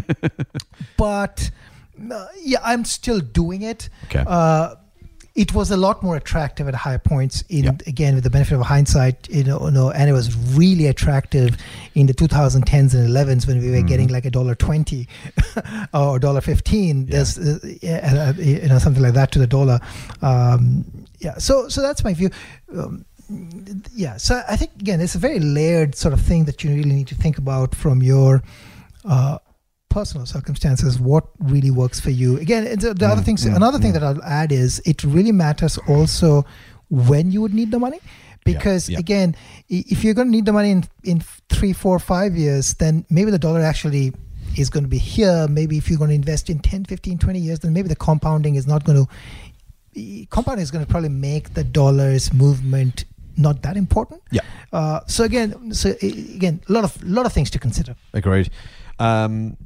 but 0.97 1.51
uh, 2.13 2.27
yeah, 2.41 2.59
I'm 2.65 2.85
still 2.85 3.21
doing 3.21 3.63
it. 3.63 3.89
Okay. 4.07 4.25
Uh, 4.27 4.75
it 5.35 5.53
was 5.53 5.73
a 5.73 5.77
lot 5.77 6.01
more 6.01 6.15
attractive 6.15 6.69
at 6.69 6.77
higher 6.77 6.99
points. 6.99 7.43
In 7.49 7.65
Yeah. 7.65 7.73
again, 7.89 8.15
with 8.15 8.23
the 8.23 8.31
benefit 8.31 8.55
of 8.55 8.61
hindsight, 8.63 9.29
you 9.29 9.43
know, 9.43 9.59
and 9.91 10.09
it 10.09 10.13
was 10.13 10.33
really 10.57 10.87
attractive 10.87 11.57
in 11.97 12.07
the 12.07 12.15
2010s 12.15 12.95
and 12.95 13.09
11s 13.09 13.45
when 13.49 13.59
we 13.61 13.69
were 13.73 13.83
getting 13.83 14.09
like 14.11 14.25
a 14.25 14.31
dollar 14.31 14.55
twenty 14.55 15.09
or 15.93 16.21
dollar 16.21 16.41
fifteen. 16.41 17.07
There's 17.07 17.37
uh, 17.37 17.59
uh, 17.83 18.33
you 18.41 18.69
know 18.69 18.79
something 18.79 19.03
like 19.03 19.15
that 19.15 19.33
to 19.33 19.41
the 19.41 19.49
dollar. 19.49 19.81
Um, 20.23 20.85
yeah. 21.19 21.37
So 21.39 21.69
so 21.69 21.83
that's 21.83 22.05
my 22.05 22.15
view. 22.15 22.31
Um, 22.73 23.05
yeah. 23.93 24.19
So 24.19 24.41
I 24.49 24.55
think 24.55 24.71
again, 24.81 25.01
it's 25.01 25.17
a 25.17 25.19
very 25.19 25.41
layered 25.41 25.97
sort 25.97 26.15
of 26.15 26.21
thing 26.21 26.45
that 26.45 26.63
you 26.63 26.71
really 26.71 26.93
need 26.95 27.09
to 27.09 27.17
think 27.17 27.39
about 27.39 27.75
from 27.75 28.03
your. 28.05 28.43
Uh, 29.05 29.39
personal 29.95 30.27
circumstances 30.27 30.99
what 30.99 31.25
really 31.39 31.71
works 31.71 31.99
for 32.05 32.11
you 32.21 32.31
again 32.47 32.63
uh, 32.67 32.93
the 33.01 33.07
other 33.13 33.23
things 33.29 33.45
another 33.61 33.79
thing 33.83 33.93
that 33.97 34.03
i'll 34.09 34.25
add 34.43 34.51
is 34.51 34.83
it 34.93 34.99
really 35.17 35.35
matters 35.47 35.79
also 35.95 36.45
when 36.91 37.31
you 37.31 37.41
would 37.41 37.55
need 37.61 37.71
the 37.71 37.79
money 37.79 38.01
because 38.45 38.89
yeah. 38.89 38.99
again 38.99 39.37
if 39.69 40.03
you're 40.03 40.19
going 40.21 40.27
to 40.27 40.37
need 40.39 40.47
the 40.47 40.53
money 40.53 40.71
in, 40.77 40.85
in 41.05 41.21
three 41.49 41.73
four 41.73 41.97
five 42.01 42.33
years 42.45 42.75
then 42.83 43.07
maybe 43.09 43.31
the 43.31 43.39
dollar 43.39 43.61
actually 43.61 44.13
is 44.63 44.69
going 44.69 44.85
to 44.89 44.93
be 44.99 44.99
here 44.99 45.47
maybe 45.49 45.79
if 45.79 45.89
you're 45.89 46.03
going 46.05 46.11
to 46.11 46.21
invest 46.25 46.51
in 46.51 46.59
10 46.59 46.85
15 46.87 47.19
20 47.19 47.39
years 47.39 47.59
then 47.61 47.73
maybe 47.73 47.89
the 47.89 47.97
compounding 47.97 48.57
is 48.57 48.67
not 48.67 48.85
going 48.85 48.99
to 49.03 49.07
compounding 50.37 50.63
is 50.63 50.73
going 50.73 50.85
to 50.85 50.91
probably 50.91 51.09
make 51.31 51.55
the 51.55 51.65
dollar's 51.65 52.33
movement 52.33 53.05
not 53.37 53.63
that 53.63 53.77
important 53.77 54.21
Yeah. 54.31 54.43
uh, 54.73 55.01
so 55.07 55.25
again 55.25 55.73
so 55.73 55.95
again 56.03 56.61
a 56.69 56.73
lot 56.73 56.85
of 56.85 57.03
lot 57.03 57.27
of 57.27 57.33
things 57.33 57.51
to 57.51 57.59
consider 57.59 57.95
Agreed. 58.13 58.51
Um, 58.99 59.57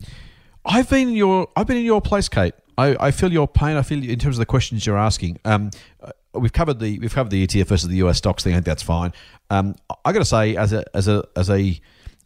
I've 0.65 0.89
been 0.89 1.09
in 1.09 1.15
your 1.15 1.49
I've 1.57 1.67
been 1.67 1.79
in 1.79 1.85
your 1.85 2.01
place, 2.01 2.29
Kate. 2.29 2.55
I, 2.77 2.97
I 3.01 3.11
feel 3.11 3.33
your 3.33 3.49
pain. 3.49 3.77
I 3.77 3.83
feel 3.83 4.03
in 4.03 4.19
terms 4.19 4.37
of 4.37 4.41
the 4.41 4.47
questions 4.47 4.87
you're 4.87 4.99
asking. 4.99 5.39
Um, 5.45 5.71
uh, 6.01 6.13
we've 6.35 6.53
covered 6.53 6.79
the 6.79 6.99
we've 6.99 7.15
covered 7.15 7.31
the 7.31 7.47
ETF 7.47 7.67
versus 7.67 7.89
the 7.89 7.97
US 7.97 8.19
stocks 8.19 8.45
thing. 8.45 8.53
I 8.53 8.57
think 8.57 8.67
that's 8.67 8.83
fine. 8.83 9.13
Um, 9.51 9.75
I 10.05 10.13
got 10.13 10.21
to 10.21 10.25
say, 10.25 10.57
as 10.57 10.73
a 10.73 10.85
as 10.95 11.09
a 11.09 11.25
as 11.35 11.51
a 11.51 11.81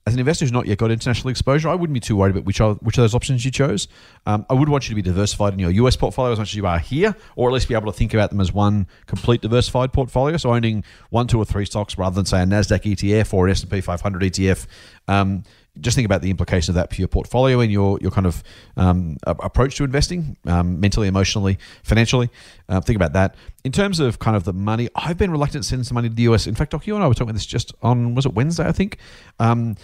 as 0.04 0.14
an 0.14 0.20
investor 0.20 0.44
who's 0.44 0.52
not 0.52 0.66
yet 0.66 0.78
got 0.78 0.90
international 0.90 1.30
exposure, 1.30 1.68
I 1.68 1.74
wouldn't 1.74 1.94
be 1.94 2.00
too 2.00 2.16
worried 2.16 2.32
about 2.32 2.44
which 2.44 2.60
are 2.60 2.74
which 2.74 2.98
of 2.98 3.02
those 3.02 3.14
options 3.14 3.44
you 3.44 3.50
chose. 3.50 3.86
Um, 4.26 4.44
I 4.50 4.54
would 4.54 4.68
want 4.68 4.88
you 4.88 4.90
to 4.90 4.96
be 4.96 5.02
diversified 5.02 5.52
in 5.52 5.58
your 5.58 5.70
US 5.70 5.96
portfolio 5.96 6.32
as 6.32 6.38
much 6.38 6.50
as 6.50 6.56
you 6.56 6.66
are 6.66 6.78
here, 6.78 7.16
or 7.36 7.48
at 7.48 7.54
least 7.54 7.68
be 7.68 7.74
able 7.74 7.90
to 7.90 7.96
think 7.96 8.12
about 8.12 8.30
them 8.30 8.40
as 8.40 8.52
one 8.52 8.88
complete 9.06 9.42
diversified 9.42 9.92
portfolio. 9.92 10.36
So 10.36 10.52
owning 10.52 10.82
one, 11.10 11.28
two, 11.28 11.38
or 11.38 11.44
three 11.44 11.64
stocks 11.64 11.96
rather 11.96 12.14
than 12.14 12.26
say 12.26 12.42
a 12.42 12.44
Nasdaq 12.44 12.82
ETF 12.82 13.32
or 13.32 13.46
an 13.46 13.52
S 13.52 13.62
and 13.62 13.70
P 13.70 13.80
500 13.80 14.22
ETF. 14.22 14.66
Um, 15.08 15.44
just 15.80 15.94
think 15.94 16.04
about 16.04 16.20
the 16.20 16.30
implications 16.30 16.70
of 16.70 16.74
that 16.74 16.90
for 16.90 17.00
your 17.00 17.08
portfolio 17.08 17.60
and 17.60 17.72
your 17.72 17.98
your 18.02 18.10
kind 18.10 18.26
of 18.26 18.42
um, 18.76 19.16
approach 19.26 19.76
to 19.76 19.84
investing, 19.84 20.36
um, 20.46 20.80
mentally, 20.80 21.08
emotionally, 21.08 21.58
financially. 21.82 22.28
Uh, 22.68 22.80
think 22.80 22.96
about 22.96 23.14
that. 23.14 23.36
In 23.64 23.72
terms 23.72 23.98
of 23.98 24.18
kind 24.18 24.36
of 24.36 24.44
the 24.44 24.52
money, 24.52 24.88
I've 24.94 25.16
been 25.16 25.30
reluctant 25.30 25.64
to 25.64 25.68
send 25.68 25.86
some 25.86 25.94
money 25.94 26.08
to 26.10 26.14
the 26.14 26.22
US. 26.24 26.46
In 26.46 26.54
fact, 26.54 26.72
Doc, 26.72 26.86
you 26.86 26.94
and 26.94 27.02
I 27.02 27.08
were 27.08 27.14
talking 27.14 27.30
about 27.30 27.34
this 27.34 27.46
just 27.46 27.72
on 27.82 28.14
was 28.14 28.26
it 28.26 28.34
Wednesday, 28.34 28.66
I 28.66 28.72
think. 28.72 28.98
Um, 29.38 29.76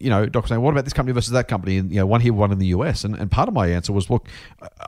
you 0.00 0.10
know, 0.10 0.26
Doc 0.26 0.44
was 0.44 0.48
saying, 0.48 0.60
what 0.60 0.72
about 0.72 0.84
this 0.84 0.92
company 0.92 1.12
versus 1.12 1.32
that 1.32 1.46
company? 1.46 1.76
And 1.78 1.90
you 1.90 1.98
know, 1.98 2.06
one 2.06 2.20
here, 2.20 2.32
one 2.32 2.50
in 2.50 2.58
the 2.58 2.68
US. 2.68 3.04
And, 3.04 3.14
and 3.14 3.30
part 3.30 3.48
of 3.48 3.54
my 3.54 3.68
answer 3.68 3.92
was, 3.92 4.10
look, 4.10 4.28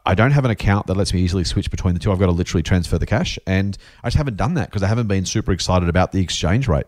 I 0.07 0.15
don't 0.15 0.33
have 0.33 0.45
an 0.45 0.51
account 0.51 0.89
that 0.89 0.97
lets 0.97 1.15
me 1.15 1.21
easily 1.21 1.45
switch 1.45 1.71
between 1.71 1.95
the 1.95 2.01
two. 2.01 2.11
I've 2.11 2.19
got 2.19 2.27
to 2.27 2.33
literally 2.33 2.63
transfer 2.63 2.99
the 2.99 3.07
cash, 3.07 3.39
and 3.47 3.79
I 4.03 4.09
just 4.09 4.17
haven't 4.17 4.37
done 4.37 4.55
that 4.55 4.71
because 4.71 4.83
I 4.83 4.89
haven't 4.89 5.07
been 5.07 5.25
super 5.25 5.53
excited 5.53 5.89
about 5.89 6.11
the 6.13 6.21
exchange 6.21 6.67
rate. 6.67 6.87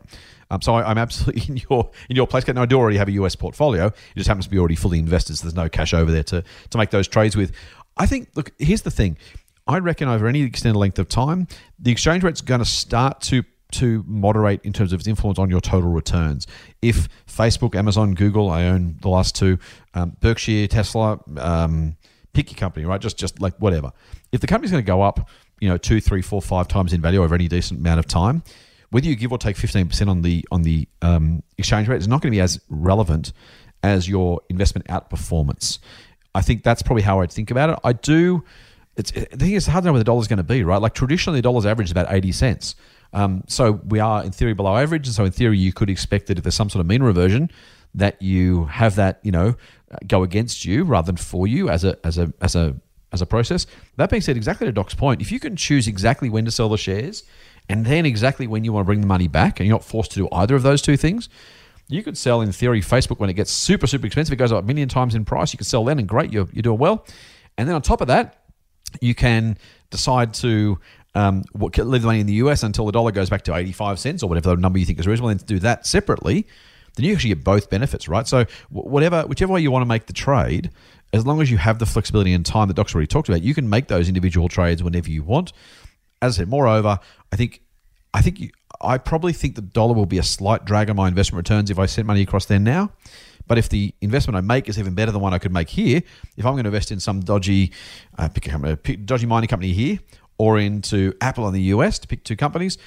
Um, 0.50 0.60
so 0.60 0.74
I, 0.74 0.90
I'm 0.90 0.98
absolutely 0.98 1.42
in 1.48 1.62
your 1.68 1.90
in 2.08 2.16
your 2.16 2.26
place. 2.26 2.46
Now 2.46 2.62
I 2.62 2.66
do 2.66 2.78
already 2.78 2.98
have 2.98 3.08
a 3.08 3.12
US 3.12 3.36
portfolio. 3.36 3.86
It 3.86 4.16
just 4.16 4.28
happens 4.28 4.46
to 4.46 4.50
be 4.50 4.58
already 4.58 4.76
fully 4.76 4.98
invested. 4.98 5.36
So 5.36 5.44
there's 5.44 5.54
no 5.54 5.68
cash 5.68 5.94
over 5.94 6.10
there 6.10 6.24
to 6.24 6.42
to 6.70 6.78
make 6.78 6.90
those 6.90 7.08
trades 7.08 7.36
with. 7.36 7.52
I 7.96 8.06
think. 8.06 8.28
Look, 8.34 8.52
here's 8.58 8.82
the 8.82 8.90
thing. 8.90 9.16
I 9.66 9.78
reckon 9.78 10.08
over 10.08 10.26
any 10.26 10.42
extended 10.42 10.78
length 10.78 10.98
of 10.98 11.08
time, 11.08 11.46
the 11.78 11.92
exchange 11.92 12.24
rate's 12.24 12.40
going 12.40 12.60
to 12.60 12.64
start 12.64 13.20
to 13.22 13.44
to 13.72 14.04
moderate 14.06 14.60
in 14.64 14.72
terms 14.72 14.92
of 14.92 15.00
its 15.00 15.06
influence 15.06 15.38
on 15.38 15.48
your 15.48 15.60
total 15.60 15.90
returns. 15.90 16.46
If 16.82 17.08
Facebook, 17.26 17.76
Amazon, 17.76 18.14
Google, 18.14 18.50
I 18.50 18.64
own 18.64 18.96
the 19.00 19.08
last 19.08 19.36
two, 19.36 19.58
um, 19.94 20.16
Berkshire, 20.20 20.66
Tesla, 20.66 21.20
um, 21.38 21.96
pick 22.32 22.50
your 22.50 22.58
company, 22.58 22.84
right? 22.84 23.00
Just 23.00 23.16
just 23.16 23.40
like 23.40 23.54
whatever. 23.58 23.92
If 24.32 24.40
the 24.40 24.46
company's 24.46 24.70
going 24.72 24.82
to 24.82 24.86
go 24.86 25.02
up, 25.02 25.28
you 25.60 25.68
know, 25.68 25.76
two, 25.76 26.00
three, 26.00 26.22
four, 26.22 26.42
five 26.42 26.68
times 26.68 26.92
in 26.92 27.00
value 27.00 27.22
over 27.22 27.34
any 27.34 27.48
decent 27.48 27.80
amount 27.80 28.00
of 28.00 28.06
time, 28.06 28.42
whether 28.90 29.06
you 29.06 29.16
give 29.16 29.32
or 29.32 29.38
take 29.38 29.56
fifteen 29.56 29.88
percent 29.88 30.10
on 30.10 30.22
the 30.22 30.44
on 30.50 30.62
the 30.62 30.88
um, 31.02 31.42
exchange 31.58 31.88
rate 31.88 32.00
is 32.00 32.08
not 32.08 32.20
going 32.20 32.32
to 32.32 32.36
be 32.36 32.40
as 32.40 32.60
relevant 32.68 33.32
as 33.82 34.08
your 34.08 34.40
investment 34.48 34.86
outperformance. 34.88 35.78
I 36.34 36.42
think 36.42 36.62
that's 36.62 36.82
probably 36.82 37.02
how 37.02 37.20
I'd 37.20 37.32
think 37.32 37.50
about 37.50 37.70
it. 37.70 37.78
I 37.82 37.92
do. 37.92 38.44
It's, 38.96 39.12
I 39.12 39.24
think 39.24 39.54
it's 39.54 39.66
hard 39.66 39.82
to 39.82 39.86
know 39.86 39.92
where 39.92 40.00
the 40.00 40.04
dollar's 40.04 40.28
going 40.28 40.36
to 40.38 40.42
be, 40.42 40.62
right? 40.62 40.80
Like 40.80 40.94
traditionally, 40.94 41.38
the 41.38 41.42
dollar's 41.42 41.66
average 41.66 41.88
is 41.88 41.92
about 41.92 42.12
eighty 42.12 42.32
cents. 42.32 42.74
Um, 43.12 43.44
so 43.48 43.72
we 43.72 43.98
are 43.98 44.22
in 44.22 44.30
theory 44.30 44.54
below 44.54 44.76
average, 44.76 45.06
and 45.06 45.14
so 45.14 45.24
in 45.24 45.32
theory, 45.32 45.58
you 45.58 45.72
could 45.72 45.90
expect 45.90 46.26
that 46.26 46.38
if 46.38 46.44
there's 46.44 46.54
some 46.54 46.70
sort 46.70 46.80
of 46.80 46.86
mean 46.86 47.02
reversion, 47.02 47.50
that 47.94 48.20
you 48.20 48.66
have 48.66 48.96
that 48.96 49.20
you 49.22 49.32
know 49.32 49.56
go 50.06 50.22
against 50.22 50.64
you 50.64 50.84
rather 50.84 51.06
than 51.06 51.16
for 51.16 51.46
you 51.46 51.68
as 51.68 51.84
a 51.84 51.96
as 52.04 52.18
a 52.18 52.32
as 52.40 52.54
a 52.54 52.76
as 53.12 53.22
a 53.22 53.26
process. 53.26 53.66
That 53.96 54.10
being 54.10 54.22
said, 54.22 54.36
exactly 54.36 54.66
to 54.66 54.72
Doc's 54.72 54.94
point, 54.94 55.20
if 55.20 55.32
you 55.32 55.40
can 55.40 55.56
choose 55.56 55.88
exactly 55.88 56.28
when 56.28 56.44
to 56.44 56.50
sell 56.50 56.68
the 56.68 56.78
shares 56.78 57.24
and 57.70 57.86
then 57.86 58.04
exactly 58.04 58.48
when 58.48 58.64
you 58.64 58.72
want 58.72 58.82
to 58.82 58.86
bring 58.86 59.00
the 59.00 59.06
money 59.06 59.28
back, 59.28 59.60
and 59.60 59.66
you're 59.68 59.74
not 59.74 59.84
forced 59.84 60.10
to 60.10 60.18
do 60.18 60.28
either 60.32 60.56
of 60.56 60.64
those 60.64 60.82
two 60.82 60.96
things, 60.96 61.28
you 61.86 62.02
could 62.02 62.18
sell 62.18 62.40
in 62.40 62.50
theory 62.50 62.80
Facebook 62.80 63.20
when 63.20 63.30
it 63.30 63.34
gets 63.34 63.52
super 63.52 63.86
super 63.86 64.06
expensive. 64.06 64.32
It 64.32 64.36
goes 64.36 64.50
up 64.50 64.64
a 64.64 64.66
million 64.66 64.88
times 64.88 65.14
in 65.14 65.24
price. 65.24 65.52
You 65.52 65.56
can 65.56 65.66
sell 65.66 65.84
then, 65.84 66.00
and 66.00 66.08
great, 66.08 66.32
you're 66.32 66.48
you're 66.52 66.62
doing 66.62 66.80
well. 66.80 67.06
And 67.56 67.68
then 67.68 67.76
on 67.76 67.82
top 67.82 68.00
of 68.00 68.08
that, 68.08 68.42
you 69.00 69.14
can 69.14 69.56
decide 69.90 70.34
to 70.34 70.80
um, 71.14 71.44
what, 71.52 71.78
leave 71.78 72.02
the 72.02 72.06
money 72.06 72.18
in 72.18 72.26
the 72.26 72.34
US 72.34 72.64
until 72.64 72.86
the 72.86 72.92
dollar 72.92 73.12
goes 73.12 73.30
back 73.30 73.42
to 73.42 73.54
85 73.54 74.00
cents 74.00 74.22
or 74.24 74.28
whatever 74.28 74.50
the 74.50 74.60
number 74.60 74.80
you 74.80 74.84
think 74.84 74.98
is 74.98 75.06
reasonable, 75.06 75.28
and 75.28 75.38
to 75.38 75.46
do 75.46 75.60
that 75.60 75.86
separately, 75.86 76.48
then 76.96 77.06
you 77.06 77.14
actually 77.14 77.28
get 77.28 77.44
both 77.44 77.70
benefits, 77.70 78.08
right? 78.08 78.26
So 78.26 78.46
whatever, 78.70 79.22
whichever 79.22 79.52
way 79.52 79.60
you 79.60 79.70
want 79.70 79.82
to 79.82 79.88
make 79.88 80.06
the 80.06 80.12
trade, 80.12 80.72
as 81.12 81.24
long 81.24 81.40
as 81.40 81.52
you 81.52 81.58
have 81.58 81.78
the 81.78 81.86
flexibility 81.86 82.32
and 82.32 82.44
time 82.44 82.66
that 82.66 82.74
Doc's 82.74 82.94
already 82.94 83.06
talked 83.06 83.28
about, 83.28 83.42
you 83.42 83.54
can 83.54 83.70
make 83.70 83.86
those 83.86 84.08
individual 84.08 84.48
trades 84.48 84.82
whenever 84.82 85.08
you 85.08 85.22
want. 85.22 85.52
As 86.22 86.36
I 86.36 86.42
said, 86.42 86.48
moreover, 86.48 86.98
I 87.32 87.36
think, 87.36 87.62
I 88.12 88.22
think 88.22 88.40
you, 88.40 88.50
I 88.80 88.98
probably 88.98 89.32
think 89.32 89.54
the 89.54 89.62
dollar 89.62 89.94
will 89.94 90.06
be 90.06 90.18
a 90.18 90.22
slight 90.22 90.64
drag 90.64 90.90
on 90.90 90.96
my 90.96 91.08
investment 91.08 91.48
returns 91.48 91.70
if 91.70 91.78
I 91.78 91.86
send 91.86 92.06
money 92.06 92.22
across 92.22 92.46
there 92.46 92.58
now. 92.58 92.92
But 93.46 93.58
if 93.58 93.68
the 93.68 93.94
investment 94.00 94.36
I 94.36 94.42
make 94.42 94.68
is 94.68 94.78
even 94.78 94.94
better 94.94 95.10
than 95.10 95.20
one 95.20 95.34
I 95.34 95.38
could 95.38 95.52
make 95.52 95.70
here, 95.70 96.02
if 96.36 96.46
I'm 96.46 96.52
going 96.52 96.64
to 96.64 96.68
invest 96.68 96.92
in 96.92 97.00
some 97.00 97.20
dodgy, 97.20 97.72
uh, 98.16 98.28
pick 98.28 98.46
a 98.46 98.76
dodgy 98.96 99.26
mining 99.26 99.48
company 99.48 99.72
here, 99.72 99.98
or 100.38 100.58
into 100.58 101.12
Apple 101.20 101.46
in 101.48 101.52
the 101.52 101.62
US 101.62 101.98
to 101.98 102.08
pick 102.08 102.22
two 102.22 102.36
companies, 102.36 102.78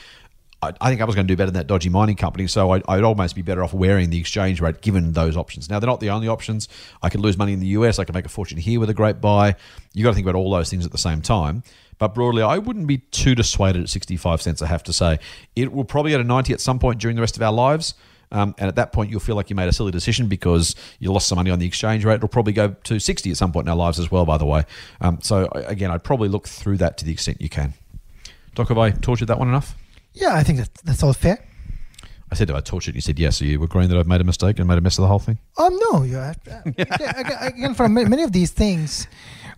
I, 0.64 0.72
I 0.80 0.90
think 0.90 1.02
Apple's 1.02 1.16
going 1.16 1.28
to 1.28 1.32
do 1.32 1.38
better 1.38 1.52
than 1.52 1.60
that 1.60 1.68
dodgy 1.68 1.90
mining 1.90 2.16
company. 2.16 2.48
So 2.48 2.72
I'd, 2.72 2.84
I'd, 2.88 3.04
almost 3.04 3.36
be 3.36 3.42
better 3.42 3.64
off 3.64 3.74
wearing 3.74 4.10
the 4.10 4.20
exchange 4.20 4.62
rate 4.62 4.82
given 4.82 5.12
those 5.12 5.36
options. 5.36 5.70
Now 5.70 5.80
they're 5.80 5.90
not 5.90 6.00
the 6.00 6.10
only 6.10 6.28
options. 6.28 6.70
I 7.02 7.10
could 7.10 7.20
lose 7.20 7.38
money 7.38 7.54
in 7.54 7.60
the 7.60 7.68
US. 7.68 8.00
I 8.00 8.06
could 8.06 8.16
make 8.16 8.26
a 8.26 8.30
fortune 8.30 8.58
here 8.58 8.80
with 8.80 8.90
a 8.90 8.94
great 8.94 9.22
buy. 9.22 9.56
You've 9.94 10.04
got 10.04 10.12
to 10.12 10.16
think 10.16 10.26
about 10.26 10.38
all 10.38 10.50
those 10.50 10.70
things 10.70 10.86
at 10.86 10.92
the 10.92 10.98
same 10.98 11.22
time. 11.22 11.64
But 11.98 12.14
broadly, 12.14 12.44
I 12.44 12.58
wouldn't 12.58 12.88
be 12.88 12.98
too 12.98 13.36
dissuaded 13.36 13.84
at 13.84 13.90
65 13.90 14.42
cents. 14.42 14.62
I 14.62 14.68
have 14.68 14.84
to 14.84 14.94
say, 14.94 15.20
it 15.56 15.72
will 15.72 15.86
probably 15.86 16.12
go 16.12 16.18
to 16.18 16.24
90 16.24 16.54
at 16.54 16.62
some 16.62 16.80
point 16.80 17.00
during 17.00 17.16
the 17.16 17.22
rest 17.22 17.36
of 17.38 17.44
our 17.44 17.54
lives. 17.54 17.94
Um, 18.32 18.56
and 18.58 18.68
at 18.68 18.76
that 18.76 18.92
point, 18.92 19.12
you'll 19.12 19.20
feel 19.20 19.36
like 19.36 19.52
you 19.52 19.56
made 19.56 19.70
a 19.70 19.74
silly 19.74 19.92
decision 19.92 20.28
because 20.28 20.76
you 21.00 21.12
lost 21.14 21.28
some 21.28 21.36
money 21.36 21.52
on 21.52 21.60
the 21.60 21.68
exchange 21.68 22.04
rate. 22.04 22.16
It'll 22.16 22.28
probably 22.28 22.54
go 22.54 22.70
to 22.86 23.00
60 23.00 23.30
at 23.30 23.38
some 23.38 23.52
point 23.52 23.68
in 23.68 23.70
our 23.70 23.76
lives 23.76 24.00
as 24.00 24.10
well, 24.10 24.26
by 24.26 24.38
the 24.38 24.46
way. 24.46 24.64
Um, 25.02 25.20
so, 25.22 25.48
again, 25.54 25.92
I'd 25.92 26.04
probably 26.04 26.30
look 26.30 26.48
through 26.48 26.78
that 26.78 26.98
to 26.98 27.06
the 27.06 27.12
extent 27.12 27.42
you 27.42 27.50
can. 27.50 27.76
Doc, 28.56 28.70
have 28.70 28.78
I 28.80 28.90
tortured 28.90 29.28
that 29.28 29.38
one 29.38 29.50
enough? 29.50 29.76
Yeah, 30.14 30.34
I 30.34 30.44
think 30.44 30.60
that, 30.60 30.74
that's 30.84 31.04
all 31.04 31.14
fair. 31.14 31.44
I 32.32 32.36
said, 32.36 32.50
"Have 32.50 32.58
I 32.58 32.62
tortured?" 32.62 32.96
You 32.96 33.02
said, 33.02 33.20
"Yes." 33.20 33.38
So 33.38 33.46
you 33.46 33.62
agreeing 33.62 33.90
that 33.90 33.98
I've 33.98 34.08
made 34.08 34.20
a 34.20 34.24
mistake 34.24 34.58
and 34.58 34.68
made 34.68 34.80
a 34.80 34.82
mess 34.82 34.98
of 34.98 35.04
the 35.04 35.08
whole 35.08 35.20
thing? 35.20 35.38
Um, 35.58 35.78
no. 35.92 36.02
You 36.02 36.18
uh, 36.18 36.34
again 37.42 37.76
for 37.76 37.88
many 37.88 38.24
of 38.24 38.32
these 38.32 38.50
things, 38.50 39.08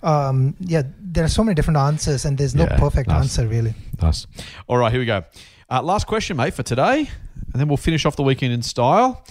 um, 0.05 0.55
yeah, 0.59 0.83
there 1.01 1.25
are 1.25 1.29
so 1.29 1.43
many 1.43 1.55
different 1.55 1.77
answers, 1.77 2.25
and 2.25 2.37
there's 2.37 2.53
no 2.53 2.63
yeah, 2.63 2.77
perfect 2.77 3.09
nice. 3.09 3.23
answer 3.23 3.47
really. 3.47 3.73
Nice. 4.01 4.27
All 4.67 4.77
right, 4.77 4.91
here 4.91 5.01
we 5.01 5.05
go. 5.05 5.23
Uh, 5.69 5.81
last 5.81 6.05
question, 6.05 6.37
mate, 6.37 6.53
for 6.53 6.63
today, 6.63 7.09
and 7.51 7.59
then 7.59 7.67
we'll 7.67 7.77
finish 7.77 8.05
off 8.05 8.15
the 8.15 8.23
weekend 8.23 8.53
in 8.53 8.61
style. 8.61 9.25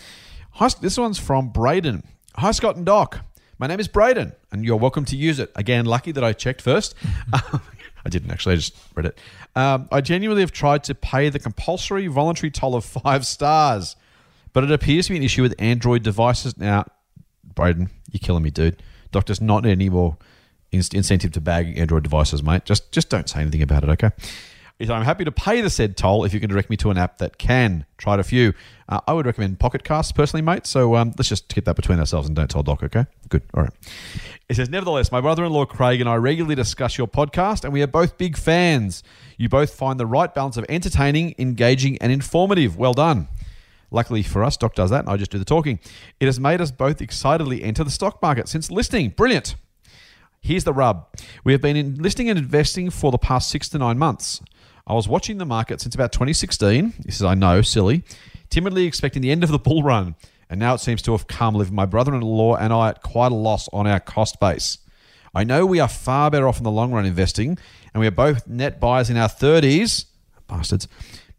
Hi, 0.52 0.68
this 0.80 0.98
one's 0.98 1.18
from 1.18 1.50
Braden. 1.50 2.02
Hi, 2.36 2.50
Scott 2.50 2.76
and 2.76 2.84
Doc. 2.84 3.20
My 3.58 3.68
name 3.68 3.78
is 3.78 3.86
Braden, 3.86 4.32
and 4.50 4.64
you're 4.64 4.76
welcome 4.76 5.04
to 5.06 5.16
use 5.16 5.38
it. 5.38 5.52
Again, 5.54 5.84
lucky 5.84 6.10
that 6.10 6.24
I 6.24 6.32
checked 6.32 6.60
first. 6.60 6.96
I 7.32 8.08
didn't 8.08 8.32
actually. 8.32 8.54
I 8.54 8.56
just 8.56 8.76
read 8.96 9.06
it. 9.06 9.18
Um, 9.54 9.88
I 9.92 10.00
genuinely 10.00 10.42
have 10.42 10.50
tried 10.50 10.82
to 10.84 10.94
pay 10.94 11.28
the 11.28 11.38
compulsory 11.38 12.08
voluntary 12.08 12.50
toll 12.50 12.74
of 12.74 12.84
five 12.84 13.24
stars, 13.26 13.94
but 14.52 14.64
it 14.64 14.72
appears 14.72 15.06
to 15.06 15.12
be 15.12 15.18
an 15.18 15.22
issue 15.22 15.42
with 15.42 15.54
Android 15.60 16.02
devices. 16.02 16.58
Now, 16.58 16.84
Braden, 17.54 17.90
you're 18.10 18.18
killing 18.18 18.42
me, 18.42 18.50
dude. 18.50 18.82
Doctor's 19.12 19.40
not 19.40 19.64
any 19.64 19.88
more 19.88 20.16
incentive 20.74 21.32
to 21.32 21.40
bag 21.40 21.78
Android 21.78 22.02
devices, 22.02 22.42
mate. 22.42 22.64
Just 22.64 22.92
just 22.92 23.08
don't 23.08 23.28
say 23.28 23.40
anything 23.40 23.62
about 23.62 23.84
it, 23.84 23.90
okay? 23.90 24.10
If 24.78 24.90
I'm 24.90 25.04
happy 25.04 25.24
to 25.24 25.30
pay 25.30 25.60
the 25.60 25.70
said 25.70 25.96
toll 25.96 26.24
if 26.24 26.34
you 26.34 26.40
can 26.40 26.50
direct 26.50 26.68
me 26.68 26.76
to 26.78 26.90
an 26.90 26.98
app 26.98 27.18
that 27.18 27.38
can. 27.38 27.86
Tried 27.96 28.18
a 28.18 28.24
few. 28.24 28.54
Uh, 28.88 29.00
I 29.06 29.12
would 29.12 29.24
recommend 29.24 29.60
Pocket 29.60 29.84
Casts 29.84 30.10
personally, 30.10 30.42
mate. 30.42 30.66
So 30.66 30.96
um, 30.96 31.12
let's 31.16 31.28
just 31.28 31.48
keep 31.48 31.64
that 31.66 31.76
between 31.76 32.00
ourselves 32.00 32.26
and 32.26 32.34
don't 32.34 32.50
tell 32.50 32.64
Doc, 32.64 32.82
okay? 32.82 33.06
Good. 33.28 33.42
All 33.54 33.62
right. 33.62 33.72
It 34.48 34.56
says, 34.56 34.68
Nevertheless, 34.68 35.12
my 35.12 35.20
brother 35.20 35.44
in 35.44 35.52
law 35.52 35.64
Craig 35.64 36.00
and 36.00 36.10
I 36.10 36.16
regularly 36.16 36.56
discuss 36.56 36.98
your 36.98 37.06
podcast, 37.06 37.62
and 37.62 37.72
we 37.72 37.82
are 37.82 37.86
both 37.86 38.18
big 38.18 38.36
fans. 38.36 39.04
You 39.38 39.48
both 39.48 39.74
find 39.74 39.98
the 39.98 40.06
right 40.06 40.34
balance 40.34 40.56
of 40.56 40.66
entertaining, 40.68 41.36
engaging, 41.38 41.96
and 41.98 42.10
informative. 42.10 42.76
Well 42.76 42.94
done. 42.94 43.28
Luckily 43.92 44.24
for 44.24 44.42
us, 44.42 44.56
Doc 44.56 44.74
does 44.74 44.90
that, 44.90 45.00
and 45.00 45.08
I 45.08 45.16
just 45.16 45.30
do 45.30 45.38
the 45.38 45.44
talking. 45.44 45.78
It 46.18 46.26
has 46.26 46.40
made 46.40 46.60
us 46.60 46.72
both 46.72 47.00
excitedly 47.00 47.62
enter 47.62 47.84
the 47.84 47.90
stock 47.90 48.20
market 48.20 48.48
since 48.48 48.72
listening. 48.72 49.10
Brilliant. 49.10 49.54
Here's 50.44 50.64
the 50.64 50.74
rub. 50.74 51.08
We 51.42 51.52
have 51.52 51.62
been 51.62 51.74
enlisting 51.74 52.28
and 52.28 52.38
investing 52.38 52.90
for 52.90 53.10
the 53.10 53.16
past 53.16 53.48
six 53.48 53.66
to 53.70 53.78
nine 53.78 53.96
months. 53.96 54.42
I 54.86 54.92
was 54.92 55.08
watching 55.08 55.38
the 55.38 55.46
market 55.46 55.80
since 55.80 55.94
about 55.94 56.12
2016. 56.12 56.92
This 56.98 57.14
is, 57.14 57.22
I 57.22 57.32
know, 57.32 57.62
silly, 57.62 58.04
timidly 58.50 58.84
expecting 58.84 59.22
the 59.22 59.30
end 59.30 59.42
of 59.42 59.50
the 59.50 59.58
bull 59.58 59.82
run. 59.82 60.16
And 60.50 60.60
now 60.60 60.74
it 60.74 60.80
seems 60.80 61.00
to 61.00 61.12
have 61.12 61.26
come, 61.28 61.54
leaving 61.54 61.74
my 61.74 61.86
brother 61.86 62.14
in 62.14 62.20
law 62.20 62.56
and 62.56 62.74
I 62.74 62.90
at 62.90 63.02
quite 63.02 63.32
a 63.32 63.34
loss 63.34 63.70
on 63.72 63.86
our 63.86 63.98
cost 63.98 64.38
base. 64.38 64.76
I 65.34 65.44
know 65.44 65.64
we 65.64 65.80
are 65.80 65.88
far 65.88 66.30
better 66.30 66.46
off 66.46 66.58
in 66.58 66.64
the 66.64 66.70
long 66.70 66.92
run 66.92 67.06
investing, 67.06 67.56
and 67.94 68.02
we 68.02 68.06
are 68.06 68.10
both 68.10 68.46
net 68.46 68.78
buyers 68.78 69.08
in 69.08 69.16
our 69.16 69.30
30s. 69.30 70.04
Bastards. 70.46 70.88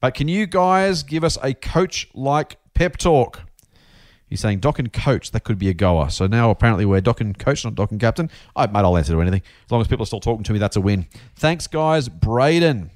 But 0.01 0.15
can 0.15 0.27
you 0.27 0.47
guys 0.47 1.03
give 1.03 1.23
us 1.23 1.37
a 1.43 1.53
coach 1.53 2.09
like 2.15 2.57
pep 2.73 2.97
talk? 2.97 3.43
He's 4.35 4.41
saying 4.41 4.59
Doc 4.59 4.79
and 4.79 4.91
coach, 4.91 5.31
that 5.31 5.45
could 5.45 5.57
be 5.57 5.69
a 5.69 5.73
goer. 5.73 6.09
So 6.09 6.27
now 6.27 6.49
apparently 6.49 6.83
we're 6.83 6.99
Doc 6.99 7.21
and 7.21 7.39
coach, 7.39 7.63
not 7.63 7.73
Doc 7.73 7.91
and 7.91 8.01
captain. 8.01 8.29
I, 8.53 8.67
mate, 8.67 8.79
I'll 8.79 8.97
answer 8.97 9.13
to 9.13 9.21
anything. 9.21 9.41
As 9.63 9.71
long 9.71 9.79
as 9.79 9.87
people 9.87 10.03
are 10.03 10.05
still 10.05 10.19
talking 10.19 10.43
to 10.43 10.51
me, 10.51 10.59
that's 10.59 10.75
a 10.75 10.81
win. 10.81 11.07
Thanks, 11.37 11.67
guys. 11.67 12.09
Braden. 12.09 12.91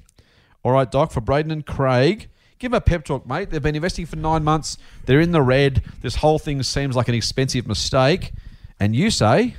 All 0.62 0.72
right, 0.72 0.90
Doc, 0.90 1.12
for 1.12 1.22
Braden 1.22 1.50
and 1.50 1.64
Craig, 1.64 2.28
give 2.58 2.72
them 2.72 2.76
a 2.76 2.82
pep 2.82 3.06
talk, 3.06 3.26
mate. 3.26 3.48
They've 3.48 3.62
been 3.62 3.74
investing 3.74 4.04
for 4.04 4.16
nine 4.16 4.44
months. 4.44 4.76
They're 5.06 5.22
in 5.22 5.30
the 5.30 5.40
red. 5.40 5.82
This 6.02 6.16
whole 6.16 6.38
thing 6.38 6.62
seems 6.62 6.94
like 6.94 7.08
an 7.08 7.14
expensive 7.14 7.66
mistake. 7.66 8.32
And 8.78 8.94
you 8.94 9.10
say? 9.10 9.54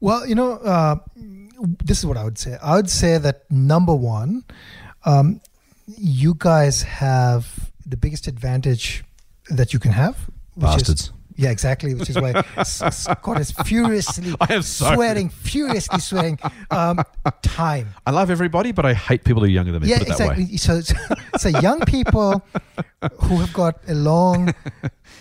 Well, 0.00 0.26
you 0.26 0.34
know, 0.34 0.54
uh, 0.54 0.96
this 1.84 2.00
is 2.00 2.06
what 2.06 2.16
I 2.16 2.24
would 2.24 2.38
say. 2.38 2.58
I 2.60 2.74
would 2.74 2.90
say 2.90 3.18
that 3.18 3.48
number 3.52 3.94
one, 3.94 4.42
um, 5.04 5.40
you 5.86 6.34
guys 6.36 6.82
have 6.82 7.70
the 7.86 7.96
biggest 7.96 8.26
advantage 8.26 9.04
that 9.48 9.72
you 9.72 9.78
can 9.78 9.92
have. 9.92 10.28
Bastards. 10.58 11.00
Is, 11.00 11.12
yeah, 11.38 11.50
exactly. 11.50 11.94
Which 11.94 12.10
is 12.10 12.18
why 12.20 12.42
Scott 12.64 13.40
is 13.40 13.52
furiously 13.52 14.34
I 14.40 14.54
am 14.54 14.62
so 14.62 14.92
swearing, 14.94 15.28
furiously 15.28 16.00
swearing. 16.00 16.36
Um, 16.72 17.00
time. 17.42 17.94
I 18.04 18.10
love 18.10 18.28
everybody, 18.28 18.72
but 18.72 18.84
I 18.84 18.92
hate 18.92 19.22
people 19.22 19.42
who 19.42 19.46
are 19.46 19.50
younger 19.50 19.70
than 19.70 19.82
me. 19.82 19.88
Yeah, 19.88 20.00
exactly. 20.00 20.56
So, 20.56 20.80
so 21.36 21.48
young 21.48 21.80
people 21.82 22.44
who 23.20 23.36
have 23.36 23.52
got 23.52 23.78
a 23.86 23.94
long 23.94 24.52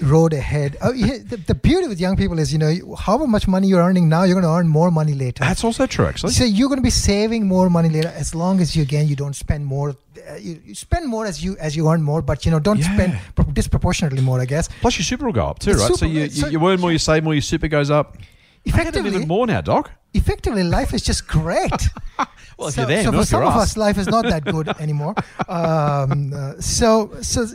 road 0.02 0.34
ahead. 0.34 0.78
Oh, 0.82 0.94
yeah, 0.94 1.18
the, 1.24 1.38
the, 1.38 1.56
beauty 1.56 1.88
with 1.88 2.00
young 2.00 2.16
people 2.16 2.40
is, 2.40 2.54
you 2.54 2.60
know, 2.60 2.96
however 2.96 3.28
much 3.28 3.48
money 3.48 3.68
you're 3.68 3.82
earning 3.82 4.10
now, 4.10 4.24
you're 4.24 4.40
going 4.40 4.44
to 4.44 4.60
earn 4.60 4.68
more 4.68 4.92
money 4.92 5.14
later. 5.14 5.44
That's 5.44 5.64
also 5.64 5.86
true, 5.86 6.06
actually. 6.06 6.34
So 6.34 6.44
you're 6.44 6.70
going 6.70 6.80
to 6.80 6.84
be 6.84 6.90
saving 6.90 7.48
more 7.48 7.70
money 7.70 7.90
later 7.90 8.10
as 8.10 8.36
long 8.36 8.62
as 8.62 8.76
you 8.76 8.84
again 8.84 9.08
you 9.08 9.16
don't 9.16 9.36
spend 9.36 9.66
more. 9.66 9.96
Uh, 10.30 10.36
you, 10.36 10.62
you, 10.66 10.76
spend 10.76 11.08
more 11.08 11.26
as 11.26 11.44
you 11.44 11.58
as 11.58 11.76
you 11.76 11.88
earn 11.90 12.02
more, 12.02 12.22
but 12.22 12.46
you 12.46 12.52
know 12.52 12.60
don't 12.60 12.80
yeah. 12.80 12.94
spend 12.94 13.20
pro- 13.36 13.46
disproportionately 13.46 14.22
more. 14.22 14.40
I 14.40 14.46
guess. 14.46 14.68
Plus 14.82 14.98
your 14.98 15.06
super 15.06 15.26
will 15.26 15.34
go 15.34 15.46
up 15.46 15.60
too, 15.60 15.72
right? 15.72 15.82
Super, 15.82 15.98
so 15.98 16.06
you, 16.06 16.22
you, 16.22 16.30
so, 16.30 16.48
you 16.48 16.68
earn 16.68 16.80
more, 16.80 16.92
you 16.92 16.98
save 16.98 17.24
more, 17.24 17.34
your 17.34 17.42
super 17.42 17.68
goes 17.68 17.90
up. 17.90 18.18
Effectively, 18.66 19.10
even 19.10 19.28
more 19.28 19.48
now, 19.48 19.62
Doc. 19.62 19.92
Effectively, 20.14 20.64
life 20.64 20.94
is 20.94 21.02
just 21.02 21.28
great. 21.28 21.72
well, 22.58 22.68
if 22.68 22.74
so, 22.74 22.82
you're 22.82 22.88
there, 22.88 23.04
so 23.04 23.12
for 23.12 23.26
some 23.26 23.44
of 23.44 23.56
us. 23.56 23.78
life 23.78 23.98
is 23.98 24.08
not 24.08 24.26
that 24.26 24.44
good 24.44 24.68
anymore. 24.80 25.16
Um, 25.48 26.34
uh, 26.34 26.60
so, 26.60 27.12
so 27.22 27.46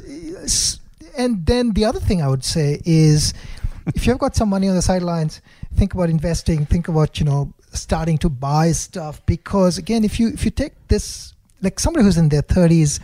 and 1.16 1.44
then 1.46 1.72
the 1.72 1.84
other 1.84 2.00
thing 2.00 2.22
I 2.22 2.28
would 2.28 2.44
say 2.44 2.80
is 2.84 3.34
if 3.94 4.06
you've 4.06 4.18
got 4.18 4.36
some 4.36 4.48
money 4.48 4.68
on 4.68 4.74
the 4.74 4.82
sidelines, 4.82 5.40
think 5.74 5.94
about 5.94 6.10
investing, 6.10 6.66
think 6.66 6.88
about, 6.88 7.18
you 7.18 7.26
know, 7.26 7.52
starting 7.72 8.18
to 8.18 8.28
buy 8.28 8.72
stuff 8.72 9.24
because 9.26 9.78
again, 9.78 10.04
if 10.04 10.20
you 10.20 10.28
if 10.28 10.44
you 10.44 10.50
take 10.50 10.74
this 10.88 11.34
like 11.62 11.80
somebody 11.80 12.04
who's 12.04 12.18
in 12.18 12.28
their 12.28 12.42
30s 12.42 13.00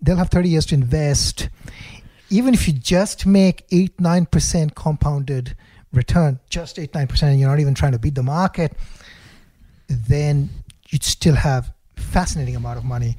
they'll 0.00 0.16
have 0.16 0.30
30 0.30 0.48
years 0.48 0.66
to 0.66 0.74
invest. 0.74 1.48
Even 2.30 2.54
if 2.54 2.66
you 2.66 2.74
just 2.74 3.26
make 3.26 3.64
8 3.70 3.96
9% 3.98 4.74
compounded 4.74 5.56
return, 5.92 6.40
just 6.48 6.78
8 6.78 6.92
9%, 6.92 7.22
and 7.22 7.40
you're 7.40 7.48
not 7.48 7.60
even 7.60 7.74
trying 7.74 7.92
to 7.92 7.98
beat 7.98 8.14
the 8.14 8.22
market, 8.22 8.76
then 9.88 10.50
you'd 10.88 11.04
still 11.04 11.34
have 11.34 11.72
fascinating 11.96 12.56
amount 12.56 12.78
of 12.78 12.84
money 12.84 13.16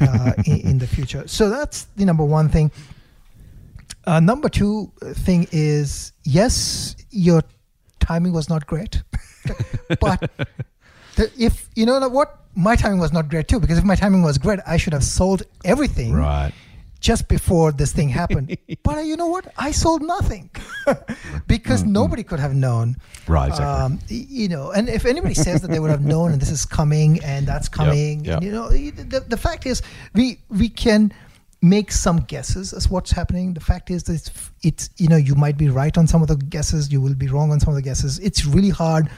uh, 0.00 0.32
in, 0.46 0.60
in, 0.60 0.78
the 0.78 0.86
future. 0.86 1.26
So 1.26 1.48
that's 1.48 1.84
the 1.96 2.04
number 2.04 2.24
one 2.24 2.48
thing. 2.48 2.70
Uh, 4.08 4.20
number 4.20 4.48
two 4.48 4.90
thing 5.02 5.46
is 5.52 6.12
yes, 6.24 6.96
your 7.10 7.42
timing 8.00 8.32
was 8.32 8.48
not 8.48 8.66
great, 8.66 9.02
but 10.00 10.30
the, 11.16 11.30
if 11.38 11.68
you 11.76 11.84
know 11.84 12.08
what, 12.08 12.38
my 12.54 12.74
timing 12.74 13.00
was 13.00 13.12
not 13.12 13.28
great 13.28 13.48
too. 13.48 13.60
Because 13.60 13.76
if 13.76 13.84
my 13.84 13.94
timing 13.94 14.22
was 14.22 14.38
great, 14.38 14.60
I 14.66 14.78
should 14.78 14.94
have 14.94 15.04
sold 15.04 15.42
everything. 15.62 16.14
Right 16.14 16.52
just 17.00 17.28
before 17.28 17.70
this 17.70 17.92
thing 17.92 18.08
happened. 18.08 18.56
but 18.82 18.96
uh, 18.96 19.00
you 19.00 19.16
know 19.16 19.28
what? 19.28 19.52
I 19.56 19.70
sold 19.70 20.02
nothing 20.02 20.50
because 21.46 21.82
mm-hmm. 21.82 21.92
nobody 21.92 22.22
could 22.24 22.40
have 22.40 22.54
known. 22.54 22.96
Right. 23.28 23.50
Exactly. 23.50 23.84
Um, 23.84 24.00
you 24.08 24.48
know, 24.48 24.72
and 24.72 24.88
if 24.88 25.06
anybody 25.06 25.34
says 25.34 25.62
that 25.62 25.70
they 25.70 25.78
would 25.78 25.92
have 25.92 26.04
known 26.04 26.32
and 26.32 26.42
this 26.42 26.50
is 26.50 26.64
coming 26.64 27.22
and 27.22 27.46
that's 27.46 27.68
coming, 27.68 28.24
yep, 28.24 28.42
yep. 28.42 28.42
you 28.42 28.50
know, 28.50 28.68
the, 28.68 29.20
the 29.20 29.36
fact 29.36 29.64
is 29.66 29.80
we 30.14 30.40
we 30.48 30.68
can 30.68 31.12
make 31.60 31.90
some 31.90 32.18
guesses 32.20 32.72
as 32.72 32.88
what's 32.88 33.10
happening. 33.10 33.54
The 33.54 33.60
fact 33.60 33.90
is 33.90 34.04
that 34.04 34.14
it's, 34.14 34.50
it's 34.62 34.90
you 34.96 35.08
know 35.08 35.16
you 35.16 35.34
might 35.34 35.56
be 35.56 35.68
right 35.68 35.96
on 35.96 36.06
some 36.06 36.22
of 36.22 36.28
the 36.28 36.36
guesses, 36.36 36.92
you 36.92 37.00
will 37.00 37.14
be 37.14 37.28
wrong 37.28 37.50
on 37.50 37.60
some 37.60 37.70
of 37.70 37.76
the 37.76 37.82
guesses. 37.82 38.18
It's 38.20 38.44
really 38.44 38.70
hard, 38.70 39.10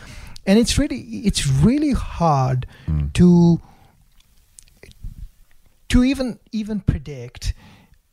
and 0.47 0.59
it's 0.59 0.78
really 0.78 0.99
it's 0.99 1.47
really 1.47 1.93
hard 1.93 2.66
mm. 2.86 3.12
to 3.14 3.61
to 5.91 6.05
even 6.05 6.38
even 6.53 6.80
predict 6.80 7.55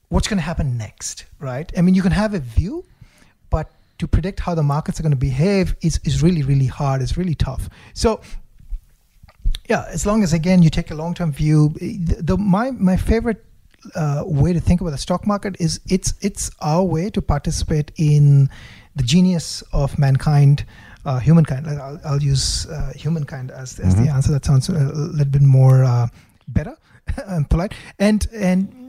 what's 0.10 0.28
going 0.28 0.38
to 0.38 0.44
happen 0.44 0.78
next, 0.78 1.26
right? 1.40 1.72
I 1.78 1.82
mean, 1.82 1.96
you 1.96 2.02
can 2.02 2.12
have 2.12 2.34
a 2.34 2.40
view, 2.40 2.86
but 3.50 3.72
to 4.00 4.08
predict 4.08 4.40
how 4.40 4.56
the 4.56 4.64
markets 4.64 5.00
are 5.00 5.04
going 5.04 5.12
to 5.12 5.18
behave 5.18 5.76
is, 5.82 6.00
is 6.04 6.24
really, 6.24 6.44
really 6.44 6.68
hard. 6.68 7.02
It's 7.02 7.18
really 7.18 7.36
tough. 7.36 7.70
So, 7.94 8.22
yeah, 9.70 9.86
as 9.90 10.06
long 10.06 10.24
as 10.24 10.34
again 10.34 10.64
you 10.64 10.70
take 10.70 10.92
a 10.92 10.96
long 10.96 11.14
term 11.14 11.32
view, 11.32 11.70
the, 11.80 12.18
the, 12.22 12.38
my 12.38 12.72
my 12.72 12.96
favorite 12.96 13.44
uh, 13.96 14.24
way 14.26 14.54
to 14.54 14.60
think 14.60 14.82
about 14.82 14.92
the 14.92 14.98
stock 14.98 15.26
market 15.26 15.56
is 15.60 15.80
it's 15.88 16.14
it's 16.22 16.52
our 16.62 16.84
way 16.84 17.10
to 17.10 17.22
participate 17.22 17.92
in 17.98 18.50
the 18.96 19.04
genius 19.04 19.64
of 19.74 19.98
mankind. 19.98 20.66
Uh, 21.06 21.20
humankind. 21.20 21.66
I'll, 21.68 22.02
I'll 22.04 22.22
use 22.22 22.68
uh, 22.68 22.92
humankind 22.94 23.50
as, 23.50 23.80
as 23.80 23.96
mm-hmm. 23.96 24.04
the 24.04 24.12
answer. 24.12 24.34
That 24.34 24.44
sounds 24.44 24.68
a 24.68 24.74
little 24.74 25.32
bit 25.32 25.42
more 25.42 25.86
uh, 25.86 26.08
better 26.50 26.76
and 27.28 27.50
polite. 27.50 27.74
And 27.98 28.28
and 28.34 28.88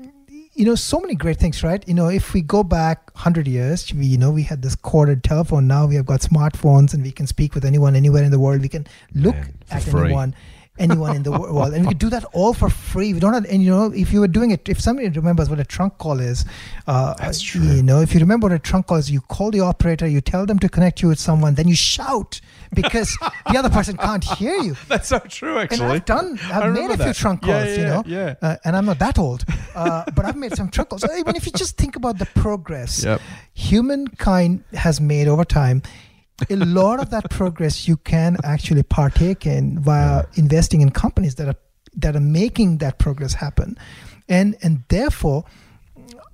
you 0.58 0.64
know 0.64 0.74
so 0.74 0.98
many 0.98 1.14
great 1.14 1.36
things 1.38 1.62
right 1.62 1.86
you 1.86 1.94
know 1.94 2.08
if 2.08 2.34
we 2.34 2.42
go 2.42 2.64
back 2.64 3.14
100 3.14 3.46
years 3.46 3.94
we 3.94 4.04
you 4.06 4.18
know 4.18 4.32
we 4.32 4.42
had 4.42 4.60
this 4.60 4.74
corded 4.74 5.22
telephone 5.22 5.68
now 5.68 5.86
we 5.86 5.94
have 5.94 6.04
got 6.04 6.20
smartphones 6.20 6.92
and 6.92 7.04
we 7.04 7.12
can 7.12 7.28
speak 7.28 7.54
with 7.54 7.64
anyone 7.64 7.94
anywhere 7.94 8.24
in 8.24 8.32
the 8.32 8.40
world 8.40 8.60
we 8.60 8.68
can 8.68 8.84
look 9.14 9.36
Man, 9.36 9.54
at 9.70 9.84
free. 9.84 10.06
anyone 10.06 10.34
anyone 10.78 11.16
in 11.16 11.22
the 11.22 11.30
world. 11.30 11.74
And 11.74 11.84
we 11.84 11.88
could 11.88 11.98
do 11.98 12.10
that 12.10 12.24
all 12.32 12.54
for 12.54 12.70
free. 12.70 13.14
We 13.14 13.20
don't 13.20 13.34
have 13.34 13.44
and 13.46 13.62
you 13.62 13.70
know 13.70 13.92
if 13.92 14.12
you 14.12 14.20
were 14.20 14.28
doing 14.28 14.50
it 14.50 14.68
if 14.68 14.80
somebody 14.80 15.08
remembers 15.08 15.50
what 15.50 15.58
a 15.58 15.64
trunk 15.64 15.98
call 15.98 16.20
is 16.20 16.44
uh, 16.86 17.14
that's 17.14 17.40
true. 17.40 17.62
you 17.62 17.82
know 17.82 18.00
if 18.00 18.14
you 18.14 18.20
remember 18.20 18.46
what 18.46 18.52
a 18.52 18.58
trunk 18.58 18.86
call 18.86 18.98
is 18.98 19.10
you 19.10 19.20
call 19.20 19.50
the 19.50 19.60
operator 19.60 20.06
you 20.06 20.20
tell 20.20 20.46
them 20.46 20.58
to 20.58 20.68
connect 20.68 21.02
you 21.02 21.08
with 21.08 21.18
someone 21.18 21.54
then 21.54 21.68
you 21.68 21.74
shout 21.74 22.40
because 22.74 23.16
the 23.50 23.58
other 23.58 23.70
person 23.70 23.96
can't 23.96 24.24
hear 24.24 24.56
you. 24.56 24.76
That's 24.88 25.08
so 25.08 25.18
true 25.20 25.58
actually. 25.58 25.84
And 25.84 25.92
I've 25.92 26.04
done 26.04 26.38
I've 26.44 26.72
made 26.72 26.90
a 26.90 26.96
that. 26.96 27.04
few 27.04 27.14
trunk 27.14 27.42
calls 27.42 27.64
yeah, 27.64 27.70
yeah, 27.70 27.76
you 27.76 27.84
know 27.84 28.02
yeah. 28.06 28.34
uh, 28.42 28.56
and 28.64 28.76
I'm 28.76 28.84
not 28.84 28.98
that 28.98 29.18
old 29.18 29.44
uh, 29.74 30.04
but 30.14 30.24
I've 30.24 30.36
made 30.36 30.56
some 30.56 30.68
trunk 30.70 30.90
calls. 30.90 31.04
Even 31.04 31.36
if 31.36 31.46
you 31.46 31.52
just 31.52 31.76
think 31.76 31.96
about 31.96 32.18
the 32.18 32.26
progress 32.26 33.04
yep. 33.04 33.20
humankind 33.54 34.64
has 34.72 35.00
made 35.00 35.28
over 35.28 35.44
time 35.44 35.82
a 36.50 36.56
lot 36.56 37.00
of 37.00 37.10
that 37.10 37.30
progress 37.30 37.88
you 37.88 37.96
can 37.96 38.36
actually 38.44 38.82
partake 38.82 39.46
in 39.46 39.78
via 39.80 40.24
investing 40.36 40.80
in 40.80 40.90
companies 40.90 41.34
that 41.36 41.48
are 41.48 41.56
that 41.96 42.14
are 42.14 42.20
making 42.20 42.78
that 42.78 42.98
progress 42.98 43.34
happen 43.34 43.76
and 44.28 44.56
and 44.62 44.84
therefore 44.88 45.44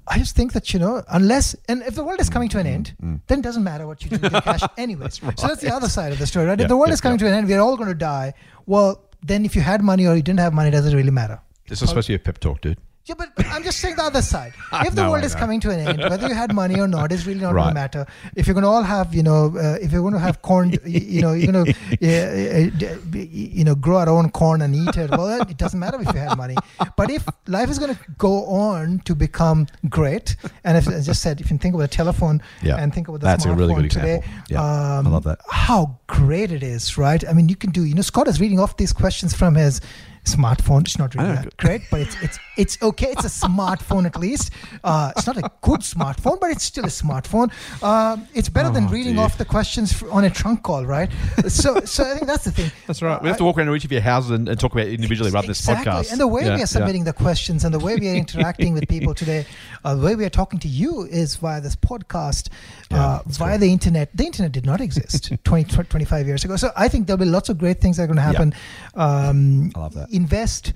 I 0.06 0.18
just 0.18 0.36
think 0.36 0.52
that 0.52 0.74
you 0.74 0.78
know, 0.78 1.02
unless 1.08 1.56
and 1.66 1.82
if 1.82 1.94
the 1.94 2.04
world 2.04 2.20
is 2.20 2.28
coming 2.28 2.50
to 2.50 2.58
an 2.58 2.66
end, 2.66 2.94
mm. 3.02 3.20
then 3.26 3.38
it 3.38 3.42
doesn't 3.42 3.64
matter 3.64 3.86
what 3.86 4.04
you 4.04 4.10
do 4.10 4.18
with 4.18 4.32
your 4.32 4.42
cash 4.42 4.60
anyway. 4.76 5.04
right. 5.04 5.40
So 5.40 5.46
that's 5.46 5.62
the 5.62 5.72
other 5.72 5.88
side 5.88 6.12
of 6.12 6.18
the 6.18 6.26
story, 6.26 6.46
right? 6.46 6.58
Yeah, 6.58 6.64
if 6.64 6.68
the 6.68 6.76
world 6.76 6.88
yeah, 6.88 6.94
is 6.94 7.00
coming 7.00 7.18
yeah. 7.18 7.28
to 7.28 7.32
an 7.32 7.38
end, 7.38 7.48
we're 7.48 7.60
all 7.60 7.76
going 7.76 7.88
to 7.88 7.94
die. 7.94 8.34
Well, 8.66 9.02
then 9.22 9.46
if 9.46 9.56
you 9.56 9.62
had 9.62 9.82
money 9.82 10.06
or 10.06 10.14
you 10.14 10.22
didn't 10.22 10.40
have 10.40 10.52
money, 10.52 10.70
does 10.70 10.86
it 10.86 10.94
really 10.94 11.10
matter? 11.10 11.40
This 11.68 11.80
is 11.80 11.88
supposed 11.88 12.08
to 12.08 12.10
be 12.12 12.16
a 12.16 12.18
pep 12.18 12.38
talk, 12.38 12.60
dude. 12.60 12.76
Yeah, 13.06 13.16
but 13.18 13.28
I'm 13.46 13.62
just 13.62 13.80
saying 13.80 13.96
the 13.96 14.02
other 14.02 14.22
side. 14.22 14.54
If 14.72 14.94
the 14.94 15.02
no, 15.02 15.10
world 15.10 15.24
is 15.24 15.34
coming 15.34 15.60
to 15.60 15.70
an 15.70 15.80
end, 15.80 15.98
whether 16.00 16.26
you 16.26 16.34
had 16.34 16.54
money 16.54 16.80
or 16.80 16.88
not 16.88 17.12
is 17.12 17.26
really 17.26 17.40
not 17.40 17.52
right. 17.52 17.64
going 17.64 17.74
to 17.74 17.80
matter. 17.80 18.06
If 18.34 18.46
you're 18.46 18.54
going 18.54 18.64
to 18.64 18.70
all 18.70 18.82
have, 18.82 19.14
you 19.14 19.22
know, 19.22 19.54
uh, 19.56 19.76
if 19.80 19.92
you're 19.92 20.00
going 20.00 20.14
to 20.14 20.18
have 20.18 20.40
corn, 20.40 20.74
you 20.84 21.20
know, 21.20 21.34
you're 21.34 21.52
going 21.52 21.66
to, 21.74 21.74
uh, 22.02 23.18
you 23.20 23.62
know, 23.62 23.74
grow 23.74 23.98
our 23.98 24.08
own 24.08 24.30
corn 24.30 24.62
and 24.62 24.74
eat 24.74 24.96
it. 24.96 25.10
Well, 25.10 25.42
it 25.42 25.56
doesn't 25.58 25.78
matter 25.78 26.00
if 26.00 26.12
you 26.12 26.18
had 26.18 26.36
money. 26.36 26.56
But 26.96 27.10
if 27.10 27.28
life 27.46 27.68
is 27.68 27.78
going 27.78 27.94
to 27.94 28.00
go 28.16 28.46
on 28.46 29.00
to 29.00 29.14
become 29.14 29.66
great, 29.88 30.36
and 30.64 30.76
if, 30.78 30.88
as 30.88 31.06
I 31.06 31.12
just 31.12 31.20
said, 31.20 31.40
if 31.40 31.50
you 31.50 31.58
think 31.58 31.74
about 31.74 31.84
a 31.84 31.88
telephone 31.88 32.42
yeah. 32.62 32.76
and 32.76 32.92
think 32.92 33.08
about 33.08 33.20
the 33.20 33.26
That's 33.26 33.44
smartphone 33.44 33.52
a 33.52 33.56
really 33.56 33.74
good 33.74 33.90
today, 33.90 34.16
example. 34.16 34.44
Yeah, 34.48 34.98
um, 34.98 35.06
I 35.06 35.10
love 35.10 35.24
that. 35.24 35.40
How 35.50 35.98
great 36.06 36.52
it 36.52 36.62
is, 36.62 36.96
right? 36.96 37.22
I 37.28 37.34
mean, 37.34 37.48
you 37.48 37.56
can 37.56 37.70
do. 37.70 37.84
You 37.84 37.94
know, 37.94 38.02
Scott 38.02 38.28
is 38.28 38.40
reading 38.40 38.58
off 38.58 38.76
these 38.76 38.92
questions 38.92 39.34
from 39.34 39.54
his 39.54 39.80
smartphone. 40.24 40.82
It's 40.82 40.98
not 40.98 41.14
really 41.14 41.32
that 41.32 41.56
great, 41.56 41.82
but 41.90 42.00
it's 42.00 42.16
it's 42.22 42.38
it's 42.56 42.82
okay. 42.82 43.08
It's 43.10 43.24
a 43.24 43.46
smartphone 43.46 44.06
at 44.06 44.16
least. 44.16 44.50
Uh, 44.82 45.12
it's 45.16 45.26
not 45.26 45.36
a 45.36 45.50
good 45.60 45.80
smartphone, 45.80 46.40
but 46.40 46.50
it's 46.50 46.64
still 46.64 46.84
a 46.84 46.88
smartphone. 46.88 47.52
Uh, 47.82 48.16
it's 48.34 48.48
better 48.48 48.68
oh, 48.68 48.72
than 48.72 48.88
reading 48.88 49.14
dear. 49.14 49.24
off 49.24 49.38
the 49.38 49.44
questions 49.44 50.02
on 50.04 50.24
a 50.24 50.30
trunk 50.30 50.62
call, 50.62 50.84
right? 50.84 51.10
So 51.48 51.80
so 51.80 52.04
I 52.04 52.14
think 52.14 52.26
that's 52.26 52.44
the 52.44 52.50
thing. 52.50 52.70
That's 52.86 53.02
right. 53.02 53.20
We 53.22 53.28
have 53.28 53.38
to 53.38 53.44
walk 53.44 53.58
around 53.58 53.74
each 53.74 53.84
of 53.84 53.92
your 53.92 54.00
houses 54.00 54.30
and, 54.30 54.48
and 54.48 54.58
talk 54.58 54.72
about 54.72 54.86
it 54.86 54.94
individually 54.94 55.30
rather 55.30 55.46
than 55.46 55.50
this 55.50 55.66
podcast. 55.66 56.10
And 56.10 56.20
the 56.20 56.28
way 56.28 56.44
yeah, 56.44 56.56
we 56.56 56.62
are 56.62 56.66
submitting 56.66 57.02
yeah. 57.02 57.12
the 57.12 57.18
questions 57.18 57.64
and 57.64 57.74
the 57.74 57.78
way 57.78 57.96
we 57.96 58.08
are 58.08 58.14
interacting 58.14 58.72
with 58.72 58.88
people 58.88 59.14
today, 59.14 59.46
uh, 59.84 59.94
the 59.94 60.04
way 60.04 60.16
we 60.16 60.24
are 60.24 60.30
talking 60.30 60.58
to 60.60 60.68
you 60.68 61.02
is 61.02 61.36
via 61.36 61.60
this 61.60 61.76
podcast, 61.76 62.48
yeah, 62.90 63.04
uh, 63.04 63.22
via 63.26 63.58
the 63.58 63.70
internet. 63.70 64.10
The 64.14 64.24
internet 64.24 64.52
did 64.52 64.66
not 64.66 64.80
exist 64.80 65.32
20, 65.44 65.84
25 65.84 66.26
years 66.26 66.44
ago. 66.44 66.56
So 66.56 66.70
I 66.76 66.88
think 66.88 67.06
there'll 67.06 67.18
be 67.18 67.24
lots 67.24 67.48
of 67.48 67.58
great 67.58 67.80
things 67.80 67.96
that 67.96 68.04
are 68.04 68.06
going 68.06 68.16
to 68.16 68.22
happen. 68.22 68.54
Um, 68.94 69.72
I 69.74 69.80
love 69.80 69.94
that 69.94 70.08
invest 70.14 70.72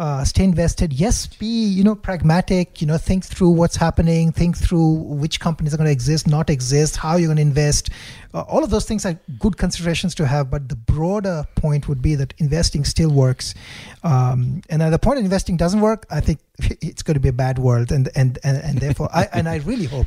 uh, 0.00 0.24
stay 0.24 0.44
invested. 0.44 0.94
Yes 0.94 1.26
be 1.26 1.46
you 1.46 1.84
know 1.84 1.94
pragmatic 1.94 2.80
you 2.80 2.86
know 2.86 2.96
think 2.96 3.22
through 3.22 3.50
what's 3.50 3.76
happening 3.76 4.32
think 4.32 4.56
through 4.56 4.94
which 4.94 5.38
companies 5.40 5.74
are 5.74 5.76
going 5.76 5.88
to 5.88 5.92
exist 5.92 6.26
not 6.26 6.48
exist 6.48 6.96
how 6.96 7.16
you're 7.16 7.28
going 7.28 7.36
to 7.36 7.42
invest. 7.42 7.90
Uh, 8.32 8.40
all 8.42 8.64
of 8.64 8.70
those 8.70 8.86
things 8.86 9.04
are 9.04 9.18
good 9.38 9.58
considerations 9.58 10.14
to 10.14 10.26
have 10.26 10.50
but 10.50 10.70
the 10.70 10.76
broader 10.76 11.44
point 11.54 11.86
would 11.86 12.00
be 12.00 12.14
that 12.14 12.32
investing 12.38 12.82
still 12.82 13.10
works. 13.10 13.54
Um, 14.02 14.62
and 14.70 14.82
at 14.82 14.88
the 14.88 14.98
point 14.98 15.18
investing 15.18 15.58
doesn't 15.58 15.82
work 15.82 16.06
i 16.10 16.20
think 16.20 16.38
it's 16.80 17.02
going 17.02 17.14
to 17.14 17.20
be 17.20 17.28
a 17.28 17.34
bad 17.34 17.58
world 17.58 17.92
and 17.92 18.08
and 18.16 18.38
and, 18.42 18.56
and 18.56 18.78
therefore 18.78 19.10
i 19.12 19.28
and 19.34 19.46
i 19.50 19.56
really 19.56 19.84
hope 19.84 20.06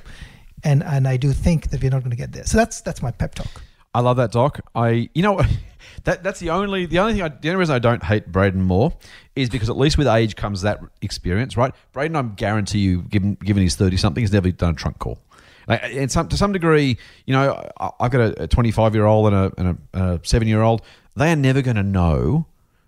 and 0.63 0.83
and 0.83 1.07
i 1.07 1.17
do 1.17 1.31
think 1.31 1.69
that 1.69 1.83
we're 1.83 1.91
not 1.91 1.99
going 1.99 2.09
to 2.09 2.17
get 2.17 2.31
there. 2.31 2.45
So 2.45 2.57
that's 2.57 2.81
that's 2.81 3.03
my 3.03 3.11
pep 3.11 3.35
talk. 3.35 3.61
I 3.93 3.99
love 3.99 4.17
that 4.17 4.31
doc. 4.31 4.59
I 4.73 5.09
you 5.13 5.21
know 5.21 5.39
that 6.05 6.23
that's 6.23 6.39
the 6.39 6.49
only 6.49 6.85
the 6.85 6.99
only 6.99 7.13
thing 7.13 7.21
I, 7.21 7.29
the 7.29 7.49
only 7.49 7.59
reason 7.59 7.75
I 7.75 7.79
don't 7.79 8.03
hate 8.03 8.31
Braden 8.31 8.61
more 8.61 8.93
is 9.35 9.49
because 9.49 9.69
at 9.69 9.77
least 9.77 9.97
with 9.97 10.07
age 10.07 10.35
comes 10.35 10.61
that 10.61 10.79
experience, 11.01 11.55
right? 11.55 11.73
Braden, 11.93 12.15
I'm 12.15 12.33
guarantee 12.35 12.79
you, 12.79 13.03
given 13.03 13.35
given 13.35 13.63
he's 13.63 13.75
thirty 13.75 13.97
something, 13.97 14.21
he's 14.21 14.33
never 14.33 14.51
done 14.51 14.71
a 14.71 14.75
trunk 14.75 14.99
call. 14.99 15.19
Like, 15.67 15.81
and 15.83 16.11
some, 16.11 16.27
to 16.27 16.37
some 16.37 16.51
degree, 16.51 16.97
you 17.25 17.33
know, 17.33 17.69
I've 17.99 18.11
got 18.11 18.37
a 18.37 18.47
25 18.47 18.95
year 18.95 19.05
old 19.05 19.27
and 19.27 19.35
a, 19.35 19.51
and 19.57 19.79
a, 19.93 20.03
a 20.03 20.19
seven 20.23 20.47
year 20.47 20.61
old. 20.61 20.81
They 21.15 21.31
are 21.31 21.37
never 21.37 21.61
going 21.61 21.77
to 21.77 21.83
know. 21.83 22.47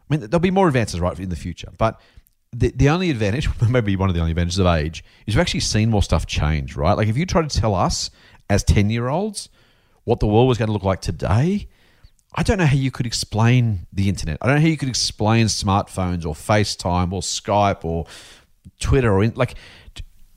I 0.09 0.13
mean, 0.13 0.30
there'll 0.30 0.39
be 0.39 0.51
more 0.51 0.68
advances, 0.68 0.99
right, 0.99 1.18
in 1.18 1.30
the 1.30 1.36
future. 1.36 1.72
But 1.78 2.01
the, 2.51 2.72
the 2.76 2.89
only 2.89 3.09
advantage, 3.09 3.49
maybe 3.70 3.95
one 3.95 4.09
of 4.09 4.16
the 4.16 4.22
only 4.22 4.32
advantages 4.32 4.59
of 4.59 4.68
age, 4.68 5.03
is 5.26 5.36
we've 5.36 5.41
actually 5.41 5.61
seen 5.61 5.89
more 5.89 6.03
stuff 6.03 6.26
change, 6.26 6.76
right? 6.76 6.93
Like 6.93 7.07
if 7.07 7.18
you 7.18 7.26
try 7.26 7.41
to 7.41 7.59
tell 7.59 7.76
us 7.76 8.11
as 8.49 8.63
10 8.63 8.89
year 8.89 9.07
olds 9.07 9.49
what 10.03 10.20
the 10.20 10.28
world 10.28 10.47
was 10.47 10.57
going 10.57 10.68
to 10.68 10.74
look 10.74 10.84
like 10.84 11.01
today, 11.01 11.68
I 12.36 12.43
don't 12.43 12.57
know 12.57 12.65
how 12.65 12.75
you 12.75 12.91
could 12.91 13.05
explain 13.05 13.88
the 13.93 14.09
internet. 14.09 14.38
I 14.41 14.47
don't 14.47 14.55
know 14.57 14.61
how 14.61 14.67
you 14.67 14.77
could 14.77 14.89
explain 14.89 15.45
smartphones 15.47 16.25
or 16.25 16.33
FaceTime 16.33 17.13
or 17.13 17.21
Skype 17.21 17.86
or 17.86 18.05
Twitter 18.79 19.11
or 19.11 19.23
in, 19.23 19.33
like 19.36 19.55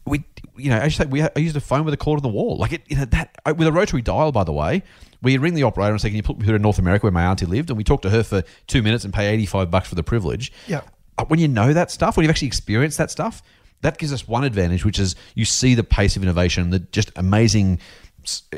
we, 0.06 0.24
you 0.56 0.70
know, 0.70 0.78
as 0.78 0.96
you 0.96 1.04
say, 1.04 1.10
we 1.10 1.22
I 1.22 1.30
used 1.36 1.56
a 1.56 1.60
phone 1.60 1.84
with 1.84 1.92
a 1.92 1.96
cord 1.96 2.18
on 2.18 2.22
the 2.22 2.28
wall, 2.28 2.56
like 2.56 2.72
it, 2.72 2.82
you 2.86 2.96
know, 2.96 3.04
that 3.06 3.36
with 3.56 3.66
a 3.66 3.72
rotary 3.72 4.00
dial, 4.00 4.32
by 4.32 4.44
the 4.44 4.52
way. 4.52 4.82
We 5.20 5.36
ring 5.36 5.54
the 5.54 5.64
operator 5.64 5.90
and 5.90 6.00
say, 6.00 6.10
"Can 6.10 6.16
you 6.16 6.22
put 6.22 6.38
me 6.38 6.44
through 6.44 6.56
to 6.56 6.62
North 6.62 6.78
America 6.78 7.02
where 7.02 7.12
my 7.12 7.24
auntie 7.24 7.44
lived?" 7.44 7.70
And 7.70 7.76
we 7.76 7.82
talk 7.82 8.02
to 8.02 8.10
her 8.10 8.22
for 8.22 8.44
two 8.68 8.82
minutes 8.82 9.04
and 9.04 9.12
pay 9.12 9.26
eighty-five 9.26 9.68
bucks 9.68 9.88
for 9.88 9.96
the 9.96 10.04
privilege. 10.04 10.52
Yeah. 10.68 10.82
Uh, 11.18 11.24
when 11.24 11.40
you 11.40 11.48
know 11.48 11.72
that 11.72 11.90
stuff, 11.90 12.16
when 12.16 12.22
you've 12.22 12.30
actually 12.30 12.46
experienced 12.46 12.98
that 12.98 13.10
stuff, 13.10 13.42
that 13.80 13.98
gives 13.98 14.12
us 14.12 14.28
one 14.28 14.44
advantage, 14.44 14.84
which 14.84 15.00
is 15.00 15.16
you 15.34 15.44
see 15.44 15.74
the 15.74 15.82
pace 15.82 16.16
of 16.16 16.22
innovation, 16.22 16.70
the 16.70 16.78
just 16.78 17.10
amazing 17.16 17.80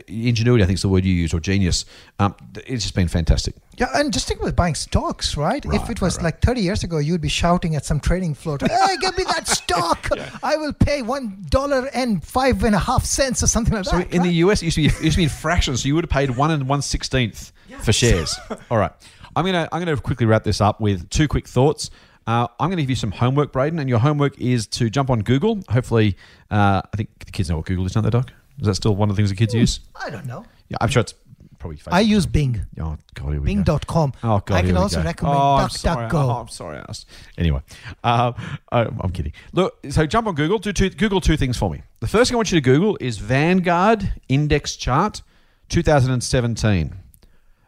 ingenuity, 0.06 0.62
I 0.62 0.66
think 0.66 0.76
is 0.78 0.82
the 0.82 0.88
word 0.88 1.04
you 1.04 1.14
use, 1.14 1.32
or 1.34 1.40
genius. 1.40 1.84
Um, 2.18 2.34
it's 2.66 2.82
just 2.82 2.94
been 2.94 3.08
fantastic. 3.08 3.54
Yeah, 3.76 3.88
and 3.94 4.12
just 4.12 4.28
think 4.28 4.40
about 4.40 4.56
buying 4.56 4.74
stocks, 4.74 5.36
right? 5.36 5.64
if 5.64 5.88
it 5.88 6.00
was 6.00 6.16
right, 6.16 6.24
right. 6.24 6.34
like 6.34 6.42
30 6.42 6.60
years 6.60 6.84
ago, 6.84 6.98
you'd 6.98 7.20
be 7.20 7.28
shouting 7.28 7.76
at 7.76 7.84
some 7.84 8.00
trading 8.00 8.34
floor, 8.34 8.58
"Hey, 8.60 8.96
give 9.00 9.16
me 9.16 9.24
that 9.24 9.48
stock! 9.48 10.08
I 10.42 10.56
will 10.56 10.72
pay 10.72 11.02
one 11.02 11.44
dollar 11.48 11.88
and 11.94 12.22
five 12.24 12.62
and 12.64 12.74
a 12.74 12.78
half 12.78 13.04
cents 13.04 13.42
or 13.42 13.46
something 13.46 13.74
like 13.74 13.84
So 13.84 13.98
that." 13.98 14.12
in 14.12 14.22
the? 14.22 14.30
US, 14.44 14.62
it 14.62 14.66
used 14.66 14.76
to 14.76 14.82
be 14.82 14.86
it 14.86 15.02
used 15.02 15.14
to 15.14 15.20
be 15.20 15.24
in 15.24 15.28
fractions. 15.28 15.82
So 15.82 15.88
you 15.88 15.94
would 15.94 16.04
have 16.04 16.10
paid 16.10 16.30
one 16.30 16.50
and 16.50 16.68
one 16.68 16.82
sixteenth 16.82 17.52
for 17.82 17.92
shares. 17.92 18.38
All 18.70 18.78
right, 18.78 18.92
I'm 19.34 19.44
gonna 19.44 19.68
I'm 19.72 19.80
gonna 19.80 19.96
quickly 19.96 20.26
wrap 20.26 20.44
this 20.44 20.60
up 20.60 20.80
with 20.80 21.08
two 21.10 21.28
quick 21.28 21.46
thoughts. 21.48 21.90
Uh, 22.26 22.46
I'm 22.60 22.68
going 22.68 22.76
to 22.76 22.82
give 22.82 22.90
you 22.90 22.96
some 22.96 23.10
homework, 23.10 23.50
Braden, 23.50 23.78
and 23.78 23.88
your 23.88 23.98
homework 23.98 24.38
is 24.38 24.66
to 24.68 24.90
jump 24.90 25.10
on 25.10 25.20
Google. 25.20 25.60
Hopefully, 25.68 26.16
uh, 26.50 26.82
I 26.84 26.96
think 26.96 27.08
the 27.24 27.32
kids 27.32 27.48
know 27.50 27.56
what 27.56 27.66
Google 27.66 27.86
is, 27.86 27.92
don't 27.92 28.04
they, 28.04 28.10
Doc? 28.10 28.30
Is 28.60 28.66
that 28.66 28.74
still 28.74 28.94
one 28.94 29.10
of 29.10 29.16
the 29.16 29.20
things 29.20 29.30
the 29.30 29.36
kids 29.36 29.54
use? 29.54 29.80
I 29.96 30.10
don't 30.10 30.26
know. 30.26 30.44
Yeah, 30.68 30.76
I'm 30.80 30.88
sure 30.88 31.00
it's 31.00 31.14
probably. 31.58 31.78
Facebook. 31.78 31.92
I 31.92 32.00
use 32.00 32.26
Bing, 32.26 32.60
Oh 32.78 32.96
God, 33.14 33.32
here 33.32 33.40
we 33.40 33.54
go. 33.54 33.62
Bing.com. 33.64 34.12
Oh 34.22 34.40
God! 34.44 34.50
I 34.50 34.58
here 34.58 34.66
can 34.66 34.74
we 34.74 34.82
also 34.82 34.98
go. 34.98 35.04
recommend 35.04 35.36
oh, 35.36 35.54
I'm 35.56 35.70
sorry. 35.70 36.08
DuckDuckGo. 36.08 36.24
Oh, 36.24 36.30
I'm 36.40 36.48
sorry. 36.48 36.76
I 36.78 36.84
asked. 36.88 37.06
Anyway, 37.38 37.60
uh, 38.04 38.32
I, 38.70 38.80
I'm 38.82 39.10
kidding. 39.12 39.32
Look, 39.52 39.78
so 39.90 40.06
jump 40.06 40.26
on 40.26 40.34
Google. 40.34 40.58
Do 40.58 40.72
two, 40.72 40.90
Google 40.90 41.20
two 41.20 41.36
things 41.36 41.56
for 41.56 41.70
me. 41.70 41.82
The 42.00 42.06
first 42.06 42.30
thing 42.30 42.36
I 42.36 42.38
want 42.38 42.52
you 42.52 42.60
to 42.60 42.64
Google 42.64 42.98
is 43.00 43.18
Vanguard 43.18 44.12
Index 44.28 44.76
Chart 44.76 45.22
2017. 45.70 46.94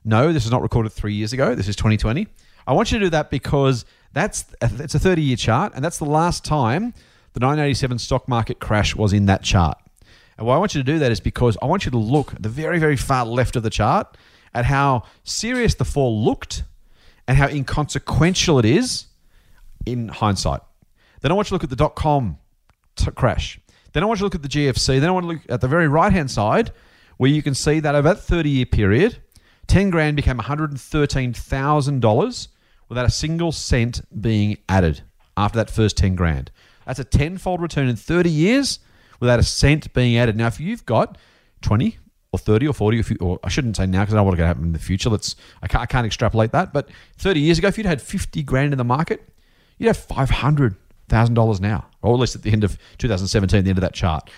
No, 0.04 0.32
this 0.32 0.44
is 0.44 0.50
not 0.50 0.62
recorded 0.62 0.90
three 0.92 1.14
years 1.14 1.32
ago. 1.32 1.54
This 1.54 1.68
is 1.68 1.76
2020. 1.76 2.26
I 2.66 2.72
want 2.72 2.92
you 2.92 2.98
to 2.98 3.06
do 3.06 3.10
that 3.10 3.30
because 3.30 3.84
that's 4.12 4.44
it's 4.60 4.94
a 4.94 4.98
30 4.98 5.22
year 5.22 5.36
chart, 5.36 5.72
and 5.74 5.84
that's 5.84 5.98
the 5.98 6.04
last 6.04 6.44
time 6.44 6.92
the 7.34 7.40
1987 7.40 7.98
stock 7.98 8.28
market 8.28 8.60
crash 8.60 8.94
was 8.94 9.12
in 9.12 9.26
that 9.26 9.42
chart. 9.42 9.78
And 10.38 10.46
why 10.46 10.54
I 10.54 10.58
want 10.58 10.74
you 10.74 10.82
to 10.82 10.84
do 10.84 10.98
that 10.98 11.12
is 11.12 11.20
because 11.20 11.58
I 11.62 11.66
want 11.66 11.84
you 11.84 11.90
to 11.90 11.98
look 11.98 12.34
at 12.34 12.42
the 12.42 12.48
very, 12.48 12.78
very 12.78 12.96
far 12.96 13.26
left 13.26 13.56
of 13.56 13.62
the 13.62 13.70
chart 13.70 14.16
at 14.54 14.64
how 14.64 15.02
serious 15.24 15.74
the 15.74 15.84
fall 15.84 16.24
looked 16.24 16.64
and 17.28 17.36
how 17.36 17.48
inconsequential 17.48 18.58
it 18.58 18.64
is 18.64 19.06
in 19.86 20.08
hindsight. 20.08 20.60
Then 21.20 21.30
I 21.30 21.34
want 21.34 21.46
you 21.46 21.50
to 21.50 21.54
look 21.54 21.64
at 21.64 21.70
the 21.70 21.76
dot 21.76 21.94
com 21.94 22.38
t- 22.96 23.10
crash. 23.12 23.60
Then 23.92 24.02
I 24.02 24.06
want 24.06 24.18
you 24.18 24.22
to 24.22 24.26
look 24.26 24.34
at 24.34 24.42
the 24.42 24.48
GFC. 24.48 24.98
Then 25.00 25.08
I 25.08 25.12
want 25.12 25.24
to 25.24 25.28
look 25.28 25.40
at 25.48 25.60
the 25.60 25.68
very 25.68 25.86
right 25.88 26.12
hand 26.12 26.30
side 26.30 26.72
where 27.18 27.30
you 27.30 27.42
can 27.42 27.54
see 27.54 27.80
that 27.80 27.94
over 27.94 28.14
that 28.14 28.20
30 28.20 28.50
year 28.50 28.66
period, 28.66 29.18
10 29.68 29.90
grand 29.90 30.16
became 30.16 30.38
$113,000 30.38 32.48
without 32.88 33.06
a 33.06 33.10
single 33.10 33.52
cent 33.52 34.00
being 34.20 34.58
added 34.68 35.02
after 35.36 35.58
that 35.58 35.70
first 35.70 35.96
10 35.96 36.16
grand. 36.16 36.50
That's 36.84 36.98
a 36.98 37.04
tenfold 37.04 37.62
return 37.62 37.86
in 37.88 37.94
30 37.96 38.28
years 38.28 38.80
without 39.22 39.38
a 39.38 39.42
cent 39.44 39.94
being 39.94 40.18
added. 40.18 40.36
Now, 40.36 40.48
if 40.48 40.58
you've 40.58 40.84
got 40.84 41.16
20 41.62 41.96
or 42.32 42.38
30 42.40 42.66
or 42.66 42.74
40, 42.74 42.98
if 42.98 43.10
you, 43.10 43.16
or 43.20 43.38
I 43.44 43.48
shouldn't 43.48 43.76
say 43.76 43.86
now 43.86 44.00
because 44.00 44.14
I 44.14 44.16
don't 44.16 44.26
going 44.26 44.38
to 44.38 44.46
happen 44.46 44.64
in 44.64 44.72
the 44.72 44.80
future. 44.80 45.08
Let's, 45.08 45.36
I 45.62 45.68
can't, 45.68 45.80
I 45.80 45.86
can't 45.86 46.04
extrapolate 46.04 46.50
that. 46.50 46.72
But 46.72 46.90
30 47.18 47.38
years 47.38 47.58
ago, 47.58 47.68
if 47.68 47.78
you'd 47.78 47.86
had 47.86 48.02
50 48.02 48.42
grand 48.42 48.74
in 48.74 48.78
the 48.78 48.84
market, 48.84 49.22
you'd 49.78 49.86
have 49.86 50.08
$500,000 50.08 51.60
now, 51.60 51.86
or 52.02 52.14
at 52.14 52.18
least 52.18 52.34
at 52.34 52.42
the 52.42 52.50
end 52.50 52.64
of 52.64 52.76
2017, 52.98 53.62
the 53.62 53.70
end 53.70 53.78
of 53.78 53.82
that 53.82 53.94
chart. 53.94 54.28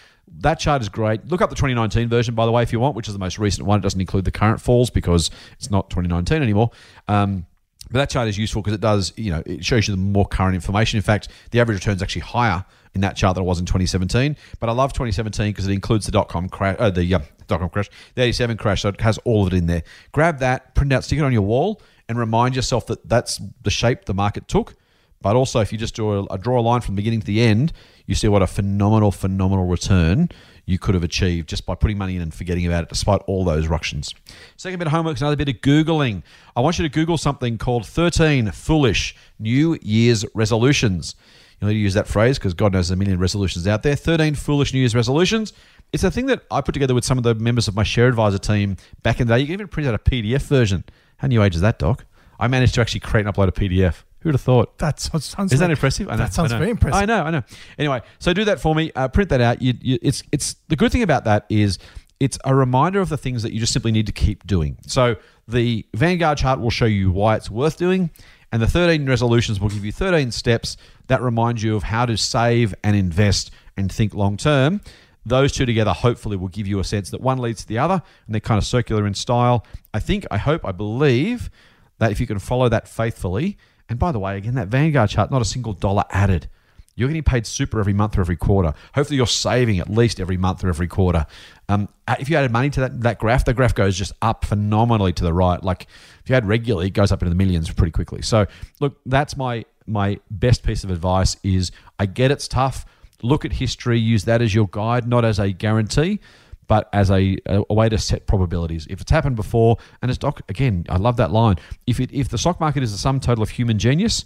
That 0.41 0.59
chart 0.59 0.83
is 0.83 0.91
great. 0.91 1.27
Look 1.29 1.41
up 1.41 1.49
the 1.49 1.57
2019 1.57 2.11
version, 2.11 2.35
by 2.35 2.45
the 2.45 2.53
way, 2.53 2.63
if 2.63 2.73
you 2.73 2.79
want, 2.79 2.95
which 2.95 3.09
is 3.09 3.15
the 3.15 3.19
most 3.19 3.39
recent 3.39 3.67
one. 3.67 3.79
It 3.79 3.83
doesn't 3.83 4.01
include 4.01 4.27
the 4.27 4.31
current 4.31 4.61
falls 4.61 4.91
because 4.91 5.31
it's 5.55 5.71
not 5.71 5.89
2019 5.89 6.43
anymore. 6.43 6.73
Um, 7.09 7.47
but 7.91 7.99
that 7.99 8.11
chart 8.11 8.29
is 8.29 8.39
useful 8.39 8.63
because 8.63 8.75
it 8.75 8.81
does, 8.81 9.13
you 9.17 9.31
know, 9.31 9.43
it 9.45 9.65
shows 9.65 9.87
you 9.87 9.95
the 9.95 10.01
more 10.01 10.27
current 10.27 10.55
information. 10.55 10.97
In 10.97 11.03
fact, 11.03 11.29
the 11.51 11.61
average 11.61 11.77
return 11.77 11.97
is 11.97 12.03
actually 12.03 12.23
higher 12.23 12.65
in 12.95 13.01
that 13.03 13.17
chart 13.17 13.35
than 13.35 13.45
it 13.45 13.47
was 13.47 13.59
in 13.59 13.67
2017. 13.67 14.37
But 14.61 14.69
I 14.69 14.73
love 14.73 14.93
2017 14.93 15.51
because 15.53 15.67
it 15.67 15.73
includes 15.73 16.07
the 16.07 16.13
dot 16.13 16.29
com 16.29 16.49
crash, 16.49 16.77
uh, 16.79 16.91
the 16.91 17.15
uh, 17.15 17.21
dot 17.47 17.61
com 17.61 17.69
crash, 17.69 17.91
the 18.15 18.23
87 18.23 18.57
crash. 18.57 18.83
So 18.83 18.89
it 18.89 19.01
has 19.01 19.19
all 19.19 19.47
of 19.47 19.53
it 19.53 19.57
in 19.57 19.67
there. 19.67 19.83
Grab 20.13 20.39
that, 20.39 20.75
print 20.75 20.93
out, 20.93 21.05
stick 21.05 21.19
it 21.19 21.23
on 21.23 21.33
your 21.33 21.43
wall, 21.43 21.81
and 22.09 22.19
remind 22.19 22.57
yourself 22.57 22.87
that 22.87 23.09
that's 23.09 23.41
the 23.63 23.71
shape 23.71 24.07
the 24.07 24.15
market 24.15 24.49
took. 24.49 24.75
But 25.21 25.37
also, 25.37 25.61
if 25.61 25.73
you 25.73 25.79
just 25.79 25.95
draw 25.95 26.27
a, 26.31 26.39
draw 26.39 26.61
a 26.61 26.63
line 26.63 26.83
from 26.83 26.95
the 26.95 27.01
beginning 27.01 27.21
to 27.21 27.27
the 27.27 27.41
end, 27.41 27.73
you 28.07 28.15
see 28.15 28.29
what 28.29 28.43
a 28.43 28.47
phenomenal, 28.47 29.11
phenomenal 29.11 29.65
return 29.65 30.29
you 30.67 30.79
could 30.79 30.95
have 30.95 31.05
achieved 31.05 31.49
just 31.49 31.67
by 31.67 31.75
putting 31.75 31.99
money 31.99 32.17
in 32.17 32.23
and 32.23 32.33
forgetting 32.33 32.67
about 32.67 32.85
it, 32.85 32.89
despite 32.89 33.21
all 33.27 33.45
those 33.45 33.67
ructions. 33.67 34.15
Second 34.57 34.79
bit 34.79 34.87
of 34.87 34.93
homework 34.93 35.17
is 35.17 35.23
another 35.23 35.37
bit 35.37 35.49
of 35.49 35.57
Googling. 35.57 36.23
I 36.57 36.61
want 36.61 36.79
you 36.79 36.83
to 36.85 36.89
Google 36.89 37.19
something 37.19 37.59
called 37.59 37.87
13 37.87 38.51
Foolish 38.53 39.15
New 39.39 39.79
Year's 39.83 40.25
Resolutions. 40.35 41.15
You 41.61 41.69
need 41.69 41.75
to 41.75 41.79
use 41.81 41.95
that 41.95 42.09
phrase 42.09 42.39
because 42.39 42.55
God 42.55 42.73
knows 42.73 42.89
there's 42.89 42.97
a 42.97 42.97
million 42.97 43.19
resolutions 43.19 43.67
out 43.67 43.83
there. 43.83 43.97
13 43.97 44.35
Foolish 44.35 44.73
New 44.73 44.81
Year's 44.81 44.95
Resolutions. 44.95 45.53
It's 45.93 46.05
a 46.05 46.11
thing 46.11 46.27
that 46.27 46.43
I 46.51 46.61
put 46.61 46.73
together 46.73 46.95
with 46.95 47.05
some 47.05 47.19
of 47.19 47.25
the 47.25 47.35
members 47.35 47.69
of 47.69 47.77
my 47.77 47.85
share 47.85 48.09
advisor 48.09 48.39
team 48.39 48.77
back 49.03 49.21
in 49.21 49.27
the 49.27 49.35
day. 49.35 49.41
You 49.41 49.47
can 49.47 49.55
even 49.55 49.69
print 49.69 49.89
out 49.89 49.95
a 49.95 49.99
PDF 49.99 50.43
version. 50.43 50.85
How 51.19 51.29
new 51.29 51.43
age 51.43 51.55
is 51.55 51.61
that, 51.61 51.79
Doc? 51.79 52.05
I 52.39 52.49
managed 52.49 52.75
to 52.75 52.81
actually 52.81 53.01
create 53.01 53.27
and 53.27 53.35
upload 53.35 53.49
a 53.49 53.53
PDF. 53.53 54.03
Who 54.25 54.29
would 54.31 54.35
have 54.35 54.41
thought? 54.41 54.79
That 54.79 54.99
so- 54.99 55.19
sounds. 55.19 55.53
Isn't 55.53 55.63
that 55.63 55.71
impressive? 55.71 56.09
I 56.09 56.13
know, 56.13 56.17
That 56.17 56.33
sounds 56.33 56.51
I 56.51 56.57
know. 56.57 56.59
very 56.61 56.71
impressive. 56.71 57.03
I 57.03 57.05
know, 57.05 57.23
I 57.23 57.31
know. 57.31 57.43
Anyway, 57.79 58.01
so 58.19 58.33
do 58.33 58.45
that 58.47 58.59
for 58.59 58.75
me. 58.75 58.91
Uh, 58.97 59.07
print 59.09 59.29
that 59.29 59.43
out. 59.43 59.61
You, 59.61 59.75
you, 59.83 59.99
it's 60.01 60.23
it's 60.33 60.57
the 60.69 60.77
good 60.77 60.91
thing 60.91 61.03
about 61.03 61.25
that 61.25 61.45
is 61.51 61.79
it's 62.21 62.39
a 62.47 62.55
reminder 62.55 63.01
of 63.01 63.11
the 63.11 63.19
things 63.19 63.43
that 63.43 63.53
you 63.53 63.61
just 63.61 63.75
simply 63.75 63.93
need 63.93 64.07
to 64.07 64.13
keep 64.13 64.47
doing. 64.47 64.79
So 64.87 65.17
the 65.47 65.85
Vanguard 65.95 66.39
chart 66.39 66.59
will 66.59 66.71
show 66.71 66.87
you 66.87 67.11
why 67.11 67.37
it's 67.37 67.51
worth 67.51 67.77
doing, 67.77 68.11
and 68.51 68.63
the 68.63 68.67
13 68.67 69.07
resolutions 69.07 69.61
will 69.61 69.69
give 69.69 69.85
you 69.85 69.93
13 69.93 70.31
steps 70.33 70.79
that 71.09 71.21
remind 71.21 71.61
you 71.61 71.77
of 71.77 71.83
how 71.83 72.07
to 72.07 72.17
save 72.17 72.75
and 72.83 72.97
invest 72.97 73.51
and 73.77 73.93
think 73.93 74.15
long 74.15 74.39
term. 74.39 74.81
Those 75.27 75.53
two 75.53 75.67
together 75.67 75.93
hopefully 75.93 76.39
will 76.39 76.49
give 76.49 76.67
you 76.67 76.79
a 76.81 76.85
sense 76.85 77.11
that 77.11 77.21
one 77.21 77.39
leads 77.39 77.61
to 77.63 77.69
the 77.69 77.77
other, 77.79 78.03
and 78.27 78.35
they're 78.35 78.41
kind 78.41 78.57
of 78.59 78.65
circular 78.65 79.07
in 79.07 79.13
style. 79.13 79.67
I 79.93 80.01
think, 80.01 80.25
I 80.31 80.39
hope, 80.39 80.65
I 80.65 80.73
believe 80.73 81.51
that 81.99 82.11
if 82.11 82.21
you 82.21 82.27
can 82.27 82.39
follow 82.39 82.69
that 82.71 82.89
faithfully, 82.89 83.57
and 83.89 83.99
by 83.99 84.13
the 84.13 84.19
way, 84.19 84.37
again, 84.37 84.55
that 84.55 84.69
Vanguard 84.69 85.11
chart, 85.11 85.31
not 85.31 85.43
a 85.43 85.45
single 85.45 85.73
dollar 85.73 86.05
added. 86.11 86.49
You're 86.97 87.09
getting 87.09 87.25
paid 87.25 87.45
super 87.47 87.81
every 87.81 87.93
month 87.93 88.17
or 88.17 88.21
every 88.21 88.37
quarter. 88.37 88.73
Hopefully, 88.95 89.17
you're 89.17 89.27
saving 89.27 89.81
at 89.81 89.91
least 89.91 90.21
every 90.21 90.37
month 90.37 90.63
or 90.63 90.69
every 90.69 90.87
quarter. 90.87 91.27
Um, 91.69 91.89
uh, 92.07 92.15
if 92.21 92.29
you 92.29 92.37
added 92.37 92.53
money 92.53 92.71
to 92.71 92.81
that, 92.81 93.01
that 93.01 93.19
graph, 93.19 93.45
the 93.45 93.53
graph 93.53 93.75
goes 93.75 93.99
just 93.99 94.13
up 94.23 94.45
phenomenally 94.45 95.13
to 95.15 95.25
the 95.25 95.33
right. 95.33 95.61
Like 95.63 95.89
if 96.23 96.31
you 96.31 96.37
add 96.37 96.47
regularly, 96.47 96.87
it 96.87 96.93
goes 96.95 97.11
up 97.11 97.21
into 97.21 97.31
the 97.31 97.37
millions 97.37 97.71
pretty 97.73 97.91
quickly. 97.91 98.23
So, 98.23 98.47
look, 98.81 99.01
that's 99.07 99.37
my 99.37 99.65
my 99.87 100.21
best 100.31 100.63
piece 100.63 100.85
of 100.85 100.91
advice. 100.91 101.37
Is 101.43 101.73
I 101.99 102.07
get 102.07 102.31
it's 102.31 102.47
tough. 102.47 102.87
Look 103.23 103.45
at 103.45 103.55
history. 103.55 103.99
Use 103.99 104.25
that 104.27 104.41
as 104.41 104.55
your 104.55 104.69
guide, 104.71 105.09
not 105.09 105.25
as 105.25 105.41
a 105.41 105.51
guarantee 105.51 106.21
but 106.67 106.89
as 106.93 107.11
a, 107.11 107.37
a 107.47 107.75
way 107.75 107.89
to 107.89 107.99
set 107.99 108.27
probabilities. 108.27 108.87
If 108.89 109.01
it's 109.01 109.11
happened 109.11 109.37
before, 109.37 109.77
and 110.03 110.11
as 110.11 110.19
Doc 110.19 110.43
again, 110.49 110.85
I 110.89 110.97
love 110.97 111.17
that 111.19 111.31
line. 111.31 111.57
If 111.87 112.01
it 112.01 112.11
if 112.13 112.29
the 112.29 112.39
stock 112.39 112.61
market 112.61 112.83
is 112.83 112.93
the 112.93 112.99
sum 112.99 113.21
total 113.21 113.43
of 113.43 113.51
human 113.51 113.79
genius, 113.79 114.25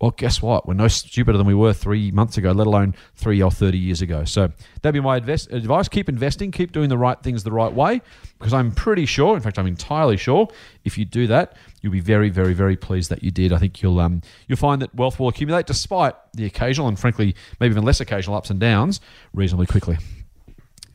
well, 0.00 0.10
guess 0.10 0.42
what? 0.42 0.66
We're 0.66 0.74
no 0.74 0.88
stupider 0.88 1.38
than 1.38 1.46
we 1.46 1.54
were 1.54 1.72
three 1.72 2.10
months 2.10 2.36
ago, 2.36 2.50
let 2.50 2.66
alone 2.66 2.94
three 3.14 3.40
or 3.40 3.50
thirty 3.50 3.78
years 3.78 4.02
ago. 4.02 4.24
So 4.24 4.50
that'd 4.82 4.92
be 4.92 5.00
my 5.00 5.16
advice. 5.16 5.46
advice. 5.46 5.88
Keep 5.88 6.08
investing, 6.08 6.50
keep 6.50 6.72
doing 6.72 6.88
the 6.88 6.98
right 6.98 7.22
things 7.22 7.44
the 7.44 7.52
right 7.52 7.72
way, 7.72 8.02
because 8.38 8.52
I'm 8.52 8.72
pretty 8.72 9.06
sure, 9.06 9.36
in 9.36 9.40
fact, 9.40 9.58
I'm 9.58 9.68
entirely 9.68 10.16
sure, 10.16 10.48
if 10.84 10.98
you 10.98 11.04
do 11.04 11.28
that, 11.28 11.56
you'll 11.80 11.92
be 11.92 12.00
very, 12.00 12.28
very, 12.28 12.54
very 12.54 12.76
pleased 12.76 13.08
that 13.10 13.22
you 13.22 13.30
did. 13.30 13.52
I 13.52 13.58
think 13.58 13.82
you'll 13.82 14.00
um 14.00 14.20
you'll 14.48 14.58
find 14.58 14.82
that 14.82 14.94
wealth 14.94 15.20
will 15.20 15.28
accumulate 15.28 15.66
despite 15.66 16.14
the 16.34 16.44
occasional 16.44 16.88
and 16.88 16.98
frankly 16.98 17.36
maybe 17.60 17.72
even 17.72 17.84
less 17.84 18.00
occasional 18.00 18.36
ups 18.36 18.50
and 18.50 18.58
downs 18.58 19.00
reasonably 19.32 19.66
quickly. 19.66 19.96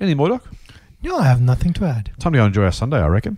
Anything 0.01 0.17
more, 0.17 0.29
Doc? 0.29 0.43
No, 1.01 1.17
I 1.17 1.25
have 1.25 1.41
nothing 1.41 1.73
to 1.73 1.85
add. 1.85 2.11
Time 2.19 2.33
to 2.33 2.39
go 2.39 2.45
enjoy 2.45 2.63
our 2.63 2.71
Sunday, 2.71 2.97
I 2.97 3.07
reckon. 3.07 3.37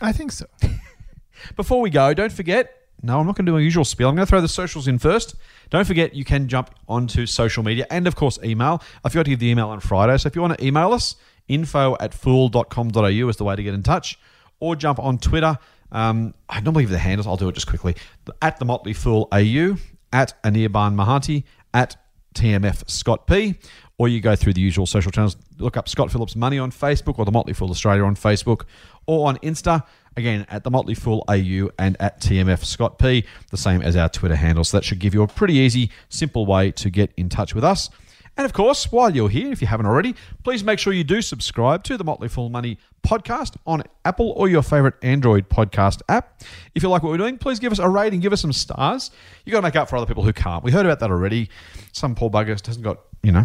I 0.00 0.12
think 0.12 0.32
so. 0.32 0.46
Before 1.56 1.80
we 1.80 1.90
go, 1.90 2.14
don't 2.14 2.32
forget. 2.32 2.78
No, 3.02 3.18
I'm 3.18 3.26
not 3.26 3.36
going 3.36 3.46
to 3.46 3.52
do 3.52 3.58
a 3.58 3.60
usual 3.60 3.84
spiel. 3.84 4.08
I'm 4.08 4.14
going 4.14 4.24
to 4.26 4.30
throw 4.30 4.40
the 4.40 4.48
socials 4.48 4.86
in 4.86 4.98
first. 4.98 5.34
Don't 5.70 5.86
forget, 5.86 6.14
you 6.14 6.24
can 6.24 6.46
jump 6.48 6.70
onto 6.88 7.26
social 7.26 7.62
media 7.64 7.86
and, 7.90 8.06
of 8.06 8.14
course, 8.14 8.38
email. 8.44 8.80
I 9.04 9.08
forgot 9.08 9.24
to 9.24 9.30
give 9.30 9.40
the 9.40 9.48
email 9.48 9.68
on 9.68 9.80
Friday. 9.80 10.16
So 10.18 10.28
if 10.28 10.36
you 10.36 10.40
want 10.42 10.56
to 10.58 10.64
email 10.64 10.92
us, 10.92 11.16
info 11.48 11.96
at 11.98 12.14
fool.com.au 12.14 13.28
is 13.28 13.36
the 13.36 13.44
way 13.44 13.56
to 13.56 13.62
get 13.62 13.74
in 13.74 13.82
touch. 13.82 14.18
Or 14.60 14.76
jump 14.76 15.00
on 15.00 15.18
Twitter. 15.18 15.58
Um, 15.90 16.34
I 16.48 16.60
normally 16.60 16.84
give 16.84 16.90
the 16.90 16.98
handles. 16.98 17.26
I'll 17.26 17.36
do 17.36 17.48
it 17.48 17.54
just 17.54 17.66
quickly. 17.66 17.96
At 18.40 18.58
the 18.58 18.64
Motley 18.64 18.92
Fool 18.92 19.28
AU, 19.32 19.76
at 20.12 20.40
Anirban 20.44 20.94
Mahanti, 20.94 21.42
at 21.74 21.96
TMF 22.34 22.88
Scott 22.88 23.26
P. 23.26 23.56
Or 24.02 24.08
you 24.08 24.20
go 24.20 24.34
through 24.34 24.54
the 24.54 24.60
usual 24.60 24.84
social 24.84 25.12
channels. 25.12 25.36
Look 25.58 25.76
up 25.76 25.88
Scott 25.88 26.10
Phillips 26.10 26.34
Money 26.34 26.58
on 26.58 26.72
Facebook 26.72 27.20
or 27.20 27.24
the 27.24 27.30
Motley 27.30 27.52
Fool 27.52 27.70
Australia 27.70 28.02
on 28.02 28.16
Facebook 28.16 28.64
or 29.06 29.28
on 29.28 29.36
Insta. 29.38 29.84
Again, 30.16 30.44
at 30.50 30.64
the 30.64 30.72
Motley 30.72 30.94
Fool 30.94 31.24
AU 31.28 31.70
and 31.78 31.96
at 32.00 32.20
TMF 32.20 32.64
Scott 32.64 32.98
P, 32.98 33.24
the 33.52 33.56
same 33.56 33.80
as 33.80 33.94
our 33.94 34.08
Twitter 34.08 34.34
handle. 34.34 34.64
So 34.64 34.76
that 34.76 34.82
should 34.82 34.98
give 34.98 35.14
you 35.14 35.22
a 35.22 35.28
pretty 35.28 35.54
easy, 35.54 35.88
simple 36.08 36.46
way 36.46 36.72
to 36.72 36.90
get 36.90 37.12
in 37.16 37.28
touch 37.28 37.54
with 37.54 37.62
us. 37.62 37.90
And 38.36 38.44
of 38.44 38.52
course, 38.52 38.90
while 38.90 39.14
you're 39.14 39.28
here, 39.28 39.52
if 39.52 39.60
you 39.60 39.68
haven't 39.68 39.86
already, 39.86 40.16
please 40.42 40.64
make 40.64 40.80
sure 40.80 40.92
you 40.92 41.04
do 41.04 41.22
subscribe 41.22 41.84
to 41.84 41.96
the 41.96 42.02
Motley 42.02 42.26
Fool 42.26 42.48
Money 42.48 42.78
podcast 43.06 43.54
on 43.68 43.84
Apple 44.04 44.32
or 44.32 44.48
your 44.48 44.62
favorite 44.62 44.94
Android 45.02 45.48
podcast 45.48 46.02
app. 46.08 46.42
If 46.74 46.82
you 46.82 46.88
like 46.88 47.04
what 47.04 47.10
we're 47.10 47.18
doing, 47.18 47.38
please 47.38 47.60
give 47.60 47.70
us 47.70 47.78
a 47.78 47.88
rating, 47.88 48.18
give 48.18 48.32
us 48.32 48.40
some 48.40 48.52
stars. 48.52 49.12
You've 49.44 49.52
got 49.52 49.60
to 49.60 49.62
make 49.62 49.76
up 49.76 49.88
for 49.88 49.94
other 49.94 50.06
people 50.06 50.24
who 50.24 50.32
can't. 50.32 50.64
We 50.64 50.72
heard 50.72 50.86
about 50.86 50.98
that 50.98 51.12
already. 51.12 51.50
Some 51.92 52.16
poor 52.16 52.30
bugger 52.30 52.66
hasn't 52.66 52.82
got, 52.82 52.98
you 53.22 53.30
know, 53.30 53.44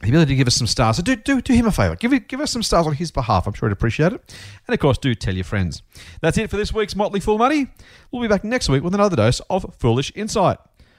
the 0.00 0.08
ability 0.08 0.32
to 0.32 0.36
give 0.36 0.46
us 0.46 0.54
some 0.54 0.66
stars. 0.66 0.96
So 0.96 1.02
do, 1.02 1.16
do, 1.16 1.40
do 1.40 1.52
him 1.52 1.66
a 1.66 1.72
favour. 1.72 1.96
Give, 1.96 2.12
it, 2.12 2.28
give 2.28 2.40
us 2.40 2.50
some 2.50 2.62
stars 2.62 2.86
on 2.86 2.94
his 2.94 3.10
behalf. 3.10 3.46
I'm 3.46 3.54
sure 3.54 3.68
he'd 3.68 3.72
appreciate 3.72 4.12
it. 4.12 4.36
And 4.66 4.74
of 4.74 4.80
course, 4.80 4.98
do 4.98 5.14
tell 5.14 5.34
your 5.34 5.44
friends. 5.44 5.82
That's 6.20 6.38
it 6.38 6.50
for 6.50 6.56
this 6.56 6.72
week's 6.72 6.94
Motley 6.94 7.20
Fool 7.20 7.38
Money. 7.38 7.68
We'll 8.10 8.22
be 8.22 8.28
back 8.28 8.44
next 8.44 8.68
week 8.68 8.82
with 8.82 8.94
another 8.94 9.16
dose 9.16 9.40
of 9.48 9.74
foolish 9.78 10.12
insight. 10.14 10.58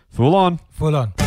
Fool 0.10 0.36
on. 0.36 0.60
Full 0.72 0.96
on. 0.96 1.27